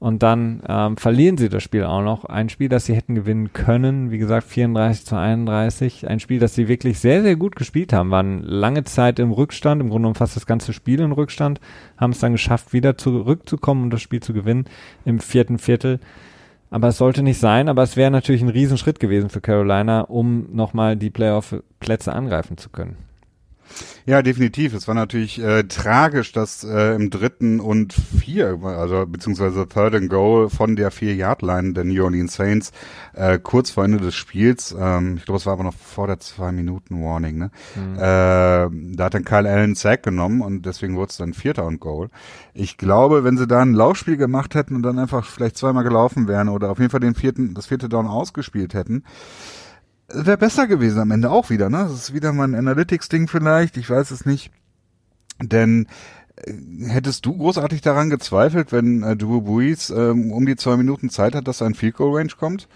Und 0.00 0.22
dann 0.22 0.62
ähm, 0.66 0.96
verlieren 0.96 1.36
sie 1.36 1.50
das 1.50 1.62
Spiel 1.62 1.84
auch 1.84 2.00
noch. 2.00 2.24
Ein 2.24 2.48
Spiel, 2.48 2.70
das 2.70 2.86
sie 2.86 2.94
hätten 2.94 3.14
gewinnen 3.14 3.52
können. 3.52 4.10
Wie 4.10 4.16
gesagt, 4.16 4.46
34 4.46 5.04
zu 5.04 5.14
31. 5.14 6.08
Ein 6.08 6.20
Spiel, 6.20 6.38
das 6.40 6.54
sie 6.54 6.68
wirklich 6.68 6.98
sehr, 6.98 7.20
sehr 7.22 7.36
gut 7.36 7.54
gespielt 7.54 7.92
haben. 7.92 8.10
Waren 8.10 8.42
lange 8.42 8.84
Zeit 8.84 9.18
im 9.18 9.30
Rückstand, 9.30 9.82
im 9.82 9.90
Grunde 9.90 10.04
genommen 10.04 10.14
fast 10.14 10.36
das 10.36 10.46
ganze 10.46 10.72
Spiel 10.72 11.00
im 11.00 11.12
Rückstand. 11.12 11.60
Haben 11.98 12.12
es 12.12 12.18
dann 12.18 12.32
geschafft, 12.32 12.72
wieder 12.72 12.96
zurückzukommen 12.96 13.84
und 13.84 13.90
das 13.90 14.00
Spiel 14.00 14.20
zu 14.20 14.32
gewinnen 14.32 14.64
im 15.04 15.20
vierten 15.20 15.58
Viertel. 15.58 16.00
Aber 16.70 16.88
es 16.88 16.96
sollte 16.96 17.22
nicht 17.22 17.38
sein, 17.38 17.68
aber 17.68 17.82
es 17.82 17.98
wäre 17.98 18.10
natürlich 18.10 18.40
ein 18.40 18.48
Riesenschritt 18.48 19.00
gewesen 19.00 19.28
für 19.28 19.42
Carolina, 19.42 20.00
um 20.00 20.46
nochmal 20.54 20.96
die 20.96 21.10
Playoff-Plätze 21.10 22.10
angreifen 22.10 22.56
zu 22.56 22.70
können. 22.70 23.09
Ja, 24.06 24.22
definitiv. 24.22 24.74
Es 24.74 24.88
war 24.88 24.94
natürlich 24.94 25.40
äh, 25.40 25.64
tragisch, 25.64 26.32
dass 26.32 26.64
äh, 26.64 26.94
im 26.94 27.10
dritten 27.10 27.60
und 27.60 27.92
vier, 27.92 28.58
also 28.62 29.06
beziehungsweise 29.06 29.68
Third 29.68 29.94
and 29.94 30.10
Goal 30.10 30.50
von 30.50 30.76
der 30.76 30.90
Vier-Yard-Line 30.90 31.74
der 31.74 31.84
New 31.84 32.02
Orleans 32.02 32.34
Saints 32.34 32.72
äh, 33.14 33.38
kurz 33.38 33.70
vor 33.70 33.84
Ende 33.84 33.98
des 33.98 34.14
Spiels, 34.14 34.74
ähm, 34.78 35.16
ich 35.18 35.24
glaube, 35.24 35.38
es 35.38 35.46
war 35.46 35.52
aber 35.52 35.64
noch 35.64 35.74
vor 35.74 36.06
der 36.06 36.18
Zwei-Minuten-Warning, 36.18 37.38
ne? 37.38 37.50
Äh, 37.96 38.96
da 38.96 39.04
hat 39.04 39.14
dann 39.14 39.24
Kyle 39.24 39.48
Allen 39.48 39.74
Sack 39.74 40.02
genommen 40.02 40.40
und 40.40 40.66
deswegen 40.66 40.96
wurde 40.96 41.10
es 41.10 41.16
dann 41.16 41.34
Vierter 41.34 41.66
und 41.66 41.80
Goal. 41.80 42.08
Ich 42.54 42.78
glaube, 42.78 43.24
wenn 43.24 43.36
sie 43.36 43.46
da 43.46 43.60
ein 43.60 43.74
Laufspiel 43.74 44.16
gemacht 44.16 44.54
hätten 44.54 44.74
und 44.76 44.82
dann 44.82 44.98
einfach 44.98 45.24
vielleicht 45.24 45.56
zweimal 45.56 45.84
gelaufen 45.84 46.28
wären 46.28 46.48
oder 46.48 46.70
auf 46.70 46.78
jeden 46.78 46.90
Fall 46.90 47.00
den 47.00 47.14
vierten, 47.14 47.54
das 47.54 47.66
vierte 47.66 47.88
Down 47.88 48.06
ausgespielt 48.06 48.74
hätten, 48.74 49.04
wäre 50.12 50.38
besser 50.38 50.66
gewesen 50.66 51.00
am 51.00 51.10
Ende 51.10 51.30
auch 51.30 51.50
wieder, 51.50 51.70
ne? 51.70 51.86
Das 51.88 51.92
ist 51.92 52.14
wieder 52.14 52.32
mal 52.32 52.44
ein 52.44 52.54
Analytics-Ding 52.54 53.28
vielleicht, 53.28 53.76
ich 53.76 53.88
weiß 53.88 54.10
es 54.10 54.26
nicht. 54.26 54.50
Denn 55.42 55.86
äh, 56.36 56.52
hättest 56.88 57.26
du 57.26 57.36
großartig 57.36 57.80
daran 57.80 58.10
gezweifelt, 58.10 58.72
wenn 58.72 59.02
äh, 59.02 59.16
Drew 59.16 59.40
Brees 59.40 59.90
ähm, 59.90 60.32
um 60.32 60.46
die 60.46 60.56
zwei 60.56 60.76
Minuten 60.76 61.10
Zeit 61.10 61.34
hat, 61.34 61.48
dass 61.48 61.62
ein 61.62 61.74
Field 61.74 61.96
Goal 61.96 62.16
Range 62.16 62.32
kommt? 62.38 62.68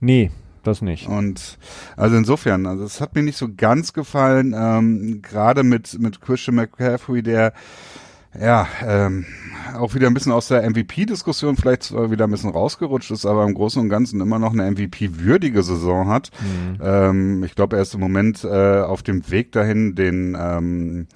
Nee, 0.00 0.30
das 0.62 0.82
nicht. 0.82 1.08
Und 1.08 1.58
also 1.96 2.16
insofern, 2.16 2.66
also 2.66 2.84
es 2.84 3.00
hat 3.00 3.14
mir 3.14 3.22
nicht 3.22 3.38
so 3.38 3.48
ganz 3.54 3.92
gefallen, 3.92 4.54
ähm, 4.56 5.22
gerade 5.22 5.62
mit 5.62 5.98
mit 5.98 6.20
Christian 6.20 6.56
McCaffrey, 6.56 7.22
der 7.22 7.52
ja 8.40 8.66
ähm, 8.86 9.26
auch 9.76 9.94
wieder 9.94 10.06
ein 10.06 10.14
bisschen 10.14 10.32
aus 10.32 10.48
der 10.48 10.68
MVP-Diskussion 10.68 11.56
vielleicht 11.56 11.84
zwar 11.84 12.10
wieder 12.10 12.24
ein 12.26 12.30
bisschen 12.30 12.50
rausgerutscht 12.50 13.10
ist, 13.10 13.26
aber 13.26 13.44
im 13.44 13.54
Großen 13.54 13.80
und 13.80 13.88
Ganzen 13.88 14.20
immer 14.20 14.38
noch 14.38 14.52
eine 14.52 14.70
MVP-würdige 14.70 15.62
Saison 15.62 16.08
hat. 16.08 16.30
Ähm, 16.82 17.44
ich 17.44 17.54
glaube, 17.54 17.76
er 17.76 17.82
ist 17.82 17.94
im 17.94 18.00
Moment 18.00 18.44
äh, 18.44 18.80
auf 18.80 19.02
dem 19.02 19.30
Weg 19.30 19.52
dahin, 19.52 19.94
den 19.94 20.36
ähm, 20.38 21.06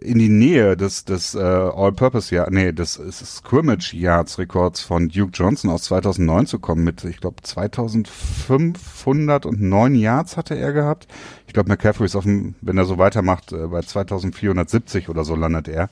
in 0.00 0.18
die 0.18 0.28
Nähe 0.28 0.76
des, 0.76 1.04
des 1.04 1.34
äh, 1.34 1.38
All-Purpose 1.38 2.34
Jahr, 2.34 2.50
nee, 2.50 2.72
des, 2.72 2.96
des 2.96 3.36
Scrimmage 3.36 3.94
Yards 3.94 4.38
Rekords 4.38 4.80
von 4.80 5.08
Duke 5.08 5.30
Johnson 5.32 5.70
aus 5.70 5.84
2009 5.84 6.46
zu 6.46 6.58
kommen 6.58 6.82
mit, 6.84 7.04
ich 7.04 7.20
glaube, 7.20 7.42
2509 7.42 9.94
Yards 9.94 10.36
hatte 10.36 10.56
er 10.56 10.72
gehabt. 10.72 11.06
Ich 11.46 11.54
glaube, 11.54 11.68
McCaffrey 11.68 12.06
ist 12.06 12.16
auf 12.16 12.24
dem, 12.24 12.56
wenn 12.60 12.76
er 12.76 12.84
so 12.84 12.98
weitermacht, 12.98 13.52
äh, 13.52 13.68
bei 13.68 13.82
2470 13.82 15.08
oder 15.08 15.24
so 15.24 15.34
landet 15.34 15.68
er. 15.68 15.88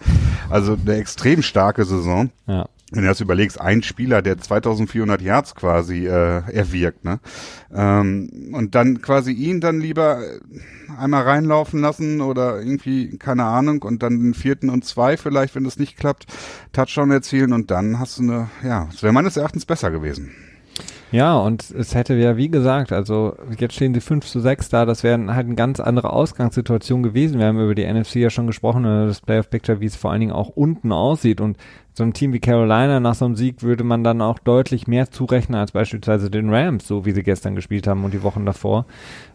Also 0.51 0.77
eine 0.81 0.97
extrem 0.97 1.43
starke 1.43 1.85
Saison. 1.85 2.31
Ja. 2.47 2.69
Wenn 2.93 3.03
du 3.03 3.09
das 3.09 3.21
überlegst, 3.21 3.61
ein 3.61 3.83
Spieler, 3.83 4.23
der 4.23 4.39
2400 4.39 5.21
Yards 5.21 5.57
quasi 5.57 6.07
äh, 6.07 6.43
erwirkt, 6.53 7.05
ne? 7.05 7.19
Ähm, 7.75 8.53
und 8.53 8.77
dann 8.77 9.03
quasi 9.03 9.33
ihn 9.33 9.61
dann 9.61 9.81
lieber 9.81 10.21
äh, 10.21 10.39
einmal 10.97 11.25
reinlaufen 11.25 11.81
lassen 11.81 12.21
oder 12.21 12.61
irgendwie, 12.61 13.19
keine 13.19 13.43
Ahnung, 13.43 13.83
und 13.83 14.05
dann 14.05 14.21
den 14.21 14.35
vierten 14.35 14.71
und 14.71 14.85
zwei 14.85 15.17
vielleicht, 15.17 15.57
wenn 15.57 15.65
das 15.65 15.81
nicht 15.81 15.97
klappt, 15.97 16.27
Touchdown 16.73 17.11
erzielen 17.11 17.53
und 17.53 17.73
dann 17.73 17.99
hast 17.99 18.19
du 18.19 18.23
eine, 18.23 18.51
ja, 18.63 18.89
es 18.93 19.03
wäre 19.03 19.13
meines 19.13 19.37
Erachtens 19.37 19.67
besser 19.67 19.91
gewesen. 19.91 20.31
Ja, 21.13 21.39
und 21.39 21.71
es 21.71 21.95
hätte 21.95 22.15
ja, 22.15 22.37
wie 22.37 22.51
gesagt, 22.51 22.93
also 22.93 23.37
jetzt 23.59 23.75
stehen 23.75 23.95
sie 23.95 24.01
5 24.01 24.27
zu 24.27 24.41
6 24.41 24.69
da, 24.69 24.85
das 24.85 25.05
wäre 25.05 25.35
halt 25.35 25.47
eine 25.47 25.55
ganz 25.55 25.79
andere 25.79 26.13
Ausgangssituation 26.13 27.03
gewesen. 27.03 27.39
Wir 27.39 27.47
haben 27.47 27.61
über 27.61 27.75
die 27.75 27.87
NFC 27.87 28.17
ja 28.17 28.31
schon 28.31 28.49
gesprochen, 28.49 28.85
äh, 28.85 29.07
das 29.07 29.21
Playoff 29.21 29.49
Picture, 29.49 29.81
wie 29.81 29.87
es 29.87 29.97
vor 29.97 30.11
allen 30.11 30.21
Dingen 30.21 30.33
auch 30.33 30.49
unten 30.49 30.93
aussieht. 30.93 31.41
Und 31.41 31.57
so 31.97 32.05
ein 32.05 32.13
Team 32.13 32.35
wie 32.35 32.41
Carolina 32.41 33.01
nach 33.01 33.15
so 33.15 33.25
einem 33.25 33.37
Sieg 33.37 33.63
würde 33.63 33.83
man 33.83 34.05
dann 34.05 34.21
auch 34.21 34.39
deutlich 34.39 34.87
mehr 34.87 35.11
zurechnen 35.11 35.59
als 35.59 35.73
beispielsweise 35.73 36.31
den 36.31 36.53
Rams, 36.53 36.87
so 36.87 37.07
wie 37.07 37.13
sie 37.13 37.23
gestern 37.23 37.55
gespielt 37.55 37.87
haben 37.87 38.05
und 38.05 38.13
die 38.13 38.23
Wochen 38.23 38.45
davor. 38.45 38.85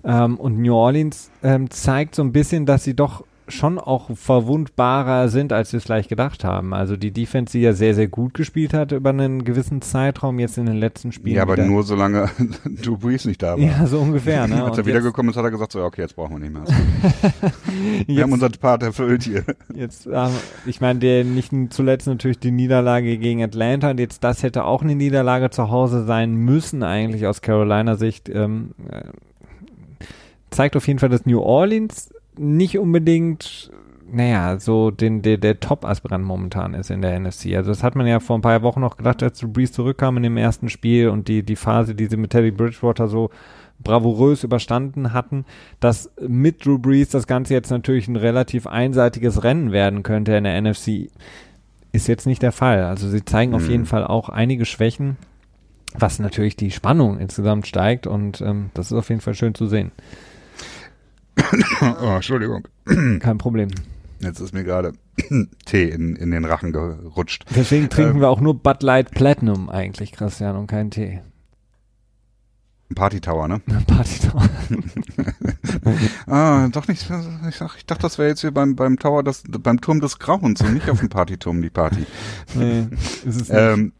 Ähm, 0.03 0.39
und 0.39 0.59
New 0.59 0.75
Orleans 0.75 1.31
ähm, 1.41 1.71
zeigt 1.71 2.13
so 2.13 2.21
ein 2.21 2.31
bisschen, 2.31 2.67
dass 2.67 2.83
sie 2.83 2.95
doch 2.95 3.23
schon 3.51 3.79
auch 3.79 4.09
verwundbarer 4.15 5.29
sind, 5.29 5.53
als 5.53 5.71
wir 5.73 5.77
es 5.77 5.83
vielleicht 5.83 6.09
gedacht 6.09 6.43
haben. 6.43 6.73
Also 6.73 6.97
die 6.97 7.11
Defense, 7.11 7.51
die 7.51 7.61
ja 7.61 7.73
sehr, 7.73 7.93
sehr 7.93 8.07
gut 8.07 8.33
gespielt 8.33 8.73
hat 8.73 8.91
über 8.91 9.09
einen 9.09 9.43
gewissen 9.43 9.81
Zeitraum, 9.81 10.39
jetzt 10.39 10.57
in 10.57 10.65
den 10.65 10.77
letzten 10.77 11.11
Spielen. 11.11 11.35
Ja, 11.35 11.43
aber 11.43 11.57
nur 11.57 11.83
solange 11.83 12.29
Drew 12.83 12.97
Brees 12.97 13.25
nicht 13.25 13.41
da 13.41 13.53
war. 13.53 13.59
Ja, 13.59 13.85
so 13.85 13.99
ungefähr. 13.99 14.41
Ne? 14.51 14.63
Als 14.63 14.77
er 14.77 14.85
wiedergekommen 14.85 15.29
ist, 15.29 15.37
hat 15.37 15.45
er 15.45 15.51
gesagt, 15.51 15.71
so, 15.71 15.83
okay, 15.83 16.01
jetzt 16.01 16.15
brauchen 16.15 16.33
wir 16.33 16.39
nicht 16.39 16.53
mehr. 16.53 16.63
Wir 18.07 18.23
haben 18.23 18.31
jetzt, 18.31 18.33
unseren 18.33 18.51
Part 18.53 18.83
erfüllt 18.83 19.23
hier. 19.23 19.45
jetzt 19.73 20.07
ähm, 20.07 20.31
ich 20.65 20.81
meine, 20.81 20.99
der 20.99 21.23
nicht 21.23 21.53
zuletzt 21.69 22.07
natürlich 22.07 22.39
die 22.39 22.51
Niederlage 22.51 23.17
gegen 23.17 23.43
Atlanta 23.43 23.91
und 23.91 23.99
jetzt 23.99 24.23
das 24.23 24.43
hätte 24.43 24.65
auch 24.65 24.81
eine 24.81 24.95
Niederlage 24.95 25.51
zu 25.51 25.69
Hause 25.69 26.05
sein 26.05 26.35
müssen, 26.35 26.83
eigentlich 26.83 27.27
aus 27.27 27.41
Carolina 27.41 27.95
Sicht. 27.95 28.29
Ähm, 28.29 28.71
äh, 28.89 29.03
zeigt 30.49 30.75
auf 30.75 30.87
jeden 30.87 30.99
Fall, 30.99 31.09
dass 31.09 31.25
New 31.25 31.39
Orleans 31.39 32.13
nicht 32.37 32.77
unbedingt 32.77 33.71
naja, 34.13 34.59
so 34.59 34.91
den, 34.91 35.21
der, 35.21 35.37
der 35.37 35.59
Top-Aspirant 35.59 36.25
momentan 36.25 36.73
ist 36.73 36.91
in 36.91 37.01
der 37.01 37.17
NFC. 37.17 37.55
Also 37.55 37.71
das 37.71 37.81
hat 37.81 37.95
man 37.95 38.07
ja 38.07 38.19
vor 38.19 38.37
ein 38.37 38.41
paar 38.41 38.61
Wochen 38.61 38.81
noch 38.81 38.97
gedacht, 38.97 39.23
als 39.23 39.39
Drew 39.39 39.47
Brees 39.47 39.71
zurückkam 39.71 40.17
in 40.17 40.23
dem 40.23 40.35
ersten 40.35 40.67
Spiel 40.69 41.07
und 41.07 41.27
die, 41.29 41.43
die 41.43 41.55
Phase, 41.55 41.95
die 41.95 42.07
sie 42.07 42.17
mit 42.17 42.31
Teddy 42.31 42.51
Bridgewater 42.51 43.07
so 43.07 43.29
bravourös 43.79 44.43
überstanden 44.43 45.13
hatten, 45.13 45.45
dass 45.79 46.11
mit 46.19 46.65
Drew 46.65 46.77
Brees 46.77 47.09
das 47.09 47.25
Ganze 47.25 47.53
jetzt 47.53 47.71
natürlich 47.71 48.07
ein 48.09 48.15
relativ 48.17 48.67
einseitiges 48.67 49.43
Rennen 49.43 49.71
werden 49.71 50.03
könnte 50.03 50.35
in 50.35 50.43
der 50.43 50.61
NFC. 50.61 51.09
ist 51.93 52.07
jetzt 52.07 52.27
nicht 52.27 52.41
der 52.41 52.51
Fall. 52.51 52.83
Also 52.83 53.07
sie 53.09 53.23
zeigen 53.23 53.53
auf 53.55 53.63
Hm. 53.63 53.71
jeden 53.71 53.85
Fall 53.85 54.05
auch 54.05 54.29
einige 54.29 54.65
Schwächen, 54.65 55.17
was 55.97 56.19
natürlich 56.19 56.55
die 56.57 56.71
Spannung 56.71 57.17
insgesamt 57.17 57.65
steigt 57.65 58.07
und 58.07 58.41
ähm, 58.41 58.71
das 58.73 58.87
ist 58.87 58.97
auf 58.97 59.09
jeden 59.09 59.21
Fall 59.21 59.35
schön 59.35 59.55
zu 59.55 59.67
sehen. 59.67 59.91
oh, 61.81 62.15
Entschuldigung. 62.15 62.67
Kein 63.19 63.37
Problem. 63.37 63.69
Jetzt 64.19 64.39
ist 64.39 64.53
mir 64.53 64.63
gerade 64.63 64.93
Tee 65.65 65.89
in, 65.89 66.15
in 66.15 66.31
den 66.31 66.45
Rachen 66.45 66.71
gerutscht. 66.71 67.45
Deswegen 67.55 67.89
trinken 67.89 68.15
Ähm. 68.15 68.21
wir 68.21 68.29
auch 68.29 68.39
nur 68.39 68.59
Bud 68.59 68.83
Light 68.83 69.11
Platinum 69.11 69.69
eigentlich, 69.69 70.11
Christian, 70.11 70.55
und 70.55 70.67
keinen 70.67 70.91
Tee. 70.91 71.21
Party 72.93 73.21
Tower, 73.21 73.47
ne? 73.47 73.61
Party 73.87 74.19
Ah, 76.27 76.67
doch 76.69 76.87
nicht. 76.87 77.09
Ich, 77.49 77.55
sag, 77.55 77.77
ich 77.77 77.85
dachte, 77.85 78.01
das 78.01 78.17
wäre 78.17 78.29
jetzt 78.29 78.41
hier 78.41 78.51
beim, 78.51 78.75
beim 78.75 78.99
Tower, 78.99 79.23
das, 79.23 79.43
beim 79.47 79.79
Turm 79.79 80.01
des 80.01 80.19
Grauens 80.19 80.61
und 80.61 80.73
nicht 80.73 80.89
auf 80.89 80.99
dem 80.99 81.09
Partyturm 81.09 81.61
die 81.61 81.69
Party. 81.69 82.05
nee, 82.53 82.87
ist 83.25 83.25
es 83.25 83.49
nicht. 83.49 83.51
Ähm, 83.51 83.93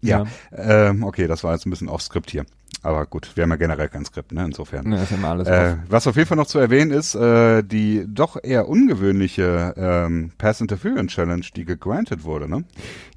ja, 0.00 0.24
Ja. 0.52 0.90
Ähm, 0.90 1.02
okay, 1.02 1.26
das 1.26 1.44
war 1.44 1.52
jetzt 1.52 1.66
ein 1.66 1.70
bisschen 1.70 1.88
off-Script 1.88 2.30
hier. 2.30 2.46
Aber 2.82 3.04
gut, 3.04 3.30
wir 3.34 3.42
haben 3.42 3.50
ja 3.50 3.56
generell 3.56 3.88
kein 3.88 4.04
Skript, 4.06 4.32
ne? 4.32 4.44
Insofern. 4.44 4.90
Ja, 4.90 5.02
ist 5.02 5.12
immer 5.12 5.28
alles 5.28 5.46
Äh, 5.48 5.76
was 5.88 6.06
auf 6.06 6.16
jeden 6.16 6.26
Fall 6.26 6.38
noch 6.38 6.46
zu 6.46 6.58
erwähnen 6.58 6.90
ist, 6.92 7.14
äh, 7.14 7.62
die 7.62 8.04
doch 8.08 8.38
eher 8.42 8.68
ungewöhnliche 8.68 9.74
ähm, 9.76 10.30
Pass 10.38 10.60
Interference 10.62 11.12
Challenge, 11.12 11.44
die 11.54 11.64
gegranted 11.66 12.24
wurde, 12.24 12.48
ne? 12.48 12.64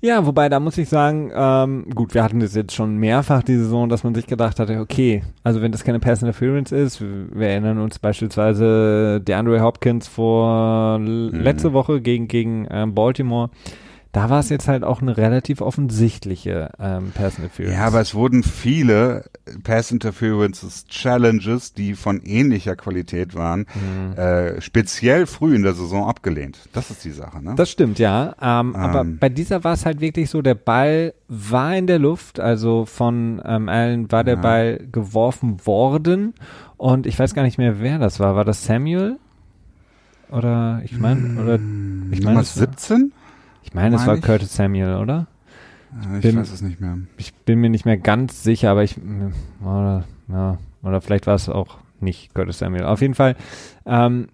Ja, 0.02 0.26
wobei 0.26 0.50
da 0.50 0.60
muss 0.60 0.78
ich 0.78 0.90
sagen, 0.90 1.32
ähm, 1.34 1.86
gut, 1.96 2.14
wir 2.14 2.24
hatten 2.24 2.42
das 2.42 2.56
jetzt 2.56 2.74
schon 2.76 2.98
mehrfach 2.98 3.42
die 3.42 3.56
Saison, 3.56 3.88
dass 3.88 4.04
man 4.04 4.14
sich 4.14 4.28
gedacht 4.28 4.60
hatte, 4.60 4.80
okay, 4.82 5.24
also 5.44 5.62
wenn 5.62 5.72
das 5.72 5.86
keine 5.86 6.00
Pass 6.00 6.22
Interference 6.22 6.74
ist, 6.74 7.00
wir 7.02 7.48
erinnern 7.48 7.80
uns 7.80 8.00
beispielsweise 8.00 9.22
DeAndre 9.22 9.62
Hopkins 9.62 10.08
vor 10.08 10.98
l- 11.00 11.30
letzte 11.34 11.72
Woche 11.72 12.02
gegen 12.02 12.28
gegen 12.28 12.68
ähm, 12.70 12.94
Baltimore. 12.94 13.50
Da 14.14 14.30
war 14.30 14.40
es 14.42 14.50
jetzt 14.50 14.68
halt 14.68 14.84
auch 14.84 15.02
eine 15.02 15.18
relativ 15.18 15.60
offensichtliche 15.60 16.70
ähm, 16.80 17.12
Pass 17.16 17.40
Interference. 17.40 17.76
Ja, 17.76 17.86
aber 17.88 18.00
es 18.00 18.14
wurden 18.14 18.44
viele 18.44 19.26
Pass 19.64 19.90
Interferences 19.92 20.86
Challenges, 20.86 21.74
die 21.74 21.96
von 21.96 22.22
ähnlicher 22.22 22.76
Qualität 22.76 23.34
waren, 23.34 23.66
Mhm. 23.74 24.14
äh, 24.16 24.62
speziell 24.62 25.26
früh 25.26 25.56
in 25.56 25.64
der 25.64 25.74
Saison 25.74 26.08
abgelehnt. 26.08 26.60
Das 26.74 26.92
ist 26.92 27.04
die 27.04 27.10
Sache, 27.12 27.44
ne? 27.44 27.56
Das 27.56 27.72
stimmt, 27.72 27.98
ja. 27.98 28.36
Ähm, 28.40 28.76
aber 28.76 29.02
Ähm. 29.02 29.18
bei 29.20 29.30
dieser 29.30 29.64
war 29.64 29.74
es 29.74 29.84
halt 29.84 30.00
wirklich 30.00 30.30
so, 30.30 30.44
der 30.44 30.54
Ball 30.56 31.16
war 31.28 31.76
in 31.76 31.88
der 31.88 31.98
Luft, 31.98 32.40
also 32.40 32.86
von 32.86 33.42
ähm, 33.44 33.68
Allen 33.68 34.12
war 34.12 34.24
der 34.24 34.36
Ja. 34.36 34.42
Ball 34.42 34.88
geworfen 34.92 35.66
worden 35.66 36.36
und 36.78 37.08
ich 37.08 37.18
weiß 37.18 37.34
gar 37.34 37.42
nicht 37.42 37.58
mehr, 37.58 37.80
wer 37.82 37.98
das 37.98 38.20
war. 38.20 38.36
War 38.36 38.46
das 38.46 38.64
Samuel? 38.64 39.18
Oder 40.30 40.82
ich 40.86 41.00
meine, 41.00 41.42
oder 41.42 41.56
ich 42.12 42.24
meine, 42.24 42.42
es 42.42 42.56
war, 42.60 42.68
17? 42.68 43.12
Ich 43.64 43.74
meine, 43.74 43.96
es 43.96 44.06
war 44.08 44.16
ich. 44.16 44.22
Curtis 44.22 44.56
Samuel, 44.56 44.96
oder? 44.96 45.28
Äh, 46.12 46.18
Ich 46.18 46.22
Bin- 46.24 46.38
weiß 46.38 46.52
es 46.52 46.62
nicht 46.62 46.80
mehr. 46.82 46.98
Ich 47.18 47.34
bin 47.34 47.60
mir 47.60 47.70
nicht 47.70 47.86
mehr 47.86 47.98
ganz 47.98 48.44
sicher, 48.44 48.72
aber 48.72 48.84
ich 48.84 48.98
oder, 49.62 50.04
ja, 50.28 50.58
oder 50.82 51.02
vielleicht 51.02 51.28
war 51.28 51.36
es 51.36 51.50
auch 51.50 51.78
nicht 52.00 52.34
Curtis 52.34 52.60
Samuel. 52.60 52.86
Auf 52.86 53.02
jeden 53.02 53.16
Fall, 53.16 53.36
ähm, 53.86 54.28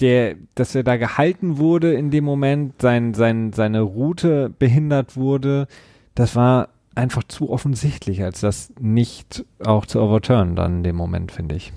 der, 0.00 0.36
dass 0.54 0.74
er 0.74 0.82
da 0.82 0.96
gehalten 0.96 1.58
wurde 1.58 1.92
in 1.92 2.10
dem 2.10 2.24
Moment, 2.24 2.80
sein, 2.80 3.12
sein, 3.14 3.52
seine 3.52 3.82
Route 3.82 4.48
behindert 4.58 5.16
wurde, 5.16 5.66
das 6.14 6.34
war 6.36 6.68
einfach 6.94 7.22
zu 7.24 7.50
offensichtlich, 7.50 8.22
als 8.22 8.40
das 8.40 8.72
nicht 8.80 9.44
auch 9.64 9.84
zu 9.86 10.00
overturnen 10.00 10.56
dann 10.56 10.78
in 10.78 10.82
dem 10.84 10.96
Moment, 10.96 11.32
finde 11.32 11.54
ich. 11.56 11.72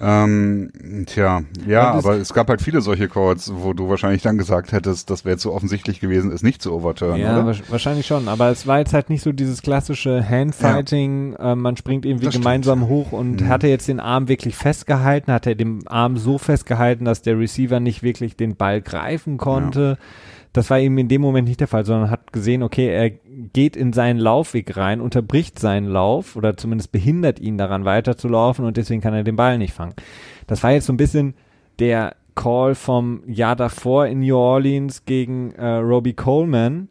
Ähm, 0.00 0.70
tja, 1.06 1.42
ja, 1.66 1.90
aber 1.90 2.14
es 2.18 2.32
gab 2.32 2.48
halt 2.48 2.62
viele 2.62 2.80
solche 2.82 3.08
Calls, 3.08 3.50
wo 3.52 3.72
du 3.72 3.88
wahrscheinlich 3.88 4.22
dann 4.22 4.38
gesagt 4.38 4.70
hättest, 4.70 5.10
das 5.10 5.24
wäre 5.24 5.38
zu 5.38 5.52
offensichtlich 5.52 5.98
gewesen, 5.98 6.30
es 6.30 6.42
nicht 6.42 6.62
zu 6.62 6.72
overturnen, 6.72 7.20
ja, 7.20 7.32
oder? 7.42 7.50
wahrsch- 7.50 7.64
wahrscheinlich 7.68 8.06
schon, 8.06 8.28
aber 8.28 8.48
es 8.50 8.66
war 8.66 8.78
jetzt 8.78 8.94
halt 8.94 9.10
nicht 9.10 9.22
so 9.22 9.32
dieses 9.32 9.60
klassische 9.60 10.22
Handfighting, 10.28 11.34
äh, 11.34 11.54
man 11.56 11.76
springt 11.76 12.06
irgendwie 12.06 12.26
Das 12.26 12.34
stimmt. 12.34 12.44
gemeinsam 12.44 12.86
hoch 12.86 13.10
und 13.12 13.40
Mhm. 13.42 13.48
hat 13.48 13.64
er 13.64 13.70
jetzt 13.70 13.88
den 13.88 13.98
Arm 13.98 14.28
wirklich 14.28 14.54
festgehalten, 14.54 15.32
hat 15.32 15.46
er 15.46 15.56
den 15.56 15.86
Arm 15.88 16.16
so 16.16 16.38
festgehalten, 16.38 17.04
dass 17.04 17.22
der 17.22 17.38
Receiver 17.38 17.80
nicht 17.80 18.02
wirklich 18.04 18.36
den 18.36 18.54
Ball 18.54 18.80
greifen 18.80 19.36
konnte. 19.36 19.98
Das 20.52 20.70
war 20.70 20.78
eben 20.78 20.96
in 20.98 21.08
dem 21.08 21.20
Moment 21.20 21.46
nicht 21.48 21.60
der 21.60 21.68
Fall, 21.68 21.84
sondern 21.84 22.10
hat 22.10 22.32
gesehen, 22.32 22.62
okay, 22.62 22.88
er 22.88 23.10
geht 23.10 23.76
in 23.76 23.92
seinen 23.92 24.18
Laufweg 24.18 24.76
rein, 24.76 25.00
unterbricht 25.00 25.58
seinen 25.58 25.86
Lauf 25.86 26.36
oder 26.36 26.56
zumindest 26.56 26.90
behindert 26.92 27.38
ihn 27.38 27.58
daran 27.58 27.84
weiterzulaufen 27.84 28.64
und 28.64 28.76
deswegen 28.76 29.00
kann 29.00 29.14
er 29.14 29.24
den 29.24 29.36
Ball 29.36 29.58
nicht 29.58 29.74
fangen. 29.74 29.94
Das 30.46 30.62
war 30.62 30.72
jetzt 30.72 30.86
so 30.86 30.92
ein 30.92 30.96
bisschen 30.96 31.34
der 31.78 32.16
Call 32.34 32.74
vom 32.74 33.22
Jahr 33.26 33.56
davor 33.56 34.06
in 34.06 34.20
New 34.20 34.36
Orleans 34.36 35.04
gegen 35.04 35.52
äh, 35.52 35.66
Robbie 35.66 36.14
Coleman 36.14 36.88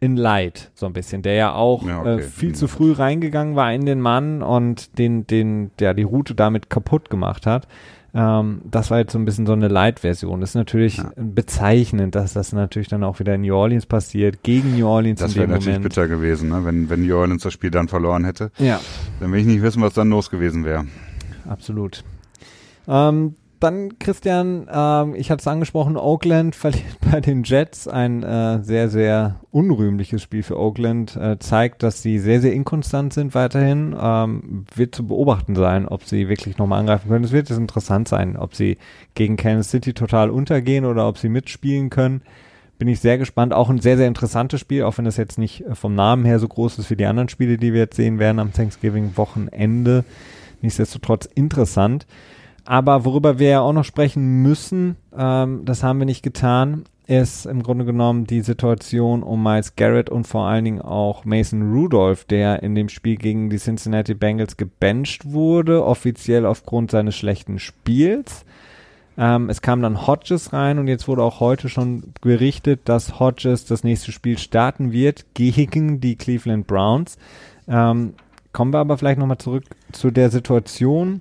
in 0.00 0.16
Light, 0.16 0.70
so 0.74 0.86
ein 0.86 0.92
bisschen, 0.94 1.22
der 1.22 1.34
ja 1.34 1.52
auch 1.54 1.86
Ja, 1.86 2.00
okay. 2.00 2.18
äh, 2.18 2.22
viel 2.22 2.48
Mhm. 2.50 2.54
zu 2.54 2.68
früh 2.68 2.92
reingegangen 2.92 3.54
war 3.54 3.72
in 3.72 3.84
den 3.86 4.00
Mann 4.00 4.42
und 4.42 4.98
den, 4.98 5.26
den, 5.26 5.70
der 5.78 5.94
die 5.94 6.02
Route 6.04 6.34
damit 6.34 6.70
kaputt 6.70 7.10
gemacht 7.10 7.46
hat. 7.46 7.68
Ähm, 8.12 8.62
das 8.68 8.90
war 8.90 8.98
jetzt 8.98 9.12
so 9.12 9.18
ein 9.18 9.24
bisschen 9.24 9.46
so 9.46 9.52
eine 9.52 9.68
Light-Version. 9.68 10.40
Das 10.40 10.50
ist 10.50 10.54
natürlich 10.56 10.96
Ja. 10.98 11.12
bezeichnend, 11.16 12.14
dass 12.14 12.32
das 12.32 12.52
natürlich 12.52 12.88
dann 12.88 13.04
auch 13.04 13.20
wieder 13.20 13.34
in 13.36 13.42
New 13.42 13.54
Orleans 13.54 13.86
passiert, 13.86 14.42
gegen 14.42 14.76
New 14.76 14.86
Orleans 14.86 15.20
Das 15.20 15.30
in 15.32 15.36
wäre 15.36 15.46
dem 15.46 15.50
natürlich 15.52 15.66
Moment. 15.78 15.82
bitter 15.94 16.08
gewesen, 16.08 16.48
ne? 16.48 16.64
wenn, 16.64 16.90
wenn 16.90 17.02
New 17.06 17.16
Orleans 17.16 17.42
das 17.42 17.52
Spiel 17.52 17.70
dann 17.70 17.88
verloren 17.88 18.24
hätte. 18.24 18.50
Ja, 18.58 18.80
Dann 19.20 19.30
will 19.32 19.40
ich 19.40 19.46
nicht 19.46 19.62
wissen, 19.62 19.80
was 19.82 19.94
dann 19.94 20.10
los 20.10 20.28
gewesen 20.30 20.64
wäre. 20.64 20.86
absolut. 21.48 22.02
Ähm, 22.88 23.34
dann, 23.60 23.98
Christian, 23.98 24.66
ähm, 24.72 25.14
ich 25.14 25.30
hatte 25.30 25.40
es 25.40 25.46
angesprochen, 25.46 25.96
Oakland 25.96 26.56
verliert 26.56 26.98
bei 27.10 27.20
den 27.20 27.44
Jets. 27.44 27.86
Ein 27.86 28.22
äh, 28.22 28.62
sehr, 28.62 28.88
sehr 28.88 29.40
unrühmliches 29.50 30.22
Spiel 30.22 30.42
für 30.42 30.58
Oakland. 30.58 31.16
Äh, 31.16 31.38
zeigt, 31.38 31.82
dass 31.82 32.02
sie 32.02 32.18
sehr, 32.18 32.40
sehr 32.40 32.52
inkonstant 32.52 33.12
sind 33.12 33.34
weiterhin. 33.34 33.94
Ähm, 34.00 34.64
wird 34.74 34.94
zu 34.94 35.06
beobachten 35.06 35.54
sein, 35.54 35.86
ob 35.86 36.04
sie 36.04 36.28
wirklich 36.28 36.58
nochmal 36.58 36.80
angreifen 36.80 37.08
können. 37.08 37.24
Es 37.24 37.32
wird 37.32 37.48
jetzt 37.48 37.58
interessant 37.58 38.08
sein, 38.08 38.36
ob 38.36 38.54
sie 38.54 38.78
gegen 39.14 39.36
Kansas 39.36 39.70
City 39.70 39.92
total 39.92 40.30
untergehen 40.30 40.84
oder 40.84 41.06
ob 41.06 41.18
sie 41.18 41.28
mitspielen 41.28 41.90
können. 41.90 42.22
Bin 42.78 42.88
ich 42.88 43.00
sehr 43.00 43.18
gespannt. 43.18 43.52
Auch 43.52 43.68
ein 43.68 43.80
sehr, 43.80 43.98
sehr 43.98 44.08
interessantes 44.08 44.58
Spiel, 44.58 44.84
auch 44.84 44.96
wenn 44.96 45.04
das 45.04 45.18
jetzt 45.18 45.38
nicht 45.38 45.66
äh, 45.66 45.74
vom 45.74 45.94
Namen 45.94 46.24
her 46.24 46.38
so 46.38 46.48
groß 46.48 46.78
ist 46.78 46.90
wie 46.90 46.96
die 46.96 47.06
anderen 47.06 47.28
Spiele, 47.28 47.58
die 47.58 47.74
wir 47.74 47.80
jetzt 47.80 47.96
sehen 47.96 48.18
werden 48.18 48.38
am 48.38 48.54
Thanksgiving-Wochenende. 48.54 50.04
Nichtsdestotrotz 50.62 51.26
interessant. 51.26 52.06
Aber 52.64 53.04
worüber 53.04 53.38
wir 53.38 53.48
ja 53.48 53.60
auch 53.60 53.72
noch 53.72 53.84
sprechen 53.84 54.42
müssen, 54.42 54.96
ähm, 55.16 55.62
das 55.64 55.82
haben 55.82 55.98
wir 55.98 56.06
nicht 56.06 56.22
getan, 56.22 56.84
ist 57.06 57.44
im 57.44 57.64
Grunde 57.64 57.84
genommen 57.84 58.24
die 58.24 58.40
Situation 58.40 59.24
um 59.24 59.42
Miles 59.42 59.74
Garrett 59.74 60.08
und 60.10 60.28
vor 60.28 60.46
allen 60.46 60.64
Dingen 60.64 60.80
auch 60.80 61.24
Mason 61.24 61.72
Rudolph, 61.72 62.24
der 62.24 62.62
in 62.62 62.76
dem 62.76 62.88
Spiel 62.88 63.16
gegen 63.16 63.50
die 63.50 63.58
Cincinnati 63.58 64.14
Bengals 64.14 64.56
gebencht 64.56 65.32
wurde, 65.32 65.84
offiziell 65.84 66.46
aufgrund 66.46 66.92
seines 66.92 67.16
schlechten 67.16 67.58
Spiels. 67.58 68.44
Ähm, 69.18 69.50
es 69.50 69.60
kam 69.60 69.82
dann 69.82 70.06
Hodges 70.06 70.52
rein 70.52 70.78
und 70.78 70.86
jetzt 70.86 71.08
wurde 71.08 71.24
auch 71.24 71.40
heute 71.40 71.68
schon 71.68 72.14
berichtet, 72.20 72.82
dass 72.84 73.18
Hodges 73.18 73.64
das 73.64 73.82
nächste 73.82 74.12
Spiel 74.12 74.38
starten 74.38 74.92
wird 74.92 75.26
gegen 75.34 76.00
die 76.00 76.14
Cleveland 76.14 76.68
Browns. 76.68 77.18
Ähm, 77.66 78.14
kommen 78.52 78.72
wir 78.72 78.78
aber 78.78 78.96
vielleicht 78.96 79.18
nochmal 79.18 79.38
zurück 79.38 79.64
zu 79.90 80.12
der 80.12 80.30
Situation, 80.30 81.20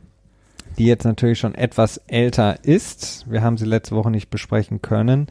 die 0.80 0.86
jetzt 0.86 1.03
natürlich 1.03 1.38
schon 1.38 1.53
etwas 1.53 1.97
älter 2.07 2.63
ist. 2.63 3.25
Wir 3.30 3.43
haben 3.43 3.57
sie 3.57 3.65
letzte 3.65 3.95
Woche 3.95 4.09
nicht 4.09 4.30
besprechen 4.30 4.82
können. 4.82 5.27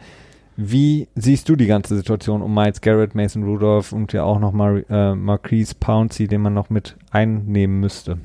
Wie 0.56 1.08
siehst 1.14 1.48
du 1.48 1.56
die 1.56 1.66
ganze 1.66 1.96
Situation 1.96 2.42
um 2.42 2.52
Miles 2.54 2.80
Garrett, 2.80 3.14
Mason 3.14 3.44
Rudolph 3.44 3.92
und 3.92 4.12
ja 4.12 4.24
auch 4.24 4.38
nochmal 4.38 4.84
äh, 4.90 5.14
Marquise 5.14 5.74
Pouncey, 5.78 6.28
den 6.28 6.42
man 6.42 6.52
noch 6.52 6.68
mit 6.68 6.96
einnehmen 7.10 7.80
müsste? 7.80 8.18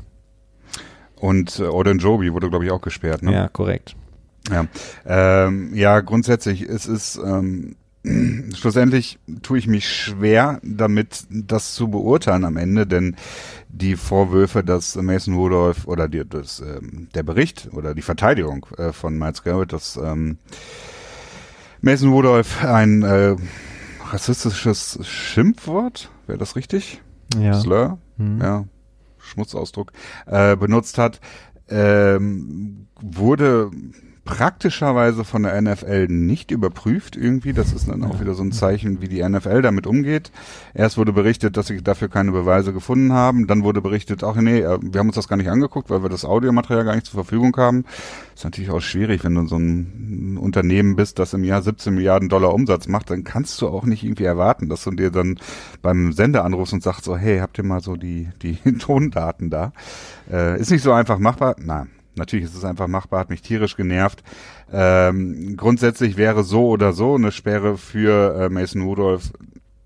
Und 1.16 1.60
äh, 1.60 1.64
Odin 1.64 2.00
Joby 2.00 2.34
wurde, 2.34 2.50
glaube 2.50 2.66
ich, 2.66 2.72
auch 2.72 2.82
gesperrt. 2.82 3.24
Ne? 3.24 3.32
Ja, 3.32 3.48
korrekt. 3.48 3.96
Ja, 4.50 4.66
ähm, 5.06 5.74
ja 5.74 6.02
grundsätzlich, 6.02 6.64
es 6.64 6.86
ist 6.86 7.18
ähm, 7.24 7.76
schlussendlich 8.04 9.18
tue 9.44 9.58
ich 9.58 9.68
mich 9.68 9.88
schwer 9.88 10.60
damit, 10.62 11.26
das 11.30 11.74
zu 11.74 11.88
beurteilen 11.88 12.44
am 12.44 12.58
Ende, 12.58 12.86
denn 12.86 13.16
die 13.70 13.96
Vorwürfe, 13.96 14.64
dass 14.64 14.96
Mason 14.96 15.36
Rudolph 15.36 15.88
oder 15.88 16.10
die, 16.10 16.24
das, 16.28 16.60
ähm, 16.60 17.08
der 17.16 17.24
Bericht 17.24 17.70
oder 17.72 17.96
die 17.96 18.02
Verteidigung 18.02 18.66
äh, 18.78 18.92
von 18.92 19.18
Miles 19.18 19.44
Garrett, 19.44 19.72
dass 19.72 19.96
ähm, 19.96 20.38
Mason 21.82 22.12
Rudolph 22.12 22.64
ein 22.64 23.04
äh, 23.04 23.36
rassistisches 24.12 25.00
Schimpfwort, 25.08 26.12
wäre 26.28 26.38
das 26.38 26.56
richtig? 26.56 27.02
Ja. 27.40 27.54
Slur, 27.54 27.98
Hm. 28.18 28.40
ja, 28.42 28.66
Schmutzausdruck, 29.18 29.92
äh, 30.28 30.56
benutzt 30.56 30.98
hat, 30.98 31.20
ähm, 31.70 32.88
wurde 33.02 33.72
praktischerweise 34.26 35.26
von 35.26 35.44
der 35.44 35.62
NFL 35.62 36.08
nicht 36.08 36.52
überprüft 36.52 37.18
irgendwie. 37.18 37.52
Das 37.52 37.74
ist 37.74 37.90
dann 37.90 38.04
auch 38.04 38.22
wieder 38.22 38.34
so 38.36 38.44
ein 38.44 38.54
Zeichen, 38.54 39.02
wie 39.02 39.10
die 39.10 39.22
NFL 39.22 39.62
damit 39.62 39.86
umgeht. 39.86 40.32
Erst 40.74 40.98
wurde 40.98 41.12
berichtet, 41.12 41.58
dass 41.58 41.68
sie 41.68 41.84
dafür 41.84 42.08
keine 42.08 42.32
Beweise 42.32 42.72
gefunden 42.72 43.12
haben. 43.12 43.48
Dann 43.48 43.64
wurde 43.64 43.82
berichtet, 43.82 44.24
ach 44.24 44.36
nee, 44.36 44.60
äh, 44.60 44.80
wir 44.82 45.00
haben 45.00 45.08
uns 45.08 45.16
das 45.16 45.28
gar 45.28 45.36
nicht 45.36 45.50
angeguckt, 45.50 45.90
weil 45.90 46.04
wir 46.04 46.10
das 46.10 46.24
Audiomaterial 46.24 46.86
gar 46.86 46.96
nicht 46.96 47.06
zur 47.06 47.16
Verfügung 47.16 47.56
haben. 47.58 47.84
Ist 48.34 48.46
natürlich 48.46 48.72
auch 48.72 48.82
schwierig, 48.82 49.26
wenn 49.26 49.36
du 49.36 49.46
so 49.46 49.58
ein 49.58 50.38
Unternehmen 50.38 50.96
bist, 50.96 51.20
das 51.20 51.34
im 51.34 51.44
Jahr 51.44 51.62
17 51.62 51.94
Milliarden 51.94 52.30
Dollar 52.30 52.54
Umsatz 52.54 52.88
macht, 52.88 53.10
dann 53.10 53.26
kannst 53.26 53.62
du 53.62 53.68
auch 53.68 53.84
nicht 53.84 54.04
irgendwie 54.04 54.24
erwarten, 54.24 54.70
dass 54.70 54.86
du 54.86 54.92
dir 54.92 55.12
dann 55.12 55.38
beim 55.82 56.14
Sender 56.14 56.46
anrufst 56.46 56.74
und 56.74 56.82
sagst 56.82 57.04
so, 57.04 57.18
hey, 57.18 57.40
habt 57.40 57.58
ihr 57.58 57.66
mal 57.66 57.82
so 57.82 57.98
die, 57.98 58.30
die 58.42 58.56
Tondaten 58.80 59.50
da? 59.50 59.74
Äh, 60.32 60.60
ist 60.62 60.72
nicht 60.72 60.82
so 60.82 60.94
einfach 60.94 61.20
machbar? 61.20 61.56
Nein. 61.60 61.90
Natürlich 62.16 62.46
ist 62.46 62.56
es 62.56 62.66
einfach 62.66 62.88
machbar, 62.88 63.20
hat 63.20 63.30
mich 63.30 63.42
tierisch 63.42 63.76
genervt. 63.76 64.24
Ähm, 64.72 65.56
grundsätzlich 65.58 66.18
wäre 66.18 66.44
so 66.44 66.68
oder 66.68 66.94
so 66.94 67.16
eine 67.16 67.32
Sperre 67.32 67.78
für 67.78 68.36
äh, 68.36 68.50
Mason 68.50 68.84
Rudolph 68.84 69.32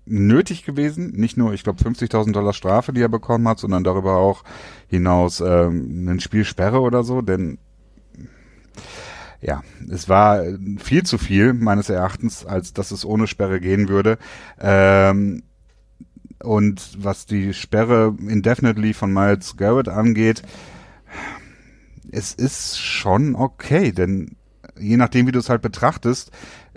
nötig 0.04 0.64
gewesen. 0.64 1.12
Nicht 1.12 1.36
nur, 1.36 1.52
ich 1.52 1.62
glaube, 1.62 1.82
50.000 1.82 2.32
Dollar 2.32 2.52
Strafe, 2.52 2.92
die 2.92 3.02
er 3.02 3.08
bekommen 3.08 3.48
hat, 3.48 3.58
sondern 3.58 3.84
darüber 3.84 4.16
auch 4.16 4.44
hinaus 4.88 5.40
ähm, 5.40 6.08
ein 6.08 6.20
Spielsperre 6.20 6.80
oder 6.80 7.04
so, 7.04 7.22
denn 7.22 7.58
ja, 9.40 9.62
es 9.88 10.08
war 10.08 10.42
viel 10.78 11.04
zu 11.04 11.16
viel 11.16 11.52
meines 11.52 11.90
Erachtens, 11.90 12.44
als 12.44 12.72
dass 12.72 12.90
es 12.90 13.04
ohne 13.04 13.26
Sperre 13.28 13.60
gehen 13.60 13.88
würde. 13.88 14.18
Ähm, 14.60 15.44
und 16.42 16.90
was 16.98 17.26
die 17.26 17.54
Sperre 17.54 18.14
indefinitely 18.26 18.94
von 18.94 19.12
Miles 19.12 19.56
Garrett 19.56 19.88
angeht, 19.88 20.42
es 22.12 22.34
ist 22.34 22.78
schon 22.78 23.34
okay, 23.34 23.92
denn 23.92 24.36
je 24.78 24.96
nachdem, 24.96 25.26
wie 25.26 25.32
du 25.32 25.38
es 25.38 25.48
halt 25.48 25.62
betrachtest, 25.62 26.30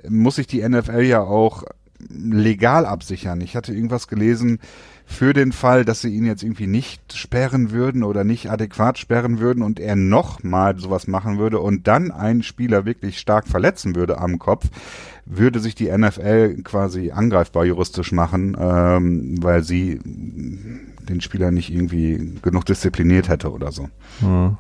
muss 0.08 0.36
sich 0.36 0.48
die 0.48 0.68
NFL 0.68 1.02
ja 1.02 1.22
auch 1.22 1.64
legal 2.10 2.86
absichern. 2.86 3.42
Ich 3.42 3.56
hatte 3.56 3.74
irgendwas 3.74 4.08
gelesen 4.08 4.60
für 5.06 5.34
den 5.34 5.52
Fall, 5.52 5.84
dass 5.84 6.02
sie 6.02 6.16
ihn 6.16 6.26
jetzt 6.26 6.42
irgendwie 6.42 6.68
nicht 6.68 7.14
sperren 7.14 7.72
würden 7.72 8.04
oder 8.04 8.24
nicht 8.24 8.50
adäquat 8.50 8.98
sperren 8.98 9.40
würden 9.40 9.62
und 9.62 9.80
er 9.80 9.96
nochmal 9.96 10.80
sowas 10.80 11.08
machen 11.08 11.38
würde 11.38 11.60
und 11.60 11.88
dann 11.88 12.12
einen 12.12 12.44
Spieler 12.44 12.86
wirklich 12.86 13.20
stark 13.20 13.48
verletzen 13.48 13.96
würde 13.96 14.20
am 14.20 14.40
Kopf, 14.40 14.68
würde 15.26 15.60
sich 15.60 15.76
die 15.76 15.92
NFL 15.92 16.62
quasi 16.64 17.12
angreifbar 17.12 17.66
juristisch 17.66 18.12
machen, 18.12 18.56
ähm, 18.60 19.36
weil 19.42 19.64
sie 19.64 20.00
den 20.04 21.22
Spieler 21.22 21.52
nicht 21.52 21.72
irgendwie 21.72 22.38
genug 22.42 22.66
diszipliniert 22.66 23.28
hätte 23.28 23.52
oder 23.52 23.72
so. 23.72 23.90
Hm. 24.22 24.58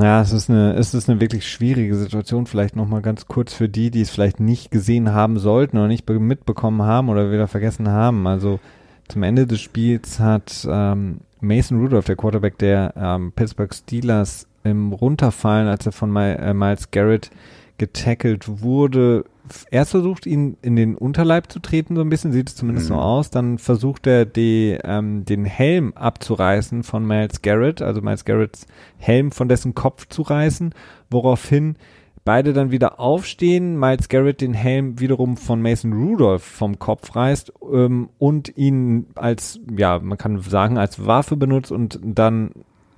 Ja, 0.00 0.20
es 0.20 0.32
ist 0.32 0.50
eine, 0.50 0.74
es 0.74 0.92
ist 0.92 1.08
eine 1.08 1.20
wirklich 1.20 1.48
schwierige 1.48 1.94
Situation. 1.94 2.46
Vielleicht 2.46 2.74
nochmal 2.74 3.00
ganz 3.00 3.26
kurz 3.26 3.54
für 3.54 3.68
die, 3.68 3.90
die 3.90 4.00
es 4.00 4.10
vielleicht 4.10 4.40
nicht 4.40 4.70
gesehen 4.70 5.12
haben 5.12 5.38
sollten 5.38 5.78
oder 5.78 5.86
nicht 5.86 6.08
mitbekommen 6.08 6.82
haben 6.82 7.08
oder 7.08 7.30
wieder 7.30 7.46
vergessen 7.46 7.88
haben. 7.88 8.26
Also 8.26 8.58
zum 9.06 9.22
Ende 9.22 9.46
des 9.46 9.60
Spiels 9.60 10.18
hat 10.18 10.66
ähm, 10.68 11.20
Mason 11.40 11.78
Rudolph, 11.80 12.06
der 12.06 12.16
Quarterback 12.16 12.58
der 12.58 12.94
ähm, 12.96 13.32
Pittsburgh 13.32 13.72
Steelers, 13.72 14.48
im 14.64 14.92
Runterfallen, 14.92 15.68
als 15.68 15.86
er 15.86 15.92
von 15.92 16.10
My, 16.10 16.32
äh, 16.32 16.54
Miles 16.54 16.90
Garrett 16.90 17.30
getackelt 17.78 18.62
wurde, 18.62 19.24
erst 19.70 19.90
versucht, 19.90 20.26
ihn 20.26 20.56
in 20.62 20.76
den 20.76 20.96
Unterleib 20.96 21.50
zu 21.50 21.58
treten, 21.58 21.96
so 21.96 22.02
ein 22.02 22.08
bisschen, 22.08 22.32
sieht 22.32 22.48
es 22.48 22.56
zumindest 22.56 22.88
mhm. 22.88 22.94
so 22.94 23.00
aus. 23.00 23.30
Dann 23.30 23.58
versucht 23.58 24.06
er, 24.06 24.24
die, 24.24 24.78
ähm, 24.82 25.24
den 25.24 25.44
Helm 25.44 25.92
abzureißen 25.94 26.82
von 26.82 27.06
Miles 27.06 27.42
Garrett, 27.42 27.82
also 27.82 28.00
Miles 28.00 28.24
Garretts 28.24 28.66
Helm 28.98 29.32
von 29.32 29.48
dessen 29.48 29.74
Kopf 29.74 30.08
zu 30.08 30.22
reißen, 30.22 30.74
woraufhin 31.10 31.76
beide 32.24 32.54
dann 32.54 32.70
wieder 32.70 33.00
aufstehen, 33.00 33.78
Miles 33.78 34.08
Garrett 34.08 34.40
den 34.40 34.54
Helm 34.54 34.98
wiederum 34.98 35.36
von 35.36 35.60
Mason 35.60 35.92
Rudolph 35.92 36.42
vom 36.42 36.78
Kopf 36.78 37.14
reißt 37.14 37.52
ähm, 37.72 38.08
und 38.18 38.56
ihn 38.56 39.06
als, 39.14 39.60
ja, 39.76 39.98
man 39.98 40.16
kann 40.16 40.40
sagen, 40.40 40.78
als 40.78 41.06
Waffe 41.06 41.36
benutzt 41.36 41.70
und 41.70 42.00
dann 42.02 42.52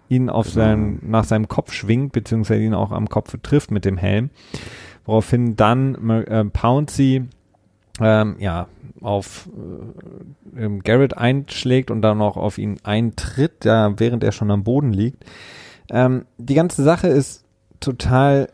ihn 0.09 0.31
auf 0.31 0.47
genau. 0.47 0.55
seinen, 0.55 1.11
nach 1.11 1.25
seinem 1.25 1.49
Kopf 1.49 1.73
schwingt, 1.73 2.13
beziehungsweise 2.13 2.63
ihn 2.63 2.75
auch 2.75 2.93
am 2.93 3.09
Kopf 3.09 3.37
trifft 3.43 3.73
mit 3.73 3.85
dem 3.85 3.97
Helm 3.97 4.31
woraufhin 5.07 5.57
dann 5.57 6.11
äh, 6.11 6.45
Pouncy 6.45 7.25
ähm, 8.01 8.37
ja, 8.39 8.69
auf 9.01 9.49
äh, 10.57 10.69
Garrett 10.85 11.17
einschlägt 11.17 11.91
und 11.91 12.03
dann 12.03 12.21
auch 12.21 12.37
auf 12.37 12.59
ihn 12.59 12.79
eintritt, 12.83 13.65
ja, 13.65 13.99
während 13.99 14.23
er 14.25 14.33
schon 14.33 14.51
am 14.51 14.65
Boden 14.65 14.93
liegt. 14.93 15.25
Ähm, 15.91 16.27
die 16.37 16.55
ganze 16.55 16.83
Sache 16.83 17.09
ist 17.09 17.45
total 17.81 18.49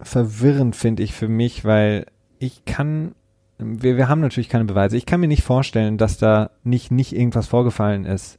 verwirrend, 0.00 0.76
finde 0.76 1.02
ich, 1.02 1.12
für 1.12 1.28
mich, 1.28 1.64
weil 1.64 2.06
ich 2.38 2.64
kann, 2.64 3.14
wir, 3.58 3.96
wir 3.96 4.08
haben 4.08 4.20
natürlich 4.20 4.48
keine 4.48 4.64
Beweise. 4.64 4.96
Ich 4.96 5.06
kann 5.06 5.20
mir 5.20 5.28
nicht 5.28 5.42
vorstellen, 5.42 5.98
dass 5.98 6.18
da 6.18 6.50
nicht, 6.64 6.90
nicht 6.90 7.12
irgendwas 7.12 7.46
vorgefallen 7.46 8.04
ist. 8.04 8.38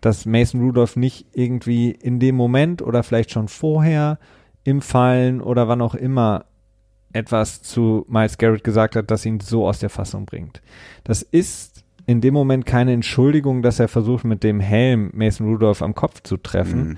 Dass 0.00 0.24
Mason 0.24 0.62
Rudolph 0.62 0.96
nicht 0.96 1.26
irgendwie 1.34 1.90
in 1.90 2.20
dem 2.20 2.34
Moment 2.34 2.80
oder 2.80 3.02
vielleicht 3.02 3.32
schon 3.32 3.48
vorher 3.48 4.18
im 4.64 4.80
Fallen 4.80 5.40
oder 5.42 5.68
wann 5.68 5.82
auch 5.82 5.94
immer 5.94 6.44
etwas 7.12 7.62
zu 7.62 8.04
Miles 8.08 8.38
Garrett 8.38 8.64
gesagt 8.64 8.96
hat, 8.96 9.10
das 9.10 9.26
ihn 9.26 9.40
so 9.40 9.66
aus 9.66 9.78
der 9.80 9.90
Fassung 9.90 10.26
bringt. 10.26 10.62
Das 11.04 11.22
ist 11.22 11.84
in 12.06 12.20
dem 12.20 12.34
Moment 12.34 12.66
keine 12.66 12.92
Entschuldigung, 12.92 13.62
dass 13.62 13.78
er 13.78 13.88
versucht, 13.88 14.24
mit 14.24 14.42
dem 14.42 14.60
Helm 14.60 15.10
Mason 15.14 15.46
Rudolph 15.46 15.82
am 15.82 15.94
Kopf 15.94 16.22
zu 16.22 16.36
treffen. 16.36 16.88
Mhm. 16.88 16.96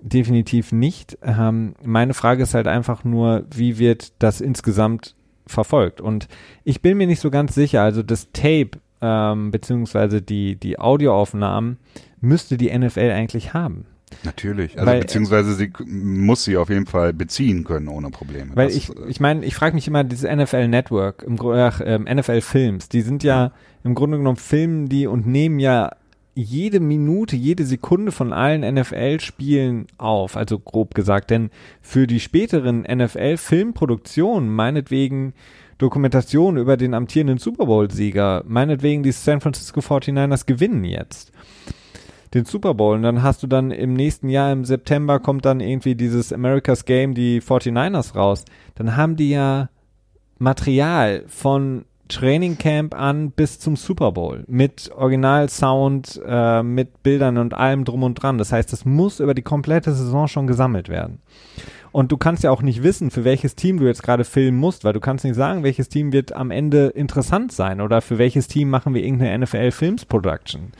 Definitiv 0.00 0.72
nicht. 0.72 1.18
Ähm, 1.22 1.74
meine 1.82 2.14
Frage 2.14 2.42
ist 2.42 2.54
halt 2.54 2.68
einfach 2.68 3.02
nur, 3.02 3.44
wie 3.54 3.78
wird 3.78 4.12
das 4.20 4.40
insgesamt 4.40 5.16
verfolgt? 5.46 6.00
Und 6.00 6.28
ich 6.64 6.82
bin 6.82 6.98
mir 6.98 7.06
nicht 7.06 7.20
so 7.20 7.30
ganz 7.30 7.54
sicher. 7.54 7.82
Also 7.82 8.02
das 8.02 8.30
Tape 8.32 8.72
ähm, 9.00 9.50
beziehungsweise 9.50 10.22
die, 10.22 10.56
die 10.56 10.78
Audioaufnahmen 10.78 11.78
müsste 12.20 12.56
die 12.56 12.76
NFL 12.76 13.10
eigentlich 13.12 13.54
haben. 13.54 13.86
Natürlich, 14.22 14.78
also 14.78 14.86
weil, 14.86 15.00
beziehungsweise 15.00 15.54
sie 15.54 15.72
muss 15.84 16.44
sie 16.44 16.56
auf 16.56 16.68
jeden 16.68 16.86
Fall 16.86 17.12
beziehen 17.12 17.64
können 17.64 17.88
ohne 17.88 18.10
Probleme. 18.10 18.52
Weil 18.54 18.68
das, 18.68 18.76
ich, 18.76 18.90
äh, 18.90 19.08
ich 19.08 19.20
meine, 19.20 19.44
ich 19.44 19.54
frage 19.54 19.74
mich 19.74 19.88
immer, 19.88 20.04
dieses 20.04 20.30
NFL 20.30 20.68
Network, 20.68 21.24
im, 21.24 21.36
äh, 21.36 22.14
NFL 22.14 22.40
Films, 22.40 22.88
die 22.88 23.02
sind 23.02 23.24
ja 23.24 23.52
im 23.82 23.94
Grunde 23.94 24.18
genommen 24.18 24.36
filmen 24.36 24.88
die 24.88 25.06
und 25.06 25.26
nehmen 25.26 25.58
ja 25.58 25.90
jede 26.34 26.80
Minute, 26.80 27.34
jede 27.34 27.64
Sekunde 27.64 28.12
von 28.12 28.32
allen 28.32 28.60
NFL-Spielen 28.74 29.86
auf, 29.96 30.36
also 30.36 30.58
grob 30.58 30.94
gesagt, 30.94 31.30
denn 31.30 31.50
für 31.80 32.06
die 32.06 32.20
späteren 32.20 32.82
NFL-Filmproduktionen, 32.82 34.48
meinetwegen 34.50 35.32
Dokumentation 35.78 36.58
über 36.58 36.76
den 36.76 36.94
amtierenden 36.94 37.38
Super 37.38 37.66
Bowl-Sieger, 37.66 38.44
meinetwegen 38.46 39.02
die 39.02 39.12
San 39.12 39.40
Francisco 39.40 39.80
49ers 39.80 40.46
gewinnen 40.46 40.84
jetzt 40.84 41.32
den 42.36 42.44
Super 42.44 42.74
Bowl 42.74 42.94
und 42.94 43.02
dann 43.02 43.22
hast 43.22 43.42
du 43.42 43.46
dann 43.46 43.70
im 43.70 43.94
nächsten 43.94 44.28
Jahr 44.28 44.52
im 44.52 44.64
September 44.64 45.18
kommt 45.18 45.44
dann 45.44 45.60
irgendwie 45.60 45.94
dieses 45.94 46.32
America's 46.32 46.84
Game, 46.84 47.14
die 47.14 47.40
49ers 47.40 48.14
raus. 48.14 48.44
Dann 48.74 48.96
haben 48.96 49.16
die 49.16 49.30
ja 49.30 49.68
Material 50.38 51.24
von 51.26 51.84
Training 52.08 52.58
Camp 52.58 52.94
an 52.94 53.30
bis 53.30 53.58
zum 53.58 53.76
Super 53.76 54.12
Bowl 54.12 54.44
mit 54.46 54.90
Original-Sound, 54.94 56.20
äh, 56.26 56.62
mit 56.62 57.02
Bildern 57.02 57.38
und 57.38 57.54
allem 57.54 57.84
drum 57.84 58.02
und 58.02 58.14
dran. 58.14 58.38
Das 58.38 58.52
heißt, 58.52 58.72
es 58.72 58.84
muss 58.84 59.20
über 59.20 59.34
die 59.34 59.42
komplette 59.42 59.92
Saison 59.92 60.28
schon 60.28 60.46
gesammelt 60.46 60.88
werden. 60.88 61.20
Und 61.96 62.12
du 62.12 62.18
kannst 62.18 62.42
ja 62.42 62.50
auch 62.50 62.60
nicht 62.60 62.82
wissen, 62.82 63.10
für 63.10 63.24
welches 63.24 63.54
Team 63.56 63.78
du 63.78 63.86
jetzt 63.86 64.02
gerade 64.02 64.24
filmen 64.24 64.58
musst, 64.58 64.84
weil 64.84 64.92
du 64.92 65.00
kannst 65.00 65.24
nicht 65.24 65.34
sagen, 65.34 65.62
welches 65.62 65.88
Team 65.88 66.12
wird 66.12 66.34
am 66.34 66.50
Ende 66.50 66.88
interessant 66.88 67.52
sein 67.52 67.80
oder 67.80 68.02
für 68.02 68.18
welches 68.18 68.48
Team 68.48 68.68
machen 68.68 68.92
wir 68.92 69.02
irgendeine 69.02 69.38
NFL 69.38 69.70
Films 69.70 70.04
Production. 70.04 70.72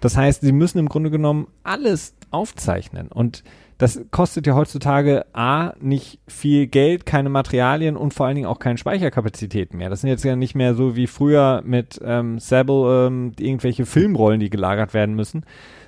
Das 0.00 0.16
heißt, 0.16 0.40
sie 0.40 0.52
müssen 0.52 0.78
im 0.78 0.88
Grunde 0.88 1.10
genommen 1.10 1.46
alles 1.62 2.14
aufzeichnen 2.30 3.08
und 3.08 3.44
das 3.82 4.00
kostet 4.12 4.46
ja 4.46 4.54
heutzutage 4.54 5.26
A, 5.32 5.72
nicht 5.80 6.20
viel 6.28 6.68
Geld, 6.68 7.04
keine 7.04 7.30
Materialien 7.30 7.96
und 7.96 8.14
vor 8.14 8.26
allen 8.26 8.36
Dingen 8.36 8.46
auch 8.46 8.60
keine 8.60 8.78
Speicherkapazität 8.78 9.74
mehr. 9.74 9.90
Das 9.90 10.02
sind 10.02 10.08
jetzt 10.08 10.22
ja 10.22 10.36
nicht 10.36 10.54
mehr 10.54 10.76
so 10.76 10.94
wie 10.94 11.08
früher 11.08 11.62
mit 11.66 12.00
ähm, 12.04 12.38
Sable 12.38 13.08
ähm, 13.08 13.32
irgendwelche 13.40 13.84
Filmrollen, 13.84 14.38
die 14.38 14.50
gelagert 14.50 14.94
werden 14.94 15.16
müssen, 15.16 15.44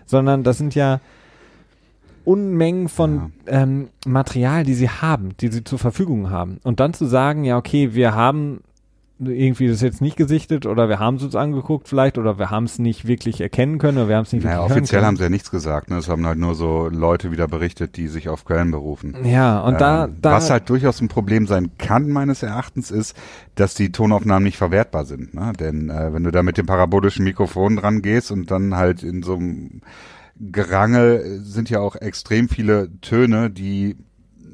sondern 0.07 0.43
das 0.43 0.59
sind 0.59 0.75
ja 0.75 0.99
Unmengen 2.25 2.89
von 2.89 3.33
ja. 3.47 3.63
ähm, 3.63 3.91
Material, 4.05 4.65
die 4.65 4.75
sie 4.75 4.89
haben, 4.89 5.37
die 5.39 5.47
sie 5.47 5.63
zur 5.63 5.79
Verfügung 5.79 6.31
haben. 6.31 6.59
Und 6.65 6.81
dann 6.81 6.95
zu 6.95 7.07
sagen, 7.07 7.45
ja, 7.45 7.57
okay, 7.57 7.95
wir 7.95 8.13
haben 8.13 8.63
irgendwie 9.21 9.69
das 9.69 9.81
jetzt 9.81 10.01
nicht 10.01 10.17
gesichtet 10.17 10.67
oder 10.67 10.89
wir 10.89 10.99
haben 10.99 11.17
es 11.17 11.23
uns 11.23 11.37
angeguckt 11.37 11.89
vielleicht 11.89 12.19
oder 12.19 12.39
wir 12.39 12.51
haben 12.51 12.65
es 12.65 12.81
nicht 12.81 13.07
wirklich 13.07 13.41
erkennen 13.41 13.79
können 13.79 13.99
oder 13.99 14.09
wir 14.09 14.17
haben 14.17 14.25
es 14.25 14.33
nicht 14.33 14.45
naja, 14.45 14.63
offiziell 14.63 15.05
haben 15.05 15.17
sie 15.17 15.23
ja 15.23 15.29
nichts 15.29 15.53
gesagt. 15.53 15.89
Ne? 15.89 15.99
Es 15.99 16.09
haben 16.09 16.27
halt 16.27 16.39
nur 16.39 16.57
so 16.57 16.89
Leute 16.89 17.31
wieder 17.31 17.47
berichtet, 17.47 17.97
die 17.97 18.09
sich 18.09 18.29
auf 18.29 18.45
Quellen 18.45 18.73
berufen. 18.73 19.17
Ja, 19.25 19.61
und 19.61 19.75
ähm, 19.75 19.79
da, 19.79 20.09
da 20.09 20.33
was 20.33 20.51
halt 20.51 20.69
durchaus 20.69 21.01
ein 21.01 21.09
Problem 21.09 21.47
sein 21.47 21.71
kann 21.79 22.11
meines 22.11 22.43
Erachtens 22.43 22.91
ist, 22.91 23.17
dass 23.55 23.75
die 23.75 23.93
Tonaufnahmen 23.93 24.43
nicht 24.43 24.57
verwertbar 24.57 25.05
sind. 25.05 25.33
Ne? 25.33 25.53
Denn 25.59 25.91
äh, 25.91 26.13
wenn 26.13 26.25
du 26.25 26.33
da 26.33 26.43
mit 26.43 26.59
dem 26.59 26.67
parabolischen 26.67 27.25
Mikrofon 27.25 27.77
dran 27.77 28.03
gehst 28.03 28.33
und 28.33 28.51
dann 28.51 28.75
halt 28.75 29.05
in 29.05 29.23
so 29.23 29.35
einem 29.35 29.81
Gerangel 30.41 31.41
sind 31.45 31.71
ja 31.71 31.79
auch 31.79 31.95
extrem 31.95 32.49
viele 32.49 32.91
Töne, 33.01 33.51
die 33.51 33.97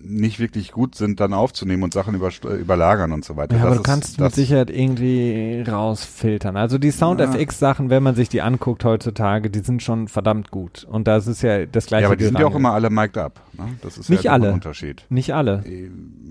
nicht 0.03 0.41
wirklich 0.41 0.73
gut 0.73 0.95
sind, 0.95 1.21
dann 1.21 1.33
aufzunehmen 1.35 1.83
und 1.83 1.93
Sachen 1.93 2.15
über, 2.15 2.31
überlagern 2.59 3.13
und 3.13 3.25
so 3.25 3.37
weiter. 3.37 3.57
Ja, 3.57 3.63
das 3.63 3.67
aber 3.67 3.75
du 3.77 3.81
ist, 3.83 3.87
kannst 3.87 4.21
mit 4.21 4.35
Sicherheit 4.35 4.71
irgendwie 4.71 5.63
rausfiltern. 5.69 6.57
Also 6.57 6.79
die 6.79 6.91
Sound-FX-Sachen, 6.91 7.91
wenn 7.91 8.03
man 8.03 8.15
sich 8.15 8.29
die 8.29 8.41
anguckt 8.43 8.85
heutzutage, 8.85 9.51
die 9.51 9.61
sind 9.61 9.83
schon 9.83 10.09
verdammt 10.09 10.51
gut. 10.51 10.85
Und 10.91 11.07
das 11.07 11.27
ist 11.27 11.43
ja 11.43 11.67
das 11.67 11.87
gleiche. 11.87 12.03
Ja, 12.03 12.09
aber 12.09 12.17
die 12.17 12.25
sind 12.25 12.39
ja 12.39 12.47
auch 12.47 12.55
immer 12.55 12.73
alle 12.73 12.89
mic'd 12.91 13.19
up. 13.19 13.41
Ne? 13.59 13.65
Das 13.83 13.99
ist 13.99 14.09
Nicht 14.11 14.25
ja 14.25 14.35
immer 14.35 14.45
alle. 14.45 14.49
ein 14.53 14.55
Unterschied. 14.55 15.05
Nicht 15.11 15.35
alle. 15.35 15.63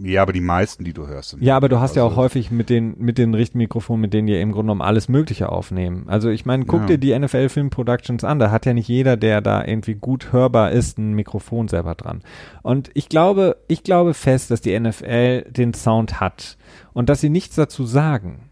Ja, 0.02 0.22
aber 0.24 0.34
die 0.34 0.42
meisten, 0.42 0.84
die 0.84 0.94
du 0.94 1.08
hörst. 1.08 1.30
sind 1.32 1.44
Ja, 1.44 1.56
aber 1.58 1.70
du 1.70 1.80
hast 1.80 1.96
ja 1.96 2.04
also- 2.04 2.16
auch 2.16 2.18
häufig 2.18 2.52
mit 2.52 2.70
den, 2.70 2.96
mit 2.98 3.18
den 3.18 3.34
Richtmikrofonen, 3.34 4.02
mit 4.02 4.14
denen 4.14 4.28
die 4.28 4.40
im 4.40 4.52
Grunde 4.52 4.64
genommen 4.66 4.82
alles 4.82 5.10
Mögliche 5.10 5.50
aufnehmen. 5.50 6.06
Also 6.08 6.30
ich 6.30 6.46
meine, 6.46 6.66
guck 6.66 6.82
Ja. 6.82 6.88
dir 6.88 6.98
die 6.98 7.12
NFL 7.18 7.50
Film 7.50 7.70
Productions 7.70 8.24
an, 8.24 8.40
da 8.40 8.52
hat 8.52 8.66
ja 8.66 8.74
nicht 8.74 8.88
jeder, 8.88 9.18
der 9.18 9.42
da 9.42 9.64
irgendwie 9.64 9.96
gut 9.96 10.32
hörbar 10.32 10.72
ist, 10.72 10.98
ein 10.98 11.14
Mikrofon 11.14 11.68
selber 11.68 11.96
dran. 11.96 12.22
Und 12.64 12.90
ich 12.94 13.10
glaube, 13.10 13.58
ich 13.68 13.84
glaube 13.84 14.14
fest, 14.14 14.52
dass 14.52 14.62
die 14.62 14.78
NFL 14.80 15.44
den 15.50 15.74
Sound 15.74 16.20
hat 16.20 16.58
und 16.94 17.10
dass 17.10 17.22
sie 17.22 17.30
nichts 17.30 17.56
dazu 17.56 17.86
sagen. 17.86 18.50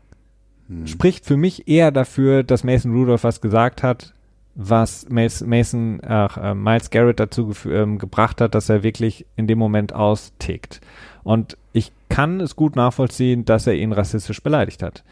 Hm. 0.67 0.87
Spricht 0.87 1.25
für 1.25 1.37
mich 1.37 1.67
eher 1.67 1.91
dafür, 1.91 2.43
dass 2.43 2.63
Mason 2.63 2.93
Rudolph 2.93 3.23
was 3.23 3.41
gesagt 3.41 3.83
hat, 3.83 4.13
was 4.55 5.05
Mas- 5.09 5.41
Mason, 5.41 6.01
ach, 6.03 6.37
äh, 6.37 6.55
Miles 6.55 6.89
Garrett 6.89 7.19
dazu 7.19 7.53
ähm, 7.69 7.99
gebracht 7.99 8.41
hat, 8.41 8.55
dass 8.55 8.69
er 8.69 8.83
wirklich 8.83 9.25
in 9.35 9.47
dem 9.47 9.59
Moment 9.59 9.93
austickt. 9.93 10.81
Und 11.23 11.57
ich 11.73 11.91
kann 12.09 12.39
es 12.41 12.55
gut 12.55 12.75
nachvollziehen, 12.75 13.45
dass 13.45 13.67
er 13.67 13.75
ihn 13.75 13.91
rassistisch 13.91 14.41
beleidigt 14.41 14.81
hat. 14.81 15.03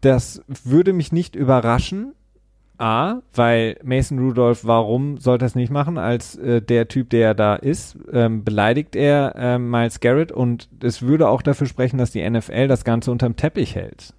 Das 0.00 0.42
würde 0.46 0.92
mich 0.92 1.12
nicht 1.12 1.36
überraschen. 1.36 2.14
A, 2.78 3.20
weil 3.34 3.76
Mason 3.82 4.18
Rudolph, 4.18 4.64
warum 4.64 5.18
sollte 5.18 5.44
er 5.44 5.46
es 5.46 5.54
nicht 5.54 5.70
machen? 5.70 5.98
Als 5.98 6.36
äh, 6.36 6.62
der 6.62 6.88
Typ, 6.88 7.10
der 7.10 7.34
da 7.34 7.56
ist, 7.56 7.98
ähm, 8.12 8.44
beleidigt 8.44 8.96
er 8.96 9.34
ähm, 9.36 9.70
Miles 9.70 10.00
Garrett 10.00 10.32
und 10.32 10.68
es 10.82 11.02
würde 11.02 11.28
auch 11.28 11.42
dafür 11.42 11.66
sprechen, 11.66 11.98
dass 11.98 12.12
die 12.12 12.28
NFL 12.28 12.68
das 12.68 12.84
Ganze 12.84 13.10
unterm 13.10 13.36
Teppich 13.36 13.74
hält. 13.74 14.14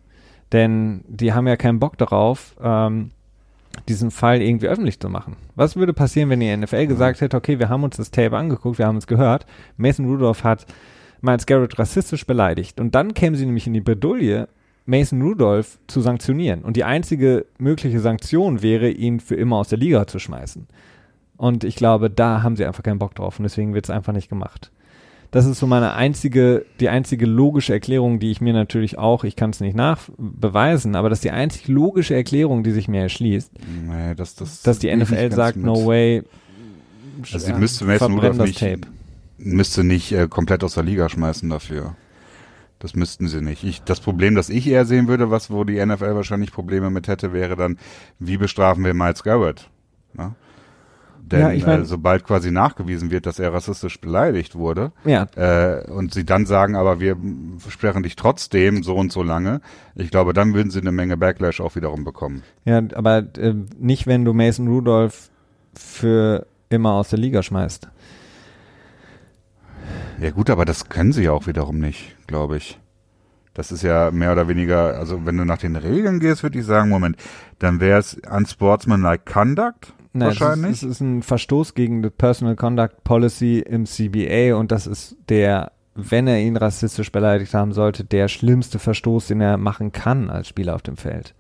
Denn 0.52 1.04
die 1.08 1.34
haben 1.34 1.48
ja 1.48 1.56
keinen 1.56 1.80
Bock 1.80 1.98
darauf, 1.98 2.56
ähm, 2.62 3.12
diesen 3.88 4.12
Fall 4.12 4.42
irgendwie 4.42 4.68
öffentlich 4.68 5.00
zu 5.00 5.10
machen. 5.10 5.36
Was 5.56 5.76
würde 5.76 5.94
passieren, 5.94 6.30
wenn 6.30 6.40
die 6.40 6.56
NFL 6.56 6.88
gesagt 6.88 7.22
hätte, 7.22 7.38
okay, 7.38 7.60
wir 7.60 7.70
haben 7.70 7.84
uns 7.84 7.98
das 7.98 8.12
Tape 8.12 8.36
angeguckt, 8.36 8.78
wir 8.78 8.88
haben 8.88 8.98
es 8.98 9.08
gehört, 9.08 9.46
Mason 9.78 10.06
Rudolph 10.06 10.44
hat 10.44 10.66
Miles 11.22 11.46
Garrett 11.46 11.78
rassistisch 11.80 12.26
beleidigt 12.26 12.80
und 12.80 12.96
dann 12.96 13.14
kämen 13.14 13.36
sie 13.36 13.46
nämlich 13.46 13.68
in 13.68 13.74
die 13.74 13.82
Bredouille, 13.82 14.48
Mason 14.90 15.22
Rudolph 15.22 15.78
zu 15.88 16.02
sanktionieren. 16.02 16.64
Und 16.64 16.76
die 16.76 16.84
einzige 16.84 17.46
mögliche 17.58 18.00
Sanktion 18.00 18.62
wäre, 18.62 18.90
ihn 18.90 19.20
für 19.20 19.36
immer 19.36 19.58
aus 19.58 19.70
der 19.70 19.78
Liga 19.78 20.08
zu 20.08 20.20
schmeißen. 20.20 20.68
Und 21.38 21.64
ich 21.64 21.76
glaube, 21.76 22.10
da 22.10 22.44
haben 22.44 22.56
sie 22.56 22.66
einfach 22.66 22.84
keinen 22.84 23.00
Bock 23.00 23.16
drauf 23.16 23.40
und 23.40 23.44
deswegen 23.44 23.74
wird 23.74 23.86
es 23.86 23.90
einfach 23.90 24.14
nicht 24.14 24.30
gemacht. 24.30 24.72
Das 25.32 25.46
ist 25.46 25.60
so 25.60 25.68
meine 25.68 25.94
einzige, 25.94 26.66
die 26.80 26.90
einzige 26.90 27.28
logische 27.28 27.72
Erklärung, 27.72 28.20
die 28.20 28.32
ich 28.32 28.42
mir 28.42 28.52
natürlich 28.52 28.98
auch, 28.98 29.24
ich 29.24 29.36
kann 29.36 29.52
es 29.52 29.60
nicht 29.60 29.76
nachbeweisen, 29.76 30.96
aber 30.96 31.08
das 31.10 31.20
ist 31.20 31.24
die 31.24 31.30
einzig 31.32 31.68
logische 31.68 32.16
Erklärung, 32.16 32.64
die 32.64 32.72
sich 32.72 32.88
mir 32.88 33.02
erschließt, 33.04 33.52
Nee, 33.88 34.16
das, 34.16 34.34
das 34.36 34.64
dass 34.64 34.80
die 34.80 34.94
NFL 34.94 35.32
sagt, 35.32 35.58
mit. 35.58 35.66
no 35.68 35.86
way. 35.86 36.24
Also 37.32 37.46
sie 37.46 37.52
äh, 37.52 37.58
müsste 37.60 37.86
Mason 37.86 38.16
Rudolph 38.16 38.40
nicht, 38.40 38.60
Tape. 38.60 38.82
müsste 39.38 39.84
nicht 39.84 40.12
äh, 40.14 40.28
komplett 40.28 40.64
aus 40.64 40.74
der 40.74 40.84
Liga 40.84 41.08
schmeißen 41.10 41.48
dafür. 41.48 41.96
Das 42.80 42.96
müssten 42.96 43.28
sie 43.28 43.42
nicht. 43.42 43.64
Ich, 43.66 43.84
das 43.84 44.00
Problem, 44.00 44.36
das 44.36 44.50
ich 44.50 44.66
eher 44.68 44.86
sehen 44.86 45.08
würde, 45.10 45.30
was 45.30 45.52
wo 45.52 45.64
die 45.66 45.86
NFL 45.86 46.16
wahrscheinlich 46.16 46.52
Probleme 46.54 46.90
mit 46.90 47.08
hätte, 47.10 47.34
wäre 47.34 47.56
dann, 47.58 47.78
wie 48.20 48.38
bestrafen 48.38 48.86
wir 48.86 48.94
Miles 48.94 49.22
Garrett? 49.24 49.70
Ne? 50.14 50.34
Denn 51.22 51.40
Ja, 51.42 51.52
ich 51.52 51.66
mein- 51.66 51.82
äh, 51.82 51.86
sobald 51.86 52.24
quasi 52.24 52.50
nachgewiesen 52.52 53.12
wird, 53.12 53.26
dass 53.26 53.38
er 53.38 53.54
rassistisch 53.54 54.00
beleidigt 54.00 54.56
wurde, 54.56 54.94
Ja, 55.04 55.28
äh, 55.36 55.92
und 55.92 56.14
sie 56.14 56.24
dann 56.26 56.46
sagen, 56.46 56.76
aber 56.78 57.00
wir 57.02 57.18
sperren 57.68 58.02
dich 58.02 58.16
trotzdem 58.16 58.82
so 58.82 58.96
und 58.96 59.12
so 59.12 59.22
lange, 59.24 59.60
ich 59.94 60.10
glaube, 60.10 60.32
dann 60.34 60.54
würden 60.56 60.72
sie 60.72 60.80
eine 60.80 60.92
Menge 60.94 61.18
Backlash 61.18 61.60
auch 61.62 61.76
wiederum 61.76 62.04
bekommen. 62.06 62.42
ja, 62.66 62.82
aber 62.96 63.18
äh, 63.38 63.54
nicht, 63.78 64.08
wenn 64.08 64.24
du 64.26 64.34
Mason 64.34 64.68
Rudolph 64.70 65.30
für 65.76 66.48
immer 66.70 66.94
aus 66.94 67.10
der 67.10 67.20
Liga 67.20 67.44
schmeißt. 67.44 67.90
Ja 70.22 70.32
gut, 70.32 70.50
aber 70.50 70.66
das 70.66 70.90
können 70.90 71.12
sie 71.14 71.24
ja 71.24 71.32
auch 71.32 71.48
wiederum 71.48 71.80
nicht, 71.80 72.16
glaube 72.30 72.56
ich. 72.56 72.80
Das 73.54 73.74
ist 73.74 73.82
ja 73.82 74.10
mehr 74.12 74.32
oder 74.32 74.48
weniger, 74.48 74.98
also 74.98 75.26
wenn 75.26 75.36
du 75.36 75.44
nach 75.44 75.58
den 75.58 75.76
Regeln 75.76 76.22
gehst, 76.22 76.44
würde 76.44 76.60
ich 76.60 76.66
sagen, 76.66 76.88
Moment, 76.88 77.18
dann 77.58 77.82
wäre 77.82 78.00
es 78.00 78.18
unsportsmanlike 78.32 79.26
conduct 79.30 79.94
Nein, 80.14 80.30
wahrscheinlich. 80.30 80.72
Es 80.72 80.78
ist, 80.78 80.84
es 80.84 80.90
ist 80.92 81.02
ein 81.02 81.24
Verstoß 81.24 81.74
gegen 81.74 82.02
die 82.02 82.10
Personal 82.10 82.56
Conduct 82.56 83.04
Policy 83.04 83.60
im 83.60 83.86
CBA 83.86 84.56
und 84.56 84.72
das 84.72 84.88
ist 84.88 85.18
der, 85.28 85.74
wenn 85.94 86.28
er 86.28 86.40
ihn 86.40 86.56
rassistisch 86.56 87.12
beleidigt 87.12 87.54
haben 87.54 87.74
sollte, 87.74 88.06
der 88.06 88.28
schlimmste 88.28 88.80
Verstoß, 88.80 89.28
den 89.28 89.42
er 89.42 89.58
machen 89.58 89.92
kann 89.92 90.30
als 90.30 90.48
Spieler 90.48 90.76
auf 90.76 90.82
dem 90.82 90.98
Feld. 90.98 91.36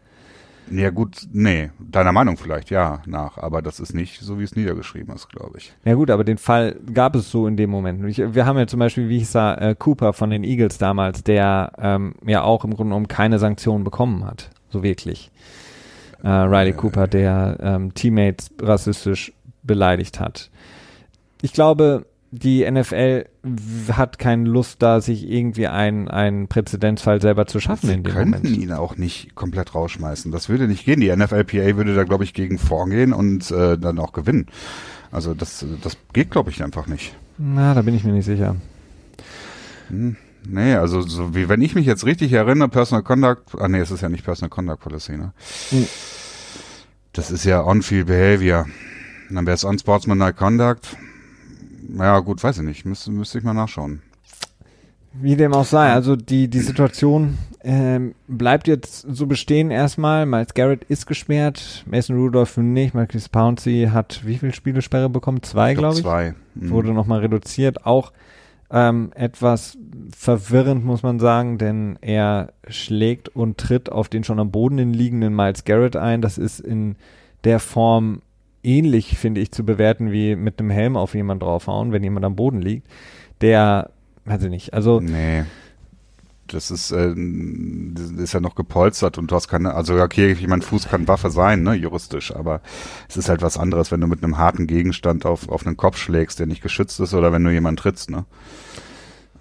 Ja 0.71 0.89
gut, 0.89 1.27
nee, 1.31 1.69
deiner 1.79 2.11
Meinung 2.11 2.37
vielleicht, 2.37 2.69
ja, 2.69 3.01
nach, 3.05 3.37
aber 3.37 3.61
das 3.61 3.79
ist 3.79 3.93
nicht 3.93 4.19
so, 4.21 4.39
wie 4.39 4.43
es 4.43 4.55
niedergeschrieben 4.55 5.13
ist, 5.13 5.29
glaube 5.29 5.57
ich. 5.57 5.73
Ja 5.85 5.95
gut, 5.95 6.09
aber 6.09 6.23
den 6.23 6.37
Fall 6.37 6.75
gab 6.93 7.15
es 7.15 7.31
so 7.31 7.47
in 7.47 7.57
dem 7.57 7.69
Moment. 7.69 8.03
Ich, 8.05 8.17
wir 8.17 8.45
haben 8.45 8.57
ja 8.57 8.67
zum 8.67 8.79
Beispiel, 8.79 9.09
wie 9.09 9.17
ich 9.17 9.29
sah, 9.29 9.55
äh, 9.55 9.75
Cooper 9.75 10.13
von 10.13 10.29
den 10.29 10.43
Eagles 10.43 10.77
damals, 10.77 11.23
der 11.23 11.71
ähm, 11.77 12.15
ja 12.25 12.43
auch 12.43 12.63
im 12.63 12.73
Grunde 12.73 12.91
genommen 12.91 13.07
keine 13.07 13.39
Sanktionen 13.39 13.83
bekommen 13.83 14.25
hat, 14.25 14.49
so 14.69 14.83
wirklich. 14.83 15.31
Äh, 16.23 16.29
Riley 16.29 16.73
Cooper, 16.73 17.07
der 17.07 17.57
ähm, 17.61 17.93
Teammates 17.93 18.51
rassistisch 18.61 19.33
beleidigt 19.63 20.19
hat. 20.19 20.49
Ich 21.41 21.53
glaube, 21.53 22.05
die 22.31 22.69
NFL 22.69 23.25
hat 23.91 24.19
keine 24.19 24.47
Lust, 24.47 24.81
da 24.81 25.01
sich 25.01 25.27
irgendwie 25.27 25.67
einen 25.67 26.07
einen 26.07 26.47
Präzedenzfall 26.47 27.21
selber 27.21 27.47
zu 27.47 27.59
schaffen 27.59 27.87
Sie 27.87 27.93
in 27.93 28.03
dem 28.03 28.13
könnten 28.13 28.43
Moment. 28.43 28.57
ihn 28.57 28.71
auch 28.71 28.97
nicht 28.97 29.35
komplett 29.35 29.73
rausschmeißen. 29.73 30.31
Das 30.31 30.49
würde 30.49 30.67
nicht 30.67 30.85
gehen. 30.85 30.99
Die 30.99 31.15
NFLPA 31.15 31.75
würde 31.75 31.95
da, 31.95 32.03
glaube 32.03 32.23
ich, 32.23 32.33
gegen 32.33 32.59
vorgehen 32.59 33.13
und 33.13 33.49
äh, 33.51 33.77
dann 33.77 33.97
auch 33.99 34.13
gewinnen. 34.13 34.47
Also 35.11 35.33
das, 35.33 35.65
das 35.81 35.97
geht, 36.13 36.29
glaube 36.29 36.51
ich, 36.51 36.63
einfach 36.63 36.85
nicht. 36.87 37.15
Na, 37.37 37.73
da 37.73 37.81
bin 37.81 37.95
ich 37.95 38.03
mir 38.03 38.11
nicht 38.13 38.25
sicher. 38.25 38.55
Hm, 39.87 40.15
nee, 40.47 40.75
also 40.75 41.01
so 41.01 41.33
wie 41.33 41.49
wenn 41.49 41.61
ich 41.61 41.73
mich 41.73 41.87
jetzt 41.87 42.05
richtig 42.05 42.31
erinnere, 42.33 42.69
Personal 42.69 43.01
Conduct, 43.03 43.55
ah 43.57 43.67
nee, 43.67 43.79
es 43.79 43.89
ist 43.89 44.01
ja 44.01 44.09
nicht 44.09 44.23
Personal 44.23 44.49
Conduct 44.49 44.81
Policy, 44.81 45.17
ne? 45.17 45.33
Hm. 45.71 45.87
Das 47.13 47.31
ist 47.31 47.43
ja 47.43 47.63
On-Field 47.65 48.05
Behavior. 48.05 48.67
Dann 49.31 49.45
wäre 49.47 49.55
es 49.55 49.63
Unsportsmanlike 49.63 50.37
Conduct. 50.37 50.95
Naja, 51.87 52.19
gut, 52.19 52.43
weiß 52.43 52.57
ich 52.59 52.63
nicht. 52.63 52.85
Müsste, 52.85 53.11
müsste 53.11 53.37
ich 53.37 53.43
mal 53.43 53.53
nachschauen. 53.53 54.01
Wie 55.13 55.35
dem 55.35 55.53
auch 55.53 55.65
sei, 55.65 55.91
also 55.91 56.15
die, 56.15 56.47
die 56.49 56.59
Situation 56.59 57.37
ähm, 57.63 58.13
bleibt 58.27 58.67
jetzt 58.67 59.05
so 59.09 59.25
bestehen 59.25 59.71
erstmal. 59.71 60.25
Miles 60.25 60.53
Garrett 60.53 60.83
ist 60.83 61.07
gesperrt, 61.07 61.83
Mason 61.89 62.15
Rudolph 62.15 62.57
nicht, 62.57 62.93
Marcus 62.93 63.27
Pouncey 63.27 63.89
hat 63.91 64.21
wie 64.25 64.37
viele 64.37 64.53
Spielesperre 64.53 65.09
bekommen? 65.09 65.41
Zwei, 65.41 65.73
glaube 65.73 65.95
ich. 65.95 66.01
Zwei. 66.01 66.35
Hm. 66.59 66.69
Wurde 66.69 66.93
nochmal 66.93 67.21
reduziert. 67.21 67.85
Auch 67.85 68.13
ähm, 68.71 69.11
etwas 69.15 69.77
verwirrend, 70.15 70.85
muss 70.85 71.01
man 71.01 71.19
sagen, 71.19 71.57
denn 71.57 71.97
er 72.01 72.53
schlägt 72.67 73.29
und 73.29 73.57
tritt 73.57 73.91
auf 73.91 74.09
den 74.09 74.23
schon 74.23 74.39
am 74.39 74.51
Boden 74.51 74.93
liegenden 74.93 75.35
Miles 75.35 75.65
Garrett 75.65 75.95
ein. 75.95 76.21
Das 76.21 76.37
ist 76.37 76.59
in 76.59 76.95
der 77.43 77.59
Form 77.59 78.21
ähnlich, 78.77 79.17
finde 79.17 79.41
ich, 79.41 79.51
zu 79.51 79.63
bewerten 79.65 80.11
wie 80.11 80.35
mit 80.35 80.59
einem 80.59 80.69
Helm 80.69 80.95
auf 80.97 81.15
jemanden 81.15 81.41
draufhauen, 81.41 81.91
wenn 81.91 82.03
jemand 82.03 82.25
am 82.25 82.35
Boden 82.35 82.61
liegt. 82.61 82.87
Der, 83.41 83.89
weiß 84.25 84.43
ich 84.43 84.49
nicht, 84.49 84.73
also 84.73 84.99
Nee. 84.99 85.43
Das 86.51 86.71
ist, 86.71 86.89
äh, 86.91 87.13
das 87.15 88.09
ist 88.09 88.33
ja 88.33 88.39
noch 88.39 88.55
gepolstert 88.55 89.19
und 89.19 89.29
du 89.29 89.35
hast 89.35 89.49
keine, 89.49 89.75
also 89.75 90.01
okay, 90.01 90.31
ich 90.31 90.47
mein 90.47 90.63
Fuß 90.63 90.87
kann 90.89 91.07
Waffe 91.07 91.29
sein, 91.29 91.61
ne, 91.61 91.75
juristisch, 91.75 92.35
aber 92.35 92.61
es 93.07 93.17
ist 93.17 93.29
halt 93.29 93.43
was 93.43 93.55
anderes, 93.55 93.91
wenn 93.91 94.01
du 94.01 94.07
mit 94.07 94.23
einem 94.23 94.39
harten 94.39 94.65
Gegenstand 94.65 95.27
auf, 95.27 95.47
auf 95.47 95.67
einen 95.67 95.77
Kopf 95.77 95.97
schlägst, 95.97 96.39
der 96.39 96.47
nicht 96.47 96.63
geschützt 96.63 96.99
ist, 96.99 97.13
oder 97.13 97.31
wenn 97.31 97.43
du 97.43 97.51
jemanden 97.51 97.77
trittst, 97.77 98.09
ne? 98.09 98.25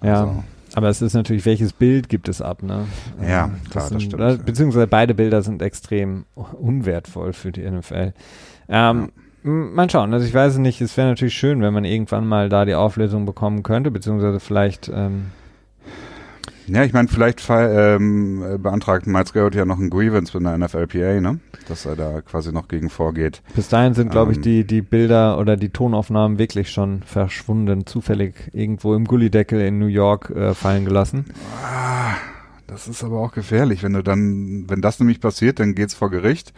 Ja, 0.03 0.21
Also- 0.21 0.43
aber 0.79 0.89
es 0.89 1.01
ist 1.01 1.13
natürlich, 1.13 1.45
welches 1.45 1.73
Bild 1.73 2.09
gibt 2.09 2.29
es 2.29 2.41
ab, 2.41 2.63
ne? 2.63 2.85
Ja, 3.21 3.45
Ähm, 3.45 3.51
klar, 3.69 3.83
das 3.83 3.89
sind, 3.89 4.01
stimmt, 4.03 4.21
äh, 4.23 4.29
ja. 4.31 4.37
Beziehungsweise 4.37 4.87
beide 4.87 5.13
Bilder 5.13 5.41
sind 5.41 5.61
extrem 5.61 6.25
unwertvoll 6.35 7.33
für 7.33 7.51
die 7.51 7.69
NFL. 7.69 8.13
Ähm, 8.69 9.11
m- 9.43 9.73
Mal 9.73 9.89
schauen, 9.89 10.13
also 10.13 10.25
ich 10.25 10.33
weiß 10.33 10.53
es 10.53 10.59
nicht, 10.59 10.79
es 10.81 10.95
wäre 10.97 11.09
natürlich 11.09 11.33
schön, 11.33 11.61
wenn 11.61 11.73
man 11.73 11.83
irgendwann 11.85 12.25
mal 12.27 12.49
da 12.49 12.65
die 12.65 12.75
Auflösung 12.75 13.25
bekommen 13.25 13.61
könnte, 13.63 13.91
beziehungsweise 13.91 14.39
vielleicht, 14.39 14.89
ähm, 14.93 15.27
Ja, 16.69 16.83
ich 16.83 16.93
meine, 16.93 17.07
vielleicht 17.07 17.43
ähm, 17.49 18.43
äh, 18.43 18.57
beantragt 18.57 19.07
Miles 19.07 19.33
Garrett 19.33 19.55
ja 19.55 19.65
noch 19.65 19.79
ein 19.79 19.89
Grievance 19.89 20.37
mit 20.37 20.45
der 20.45 20.57
NFLPA, 20.57 21.19
ne? 21.19 21.39
Dass 21.67 21.85
er 21.85 21.95
da 21.95 22.21
quasi 22.21 22.51
noch 22.51 22.67
gegen 22.67 22.89
vorgeht. 22.89 23.41
bis 23.55 23.69
dahin 23.69 23.93
sind, 23.93 24.11
glaube 24.11 24.31
ich, 24.31 24.37
Ähm. 24.37 24.43
die, 24.43 24.63
die 24.65 24.81
Bilder 24.81 25.37
oder 25.39 25.57
die 25.57 25.69
Tonaufnahmen 25.69 26.37
wirklich 26.37 26.69
schon 26.71 27.01
verschwunden, 27.03 27.85
zufällig 27.85 28.35
irgendwo 28.53 28.93
im 28.95 29.05
Gullideckel 29.05 29.59
in 29.61 29.79
New 29.79 29.87
York 29.87 30.29
äh, 30.29 30.53
fallen 30.53 30.85
gelassen. 30.85 31.25
Ah, 31.63 32.15
das 32.67 32.87
ist 32.87 33.03
aber 33.03 33.19
auch 33.19 33.31
gefährlich, 33.33 33.81
wenn 33.83 33.93
du 33.93 34.03
dann, 34.03 34.65
wenn 34.69 34.81
das 34.81 34.99
nämlich 34.99 35.19
passiert, 35.21 35.59
dann 35.59 35.73
geht's 35.75 35.93
vor 35.95 36.11
Gericht. 36.11 36.53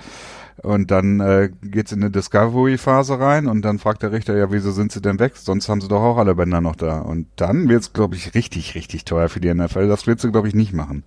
Und 0.64 0.92
dann 0.92 1.20
äh, 1.20 1.50
geht's 1.64 1.92
in 1.92 2.04
eine 2.04 2.12
Discovery-Phase 2.12 3.20
rein 3.20 3.48
und 3.48 3.64
dann 3.64 3.80
fragt 3.80 4.04
der 4.04 4.12
Richter, 4.12 4.38
ja, 4.38 4.52
wieso 4.52 4.72
sind 4.72 4.92
sie 4.92 5.02
denn 5.02 5.20
weg? 5.20 5.36
Sonst 5.36 5.68
haben 5.70 5.82
sie 5.82 5.88
doch 5.88 6.02
auch 6.02 6.18
alle 6.18 6.36
Bänder 6.36 6.62
noch 6.62 6.76
da. 6.76 7.00
Und 7.00 7.28
dann 7.36 7.68
wird's, 7.68 7.94
glaube 7.94 8.16
ich, 8.16 8.36
richtig, 8.36 8.76
richtig 8.76 9.06
teuer 9.06 9.28
für 9.28 9.40
die 9.40 9.52
NFL. 9.52 9.88
Das 9.88 10.06
wird 10.06 10.20
sie, 10.20 10.32
glaube 10.32 10.48
ich, 10.48 10.54
nicht 10.54 10.74
machen. 10.74 11.04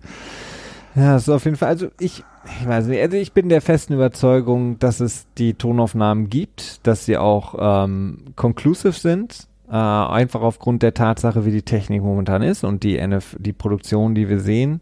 Ja, 0.95 1.13
das 1.13 1.23
ist 1.23 1.29
auf 1.29 1.45
jeden 1.45 1.57
Fall, 1.57 1.69
also 1.69 1.87
ich, 1.99 2.23
ich 2.61 2.67
weiß 2.67 2.87
nicht, 2.87 3.01
also 3.01 3.17
ich 3.17 3.33
bin 3.33 3.49
der 3.49 3.61
festen 3.61 3.93
Überzeugung, 3.93 4.79
dass 4.79 5.01
es 5.01 5.25
die 5.37 5.53
Tonaufnahmen 5.53 6.29
gibt, 6.29 6.85
dass 6.87 7.05
sie 7.05 7.17
auch 7.17 7.55
ähm, 7.59 8.19
conclusive 8.37 8.93
sind, 8.93 9.47
äh, 9.69 9.73
einfach 9.73 10.41
aufgrund 10.41 10.83
der 10.83 10.93
Tatsache, 10.93 11.45
wie 11.45 11.51
die 11.51 11.63
Technik 11.63 12.01
momentan 12.01 12.41
ist 12.41 12.63
und 12.63 12.83
die 12.83 12.97
NF, 12.97 13.35
die 13.39 13.51
Produktion, 13.51 14.15
die 14.15 14.29
wir 14.29 14.39
sehen, 14.39 14.79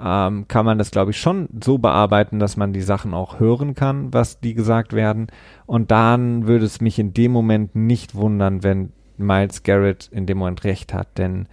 ähm, 0.00 0.46
kann 0.48 0.66
man 0.66 0.78
das, 0.78 0.90
glaube 0.90 1.10
ich, 1.10 1.18
schon 1.18 1.48
so 1.62 1.78
bearbeiten, 1.78 2.38
dass 2.38 2.56
man 2.56 2.72
die 2.72 2.82
Sachen 2.82 3.14
auch 3.14 3.40
hören 3.40 3.74
kann, 3.74 4.12
was 4.12 4.40
die 4.40 4.54
gesagt 4.54 4.92
werden. 4.92 5.28
Und 5.66 5.90
dann 5.90 6.46
würde 6.46 6.64
es 6.64 6.80
mich 6.80 6.98
in 6.98 7.12
dem 7.14 7.32
Moment 7.32 7.74
nicht 7.74 8.14
wundern, 8.14 8.62
wenn 8.62 8.92
Miles 9.16 9.62
Garrett 9.62 10.08
in 10.12 10.26
dem 10.26 10.38
Moment 10.38 10.64
recht 10.64 10.92
hat, 10.92 11.18
denn 11.18 11.48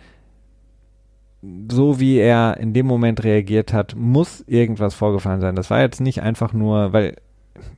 so 1.70 2.00
wie 2.00 2.18
er 2.18 2.58
in 2.58 2.74
dem 2.74 2.86
Moment 2.86 3.24
reagiert 3.24 3.74
hat, 3.74 3.96
muss 3.96 4.42
irgendwas 4.48 4.94
vorgefallen 4.96 5.42
sein. 5.42 5.56
Das 5.56 5.70
war 5.70 5.82
jetzt 5.82 6.00
nicht 6.00 6.22
einfach 6.22 6.54
nur, 6.54 6.94
weil, 6.94 7.18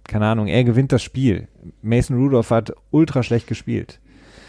keine 0.03 0.27
Ahnung, 0.27 0.47
er 0.47 0.63
gewinnt 0.63 0.91
das 0.91 1.01
Spiel. 1.01 1.47
Mason 1.81 2.17
Rudolph 2.17 2.51
hat 2.51 2.73
ultra 2.91 3.23
schlecht 3.23 3.47
gespielt. 3.47 3.99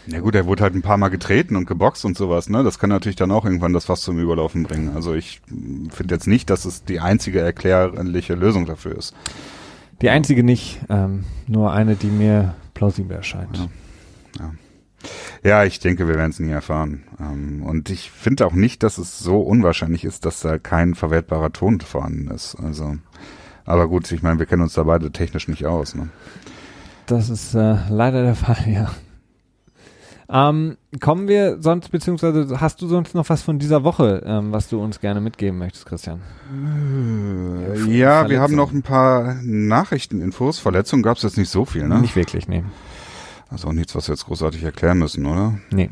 Ja 0.07 0.21
gut, 0.21 0.35
er 0.35 0.45
wurde 0.45 0.63
halt 0.63 0.73
ein 0.73 0.81
paar 0.81 0.97
Mal 0.97 1.09
getreten 1.09 1.55
und 1.55 1.65
geboxt 1.65 2.05
und 2.05 2.17
sowas, 2.17 2.49
ne? 2.49 2.63
Das 2.63 2.79
kann 2.79 2.89
natürlich 2.89 3.17
dann 3.17 3.31
auch 3.31 3.43
irgendwann 3.43 3.73
das 3.73 3.85
Fass 3.85 4.01
zum 4.01 4.19
Überlaufen 4.19 4.63
bringen. 4.63 4.95
Also 4.95 5.13
ich 5.13 5.41
finde 5.89 6.15
jetzt 6.15 6.27
nicht, 6.27 6.49
dass 6.49 6.65
es 6.65 6.85
die 6.85 6.99
einzige 6.99 7.41
erklärliche 7.41 8.35
Lösung 8.35 8.65
dafür 8.65 8.97
ist. 8.97 9.13
Die 10.01 10.09
einzige 10.09 10.43
nicht, 10.43 10.79
ähm, 10.89 11.25
nur 11.47 11.73
eine, 11.73 11.95
die 11.95 12.07
mir 12.07 12.55
plausibel 12.73 13.17
erscheint. 13.17 13.57
Ja. 13.57 13.67
ja. 14.39 14.53
Ja, 15.43 15.63
ich 15.63 15.79
denke, 15.79 16.07
wir 16.07 16.15
werden 16.15 16.31
es 16.31 16.39
nie 16.39 16.51
erfahren. 16.51 17.03
Ähm, 17.19 17.63
und 17.63 17.89
ich 17.89 18.11
finde 18.11 18.45
auch 18.45 18.53
nicht, 18.53 18.83
dass 18.83 18.97
es 18.97 19.19
so 19.19 19.39
unwahrscheinlich 19.39 20.05
ist, 20.05 20.25
dass 20.25 20.41
da 20.41 20.57
kein 20.57 20.95
verwertbarer 20.95 21.51
Ton 21.51 21.79
vorhanden 21.79 22.29
ist. 22.29 22.55
Also, 22.55 22.97
aber 23.65 23.87
gut, 23.87 24.11
ich 24.11 24.23
meine, 24.23 24.39
wir 24.39 24.45
kennen 24.45 24.63
uns 24.63 24.73
da 24.73 24.83
beide 24.83 25.11
technisch 25.11 25.47
nicht 25.47 25.65
aus. 25.65 25.95
Ne? 25.95 26.09
Das 27.05 27.29
ist 27.29 27.53
äh, 27.53 27.77
leider 27.89 28.23
der 28.23 28.35
Fall, 28.35 28.67
ja. 28.67 28.91
Ähm, 30.29 30.77
kommen 30.99 31.29
wir 31.29 31.61
sonst, 31.61 31.89
beziehungsweise 31.89 32.59
hast 32.59 32.81
du 32.81 32.87
sonst 32.87 33.15
noch 33.15 33.29
was 33.29 33.41
von 33.41 33.59
dieser 33.59 33.83
Woche, 33.85 34.23
ähm, 34.25 34.51
was 34.51 34.67
du 34.67 34.81
uns 34.81 34.99
gerne 34.99 35.21
mitgeben 35.21 35.57
möchtest, 35.57 35.85
Christian? 35.85 36.21
Äh, 36.51 37.97
ja, 37.97 38.29
wir 38.29 38.41
haben 38.41 38.55
noch 38.55 38.73
ein 38.73 38.81
paar 38.81 39.35
Nachrichteninfos. 39.41 40.59
Verletzungen 40.59 41.01
gab 41.01 41.17
es 41.17 41.23
jetzt 41.23 41.37
nicht 41.37 41.49
so 41.49 41.63
viel, 41.63 41.87
ne? 41.87 42.01
Nicht 42.01 42.15
wirklich, 42.17 42.47
nee. 42.47 42.63
Also 43.49 43.69
auch 43.69 43.73
nichts, 43.73 43.95
was 43.95 44.09
wir 44.09 44.15
jetzt 44.15 44.25
großartig 44.25 44.63
erklären 44.63 44.99
müssen, 44.99 45.25
oder? 45.25 45.57
Nee. 45.71 45.91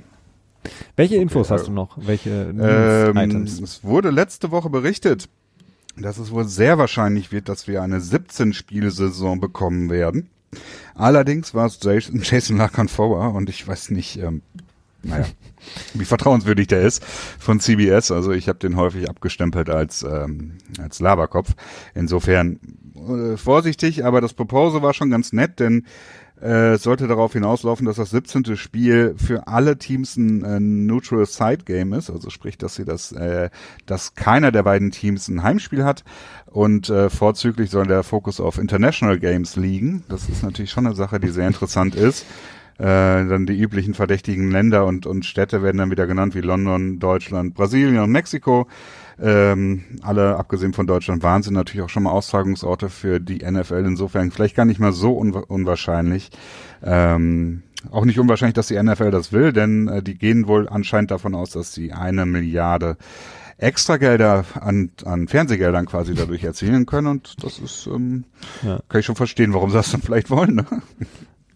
Welche 0.98 1.16
Infos 1.16 1.52
hast 1.52 1.68
du 1.68 1.72
noch? 1.72 1.98
Welche? 1.98 2.54
Ähm, 2.60 3.44
es 3.44 3.84
wurde 3.84 4.10
letzte 4.10 4.52
Woche 4.52 4.70
berichtet, 4.70 5.30
dass 5.96 6.18
es 6.18 6.32
wohl 6.32 6.46
sehr 6.46 6.78
wahrscheinlich 6.78 7.32
wird, 7.32 7.48
dass 7.48 7.68
wir 7.68 7.82
eine 7.82 8.00
17-Spielsaison 8.00 9.40
bekommen 9.40 9.90
werden. 9.90 10.30
Allerdings 10.94 11.54
war 11.54 11.66
es 11.66 11.80
Jason, 11.82 12.22
Jason 12.24 12.58
Lacanfora 12.58 13.28
und 13.28 13.50
ich 13.50 13.68
weiß 13.68 13.92
nicht, 13.92 14.18
ähm, 14.18 14.42
naja, 15.04 15.26
wie 15.94 16.06
vertrauenswürdig 16.06 16.68
der 16.68 16.82
ist 16.82 17.04
von 17.04 17.60
CBS. 17.60 18.12
Also 18.12 18.32
ich 18.32 18.48
habe 18.48 18.60
den 18.60 18.76
häufig 18.76 19.10
abgestempelt 19.10 19.70
als 19.70 20.04
ähm, 20.04 20.58
als 20.80 21.00
Laberkopf. 21.00 21.52
Insofern 21.94 22.60
äh, 22.96 23.38
vorsichtig, 23.38 24.06
aber 24.06 24.22
das 24.22 24.34
Proposal 24.34 24.82
war 24.82 24.94
schon 24.94 25.12
ganz 25.12 25.34
nett, 25.34 25.60
denn 25.60 25.86
äh, 26.42 26.78
sollte 26.78 27.08
darauf 27.08 27.34
hinauslaufen, 27.34 27.86
dass 27.86 27.96
das 27.96 28.10
17. 28.10 28.58
Spiel 28.58 29.16
für 29.18 29.48
alle 29.48 29.78
Teams 29.78 30.18
ein 30.18 30.44
äh, 30.44 30.60
Neutral 30.60 31.26
Side 31.26 31.64
Game 31.66 31.94
ist, 31.94 32.10
also 32.10 32.30
sprich, 32.30 32.58
dass 32.58 32.76
sie 32.76 32.86
das, 32.86 33.12
äh, 33.14 33.50
dass 33.86 34.16
keiner 34.16 34.52
der 34.52 34.64
beiden 34.64 34.92
Teams 34.92 35.28
ein 35.28 35.44
Heimspiel 35.44 35.84
hat 35.84 36.04
und 36.46 36.90
äh, 36.90 37.10
vorzüglich 37.10 37.70
soll 37.70 37.88
der 37.88 38.04
Fokus 38.04 38.40
auf 38.40 38.58
International 38.58 39.18
Games 39.20 39.56
liegen. 39.56 40.04
Das 40.10 40.30
ist 40.30 40.44
natürlich 40.44 40.72
schon 40.72 40.86
eine 40.86 40.96
Sache, 40.96 41.20
die 41.20 41.30
sehr 41.30 41.48
interessant 41.48 41.96
ist. 41.96 42.26
Äh, 42.78 42.84
dann 42.84 43.46
die 43.46 43.58
üblichen 43.58 43.94
verdächtigen 43.94 44.52
Länder 44.52 44.86
und, 44.86 45.06
und 45.06 45.26
Städte 45.26 45.64
werden 45.64 45.78
dann 45.78 45.92
wieder 45.92 46.08
genannt 46.08 46.36
wie 46.36 46.42
London, 46.42 47.00
Deutschland, 47.00 47.54
Brasilien 47.54 48.00
und 48.00 48.12
Mexiko. 48.12 48.68
Ähm, 49.22 49.84
alle, 50.02 50.36
abgesehen 50.38 50.74
von 50.74 50.88
Deutschland, 50.88 51.24
waren 51.24 51.44
sie 51.44 51.52
natürlich 51.52 51.84
auch 51.84 51.90
schon 51.90 52.04
mal 52.04 52.12
Austragungsorte 52.12 52.90
für 52.90 53.20
die 53.20 53.46
NFL. 53.46 53.84
Insofern 53.86 54.32
vielleicht 54.32 54.56
gar 54.56 54.66
nicht 54.66 54.80
mal 54.80 54.92
so 54.92 55.18
un 55.18 55.34
unwahrscheinlich. 55.34 56.32
Ähm, 56.84 57.64
auch 57.92 58.06
nicht 58.06 58.20
unwahrscheinlich, 58.20 58.56
dass 58.56 58.68
die 58.68 58.82
NFL 58.82 59.12
das 59.12 59.32
will, 59.32 59.54
denn 59.54 59.88
äh, 59.88 60.04
die 60.04 60.18
gehen 60.18 60.48
wohl 60.48 60.68
anscheinend 60.68 61.12
davon 61.12 61.36
aus, 61.36 61.52
dass 61.52 61.74
sie 61.74 61.94
eine 61.94 62.26
Milliarde 62.26 62.98
Extragelder 63.58 64.44
an, 64.60 64.92
an 65.06 65.28
Fernsehgeldern 65.28 65.86
quasi 65.86 66.14
dadurch 66.14 66.44
erzielen 66.44 66.86
können 66.86 67.08
und 67.08 67.42
das 67.44 67.60
ist, 67.60 67.88
ähm, 67.88 68.26
ja. 68.64 68.80
kann 68.90 69.00
ich 69.00 69.06
schon 69.06 69.16
verstehen, 69.16 69.54
warum 69.54 69.70
sie 69.70 69.78
das 69.78 69.92
dann 69.92 70.02
vielleicht 70.02 70.30
wollen. 70.30 70.56
Ne? 70.56 70.66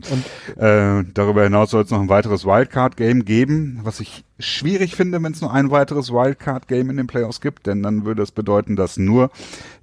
Und 0.10 0.26
äh, 0.58 1.04
darüber 1.14 1.44
hinaus 1.44 1.72
soll 1.72 1.84
es 1.84 1.92
noch 1.92 2.00
ein 2.00 2.08
weiteres 2.08 2.46
Wildcard-Game 2.46 3.26
geben, 3.26 3.82
was 3.84 4.00
ich 4.00 4.24
schwierig 4.40 4.96
finde, 4.96 5.22
wenn 5.22 5.34
es 5.34 5.42
nur 5.42 5.52
ein 5.52 5.72
weiteres 5.72 6.12
Wildcard-Game 6.12 6.90
in 6.90 6.98
den 6.98 7.08
Playoffs 7.08 7.42
gibt, 7.42 7.68
denn 7.68 7.84
dann 7.84 8.06
würde 8.06 8.24
es 8.24 8.32
bedeuten, 8.32 8.78
dass 8.78 8.96
nur 8.96 9.30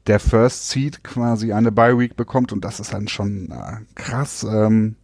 der 0.06 0.18
First 0.18 0.70
Seed 0.70 1.04
quasi 1.04 1.52
eine 1.52 1.70
Bye-Week 1.70 2.16
bekommt 2.16 2.52
und 2.52 2.64
das 2.64 2.80
ist 2.80 2.94
dann 2.94 3.08
schon 3.08 3.50
äh, 3.50 3.84
krass. 3.94 4.44
Ähm, 4.44 4.96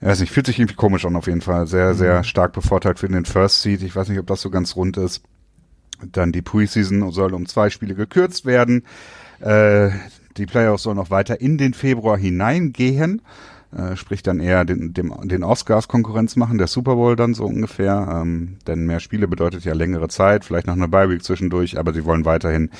ich 0.00 0.06
weiß 0.06 0.20
nicht, 0.20 0.32
fühlt 0.32 0.46
sich 0.46 0.58
irgendwie 0.58 0.76
komisch 0.76 1.04
an 1.04 1.16
auf 1.16 1.26
jeden 1.26 1.40
Fall. 1.40 1.66
Sehr, 1.66 1.94
sehr 1.94 2.18
mhm. 2.18 2.24
stark 2.24 2.52
bevorteilt 2.52 3.00
für 3.00 3.08
den 3.08 3.24
First 3.24 3.62
Seed. 3.62 3.82
Ich 3.82 3.96
weiß 3.96 4.08
nicht, 4.08 4.20
ob 4.20 4.26
das 4.28 4.40
so 4.40 4.50
ganz 4.50 4.76
rund 4.76 4.96
ist. 4.96 5.22
Dann 6.12 6.32
die 6.32 6.40
Preseason 6.40 7.10
soll 7.10 7.34
um 7.34 7.46
zwei 7.46 7.68
Spiele 7.68 7.94
gekürzt 7.94 8.46
werden. 8.46 8.84
Äh, 9.40 9.90
die 10.36 10.46
Playoffs 10.46 10.84
sollen 10.84 10.96
noch 10.96 11.10
weiter 11.10 11.40
in 11.40 11.58
den 11.58 11.74
Februar 11.74 12.16
hineingehen 12.16 13.20
äh, 13.76 13.96
sprich 13.96 14.22
dann 14.22 14.40
eher 14.40 14.64
den, 14.64 14.92
dem, 14.92 15.14
den 15.24 15.44
Oscars 15.44 15.88
Konkurrenz 15.88 16.36
machen, 16.36 16.58
der 16.58 16.66
Super 16.66 16.96
Bowl 16.96 17.16
dann 17.16 17.34
so 17.34 17.44
ungefähr, 17.44 18.20
ähm, 18.22 18.58
denn 18.66 18.86
mehr 18.86 19.00
Spiele 19.00 19.28
bedeutet 19.28 19.64
ja 19.64 19.74
längere 19.74 20.08
Zeit, 20.08 20.44
vielleicht 20.44 20.66
noch 20.66 20.74
eine 20.74 20.88
Bye 20.88 21.10
Week 21.10 21.22
zwischendurch, 21.22 21.78
aber 21.78 21.92
sie 21.92 22.04
wollen 22.04 22.24
weiterhin 22.24 22.70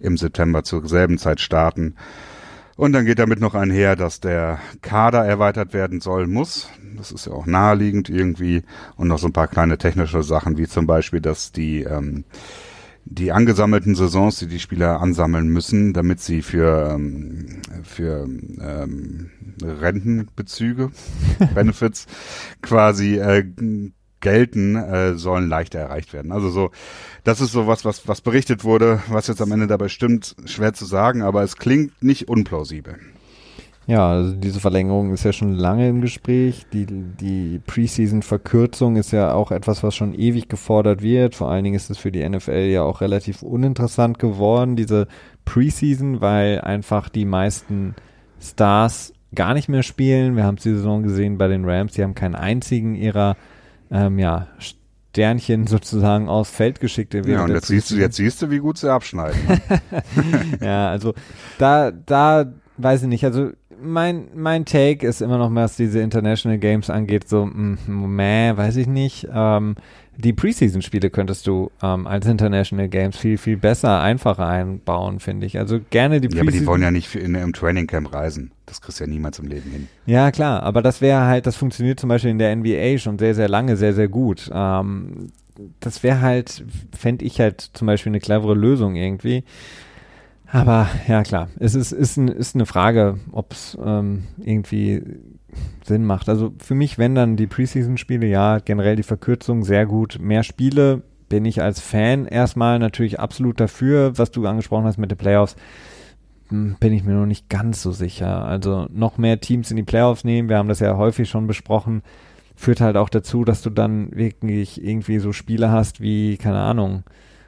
im 0.00 0.16
September 0.16 0.64
zur 0.64 0.86
selben 0.88 1.18
Zeit 1.18 1.40
starten. 1.40 1.94
Und 2.80 2.92
dann 2.92 3.04
geht 3.04 3.18
damit 3.18 3.40
noch 3.40 3.54
einher, 3.54 3.94
dass 3.94 4.20
der 4.20 4.58
Kader 4.80 5.22
erweitert 5.22 5.74
werden 5.74 6.00
soll, 6.00 6.26
muss. 6.26 6.70
Das 6.96 7.12
ist 7.12 7.26
ja 7.26 7.32
auch 7.32 7.44
naheliegend 7.44 8.08
irgendwie. 8.08 8.62
Und 8.96 9.08
noch 9.08 9.18
so 9.18 9.26
ein 9.26 9.34
paar 9.34 9.48
kleine 9.48 9.76
technische 9.76 10.22
Sachen, 10.22 10.56
wie 10.56 10.66
zum 10.66 10.86
Beispiel, 10.86 11.20
dass 11.20 11.52
die 11.52 11.82
ähm, 11.82 12.24
die 13.04 13.32
angesammelten 13.32 13.94
Saisons, 13.94 14.38
die 14.38 14.46
die 14.46 14.60
Spieler 14.60 15.00
ansammeln 15.00 15.48
müssen, 15.48 15.92
damit 15.92 16.20
sie 16.20 16.42
für, 16.42 16.90
ähm, 16.94 17.60
für 17.82 18.28
ähm, 18.60 19.30
Rentenbezüge, 19.62 20.90
Benefits 21.54 22.06
quasi 22.62 23.16
äh, 23.16 23.44
gelten, 24.20 24.76
äh, 24.76 25.14
sollen 25.14 25.48
leichter 25.48 25.78
erreicht 25.78 26.12
werden. 26.12 26.32
Also 26.32 26.50
so, 26.50 26.70
das 27.24 27.40
ist 27.40 27.52
so 27.52 27.66
was, 27.66 27.84
was, 27.84 28.06
was 28.06 28.20
berichtet 28.20 28.64
wurde, 28.64 29.02
was 29.08 29.26
jetzt 29.26 29.40
am 29.40 29.52
Ende 29.52 29.66
dabei 29.66 29.88
stimmt, 29.88 30.36
schwer 30.44 30.74
zu 30.74 30.84
sagen, 30.84 31.22
aber 31.22 31.42
es 31.42 31.56
klingt 31.56 32.02
nicht 32.02 32.28
unplausibel. 32.28 32.98
Ja, 33.90 34.08
also 34.08 34.36
diese 34.36 34.60
Verlängerung 34.60 35.12
ist 35.12 35.24
ja 35.24 35.32
schon 35.32 35.56
lange 35.56 35.88
im 35.88 36.00
Gespräch. 36.00 36.64
Die, 36.72 36.86
die 36.86 37.60
Preseason-Verkürzung 37.66 38.94
ist 38.94 39.10
ja 39.10 39.34
auch 39.34 39.50
etwas, 39.50 39.82
was 39.82 39.96
schon 39.96 40.14
ewig 40.14 40.48
gefordert 40.48 41.02
wird. 41.02 41.34
Vor 41.34 41.50
allen 41.50 41.64
Dingen 41.64 41.74
ist 41.74 41.90
es 41.90 41.98
für 41.98 42.12
die 42.12 42.26
NFL 42.26 42.68
ja 42.70 42.84
auch 42.84 43.00
relativ 43.00 43.42
uninteressant 43.42 44.20
geworden, 44.20 44.76
diese 44.76 45.08
Preseason, 45.44 46.20
weil 46.20 46.60
einfach 46.60 47.08
die 47.08 47.24
meisten 47.24 47.96
Stars 48.40 49.12
gar 49.34 49.54
nicht 49.54 49.68
mehr 49.68 49.82
spielen. 49.82 50.36
Wir 50.36 50.44
haben 50.44 50.54
es 50.54 50.62
die 50.62 50.74
Saison 50.74 51.02
gesehen 51.02 51.36
bei 51.36 51.48
den 51.48 51.64
Rams, 51.64 51.94
die 51.94 52.04
haben 52.04 52.14
keinen 52.14 52.36
einzigen 52.36 52.94
ihrer 52.94 53.36
ähm, 53.90 54.20
ja, 54.20 54.46
Sternchen 55.10 55.66
sozusagen 55.66 56.28
aufs 56.28 56.52
Feld 56.52 56.78
geschickt. 56.78 57.12
Ja, 57.12 57.42
und 57.42 57.50
jetzt 57.50 57.66
siehst, 57.66 57.90
du, 57.90 57.96
jetzt 57.96 58.14
siehst 58.14 58.40
du, 58.40 58.50
wie 58.50 58.58
gut 58.58 58.78
sie 58.78 58.92
abschneiden. 58.92 59.40
ja, 60.60 60.90
also 60.90 61.12
da, 61.58 61.90
da 61.90 62.52
weiß 62.76 63.02
ich 63.02 63.08
nicht, 63.08 63.24
also 63.24 63.50
mein, 63.82 64.28
mein 64.34 64.64
Take 64.64 65.06
ist 65.06 65.20
immer 65.20 65.38
noch, 65.38 65.54
was 65.54 65.76
diese 65.76 66.00
International 66.00 66.58
Games 66.58 66.90
angeht, 66.90 67.28
so, 67.28 67.46
mm, 67.46 67.78
meh, 67.86 68.56
weiß 68.56 68.76
ich 68.76 68.86
nicht. 68.86 69.28
Ähm, 69.32 69.76
die 70.16 70.32
Preseason-Spiele 70.32 71.10
könntest 71.10 71.46
du 71.46 71.70
ähm, 71.82 72.06
als 72.06 72.26
International 72.26 72.88
Games 72.88 73.16
viel, 73.16 73.38
viel 73.38 73.56
besser, 73.56 74.00
einfacher 74.00 74.46
einbauen, 74.46 75.20
finde 75.20 75.46
ich. 75.46 75.58
Also 75.58 75.80
gerne 75.90 76.20
die 76.20 76.28
Preseason. 76.28 76.46
Ja, 76.46 76.50
aber 76.50 76.60
die 76.60 76.66
wollen 76.66 76.82
ja 76.82 76.90
nicht 76.90 77.14
in, 77.14 77.34
im 77.34 77.52
Training 77.52 77.86
Camp 77.86 78.12
reisen. 78.12 78.52
Das 78.66 78.80
kriegst 78.80 79.00
du 79.00 79.04
ja 79.04 79.10
niemals 79.10 79.38
im 79.38 79.46
Leben 79.46 79.70
hin. 79.70 79.88
Ja, 80.06 80.30
klar. 80.30 80.62
Aber 80.62 80.82
das 80.82 81.00
wäre 81.00 81.24
halt, 81.24 81.46
das 81.46 81.56
funktioniert 81.56 81.98
zum 81.98 82.08
Beispiel 82.08 82.30
in 82.30 82.38
der 82.38 82.54
NBA 82.54 82.98
schon 82.98 83.18
sehr, 83.18 83.34
sehr 83.34 83.48
lange, 83.48 83.76
sehr, 83.76 83.94
sehr 83.94 84.08
gut. 84.08 84.50
Ähm, 84.52 85.28
das 85.80 86.02
wäre 86.02 86.20
halt, 86.20 86.64
fände 86.96 87.24
ich 87.24 87.40
halt 87.40 87.70
zum 87.72 87.86
Beispiel 87.86 88.10
eine 88.10 88.20
clevere 88.20 88.54
Lösung 88.54 88.96
irgendwie. 88.96 89.44
Aber 90.52 90.88
ja 91.06 91.22
klar, 91.22 91.48
es 91.58 91.74
ist, 91.74 91.92
ist, 91.92 92.16
ein, 92.16 92.28
ist 92.28 92.54
eine 92.54 92.66
Frage, 92.66 93.18
ob 93.30 93.52
es 93.52 93.78
ähm, 93.82 94.24
irgendwie 94.38 95.02
Sinn 95.84 96.04
macht. 96.04 96.28
Also 96.28 96.52
für 96.58 96.74
mich, 96.74 96.98
wenn 96.98 97.14
dann 97.14 97.36
die 97.36 97.46
Preseason-Spiele, 97.46 98.26
ja, 98.26 98.58
generell 98.58 98.96
die 98.96 99.04
Verkürzung 99.04 99.64
sehr 99.64 99.86
gut. 99.86 100.18
Mehr 100.20 100.42
Spiele 100.42 101.02
bin 101.28 101.44
ich 101.44 101.62
als 101.62 101.80
Fan 101.80 102.26
erstmal 102.26 102.78
natürlich 102.80 103.20
absolut 103.20 103.60
dafür, 103.60 104.18
was 104.18 104.32
du 104.32 104.46
angesprochen 104.46 104.84
hast 104.84 104.98
mit 104.98 105.10
den 105.10 105.18
Playoffs. 105.18 105.54
Hm, 106.48 106.76
bin 106.80 106.92
ich 106.92 107.04
mir 107.04 107.14
noch 107.14 107.26
nicht 107.26 107.48
ganz 107.48 107.80
so 107.80 107.92
sicher. 107.92 108.44
Also 108.44 108.86
noch 108.92 109.18
mehr 109.18 109.40
Teams 109.40 109.70
in 109.70 109.76
die 109.76 109.84
Playoffs 109.84 110.24
nehmen, 110.24 110.48
wir 110.48 110.58
haben 110.58 110.68
das 110.68 110.80
ja 110.80 110.96
häufig 110.96 111.30
schon 111.30 111.46
besprochen, 111.46 112.02
führt 112.56 112.80
halt 112.80 112.96
auch 112.96 113.08
dazu, 113.08 113.44
dass 113.44 113.62
du 113.62 113.70
dann 113.70 114.14
wirklich 114.16 114.82
irgendwie 114.82 115.20
so 115.20 115.32
Spiele 115.32 115.70
hast 115.70 116.00
wie, 116.00 116.36
keine 116.36 116.58
Ahnung, 116.58 117.04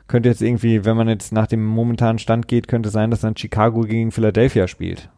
könnte 0.08 0.28
jetzt 0.28 0.42
irgendwie, 0.42 0.84
wenn 0.84 0.96
man 0.96 1.08
jetzt 1.08 1.32
nach 1.32 1.46
dem 1.46 1.64
momentanen 1.64 2.18
Stand 2.18 2.48
geht, 2.48 2.68
könnte 2.68 2.90
sein, 2.90 3.10
dass 3.10 3.20
dann 3.20 3.36
Chicago 3.36 3.82
gegen 3.82 4.12
Philadelphia 4.12 4.68
spielt. 4.68 5.10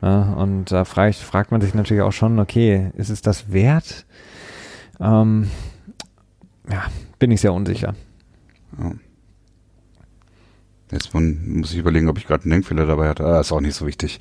Ja, 0.00 0.34
und 0.34 0.70
da 0.70 0.84
fragt, 0.84 1.16
fragt 1.16 1.50
man 1.50 1.60
sich 1.60 1.74
natürlich 1.74 2.02
auch 2.02 2.12
schon, 2.12 2.38
okay, 2.38 2.90
ist 2.96 3.10
es 3.10 3.20
das 3.20 3.52
wert? 3.52 4.06
Ähm, 5.00 5.50
ja, 6.70 6.84
bin 7.18 7.30
ich 7.30 7.40
sehr 7.40 7.52
unsicher. 7.52 7.94
Ja. 8.78 8.92
Jetzt 10.90 11.12
muss 11.12 11.72
ich 11.72 11.78
überlegen, 11.78 12.08
ob 12.08 12.16
ich 12.16 12.26
gerade 12.26 12.44
einen 12.44 12.52
Denkfehler 12.52 12.86
dabei 12.86 13.08
hatte. 13.08 13.24
Ah, 13.26 13.40
ist 13.40 13.52
auch 13.52 13.60
nicht 13.60 13.74
so 13.74 13.86
wichtig. 13.86 14.18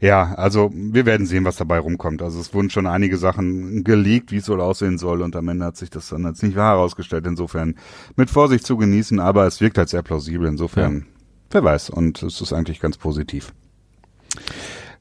Ja, 0.00 0.34
also 0.34 0.70
wir 0.74 1.06
werden 1.06 1.26
sehen, 1.26 1.44
was 1.44 1.56
dabei 1.56 1.78
rumkommt. 1.78 2.22
Also 2.22 2.40
es 2.40 2.52
wurden 2.52 2.70
schon 2.70 2.86
einige 2.86 3.16
Sachen 3.16 3.84
geleakt, 3.84 4.32
wie 4.32 4.38
es 4.38 4.48
wohl 4.48 4.60
aussehen 4.60 4.98
soll 4.98 5.22
und 5.22 5.36
am 5.36 5.48
Ende 5.48 5.64
hat 5.64 5.76
sich 5.76 5.90
das 5.90 6.08
dann 6.08 6.26
als 6.26 6.42
nicht 6.42 6.56
wahr 6.56 6.74
herausgestellt. 6.74 7.26
Insofern 7.26 7.76
mit 8.16 8.30
Vorsicht 8.30 8.66
zu 8.66 8.76
genießen, 8.76 9.20
aber 9.20 9.46
es 9.46 9.60
wirkt 9.60 9.78
halt 9.78 9.88
sehr 9.88 10.02
plausibel. 10.02 10.48
Insofern, 10.48 10.98
ja. 10.98 11.04
wer 11.52 11.64
weiß. 11.64 11.90
Und 11.90 12.22
es 12.22 12.40
ist 12.40 12.52
eigentlich 12.52 12.80
ganz 12.80 12.96
positiv. 12.96 13.52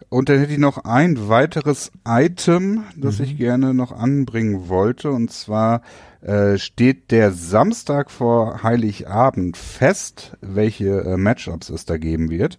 Und 0.10 0.30
dann 0.30 0.40
hätte 0.40 0.54
ich 0.54 0.60
noch 0.60 0.86
ein 0.86 1.28
weiteres 1.28 1.92
Item, 2.08 2.84
das 2.96 3.20
mhm. 3.20 3.26
ich 3.26 3.38
gerne 3.38 3.74
noch 3.74 3.92
anbringen 3.92 4.70
wollte. 4.70 5.12
Und 5.12 5.32
zwar 5.32 5.82
äh, 6.22 6.58
steht 6.58 7.12
der 7.12 7.32
Samstag 7.32 8.10
vor 8.10 8.64
Heiligabend 8.64 9.58
fest, 9.58 10.38
welche 10.42 11.02
äh, 11.02 11.18
Matchups 11.18 11.70
es 11.70 11.86
da 11.86 11.98
geben 11.98 12.30
wird. 12.30 12.58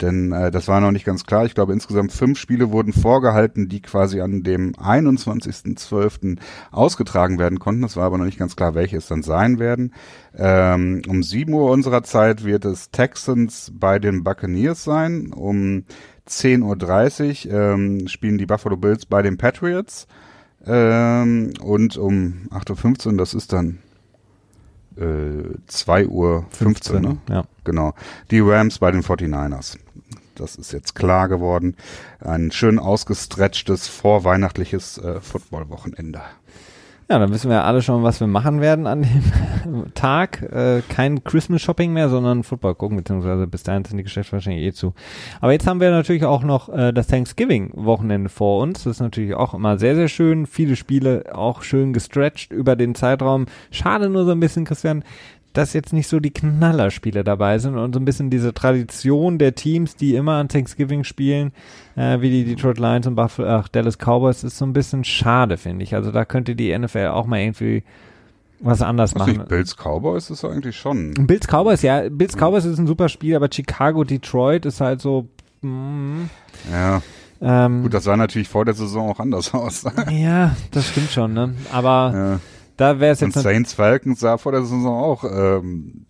Denn 0.00 0.32
äh, 0.32 0.50
das 0.50 0.68
war 0.68 0.80
noch 0.80 0.90
nicht 0.90 1.04
ganz 1.04 1.24
klar. 1.24 1.44
Ich 1.44 1.54
glaube, 1.54 1.72
insgesamt 1.72 2.12
fünf 2.12 2.38
Spiele 2.38 2.72
wurden 2.72 2.92
vorgehalten, 2.92 3.68
die 3.68 3.80
quasi 3.80 4.20
an 4.20 4.42
dem 4.42 4.72
21.12. 4.72 6.38
ausgetragen 6.72 7.38
werden 7.38 7.58
konnten. 7.58 7.82
Das 7.82 7.96
war 7.96 8.04
aber 8.04 8.18
noch 8.18 8.24
nicht 8.24 8.38
ganz 8.38 8.56
klar, 8.56 8.74
welche 8.74 8.96
es 8.96 9.06
dann 9.06 9.22
sein 9.22 9.58
werden. 9.58 9.94
Ähm, 10.36 11.02
um 11.08 11.22
7 11.22 11.52
Uhr 11.52 11.70
unserer 11.70 12.02
Zeit 12.02 12.44
wird 12.44 12.64
es 12.64 12.90
Texans 12.90 13.72
bei 13.72 13.98
den 13.98 14.24
Buccaneers 14.24 14.82
sein. 14.82 15.32
Um 15.32 15.84
10.30 16.28 17.48
Uhr 17.48 17.54
ähm, 17.54 18.08
spielen 18.08 18.38
die 18.38 18.46
Buffalo 18.46 18.76
Bills 18.76 19.06
bei 19.06 19.22
den 19.22 19.36
Patriots. 19.36 20.06
Ähm, 20.66 21.52
und 21.60 21.96
um 21.96 22.48
8.15 22.50 23.06
Uhr, 23.08 23.16
das 23.18 23.34
ist 23.34 23.52
dann 23.52 23.80
äh, 24.96 25.56
2 25.66 26.06
Uhr 26.06 26.46
15, 26.50 26.94
15 26.94 27.02
ne? 27.02 27.18
Ja. 27.28 27.44
Genau. 27.64 27.94
Die 28.30 28.40
Rams 28.40 28.78
bei 28.78 28.90
den 28.90 29.02
49ers. 29.02 29.78
Das 30.34 30.56
ist 30.56 30.72
jetzt 30.72 30.94
klar 30.94 31.28
geworden. 31.28 31.76
Ein 32.20 32.50
schön 32.50 32.78
ausgestretchtes 32.78 33.86
vorweihnachtliches 33.88 34.98
äh, 34.98 35.20
Football-Wochenende. 35.20 36.22
Ja, 37.10 37.18
dann 37.18 37.30
wissen 37.32 37.50
wir 37.50 37.64
alle 37.64 37.82
schon, 37.82 38.02
was 38.02 38.20
wir 38.20 38.26
machen 38.26 38.62
werden 38.62 38.86
an 38.86 39.02
dem 39.02 39.92
Tag. 39.94 40.40
Äh, 40.40 40.80
kein 40.88 41.22
Christmas 41.22 41.60
Shopping 41.60 41.92
mehr, 41.92 42.08
sondern 42.08 42.44
Football 42.44 42.76
gucken, 42.76 42.96
beziehungsweise 42.96 43.46
bis 43.46 43.62
dahin 43.62 43.84
sind 43.84 43.98
die 43.98 44.04
Geschäfte 44.04 44.32
wahrscheinlich 44.32 44.64
eh 44.64 44.72
zu. 44.72 44.94
Aber 45.42 45.52
jetzt 45.52 45.66
haben 45.66 45.80
wir 45.80 45.90
natürlich 45.90 46.24
auch 46.24 46.42
noch 46.42 46.70
äh, 46.70 46.92
das 46.92 47.08
Thanksgiving-Wochenende 47.08 48.30
vor 48.30 48.62
uns. 48.62 48.84
Das 48.84 48.96
ist 48.96 49.00
natürlich 49.00 49.34
auch 49.34 49.52
immer 49.52 49.78
sehr, 49.78 49.96
sehr 49.96 50.08
schön. 50.08 50.46
Viele 50.46 50.76
Spiele 50.76 51.26
auch 51.34 51.62
schön 51.62 51.92
gestretched 51.92 52.52
über 52.52 52.74
den 52.74 52.94
Zeitraum. 52.94 53.46
Schade 53.70 54.08
nur 54.08 54.24
so 54.24 54.30
ein 54.30 54.40
bisschen, 54.40 54.64
Christian, 54.64 55.04
dass 55.54 55.72
jetzt 55.72 55.92
nicht 55.92 56.08
so 56.08 56.20
die 56.20 56.32
Knallerspiele 56.32 57.24
dabei 57.24 57.58
sind 57.58 57.78
und 57.78 57.94
so 57.94 58.00
ein 58.00 58.04
bisschen 58.04 58.28
diese 58.28 58.52
Tradition 58.52 59.38
der 59.38 59.54
Teams, 59.54 59.96
die 59.96 60.16
immer 60.16 60.34
an 60.34 60.48
Thanksgiving 60.48 61.04
spielen, 61.04 61.52
äh, 61.96 62.20
wie 62.20 62.28
die 62.28 62.44
Detroit 62.44 62.78
Lions 62.78 63.06
und 63.06 63.14
Buffalo, 63.14 63.48
ach, 63.48 63.68
Dallas 63.68 63.96
Cowboys, 63.96 64.42
ist 64.42 64.58
so 64.58 64.66
ein 64.66 64.72
bisschen 64.72 65.04
schade, 65.04 65.56
finde 65.56 65.84
ich. 65.84 65.94
Also 65.94 66.10
da 66.10 66.24
könnte 66.24 66.56
die 66.56 66.76
NFL 66.76 67.06
auch 67.06 67.26
mal 67.26 67.40
irgendwie 67.40 67.84
was 68.60 68.82
anders 68.82 69.14
was 69.14 69.20
machen. 69.20 69.36
Nicht 69.38 69.48
Bills 69.48 69.76
Cowboys 69.76 70.28
ist 70.28 70.44
eigentlich 70.44 70.76
schon. 70.76 71.14
Bills 71.26 71.46
Cowboys, 71.46 71.82
ja, 71.82 72.08
Bills 72.08 72.36
Cowboys 72.36 72.64
ist 72.64 72.78
ein 72.78 72.88
super 72.88 73.08
Spiel, 73.08 73.36
aber 73.36 73.48
Chicago 73.52 74.02
Detroit 74.02 74.66
ist 74.66 74.80
halt 74.80 75.00
so. 75.00 75.28
Mm, 75.62 76.24
ja. 76.70 77.00
Ähm, 77.40 77.82
Gut, 77.82 77.94
das 77.94 78.04
sah 78.04 78.16
natürlich 78.16 78.48
vor 78.48 78.64
der 78.64 78.74
Saison 78.74 79.10
auch 79.10 79.20
anders 79.20 79.54
aus. 79.54 79.84
ja, 80.10 80.56
das 80.72 80.88
stimmt 80.88 81.10
schon, 81.10 81.32
ne? 81.32 81.54
Aber 81.72 82.12
ja. 82.14 82.40
Da 82.76 83.00
wäre 83.00 83.12
es 83.12 83.20
jetzt. 83.20 83.36
Und 83.36 83.42
Saints 83.42 83.74
Falcons 83.74 84.20
sah 84.20 84.38
vor 84.38 84.52
der 84.52 84.62
Saison 84.62 84.86
auch 84.86 85.24
ähm, 85.24 86.06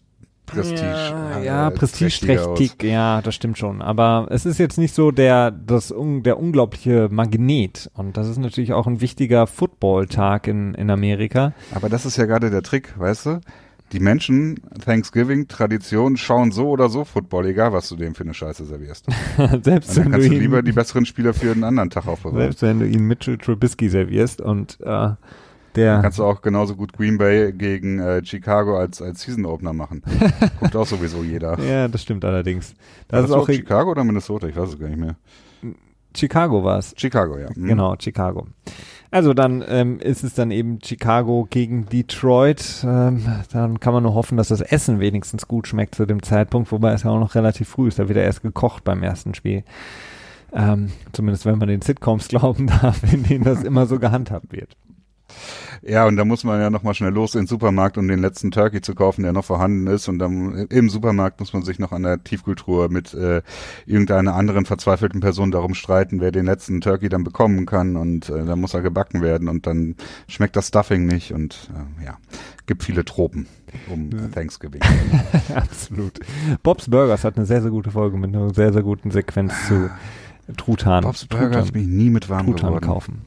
Prestige. 0.47 0.83
Ja, 0.83 1.41
ja 1.41 1.71
prestigeträchtig, 1.71 2.83
ja, 2.83 3.23
das 3.23 3.35
stimmt 3.35 3.59
schon. 3.59 3.81
Aber 3.81 4.27
es 4.31 4.45
ist 4.45 4.59
jetzt 4.59 4.77
nicht 4.77 4.95
so 4.95 5.11
der, 5.11 5.51
das, 5.51 5.93
der 5.97 6.39
unglaubliche 6.39 7.09
Magnet. 7.11 7.91
Und 7.95 8.17
das 8.17 8.29
ist 8.29 8.39
natürlich 8.39 8.73
auch 8.73 8.87
ein 8.87 9.01
wichtiger 9.01 9.47
Football-Tag 9.47 10.47
in, 10.47 10.75
in 10.75 10.91
Amerika. 10.91 11.55
Aber 11.75 11.89
das 11.89 12.05
ist 12.05 12.17
ja 12.17 12.27
gerade 12.27 12.51
der 12.51 12.63
Trick, 12.63 12.99
weißt 12.99 13.27
du? 13.27 13.41
Die 13.93 14.01
Menschen, 14.01 14.61
Thanksgiving, 14.85 15.47
Tradition, 15.47 16.17
schauen 16.17 16.51
so 16.51 16.69
oder 16.69 16.89
so 16.89 17.05
Football, 17.05 17.47
egal 17.47 17.73
was 17.73 17.89
du 17.89 17.97
dem 17.97 18.15
für 18.15 18.25
eine 18.25 18.35
Scheiße 18.35 18.65
servierst. 18.65 19.07
Selbst 19.63 19.91
und 19.91 20.05
dann 20.05 20.13
kannst 20.13 20.29
du, 20.29 20.33
lieber 20.33 20.63
die 20.63 20.73
besseren 20.73 21.07
Spieler 21.07 21.33
für 21.33 21.53
einen 21.53 21.65
anderen 21.65 21.91
Tag 21.91 22.07
aufbewahren. 22.07 22.41
Selbst 22.41 22.63
wenn 22.63 22.81
du 22.81 22.87
ihn 22.87 23.07
Mitchell 23.07 23.39
Trubisky 23.39 23.89
servierst 23.89 24.41
und 24.41 24.79
äh, 24.83 25.11
der 25.77 26.01
kannst 26.03 26.19
du 26.19 26.25
auch 26.25 26.43
genauso 26.43 26.77
gut 26.77 26.93
Green 26.93 27.19
Bay 27.19 27.53
gegen 27.53 27.99
äh, 27.99 28.25
Chicago 28.25 28.79
als, 28.79 29.03
als 29.03 29.23
Season 29.23 29.45
Opener 29.47 29.73
machen. 29.73 30.03
Guckt 30.61 30.77
auch 30.77 30.87
sowieso 30.87 31.23
jeder. 31.23 31.59
Ja, 31.61 31.89
das 31.89 32.03
stimmt 32.03 32.25
allerdings. 32.25 32.75
Das 33.09 33.29
war 33.31 33.39
ist 33.39 33.43
auch 33.43 33.47
Chicago 33.49 33.91
oder 33.91 34.05
Minnesota? 34.05 34.47
Ich 34.47 34.57
weiß 34.57 34.71
es 34.71 34.79
gar 34.79 34.89
nicht 34.89 35.01
mehr. 35.01 35.17
Chicago 36.17 36.63
war 36.63 36.79
es. 36.79 36.95
Chicago, 36.97 37.39
ja. 37.39 37.49
Mhm. 37.55 37.67
Genau, 37.67 37.97
Chicago. 37.99 38.47
Also 39.11 39.35
dann 39.35 39.65
ähm, 39.69 39.99
ist 40.01 40.25
es 40.25 40.35
dann 40.35 40.51
eben 40.51 40.79
Chicago 40.83 41.47
gegen 41.49 41.87
Detroit. 41.87 42.85
Ähm, 42.85 43.25
dann 43.53 43.81
kann 43.81 43.93
man 43.93 44.03
nur 44.03 44.15
hoffen, 44.15 44.37
dass 44.37 44.49
das 44.49 44.61
Essen 44.61 45.01
wenigstens 45.01 45.47
gut 45.49 45.69
schmeckt 45.69 45.95
zu 45.95 46.07
dem 46.07 46.23
Zeitpunkt, 46.23 46.73
wobei 46.73 46.93
es 46.93 47.03
ja 47.05 47.11
auch 47.11 47.21
noch 47.21 47.35
relativ 47.35 47.69
früh 47.69 47.89
ist. 47.89 47.99
Da 47.99 48.09
wird 48.09 48.19
er 48.19 48.25
erst 48.25 48.43
gekocht 48.43 48.85
beim 48.85 49.03
ersten 49.03 49.35
Spiel. 49.35 49.65
Ähm, 50.53 50.93
zumindest 51.13 51.47
wenn 51.47 51.59
man 51.59 51.69
den 51.69 51.83
Sitcoms 51.83 52.29
glauben 52.29 52.69
darf, 52.69 53.03
in 53.13 53.25
denen 53.25 53.45
das 53.45 53.63
immer 53.63 53.87
so 53.87 53.99
gehandhabt 53.99 54.53
wird. 54.53 54.77
Ja, 55.83 56.07
und 56.07 56.17
da 56.17 56.25
muss 56.25 56.45
man 56.45 56.61
ja 56.61 56.71
nochmal 56.71 56.95
schnell 56.95 57.13
los 57.13 57.35
in 57.35 57.43
den 57.43 57.47
Supermarkt, 57.47 57.99
um 57.99 58.09
den 58.09 58.21
letzten 58.21 58.51
Turkey 58.51 58.81
zu 58.81 58.95
kaufen, 58.95 59.23
der 59.23 59.33
noch 59.33 59.45
vorhanden 59.45 59.87
ist. 59.87 60.09
Und 60.09 60.19
dann 60.19 60.67
im 60.71 60.89
Supermarkt 60.89 61.41
muss 61.41 61.53
man 61.53 61.63
sich 61.63 61.79
noch 61.79 61.93
an 61.93 62.05
der 62.05 62.25
Tiefkultur 62.25 62.89
mit 62.89 63.13
äh, 63.13 63.43
irgendeiner 63.85 64.35
anderen 64.35 64.65
verzweifelten 64.65 65.21
Person 65.21 65.51
darum 65.51 65.75
streiten, 65.75 66.21
wer 66.21 66.33
den 66.33 66.47
letzten 66.47 66.81
Turkey 66.81 67.09
dann 67.09 67.23
bekommen 67.23 67.67
kann. 67.67 67.97
Und 67.97 68.31
äh, 68.31 68.45
dann 68.45 68.61
muss 68.61 68.73
er 68.75 68.83
gebacken 68.83 69.21
werden 69.21 69.49
und 69.49 69.67
dann 69.67 69.97
schmeckt 70.27 70.57
das 70.57 70.69
Stuffing 70.69 71.07
nicht. 71.07 71.33
Und 71.33 71.69
äh, 72.01 72.07
ja, 72.07 72.17
gibt 72.67 72.83
viele 72.83 73.05
Tropen 73.05 73.47
um 73.89 74.11
Thanksgiving. 74.33 74.81
Absolut. 75.55 76.19
Bob's 76.63 76.89
Burgers 76.89 77.25
hat 77.25 77.37
eine 77.37 77.47
sehr, 77.47 77.61
sehr 77.61 77.71
gute 77.71 77.91
Folge 77.91 78.17
mit 78.17 78.35
einer 78.35 78.53
sehr, 78.55 78.73
sehr 78.73 78.83
guten 78.83 79.11
Sequenz 79.11 79.53
zu 79.69 79.91
Truthahn. 80.57 81.03
Bob's 81.03 81.27
Burgers 81.27 81.73
bin 81.73 81.83
ich 81.83 81.89
nie 81.89 82.11
mit 82.11 82.29
warm 82.29 82.47
Truthahn 82.47 82.69
geworden. 82.69 82.87
kaufen. 82.87 83.23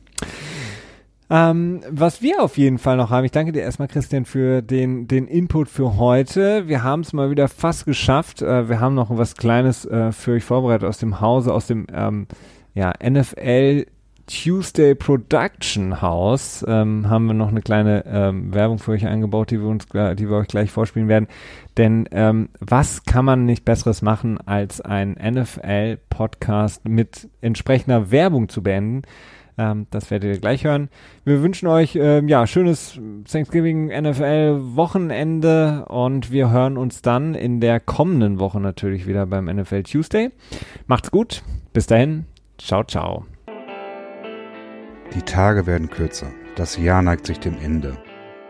Ähm, 1.30 1.82
was 1.90 2.22
wir 2.22 2.42
auf 2.42 2.58
jeden 2.58 2.78
Fall 2.78 2.96
noch 2.96 3.10
haben, 3.10 3.26
ich 3.26 3.32
danke 3.32 3.52
dir 3.52 3.62
erstmal, 3.62 3.90
Christian, 3.90 4.24
für 4.24 4.62
den, 4.62 5.08
den 5.08 5.28
Input 5.28 5.68
für 5.68 5.98
heute. 5.98 6.68
Wir 6.68 6.84
haben 6.84 7.02
es 7.02 7.12
mal 7.12 7.30
wieder 7.30 7.50
fast 7.50 7.86
geschafft. 7.86 8.42
Äh, 8.42 8.70
wir 8.70 8.80
haben 8.80 8.96
noch 8.96 9.10
was 9.18 9.36
Kleines 9.36 9.84
äh, 9.86 10.14
für 10.14 10.34
euch 10.34 10.46
vorbereitet 10.46 10.88
aus 10.88 11.00
dem 11.00 11.20
Hause, 11.20 11.54
aus 11.54 11.68
dem 11.68 11.86
ähm, 11.94 12.28
ja, 12.74 12.94
NFL 13.04 13.88
Tuesday 14.28 14.96
Production 14.96 16.02
House. 16.02 16.64
Ähm, 16.68 17.10
haben 17.10 17.26
wir 17.26 17.34
noch 17.34 17.50
eine 17.50 17.62
kleine 17.62 18.06
ähm, 18.06 18.54
Werbung 18.54 18.78
für 18.78 18.92
euch 18.92 19.06
eingebaut, 19.06 19.52
die 19.52 19.60
wir 19.60 19.68
uns, 19.68 19.86
die 19.88 20.30
wir 20.30 20.38
euch 20.38 20.48
gleich 20.48 20.72
vorspielen 20.72 21.10
werden. 21.10 21.28
Denn 21.76 22.08
ähm, 22.12 22.50
was 22.60 23.04
kann 23.04 23.26
man 23.26 23.46
nicht 23.46 23.66
Besseres 23.66 24.02
machen, 24.02 24.38
als 24.46 24.80
ein 24.80 25.14
NFL-Podcast 25.14 26.88
mit 26.88 27.30
entsprechender 27.42 28.12
Werbung 28.12 28.48
zu 28.48 28.64
beenden? 28.64 29.04
Ähm, 29.58 29.88
das 29.90 30.12
werdet 30.12 30.36
ihr 30.36 30.40
gleich 30.40 30.64
hören. 30.64 30.90
Wir 31.26 31.42
wünschen 31.42 31.68
euch 31.68 31.96
ähm, 31.96 32.28
ja 32.28 32.46
schönes 32.46 33.00
Thanksgiving 33.30 33.88
NFL 33.88 34.76
Wochenende 34.76 35.86
und 35.86 36.32
wir 36.32 36.52
hören 36.52 36.78
uns 36.78 37.02
dann 37.02 37.34
in 37.34 37.60
der 37.60 37.80
kommenden 37.80 38.40
Woche 38.40 38.60
natürlich 38.60 39.08
wieder 39.08 39.26
beim 39.26 39.46
NFL 39.46 39.84
Tuesday. 39.84 40.32
Macht's 40.86 41.12
gut. 41.12 41.44
Bis 41.74 41.88
dahin. 41.88 42.26
Ciao, 42.58 42.84
ciao. 42.84 43.26
Die 45.16 45.22
Tage 45.22 45.66
werden 45.66 45.90
kürzer. 45.90 46.28
Das 46.56 46.78
Jahr 46.78 47.02
neigt 47.02 47.26
sich 47.26 47.40
dem 47.40 47.58
Ende. 47.64 47.98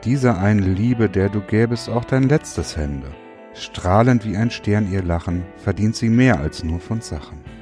Dieser 0.04 0.40
einen 0.40 0.76
Liebe, 0.76 1.10
der 1.10 1.30
du 1.30 1.42
gäbest 1.42 1.90
auch 1.90 2.06
dein 2.06 2.24
letztes 2.24 2.78
Hände. 2.78 3.08
Strahlend 3.54 4.26
wie 4.26 4.38
ein 4.38 4.52
Stern 4.52 4.92
ihr 4.92 5.04
Lachen, 5.04 5.44
verdient 5.58 5.96
sie 5.96 6.10
mehr 6.10 6.40
als 6.40 6.64
nur 6.64 6.80
von 6.80 7.02
Sachen. 7.02 7.57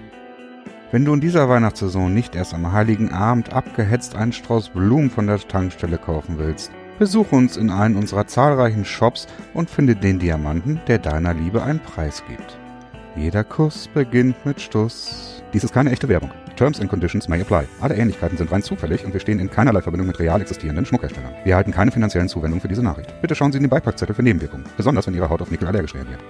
Wenn 0.91 1.03
du 1.03 1.13
in 1.13 1.19
dieser 1.19 1.49
Weihnachtssaison 1.49 2.13
nicht 2.13 2.35
erst 2.35 2.53
am 2.53 2.71
heiligen 2.71 3.11
Abend 3.11 3.53
abgehetzt 3.53 4.15
einen 4.15 4.33
Strauß 4.33 4.69
Blumen 4.69 5.09
von 5.09 5.25
der 5.25 5.39
Tankstelle 5.39 5.97
kaufen 5.97 6.37
willst, 6.37 6.71
besuch 6.99 7.31
uns 7.31 7.57
in 7.57 7.71
einen 7.71 7.95
unserer 7.95 8.27
zahlreichen 8.27 8.85
Shops 8.85 9.27
und 9.55 9.69
finde 9.69 9.95
den 9.95 10.19
Diamanten, 10.19 10.79
der 10.87 10.99
deiner 10.99 11.33
Liebe 11.33 11.63
einen 11.63 11.79
Preis 11.79 12.23
gibt. 12.27 12.59
Jeder 13.15 13.43
Kuss 13.43 13.89
beginnt 13.93 14.45
mit 14.45 14.61
Stuss. 14.61 15.41
Dies 15.53 15.63
ist 15.63 15.73
keine 15.73 15.91
echte 15.91 16.07
Werbung. 16.07 16.31
Terms 16.55 16.79
and 16.79 16.89
Conditions 16.89 17.27
may 17.27 17.41
apply. 17.41 17.63
Alle 17.81 17.95
Ähnlichkeiten 17.95 18.37
sind 18.37 18.51
rein 18.51 18.61
zufällig 18.61 19.03
und 19.03 19.11
wir 19.11 19.19
stehen 19.19 19.39
in 19.39 19.49
keinerlei 19.49 19.81
Verbindung 19.81 20.07
mit 20.07 20.19
real 20.19 20.39
existierenden 20.39 20.85
Schmuckherstellern. 20.85 21.33
Wir 21.43 21.53
erhalten 21.53 21.71
keine 21.71 21.91
finanziellen 21.91 22.29
Zuwendungen 22.29 22.61
für 22.61 22.67
diese 22.67 22.83
Nachricht. 22.83 23.13
Bitte 23.21 23.33
schauen 23.35 23.51
Sie 23.51 23.57
in 23.57 23.63
den 23.63 23.69
Beipackzettel 23.69 24.15
für 24.15 24.23
Nebenwirkungen, 24.23 24.65
besonders 24.77 25.07
wenn 25.07 25.15
Ihre 25.15 25.29
Haut 25.29 25.41
auf 25.41 25.49
Nickel 25.49 25.67
allergisch 25.67 25.95
reagiert. 25.95 26.21